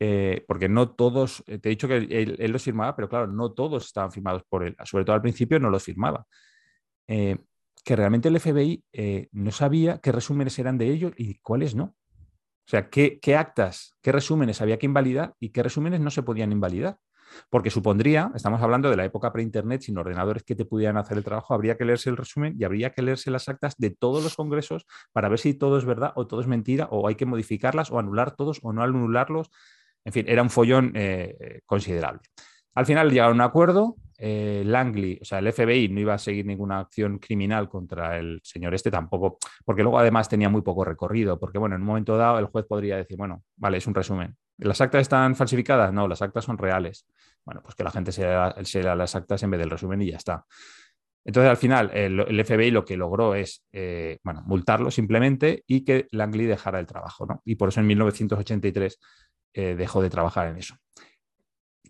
eh, 0.05 0.43
porque 0.47 0.69
no 0.69 0.91
todos, 0.91 1.43
te 1.45 1.53
he 1.53 1.69
dicho 1.69 1.87
que 1.87 1.97
él, 1.97 2.51
los 2.51 2.63
firmaba, 2.63 2.95
pero 2.95 3.07
claro, 3.07 3.27
no 3.27 3.51
todos 3.51 3.85
estaban 3.85 4.11
firmados 4.11 4.43
por 4.49 4.63
él, 4.63 4.75
sobre 4.83 5.05
todo 5.05 5.15
al 5.15 5.21
principio 5.21 5.59
no 5.59 5.69
los 5.69 5.83
firmaba 5.83 6.25
que 7.83 7.95
realmente 7.95 8.29
el 8.29 8.39
FBI 8.39 8.83
eh, 8.93 9.27
no 9.31 9.51
sabía 9.51 9.99
qué 9.99 10.11
resúmenes 10.11 10.57
eran 10.57 10.77
de 10.77 10.89
ellos 10.89 11.13
y 11.17 11.39
cuáles 11.39 11.75
no. 11.75 11.95
O 12.65 12.69
sea, 12.69 12.89
qué, 12.89 13.19
actas, 13.37 13.93
qué 14.01 14.13
resúmenes 14.13 14.61
había 14.61 14.79
que 14.79 14.85
invalidar 14.85 15.35
y 15.39 15.49
qué 15.49 15.63
resúmenes 15.63 15.99
no 15.99 16.09
se 16.09 16.23
podían 16.23 16.53
invalidar. 16.53 16.97
Porque 17.49 17.71
supondría, 17.71 18.31
estamos 18.35 18.61
hablando 18.61 18.89
de 18.89 18.95
la 18.95 19.05
época 19.05 19.33
pre-internet, 19.33 19.81
sin 19.81 19.97
ordenadores 19.97 20.43
que 20.43 20.55
te 20.55 20.65
pudieran 20.65 20.97
hacer 20.97 21.17
el 21.17 21.23
trabajo, 21.23 21.53
habría 21.53 21.75
que 21.75 21.83
leerse 21.83 22.09
el 22.09 22.15
resumen 22.15 22.55
y 22.57 22.63
habría 22.63 22.91
que 22.91 23.01
leerse 23.01 23.31
las 23.31 23.49
actas 23.49 23.75
de 23.77 23.89
todos 23.89 24.23
los 24.23 24.35
congresos 24.35 24.85
para 25.11 25.29
ver 25.29 25.39
si 25.39 25.53
todo 25.55 25.77
es 25.77 25.83
verdad 25.83 26.13
o 26.15 26.27
todo 26.27 26.41
es 26.41 26.47
mentira 26.47 26.87
o 26.91 27.07
hay 27.07 27.15
que 27.15 27.25
modificarlas 27.25 27.91
o 27.91 27.99
anular 27.99 28.35
todos 28.35 28.59
o 28.61 28.71
no 28.71 28.83
anularlos. 28.83 29.49
En 30.05 30.13
fin, 30.13 30.25
era 30.27 30.41
un 30.41 30.49
follón 30.49 30.91
eh, 30.95 31.35
eh, 31.39 31.61
considerable. 31.65 32.21
Al 32.75 32.85
final 32.85 33.09
llegaron 33.09 33.39
a 33.39 33.45
un 33.45 33.49
acuerdo, 33.49 33.95
eh, 34.17 34.63
Langley, 34.65 35.19
o 35.21 35.25
sea, 35.25 35.39
el 35.39 35.51
FBI 35.51 35.89
no 35.89 35.99
iba 35.99 36.13
a 36.13 36.17
seguir 36.17 36.45
ninguna 36.45 36.79
acción 36.79 37.19
criminal 37.19 37.69
contra 37.69 38.17
el 38.17 38.41
señor 38.43 38.73
este 38.73 38.89
tampoco, 38.89 39.37
porque 39.63 39.83
luego 39.83 39.99
además 39.99 40.27
tenía 40.27 40.49
muy 40.49 40.61
poco 40.61 40.83
recorrido, 40.83 41.39
porque 41.39 41.57
bueno, 41.59 41.75
en 41.75 41.81
un 41.81 41.87
momento 41.87 42.17
dado 42.17 42.39
el 42.39 42.47
juez 42.47 42.65
podría 42.65 42.97
decir, 42.97 43.15
bueno, 43.17 43.43
vale, 43.55 43.77
es 43.77 43.87
un 43.87 43.93
resumen. 43.93 44.35
¿Las 44.57 44.81
actas 44.81 45.01
están 45.01 45.35
falsificadas? 45.35 45.93
No, 45.93 46.07
las 46.07 46.21
actas 46.21 46.45
son 46.45 46.57
reales. 46.57 47.05
Bueno, 47.45 47.61
pues 47.61 47.75
que 47.75 47.83
la 47.83 47.91
gente 47.91 48.11
se 48.11 48.23
lea, 48.23 48.95
las 48.95 49.15
actas 49.15 49.43
en 49.43 49.51
vez 49.51 49.59
del 49.59 49.69
resumen 49.69 50.01
y 50.01 50.11
ya 50.11 50.17
está. 50.17 50.45
Entonces, 51.25 51.49
al 51.49 51.57
final, 51.57 51.89
el, 51.93 52.45
FBI 52.45 52.71
lo 52.71 52.85
que 52.85 52.97
logró 52.97 53.33
es, 53.33 53.65
bueno, 54.23 54.43
multarlo 54.45 54.91
simplemente 54.91 55.63
y 55.67 55.83
que 55.83 56.07
Langley 56.11 56.45
dejara 56.45 56.79
el 56.79 56.85
trabajo, 56.85 57.25
¿no? 57.25 57.41
Y 57.45 57.55
por 57.55 57.69
eso 57.69 57.79
en 57.79 57.87
1983 57.87 58.99
eh, 59.53 59.75
dejó 59.75 60.01
de 60.01 60.09
trabajar 60.09 60.47
en 60.47 60.57
eso. 60.57 60.75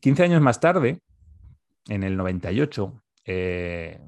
15 0.01 0.23
años 0.23 0.41
más 0.41 0.59
tarde, 0.59 1.01
en 1.87 2.03
el 2.03 2.17
98, 2.17 3.03
eh, 3.25 3.99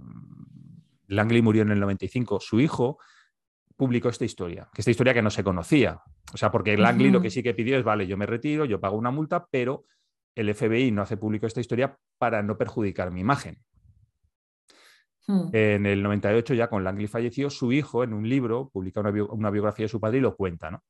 Langley 1.07 1.41
murió 1.41 1.61
en 1.61 1.71
el 1.71 1.79
95, 1.79 2.39
su 2.39 2.59
hijo 2.59 2.99
publicó 3.75 4.09
esta 4.09 4.25
historia, 4.25 4.69
que 4.73 4.81
esta 4.81 4.91
historia 4.91 5.13
que 5.13 5.21
no 5.21 5.29
se 5.29 5.43
conocía. 5.43 6.01
O 6.33 6.37
sea, 6.37 6.51
porque 6.51 6.77
Langley 6.77 7.11
lo 7.11 7.21
que 7.21 7.29
sí 7.29 7.43
que 7.43 7.53
pidió 7.53 7.77
es, 7.77 7.83
vale, 7.83 8.07
yo 8.07 8.17
me 8.17 8.25
retiro, 8.25 8.65
yo 8.65 8.79
pago 8.79 8.97
una 8.97 9.11
multa, 9.11 9.47
pero 9.49 9.85
el 10.33 10.53
FBI 10.53 10.91
no 10.91 11.01
hace 11.01 11.17
público 11.17 11.47
esta 11.47 11.61
historia 11.61 11.97
para 12.17 12.43
no 12.43 12.57
perjudicar 12.57 13.11
mi 13.11 13.21
imagen. 13.21 13.59
Hmm. 15.27 15.49
En 15.53 15.85
el 15.85 16.03
98, 16.03 16.53
ya 16.53 16.67
con 16.67 16.83
Langley 16.83 17.07
falleció, 17.07 17.49
su 17.49 17.71
hijo 17.71 18.03
en 18.03 18.13
un 18.13 18.29
libro 18.29 18.69
publica 18.71 18.99
una, 18.99 19.11
una, 19.29 19.49
biografía 19.49 19.85
de 19.85 19.89
su 19.89 19.99
padre 19.99 20.19
y 20.19 20.21
lo 20.21 20.35
cuenta. 20.35 20.69
¿no? 20.69 20.83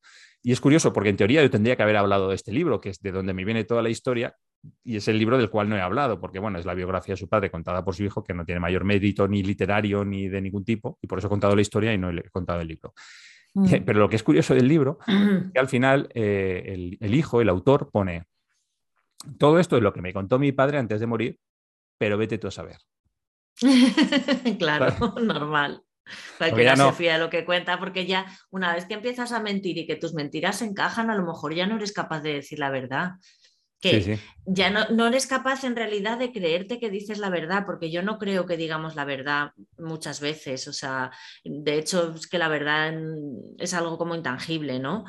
Y 0.44 0.52
es 0.52 0.60
curioso 0.60 0.91
porque 0.91 1.10
en 1.10 1.18
teoría 1.18 1.41
yo 1.41 1.49
tendría 1.49 1.76
que 1.76 1.84
haber 1.84 1.98
hablado 1.98 2.30
de 2.30 2.36
este 2.36 2.52
libro, 2.52 2.82
que 2.82 2.90
es 2.90 2.99
de 3.02 3.12
donde 3.12 3.34
me 3.34 3.45
viene 3.45 3.64
toda 3.64 3.82
la 3.82 3.90
historia, 3.90 4.36
y 4.84 4.98
es 4.98 5.07
el 5.07 5.18
libro 5.18 5.38
del 5.38 5.49
cual 5.49 5.70
no 5.70 5.76
he 5.76 5.82
hablado, 5.82 6.20
porque 6.20 6.40
bueno, 6.40 6.60
es 6.60 6.66
la 6.66 6.74
biografía 6.74 7.14
de 7.14 7.18
su 7.18 7.30
padre 7.30 7.49
contada 7.49 7.84
por 7.84 7.95
su 7.95 8.03
hijo, 8.03 8.24
que 8.24 8.34
no 8.34 8.45
tiene 8.45 8.60
mayor 8.60 8.84
mérito 8.84 9.28
ni 9.28 9.44
literario 9.44 10.03
ni 10.03 10.28
de 10.28 10.41
ningún 10.41 10.66
tipo, 10.66 10.98
y 11.02 11.07
por 11.07 11.20
eso 11.20 11.28
he 11.28 11.30
contado 11.30 11.56
la 11.56 11.62
historia 11.62 11.94
y 11.94 11.98
no 11.98 12.10
he 12.10 12.30
contado 12.30 12.62
el 12.62 12.68
libro. 12.68 12.94
Mm. 13.53 13.66
Pero 13.86 13.99
lo 13.99 14.10
que 14.10 14.18
es 14.18 14.24
curioso 14.24 14.53
del 14.53 14.68
libro 14.68 14.99
es 15.07 15.16
que 15.53 15.60
al 15.60 15.68
final 15.68 16.10
eh, 16.14 16.98
el, 16.99 17.16
hijo, 17.16 17.41
el 17.41 17.49
autor, 17.49 17.90
pone, 17.91 18.26
todo 19.38 19.60
esto 19.60 19.78
es 19.78 19.84
lo 19.84 19.94
que 19.94 20.02
me 20.02 20.14
contó 20.14 20.38
mi 20.40 20.52
padre 20.52 20.78
antes 20.78 20.99
de 20.99 21.07
morir, 21.07 21.40
pero 21.98 22.18
vete 22.18 22.38
tú 22.38 22.48
a 22.48 22.52
saber. 22.52 22.78
claro, 24.60 24.95
normal. 25.22 25.82
Cualquiera 26.38 26.76
no... 26.76 26.90
se 26.90 26.95
fía 26.98 27.14
de 27.14 27.19
lo 27.19 27.30
que 27.30 27.45
cuenta, 27.45 27.80
porque 27.80 28.06
ya 28.06 28.26
una 28.52 28.73
vez 28.76 28.86
que 28.86 28.94
empiezas 28.94 29.32
a 29.32 29.40
mentir 29.40 29.77
y 29.77 29.88
que 29.88 29.95
tus 29.95 30.14
mentiras 30.14 30.61
encajan, 30.61 31.10
a 31.10 31.15
lo 31.15 31.26
mejor 31.26 31.53
ya 31.56 31.65
no 31.65 31.77
eres 31.77 31.94
capaz 31.94 32.22
de 32.22 32.34
decir 32.34 32.60
la 32.60 32.69
verdad 32.69 33.14
que 33.81 34.19
ya 34.47 34.69
no, 34.69 34.88
no, 34.89 35.07
eres 35.07 35.26
capaz 35.26 35.64
en 35.64 35.76
realidad 35.76 36.19
de 36.19 36.31
creerte 36.31 36.80
que 36.80 36.89
dices 36.89 37.18
la 37.18 37.30
verdad, 37.30 37.65
porque 37.65 37.89
yo 37.89 38.03
no 38.03 38.19
creo 38.19 38.45
que 38.45 38.57
digamos 38.57 38.95
la 38.95 39.06
verdad 39.06 39.53
muchas 39.77 40.22
veces, 40.22 40.68
o 40.68 40.73
sea, 40.73 41.11
de 41.43 41.77
hecho 41.77 42.14
es 42.15 42.27
que 42.27 42.38
la 42.38 42.47
verdad 42.47 42.93
es 43.57 43.73
algo 43.73 43.97
como 43.97 44.15
intangible, 44.15 44.80
¿no? 44.80 45.06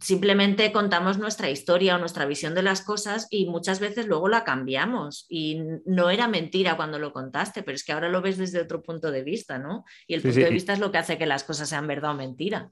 Simplemente 0.00 0.72
contamos 0.72 1.18
nuestra 1.18 1.50
historia 1.50 1.96
o 1.96 1.98
nuestra 1.98 2.26
visión 2.26 2.54
de 2.54 2.62
las 2.62 2.82
cosas 2.82 3.28
y 3.30 3.46
muchas 3.46 3.78
veces 3.80 4.06
luego 4.06 4.28
la 4.28 4.44
cambiamos 4.44 5.26
y 5.28 5.60
no 5.86 6.10
era 6.10 6.26
mentira 6.26 6.76
cuando 6.76 6.98
lo 6.98 7.12
contaste, 7.12 7.62
pero 7.62 7.76
es 7.76 7.84
que 7.84 7.92
ahora 7.92 8.08
lo 8.08 8.22
ves 8.22 8.38
desde 8.38 8.60
otro 8.60 8.82
punto 8.82 9.10
de 9.10 9.22
vista, 9.22 9.58
¿no? 9.58 9.84
Y 10.06 10.14
el 10.14 10.22
punto 10.22 10.40
de 10.40 10.50
vista 10.50 10.72
es 10.72 10.80
lo 10.80 10.90
que 10.90 10.98
hace 10.98 11.18
que 11.18 11.26
las 11.26 11.44
cosas 11.44 11.68
sean 11.68 11.86
verdad 11.86 12.12
o 12.12 12.14
mentira. 12.14 12.70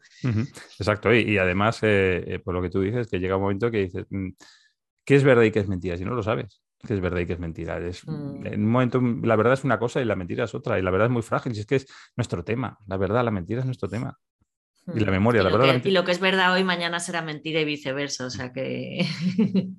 Exacto, 0.79 1.15
y, 1.15 1.39
además, 1.39 1.79
eh, 1.83 2.25
eh, 2.27 2.39
por 2.39 2.55
lo 2.55 2.63
que 2.63 2.71
tú 2.71 2.81
dices, 2.81 3.07
que 3.07 3.19
llega 3.19 3.37
un 3.37 3.43
momento 3.43 3.71
que 3.71 3.79
dices 3.79 4.07
mm, 4.11 4.31
qué 5.07 5.15
es 5.15 5.25
verdad 5.25 5.45
y 5.45 5.53
qué 5.53 5.61
es 5.61 5.69
mentira, 5.69 5.97
si 5.97 6.05
no 6.05 6.15
lo 6.15 6.23
sabes. 6.23 6.61
Qué 6.87 6.93
es 6.93 7.01
verdad 7.01 7.21
y 7.21 7.27
qué 7.27 7.33
es 7.33 7.39
mentira. 7.39 7.79
Es, 7.79 8.07
mm. 8.07 8.47
En 8.47 8.65
un 8.65 8.71
momento, 8.71 9.01
la 9.01 9.37
verdad 9.37 9.55
es 9.55 9.65
una 9.65 9.79
cosa 9.79 10.03
y 10.03 10.05
la 10.05 10.17
mentira 10.17 10.45
es 10.45 10.55
otra. 10.55 10.79
Y 10.79 10.83
la 10.83 10.91
verdad 10.91 11.07
es 11.07 11.13
muy 11.13 11.23
frágil. 11.23 11.55
Si 11.55 11.61
es 11.61 11.67
que 11.67 11.77
es 11.77 11.87
nuestro 12.17 12.45
tema. 12.45 12.79
La 12.87 12.99
verdad, 12.99 13.25
la 13.25 13.31
mentira 13.31 13.61
es 13.61 13.67
nuestro 13.67 13.89
tema. 13.89 14.19
Y 14.95 15.01
la 15.01 15.11
mm. 15.11 15.15
memoria, 15.15 15.43
la 15.43 15.57
verdad. 15.57 15.81
y 15.83 15.91
lo 15.91 16.05
que 16.05 16.13
es 16.13 16.21
verdad 16.21 16.53
hoy, 16.53 16.65
mañana 16.65 17.01
será 17.01 17.23
mentira 17.23 17.61
y 17.61 17.65
viceversa. 17.65 18.27
O 18.27 18.31
sea 18.31 18.53
que. 18.53 19.07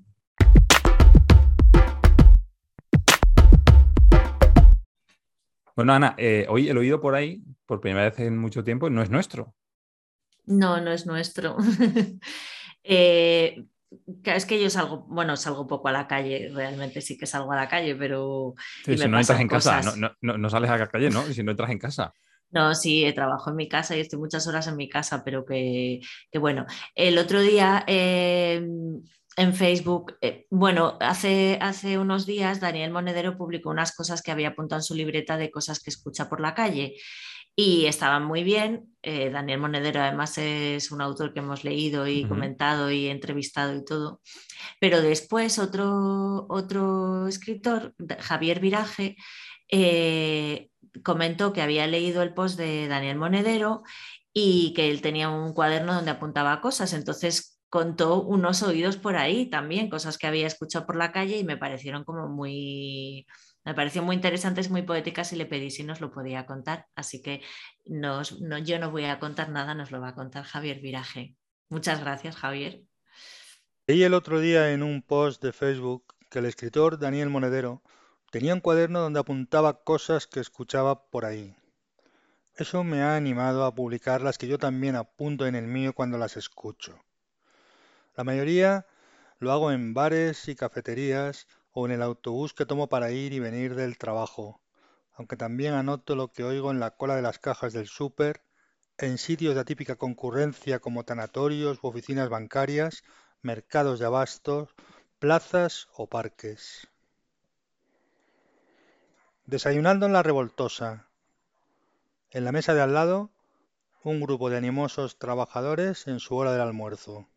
Bueno, 5.75 5.93
Ana, 5.93 6.15
eh, 6.17 6.47
hoy 6.49 6.69
el 6.69 6.77
oído 6.79 6.99
por 6.99 7.13
ahí, 7.13 7.43
por 7.67 7.79
primera 7.81 8.09
vez 8.09 8.17
en 8.17 8.35
mucho 8.35 8.63
tiempo, 8.63 8.89
no 8.89 9.03
es 9.03 9.11
nuestro. 9.11 9.53
No, 10.47 10.81
no 10.81 10.91
es 10.91 11.05
nuestro. 11.05 11.55
eh, 12.83 13.63
es 14.23 14.45
que 14.45 14.61
yo 14.61 14.69
salgo, 14.69 15.05
bueno, 15.07 15.35
salgo 15.37 15.67
poco 15.67 15.87
a 15.87 15.91
la 15.91 16.07
calle, 16.07 16.49
realmente 16.53 17.01
sí 17.01 17.17
que 17.17 17.25
salgo 17.25 17.51
a 17.51 17.55
la 17.55 17.67
calle, 17.67 17.95
pero... 17.95 18.55
si 18.83 18.95
no 18.95 19.19
entras 19.19 19.39
en 19.39 19.47
casa, 19.47 19.81
no, 20.21 20.49
sales 20.49 20.69
a 20.69 20.77
la 20.77 20.87
calle, 20.87 21.09
¿no? 21.09 21.23
Si 21.23 21.43
no 21.43 21.51
entras 21.51 21.69
en 21.69 21.79
casa. 21.79 22.13
No, 22.49 22.73
sí, 22.75 23.09
trabajo 23.13 23.49
en 23.49 23.57
mi 23.57 23.67
casa 23.67 23.95
y 23.95 23.99
estoy 23.99 24.19
muchas 24.19 24.47
horas 24.47 24.67
en 24.67 24.77
mi 24.77 24.87
casa, 24.87 25.23
pero 25.23 25.45
que, 25.45 26.01
bueno, 26.39 26.65
el 26.95 27.17
otro 27.17 27.41
día 27.41 27.83
em, 27.87 29.01
en 29.35 29.53
Facebook, 29.53 30.17
eh, 30.21 30.45
bueno, 30.49 30.97
hace, 31.01 31.57
hace 31.61 31.97
unos 31.97 32.25
días 32.25 32.61
Daniel 32.61 32.91
Monedero 32.91 33.37
publicó 33.37 33.69
unas 33.69 33.93
cosas 33.93 34.21
que 34.21 34.31
había 34.31 34.49
apuntado 34.49 34.79
en 34.79 34.83
su 34.83 34.95
libreta 34.95 35.37
de 35.37 35.51
cosas 35.51 35.81
que 35.81 35.89
escucha 35.89 36.29
por 36.29 36.39
la 36.39 36.53
calle 36.53 36.95
y 37.59 37.87
estaban 37.87 38.23
muy 38.23 38.43
bien. 38.43 38.95
Eh, 39.01 39.31
Daniel 39.31 39.59
Monedero 39.59 39.99
además 39.99 40.37
es 40.37 40.91
un 40.91 41.01
autor 41.01 41.33
que 41.33 41.39
hemos 41.39 41.63
leído 41.63 42.07
y 42.07 42.23
comentado 42.23 42.91
y 42.91 43.07
entrevistado 43.07 43.75
y 43.75 43.83
todo. 43.83 44.21
Pero 44.79 45.01
después 45.01 45.57
otro, 45.57 46.45
otro 46.49 47.27
escritor, 47.27 47.95
Javier 48.19 48.59
Viraje, 48.59 49.17
eh, 49.71 50.69
comentó 51.03 51.51
que 51.51 51.63
había 51.63 51.87
leído 51.87 52.21
el 52.21 52.35
post 52.35 52.59
de 52.59 52.87
Daniel 52.87 53.17
Monedero 53.17 53.81
y 54.31 54.73
que 54.75 54.91
él 54.91 55.01
tenía 55.01 55.29
un 55.29 55.53
cuaderno 55.53 55.95
donde 55.95 56.11
apuntaba 56.11 56.61
cosas. 56.61 56.93
Entonces 56.93 57.59
contó 57.69 58.21
unos 58.21 58.61
oídos 58.61 58.97
por 58.97 59.15
ahí 59.15 59.49
también, 59.49 59.89
cosas 59.89 60.19
que 60.19 60.27
había 60.27 60.45
escuchado 60.45 60.85
por 60.85 60.95
la 60.95 61.11
calle 61.11 61.39
y 61.39 61.43
me 61.43 61.57
parecieron 61.57 62.03
como 62.03 62.27
muy, 62.27 63.25
me 63.67 63.73
pareció 63.73 64.01
muy 64.01 64.15
interesantes, 64.15 64.69
muy 64.69 64.83
poéticas 64.83 65.33
y 65.33 65.35
le 65.35 65.45
pedí 65.45 65.71
si 65.71 65.83
nos 65.83 65.99
lo 65.99 66.09
podía 66.09 66.45
contar. 66.45 66.87
Así 66.95 67.21
que 67.21 67.41
yo 67.83 68.79
no 68.79 68.91
voy 68.91 69.03
a 69.03 69.19
contar 69.19 69.49
nada, 69.49 69.75
nos 69.75 69.91
lo 69.91 69.99
va 69.99 70.07
a 70.07 70.15
contar 70.15 70.45
Javier 70.45 70.79
Viraje. 70.79 71.35
Muchas 71.67 71.99
gracias, 71.99 72.37
Javier. 72.37 72.83
Leí 73.85 74.03
el 74.03 74.13
otro 74.13 74.39
día 74.39 74.71
en 74.71 74.83
un 74.83 75.01
post 75.01 75.43
de 75.43 75.51
Facebook 75.51 76.15
que 76.29 76.39
el 76.39 76.45
escritor 76.45 76.97
Daniel 76.97 77.29
Monedero 77.29 77.83
tenía 78.31 78.53
un 78.53 78.61
cuaderno 78.61 79.01
donde 79.01 79.19
apuntaba 79.19 79.83
cosas 79.83 80.27
que 80.27 80.39
escuchaba 80.39 81.09
por 81.09 81.25
ahí. 81.25 81.53
Eso 82.55 82.85
me 82.85 83.01
ha 83.01 83.17
animado 83.17 83.65
a 83.65 83.75
publicar 83.75 84.21
las 84.21 84.37
que 84.37 84.47
yo 84.47 84.57
también 84.57 84.95
apunto 84.95 85.45
en 85.45 85.55
el 85.55 85.67
mío 85.67 85.91
cuando 85.91 86.17
las 86.17 86.37
escucho. 86.37 87.03
La 88.15 88.23
mayoría 88.23 88.85
lo 89.39 89.51
hago 89.51 89.73
en 89.73 89.93
bares 89.93 90.47
y 90.47 90.55
cafeterías 90.55 91.47
o 91.79 91.85
en 91.85 91.91
el 91.91 92.01
autobús 92.01 92.55
que 92.55 92.65
tomo 92.65 92.89
para 92.89 93.11
ir 93.11 93.33
y 93.33 93.39
venir 93.39 93.75
del 93.75 93.99
trabajo, 93.99 94.59
aunque 95.13 95.37
también 95.37 95.75
anoto 95.75 96.15
lo 96.15 96.31
que 96.31 96.43
oigo 96.43 96.71
en 96.71 96.79
la 96.79 96.95
cola 96.97 97.15
de 97.15 97.21
las 97.21 97.37
cajas 97.37 97.71
del 97.71 97.85
súper, 97.85 98.41
en 98.97 99.19
sitios 99.19 99.53
de 99.53 99.61
atípica 99.61 99.95
concurrencia 99.95 100.79
como 100.79 101.03
tanatorios 101.03 101.77
u 101.83 101.87
oficinas 101.87 102.29
bancarias, 102.29 103.03
mercados 103.43 103.99
de 103.99 104.07
abastos, 104.07 104.69
plazas 105.19 105.87
o 105.93 106.07
parques. 106.07 106.87
Desayunando 109.45 110.07
en 110.07 110.13
la 110.13 110.23
revoltosa. 110.23 111.05
En 112.31 112.43
la 112.43 112.51
mesa 112.51 112.73
de 112.73 112.81
al 112.81 112.95
lado, 112.95 113.29
un 114.01 114.19
grupo 114.19 114.49
de 114.49 114.57
animosos 114.57 115.19
trabajadores 115.19 116.07
en 116.07 116.19
su 116.19 116.37
hora 116.37 116.51
del 116.53 116.61
almuerzo. 116.61 117.27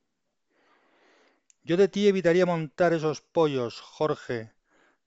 Yo 1.71 1.77
de 1.77 1.87
ti 1.87 2.09
evitaría 2.09 2.47
montar 2.47 2.93
esos 2.93 3.21
pollos, 3.21 3.81
Jorge. 3.81 4.53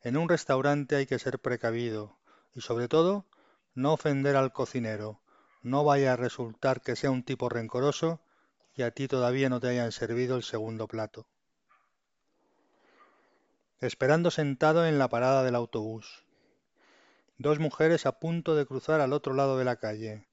En 0.01 0.15
un 0.15 0.29
restaurante 0.29 0.95
hay 0.95 1.05
que 1.05 1.19
ser 1.19 1.39
precavido 1.39 2.17
y 2.55 2.61
sobre 2.61 2.87
todo 2.87 3.25
no 3.73 3.91
ofender 3.91 4.37
al 4.37 4.53
cocinero. 4.53 5.19
No 5.61 5.83
vaya 5.83 6.13
a 6.13 6.15
resultar 6.15 6.79
que 6.79 6.95
sea 6.95 7.11
un 7.11 7.23
tipo 7.23 7.49
rencoroso 7.49 8.21
y 8.73 8.83
a 8.83 8.91
ti 8.91 9.09
todavía 9.09 9.49
no 9.49 9.59
te 9.59 9.67
hayan 9.67 9.91
servido 9.91 10.37
el 10.37 10.43
segundo 10.43 10.87
plato. 10.87 11.27
Esperando 13.81 14.31
sentado 14.31 14.85
en 14.85 14.97
la 14.99 15.09
parada 15.09 15.43
del 15.43 15.55
autobús. 15.55 16.23
Dos 17.37 17.59
mujeres 17.59 18.05
a 18.05 18.19
punto 18.21 18.55
de 18.55 18.65
cruzar 18.65 19.01
al 19.01 19.11
otro 19.11 19.33
lado 19.33 19.57
de 19.57 19.65
la 19.65 19.75
calle. 19.75 20.29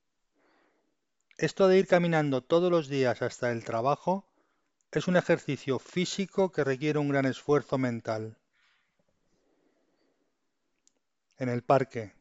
Esto 1.39 1.67
de 1.67 1.79
ir 1.79 1.89
caminando 1.89 2.41
todos 2.41 2.71
los 2.71 2.87
días 2.87 3.21
hasta 3.21 3.51
el 3.51 3.65
trabajo 3.65 4.30
es 4.93 5.07
un 5.07 5.17
ejercicio 5.17 5.79
físico 5.79 6.51
que 6.51 6.65
requiere 6.65 6.99
un 6.99 7.09
gran 7.09 7.25
esfuerzo 7.27 7.79
mental. 7.79 8.37
En 11.39 11.49
el 11.49 11.63
parque. 11.63 12.13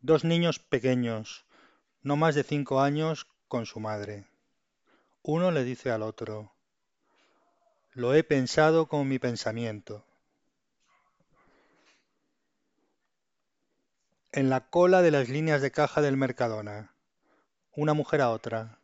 Dos 0.00 0.24
niños 0.24 0.58
pequeños, 0.58 1.44
no 2.02 2.16
más 2.16 2.34
de 2.34 2.42
cinco 2.42 2.80
años, 2.80 3.26
con 3.48 3.64
su 3.64 3.80
madre. 3.80 4.26
Uno 5.22 5.50
le 5.50 5.64
dice 5.64 5.90
al 5.90 6.02
otro, 6.02 6.52
lo 7.92 8.12
he 8.12 8.24
pensado 8.24 8.86
con 8.86 9.08
mi 9.08 9.20
pensamiento. 9.20 10.04
En 14.32 14.50
la 14.50 14.68
cola 14.68 15.00
de 15.00 15.12
las 15.12 15.28
líneas 15.28 15.62
de 15.62 15.70
caja 15.70 16.02
del 16.02 16.16
Mercadona. 16.16 16.92
Una 17.76 17.94
mujer 17.94 18.20
a 18.20 18.30
otra. 18.30 18.80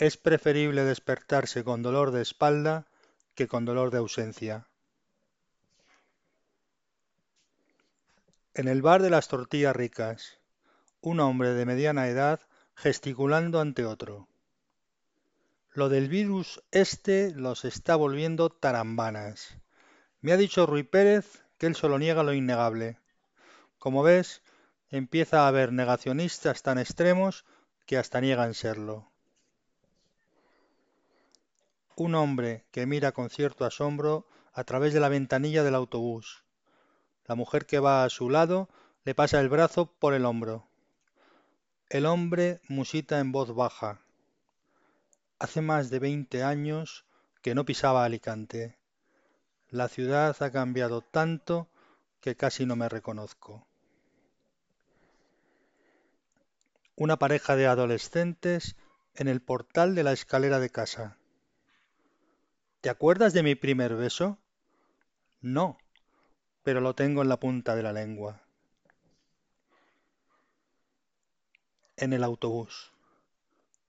Es 0.00 0.16
preferible 0.16 0.82
despertarse 0.84 1.62
con 1.62 1.82
dolor 1.82 2.10
de 2.10 2.22
espalda 2.22 2.86
que 3.34 3.46
con 3.46 3.66
dolor 3.66 3.90
de 3.90 3.98
ausencia. 3.98 4.66
En 8.54 8.66
el 8.66 8.80
bar 8.80 9.02
de 9.02 9.10
las 9.10 9.28
tortillas 9.28 9.76
ricas, 9.76 10.38
un 11.02 11.20
hombre 11.20 11.50
de 11.50 11.66
mediana 11.66 12.08
edad 12.08 12.40
gesticulando 12.74 13.60
ante 13.60 13.84
otro. 13.84 14.26
Lo 15.74 15.90
del 15.90 16.08
virus 16.08 16.62
este 16.70 17.32
los 17.32 17.66
está 17.66 17.94
volviendo 17.94 18.48
tarambanas. 18.48 19.58
Me 20.22 20.32
ha 20.32 20.38
dicho 20.38 20.64
Ruy 20.64 20.82
Pérez 20.82 21.44
que 21.58 21.66
él 21.66 21.76
solo 21.76 21.98
niega 21.98 22.22
lo 22.22 22.32
innegable. 22.32 22.98
Como 23.78 24.02
ves, 24.02 24.40
empieza 24.88 25.44
a 25.44 25.48
haber 25.48 25.74
negacionistas 25.74 26.62
tan 26.62 26.78
extremos 26.78 27.44
que 27.84 27.98
hasta 27.98 28.22
niegan 28.22 28.54
serlo 28.54 29.10
un 32.00 32.14
hombre 32.14 32.64
que 32.70 32.86
mira 32.86 33.12
con 33.12 33.28
cierto 33.28 33.66
asombro 33.66 34.26
a 34.54 34.64
través 34.64 34.94
de 34.94 35.00
la 35.00 35.10
ventanilla 35.10 35.62
del 35.62 35.74
autobús. 35.74 36.44
La 37.26 37.34
mujer 37.34 37.66
que 37.66 37.78
va 37.78 38.04
a 38.04 38.08
su 38.08 38.30
lado 38.30 38.70
le 39.04 39.14
pasa 39.14 39.38
el 39.38 39.50
brazo 39.50 39.92
por 39.98 40.14
el 40.14 40.24
hombro. 40.24 40.66
El 41.90 42.06
hombre 42.06 42.62
musita 42.68 43.18
en 43.18 43.32
voz 43.32 43.54
baja. 43.54 44.00
Hace 45.38 45.60
más 45.60 45.90
de 45.90 45.98
veinte 45.98 46.42
años 46.42 47.04
que 47.42 47.54
no 47.54 47.66
pisaba 47.66 48.06
Alicante. 48.06 48.78
La 49.68 49.88
ciudad 49.88 50.34
ha 50.40 50.50
cambiado 50.50 51.02
tanto 51.02 51.68
que 52.22 52.34
casi 52.34 52.64
no 52.64 52.76
me 52.76 52.88
reconozco. 52.88 53.66
Una 56.96 57.18
pareja 57.18 57.56
de 57.56 57.66
adolescentes 57.66 58.74
en 59.14 59.28
el 59.28 59.42
portal 59.42 59.94
de 59.94 60.02
la 60.02 60.12
escalera 60.12 60.60
de 60.60 60.70
casa. 60.70 61.18
¿Te 62.80 62.88
acuerdas 62.88 63.34
de 63.34 63.42
mi 63.42 63.54
primer 63.56 63.94
beso? 63.94 64.38
No, 65.42 65.76
pero 66.62 66.80
lo 66.80 66.94
tengo 66.94 67.20
en 67.20 67.28
la 67.28 67.38
punta 67.38 67.76
de 67.76 67.82
la 67.82 67.92
lengua. 67.92 68.40
En 71.98 72.14
el 72.14 72.24
autobús. 72.24 72.92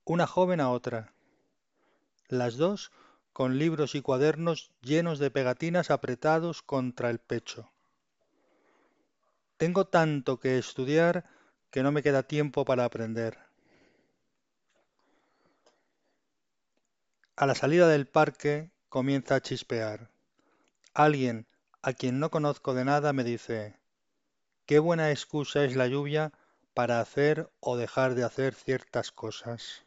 Una 0.04 0.26
joven 0.26 0.60
a 0.60 0.68
otra. 0.68 1.14
Las 2.28 2.58
dos 2.58 2.92
con 3.32 3.58
libros 3.58 3.94
y 3.94 4.02
cuadernos 4.02 4.70
llenos 4.82 5.18
de 5.18 5.30
pegatinas 5.30 5.90
apretados 5.90 6.60
contra 6.60 7.08
el 7.08 7.18
pecho. 7.18 7.70
Tengo 9.56 9.86
tanto 9.86 10.38
que 10.38 10.58
estudiar 10.58 11.24
que 11.70 11.82
no 11.82 11.92
me 11.92 12.02
queda 12.02 12.24
tiempo 12.24 12.66
para 12.66 12.84
aprender. 12.84 13.38
A 17.36 17.46
la 17.46 17.54
salida 17.54 17.88
del 17.88 18.06
parque 18.06 18.71
comienza 18.92 19.36
a 19.36 19.40
chispear. 19.40 20.10
Alguien 20.92 21.46
a 21.80 21.94
quien 21.94 22.20
no 22.20 22.30
conozco 22.30 22.74
de 22.74 22.84
nada 22.84 23.14
me 23.14 23.24
dice, 23.24 23.74
qué 24.66 24.80
buena 24.80 25.10
excusa 25.10 25.64
es 25.64 25.76
la 25.76 25.86
lluvia 25.86 26.30
para 26.74 27.00
hacer 27.00 27.48
o 27.60 27.78
dejar 27.78 28.14
de 28.14 28.24
hacer 28.24 28.52
ciertas 28.52 29.10
cosas. 29.10 29.86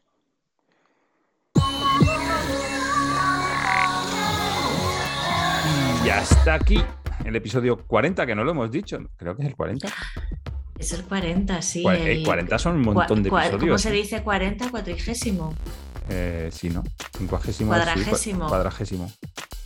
Y 6.04 6.08
hasta 6.08 6.54
aquí 6.54 6.82
el 7.24 7.36
episodio 7.36 7.86
40, 7.86 8.26
que 8.26 8.34
no 8.34 8.42
lo 8.42 8.50
hemos 8.50 8.72
dicho. 8.72 8.98
Creo 9.16 9.36
que 9.36 9.42
es 9.42 9.48
el 9.50 9.54
40. 9.54 9.88
Es 10.80 10.92
el 10.92 11.04
40, 11.04 11.62
sí. 11.62 11.84
40 12.24 12.58
son 12.58 12.76
un 12.78 12.82
montón 12.82 13.22
de 13.22 13.28
episodios. 13.28 13.60
¿Cómo 13.60 13.78
se 13.78 13.92
dice 13.92 14.24
40? 14.24 14.68
Cuatrigésimo. 14.68 15.54
Eh, 16.08 16.50
sí, 16.52 16.70
¿no? 16.70 16.82
Quincuagésimo. 17.16 17.70
Cuadragésimo. 17.70 18.48
cuadragésimo. 18.48 19.12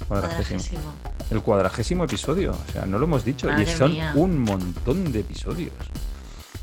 Cuadragésimo. 0.07 0.95
El 1.31 1.43
cuadragésimo 1.43 2.05
episodio. 2.05 2.53
O 2.53 2.73
sea, 2.73 2.87
no 2.87 2.99
lo 2.99 3.05
hemos 3.05 3.25
dicho. 3.25 3.49
y 3.59 3.67
son 3.67 3.97
un 4.15 4.41
montón 4.41 5.13
de 5.13 5.21
episodios. 5.21 5.73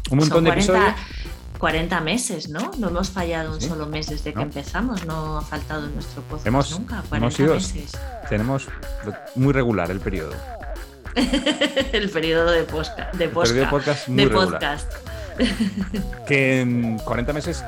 Un 0.09 0.19
montón 0.19 0.43
de 0.43 0.51
episodios. 0.51 0.93
40 1.57 2.01
meses, 2.01 2.49
¿no? 2.49 2.72
No 2.77 2.89
hemos 2.89 3.09
fallado 3.09 3.53
un 3.53 3.61
solo 3.61 3.88
mes 3.88 4.07
desde 4.07 4.34
que 4.34 4.41
empezamos, 4.41 5.05
no 5.05 5.39
ha 5.39 5.41
faltado 5.41 5.88
nuestro 5.88 6.22
podcast 6.23 6.72
nunca. 6.72 7.03
40 7.09 7.43
meses. 7.43 7.91
Tenemos 8.30 8.68
muy 9.35 9.53
regular 9.53 9.89
el 9.89 9.99
periodo. 9.99 10.34
el 11.93 12.09
periodo 12.11 12.51
de, 12.51 12.64
posca, 12.64 13.09
de, 13.14 13.27
podcast 13.27 14.07
muy 14.07 14.26
de 14.26 14.30
podcast. 14.30 14.91
Que 16.27 16.61
en 16.61 16.99
40 16.99 17.34
meses 17.34 17.64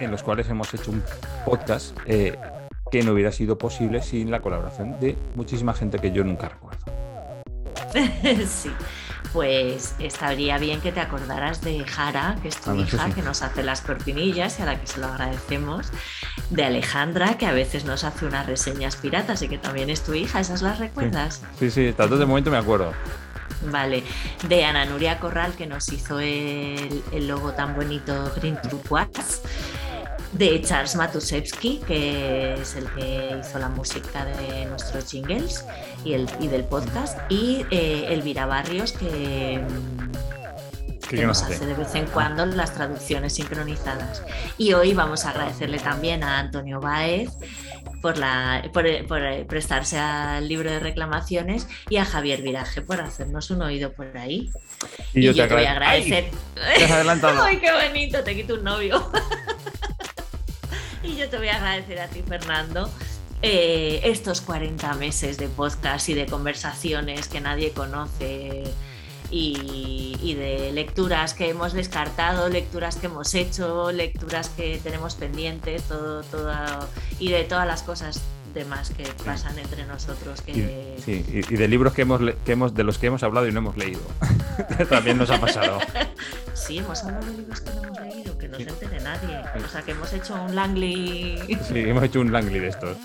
en 0.00 0.10
los 0.10 0.22
cuales 0.22 0.48
hemos 0.48 0.72
hecho 0.74 0.90
un 0.90 1.02
podcast, 1.44 1.96
eh, 2.06 2.36
que 2.90 3.02
no 3.02 3.12
hubiera 3.12 3.32
sido 3.32 3.58
posible 3.58 4.02
sin 4.02 4.30
la 4.30 4.40
colaboración 4.40 4.98
de 5.00 5.16
muchísima 5.34 5.74
gente 5.74 5.98
que 5.98 6.10
yo 6.10 6.24
nunca 6.24 6.48
recuerdo. 6.48 6.78
sí, 8.46 8.70
pues 9.32 9.94
estaría 9.98 10.58
bien 10.58 10.80
que 10.80 10.92
te 10.92 11.00
acordaras 11.00 11.60
de 11.62 11.84
Jara, 11.84 12.36
que 12.42 12.48
es 12.48 12.60
tu 12.60 12.74
hija, 12.74 13.10
que 13.14 13.22
nos 13.22 13.42
hace 13.42 13.62
las 13.62 13.80
cortinillas 13.80 14.58
y 14.58 14.62
a 14.62 14.66
la 14.66 14.80
que 14.80 14.86
se 14.86 15.00
lo 15.00 15.06
agradecemos, 15.06 15.90
de 16.50 16.64
Alejandra, 16.64 17.36
que 17.36 17.46
a 17.46 17.52
veces 17.52 17.84
nos 17.84 18.04
hace 18.04 18.26
unas 18.26 18.46
reseñas 18.46 18.96
piratas 18.96 19.42
y 19.42 19.48
que 19.48 19.58
también 19.58 19.90
es 19.90 20.02
tu 20.02 20.14
hija, 20.14 20.40
¿esas 20.40 20.62
las 20.62 20.78
recuerdas? 20.78 21.42
Sí, 21.58 21.70
sí, 21.70 21.92
tanto 21.96 22.16
de 22.16 22.26
momento 22.26 22.50
me 22.50 22.58
acuerdo. 22.58 22.92
Vale, 23.70 24.04
de 24.48 24.64
Ana 24.64 24.84
Nuria 24.84 25.18
Corral, 25.18 25.54
que 25.54 25.66
nos 25.66 25.92
hizo 25.92 26.20
el, 26.20 27.02
logo 27.26 27.52
tan 27.52 27.74
bonito 27.74 28.32
Green 28.36 28.56
Turquoise 28.62 29.42
de 30.32 30.60
Charles 30.62 30.94
Matusewski, 30.96 31.80
que 31.86 32.54
es 32.54 32.76
el 32.76 32.86
que 32.92 33.36
hizo 33.40 33.58
la 33.58 33.68
música 33.68 34.24
de 34.24 34.66
nuestros 34.66 35.10
jingles 35.10 35.64
y, 36.04 36.12
el, 36.12 36.28
y 36.40 36.48
del 36.48 36.64
podcast, 36.64 37.18
y 37.30 37.64
eh, 37.70 38.06
Elvira 38.10 38.46
Barrios, 38.46 38.92
que, 38.92 39.62
nos 41.12 41.42
hace 41.42 41.64
de 41.64 41.72
vez 41.72 41.94
en 41.94 42.04
cuando 42.06 42.44
las 42.44 42.74
traducciones 42.74 43.34
sincronizadas. 43.34 44.22
Y 44.58 44.74
hoy 44.74 44.92
vamos 44.92 45.24
a 45.24 45.30
agradecerle 45.30 45.78
también 45.78 46.22
a 46.22 46.38
Antonio 46.38 46.80
Baez 46.80 47.30
por, 48.02 48.18
la, 48.18 48.62
por, 48.72 49.46
prestarse 49.46 49.98
al 49.98 50.46
libro 50.46 50.70
de 50.70 50.80
reclamaciones 50.80 51.66
y 51.88 51.96
a 51.96 52.04
Javier 52.04 52.42
Viraje 52.42 52.82
por 52.82 53.00
hacernos 53.00 53.50
un 53.50 53.62
oído 53.62 53.92
por 53.94 54.16
ahí. 54.18 54.50
Y, 55.14 55.22
yo, 55.22 55.34
te, 55.34 55.46
voy 55.46 55.64
a 55.64 55.72
agradecer. 55.72 56.26
¡Ay, 56.62 57.58
qué 57.58 57.72
bonito! 57.72 58.22
Te 58.22 58.34
quito 58.34 58.54
un 58.54 58.64
novio. 58.64 59.10
Y 61.08 61.16
yo 61.16 61.30
te 61.30 61.38
voy 61.38 61.48
a 61.48 61.56
agradecer 61.56 62.00
a 62.00 62.08
ti, 62.08 62.22
Fernando, 62.22 62.90
eh, 63.40 64.00
estos 64.04 64.42
40 64.42 64.92
meses 64.94 65.38
de 65.38 65.48
podcast 65.48 66.06
y 66.10 66.14
de 66.14 66.26
conversaciones 66.26 67.28
que 67.28 67.40
nadie 67.40 67.72
conoce 67.72 68.64
y, 69.30 70.34
de 70.34 70.70
lecturas 70.72 71.32
que 71.32 71.48
hemos 71.48 71.72
descartado, 71.72 72.50
lecturas 72.50 72.96
que 72.96 73.06
hemos 73.06 73.34
hecho, 73.34 73.90
lecturas 73.90 74.50
que 74.50 74.80
tenemos 74.82 75.14
pendientes, 75.14 75.82
todo, 75.84 76.22
y 77.18 77.30
de 77.30 77.44
todas 77.44 77.66
las 77.66 77.82
cosas 77.82 78.20
demás 78.54 78.90
que 78.90 79.04
pasan 79.24 79.58
entre 79.58 79.86
nosotros. 79.86 80.40
Que... 80.42 80.52
Y, 80.52 81.02
sí, 81.02 81.24
y, 81.28 81.56
de 81.56 81.68
libros 81.68 81.92
que 81.92 82.02
hemos, 82.02 82.20
que 82.44 82.52
hemos, 82.52 82.74
de 82.74 82.84
los 82.84 82.98
que 82.98 83.06
hemos 83.06 83.22
hablado 83.22 83.46
y 83.46 83.52
no 83.52 83.58
hemos 83.58 83.76
leído. 83.76 84.00
También 84.88 85.18
nos 85.18 85.30
ha 85.30 85.40
pasado. 85.40 85.78
sí, 86.54 86.78
hemos 86.78 87.02
hablado 87.04 87.26
de 87.26 87.38
libros 87.38 87.60
que 87.60 87.70
no 87.72 87.82
hemos 87.84 88.00
leído, 88.00 88.38
que 88.38 88.48
no 88.48 88.56
se 88.56 88.68
entere 88.68 89.00
nadie. 89.00 89.40
O 89.64 89.68
sea, 89.68 89.82
que 89.82 89.92
hemos 89.92 90.12
hecho 90.12 90.34
un 90.34 90.54
Langley. 90.54 91.58
Sí, 91.68 91.78
hemos 91.78 92.04
hecho 92.04 92.20
un 92.20 92.32
Langley 92.32 92.60
de 92.60 92.68
estos. 92.68 92.96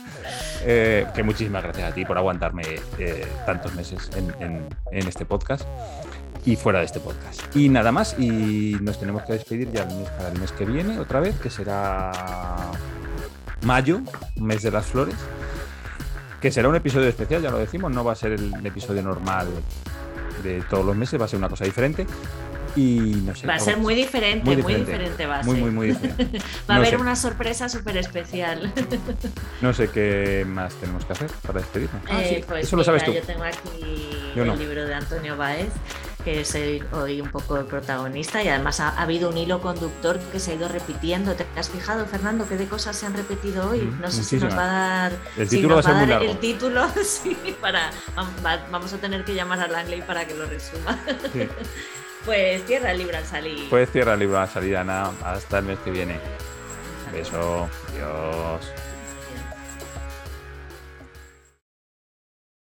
Eh, 0.66 1.06
que 1.14 1.24
muchísimas 1.24 1.64
gracias 1.64 1.92
a 1.92 1.94
ti 1.94 2.06
por 2.06 2.18
aguantarme 2.18 2.64
eh, 2.98 3.28
tantos 3.46 3.74
meses 3.76 4.10
en, 4.16 4.34
en, 4.92 5.08
este 5.08 5.26
podcast 5.26 5.68
y 6.46 6.56
fuera 6.56 6.80
de 6.80 6.86
este 6.86 7.00
podcast. 7.00 7.56
Y 7.56 7.70
nada 7.70 7.92
más, 7.92 8.16
y 8.18 8.78
nos 8.82 9.00
tenemos 9.00 9.24
que 9.24 9.34
despedir 9.34 9.72
ya 9.72 9.84
el 9.84 9.96
mes, 9.96 10.10
para 10.10 10.30
el 10.30 10.40
mes 10.40 10.52
que 10.54 10.66
viene, 10.66 11.00
otra 11.00 11.20
vez, 11.20 11.38
que 11.40 11.50
será 11.50 12.12
mayo, 13.64 14.02
mes 14.36 14.62
de 14.62 14.72
las 14.72 14.86
flores, 14.86 15.16
que 16.42 16.52
será 16.52 16.68
un 16.70 16.76
episodio 16.76 17.08
especial, 17.08 17.42
ya 17.42 17.52
lo 17.52 17.58
decimos, 17.58 17.92
no 17.92 18.04
va 18.04 18.14
a 18.14 18.16
ser 18.16 18.34
el 18.34 18.66
episodio 18.66 19.02
normal 19.02 19.48
de 20.44 20.62
todos 20.70 20.86
los 20.86 20.96
meses, 20.96 21.20
va 21.20 21.26
a 21.26 21.28
ser 21.28 21.40
una 21.40 21.50
cosa 21.50 21.66
diferente. 21.66 22.06
Y 22.76 23.22
no 23.24 23.36
sé. 23.36 23.46
Va 23.46 23.56
a 23.56 23.60
ser 23.60 23.78
muy 23.78 23.94
diferente, 23.94 24.44
muy 24.46 24.56
diferente, 24.56 25.26
va 25.28 25.40
a 25.40 25.44
muy, 25.44 25.60
Muy, 25.60 25.70
muy 25.70 25.88
diferente. 25.90 26.40
va 26.70 26.76
a 26.76 26.78
haber 26.78 26.98
una 26.98 27.16
sorpresa 27.16 27.70
súper 27.70 27.98
especial. 27.98 28.74
no 29.62 29.74
sé 29.74 29.90
qué 29.90 30.44
más 30.48 30.74
tenemos 30.76 31.06
que 31.06 31.14
hacer 31.14 31.32
para 31.46 31.60
despedirnos. 31.60 32.02
Ah, 32.10 32.24
eh, 32.24 32.44
pues 32.48 32.66
Eso 32.66 32.76
lo 32.76 32.84
sabes 32.84 33.06
tú. 33.06 33.14
Yo 33.14 33.22
tengo 33.22 33.44
aquí 33.44 34.10
el 34.36 34.58
libro 34.58 34.86
de 34.86 34.94
Antonio 34.96 35.38
Baez 35.38 35.72
que 36.24 36.42
es 36.42 36.58
hoy 36.92 37.22
un 37.22 37.30
poco 37.30 37.58
el 37.58 37.66
protagonista 37.66 38.42
y 38.44 38.50
además 38.50 38.80
ha, 38.80 38.90
habido 39.02 39.30
un 39.30 39.38
hilo 39.38 39.62
conductor 39.62 40.20
que 40.32 40.40
se 40.40 40.52
ha 40.52 40.56
ido 40.56 40.68
repitiendo. 40.68 41.36
¿Te 41.36 41.46
has 41.58 41.70
fijado, 41.70 42.06
Fernando, 42.06 42.48
qué 42.48 42.58
de 42.58 42.68
cosas 42.68 42.96
se 42.96 43.06
han 43.06 43.14
repetido 43.14 43.70
hoy? 43.70 43.82
Mm, 43.82 44.02
no 44.02 44.12
sé 44.12 44.24
si 44.24 44.38
nos 44.38 44.54
va 44.54 44.64
a 44.64 45.10
dar 45.10 45.12
el 45.38 45.50
título, 45.50 45.76
va 45.76 45.82
a 45.82 46.06
dar 46.06 46.24
el 46.24 46.38
título, 46.40 46.88
sí, 47.04 47.38
para 47.62 47.92
vamos 48.72 48.94
a 48.94 48.98
tener 48.98 49.24
que 49.24 49.36
llamar 49.36 49.60
a 49.60 49.68
Langley 49.68 50.02
para 50.02 50.26
que 50.26 50.34
lo 50.34 50.46
resuma. 50.46 51.00
pues 52.26 52.64
cierra 52.66 52.92
el 52.92 52.98
libro 53.00 53.18
al 53.18 53.26
salir. 53.26 53.70
Pues 53.70 53.90
cierra 53.92 54.14
el 54.14 54.20
libro 54.20 54.40
al 54.40 54.50
salir, 54.50 54.78
Ana. 54.78 55.12
Hasta 55.24 55.60
el 55.60 55.66
mes 55.66 55.80
que 55.80 55.92
viene. 55.92 56.20
Beso. 57.12 57.70
Adiós. 57.90 58.83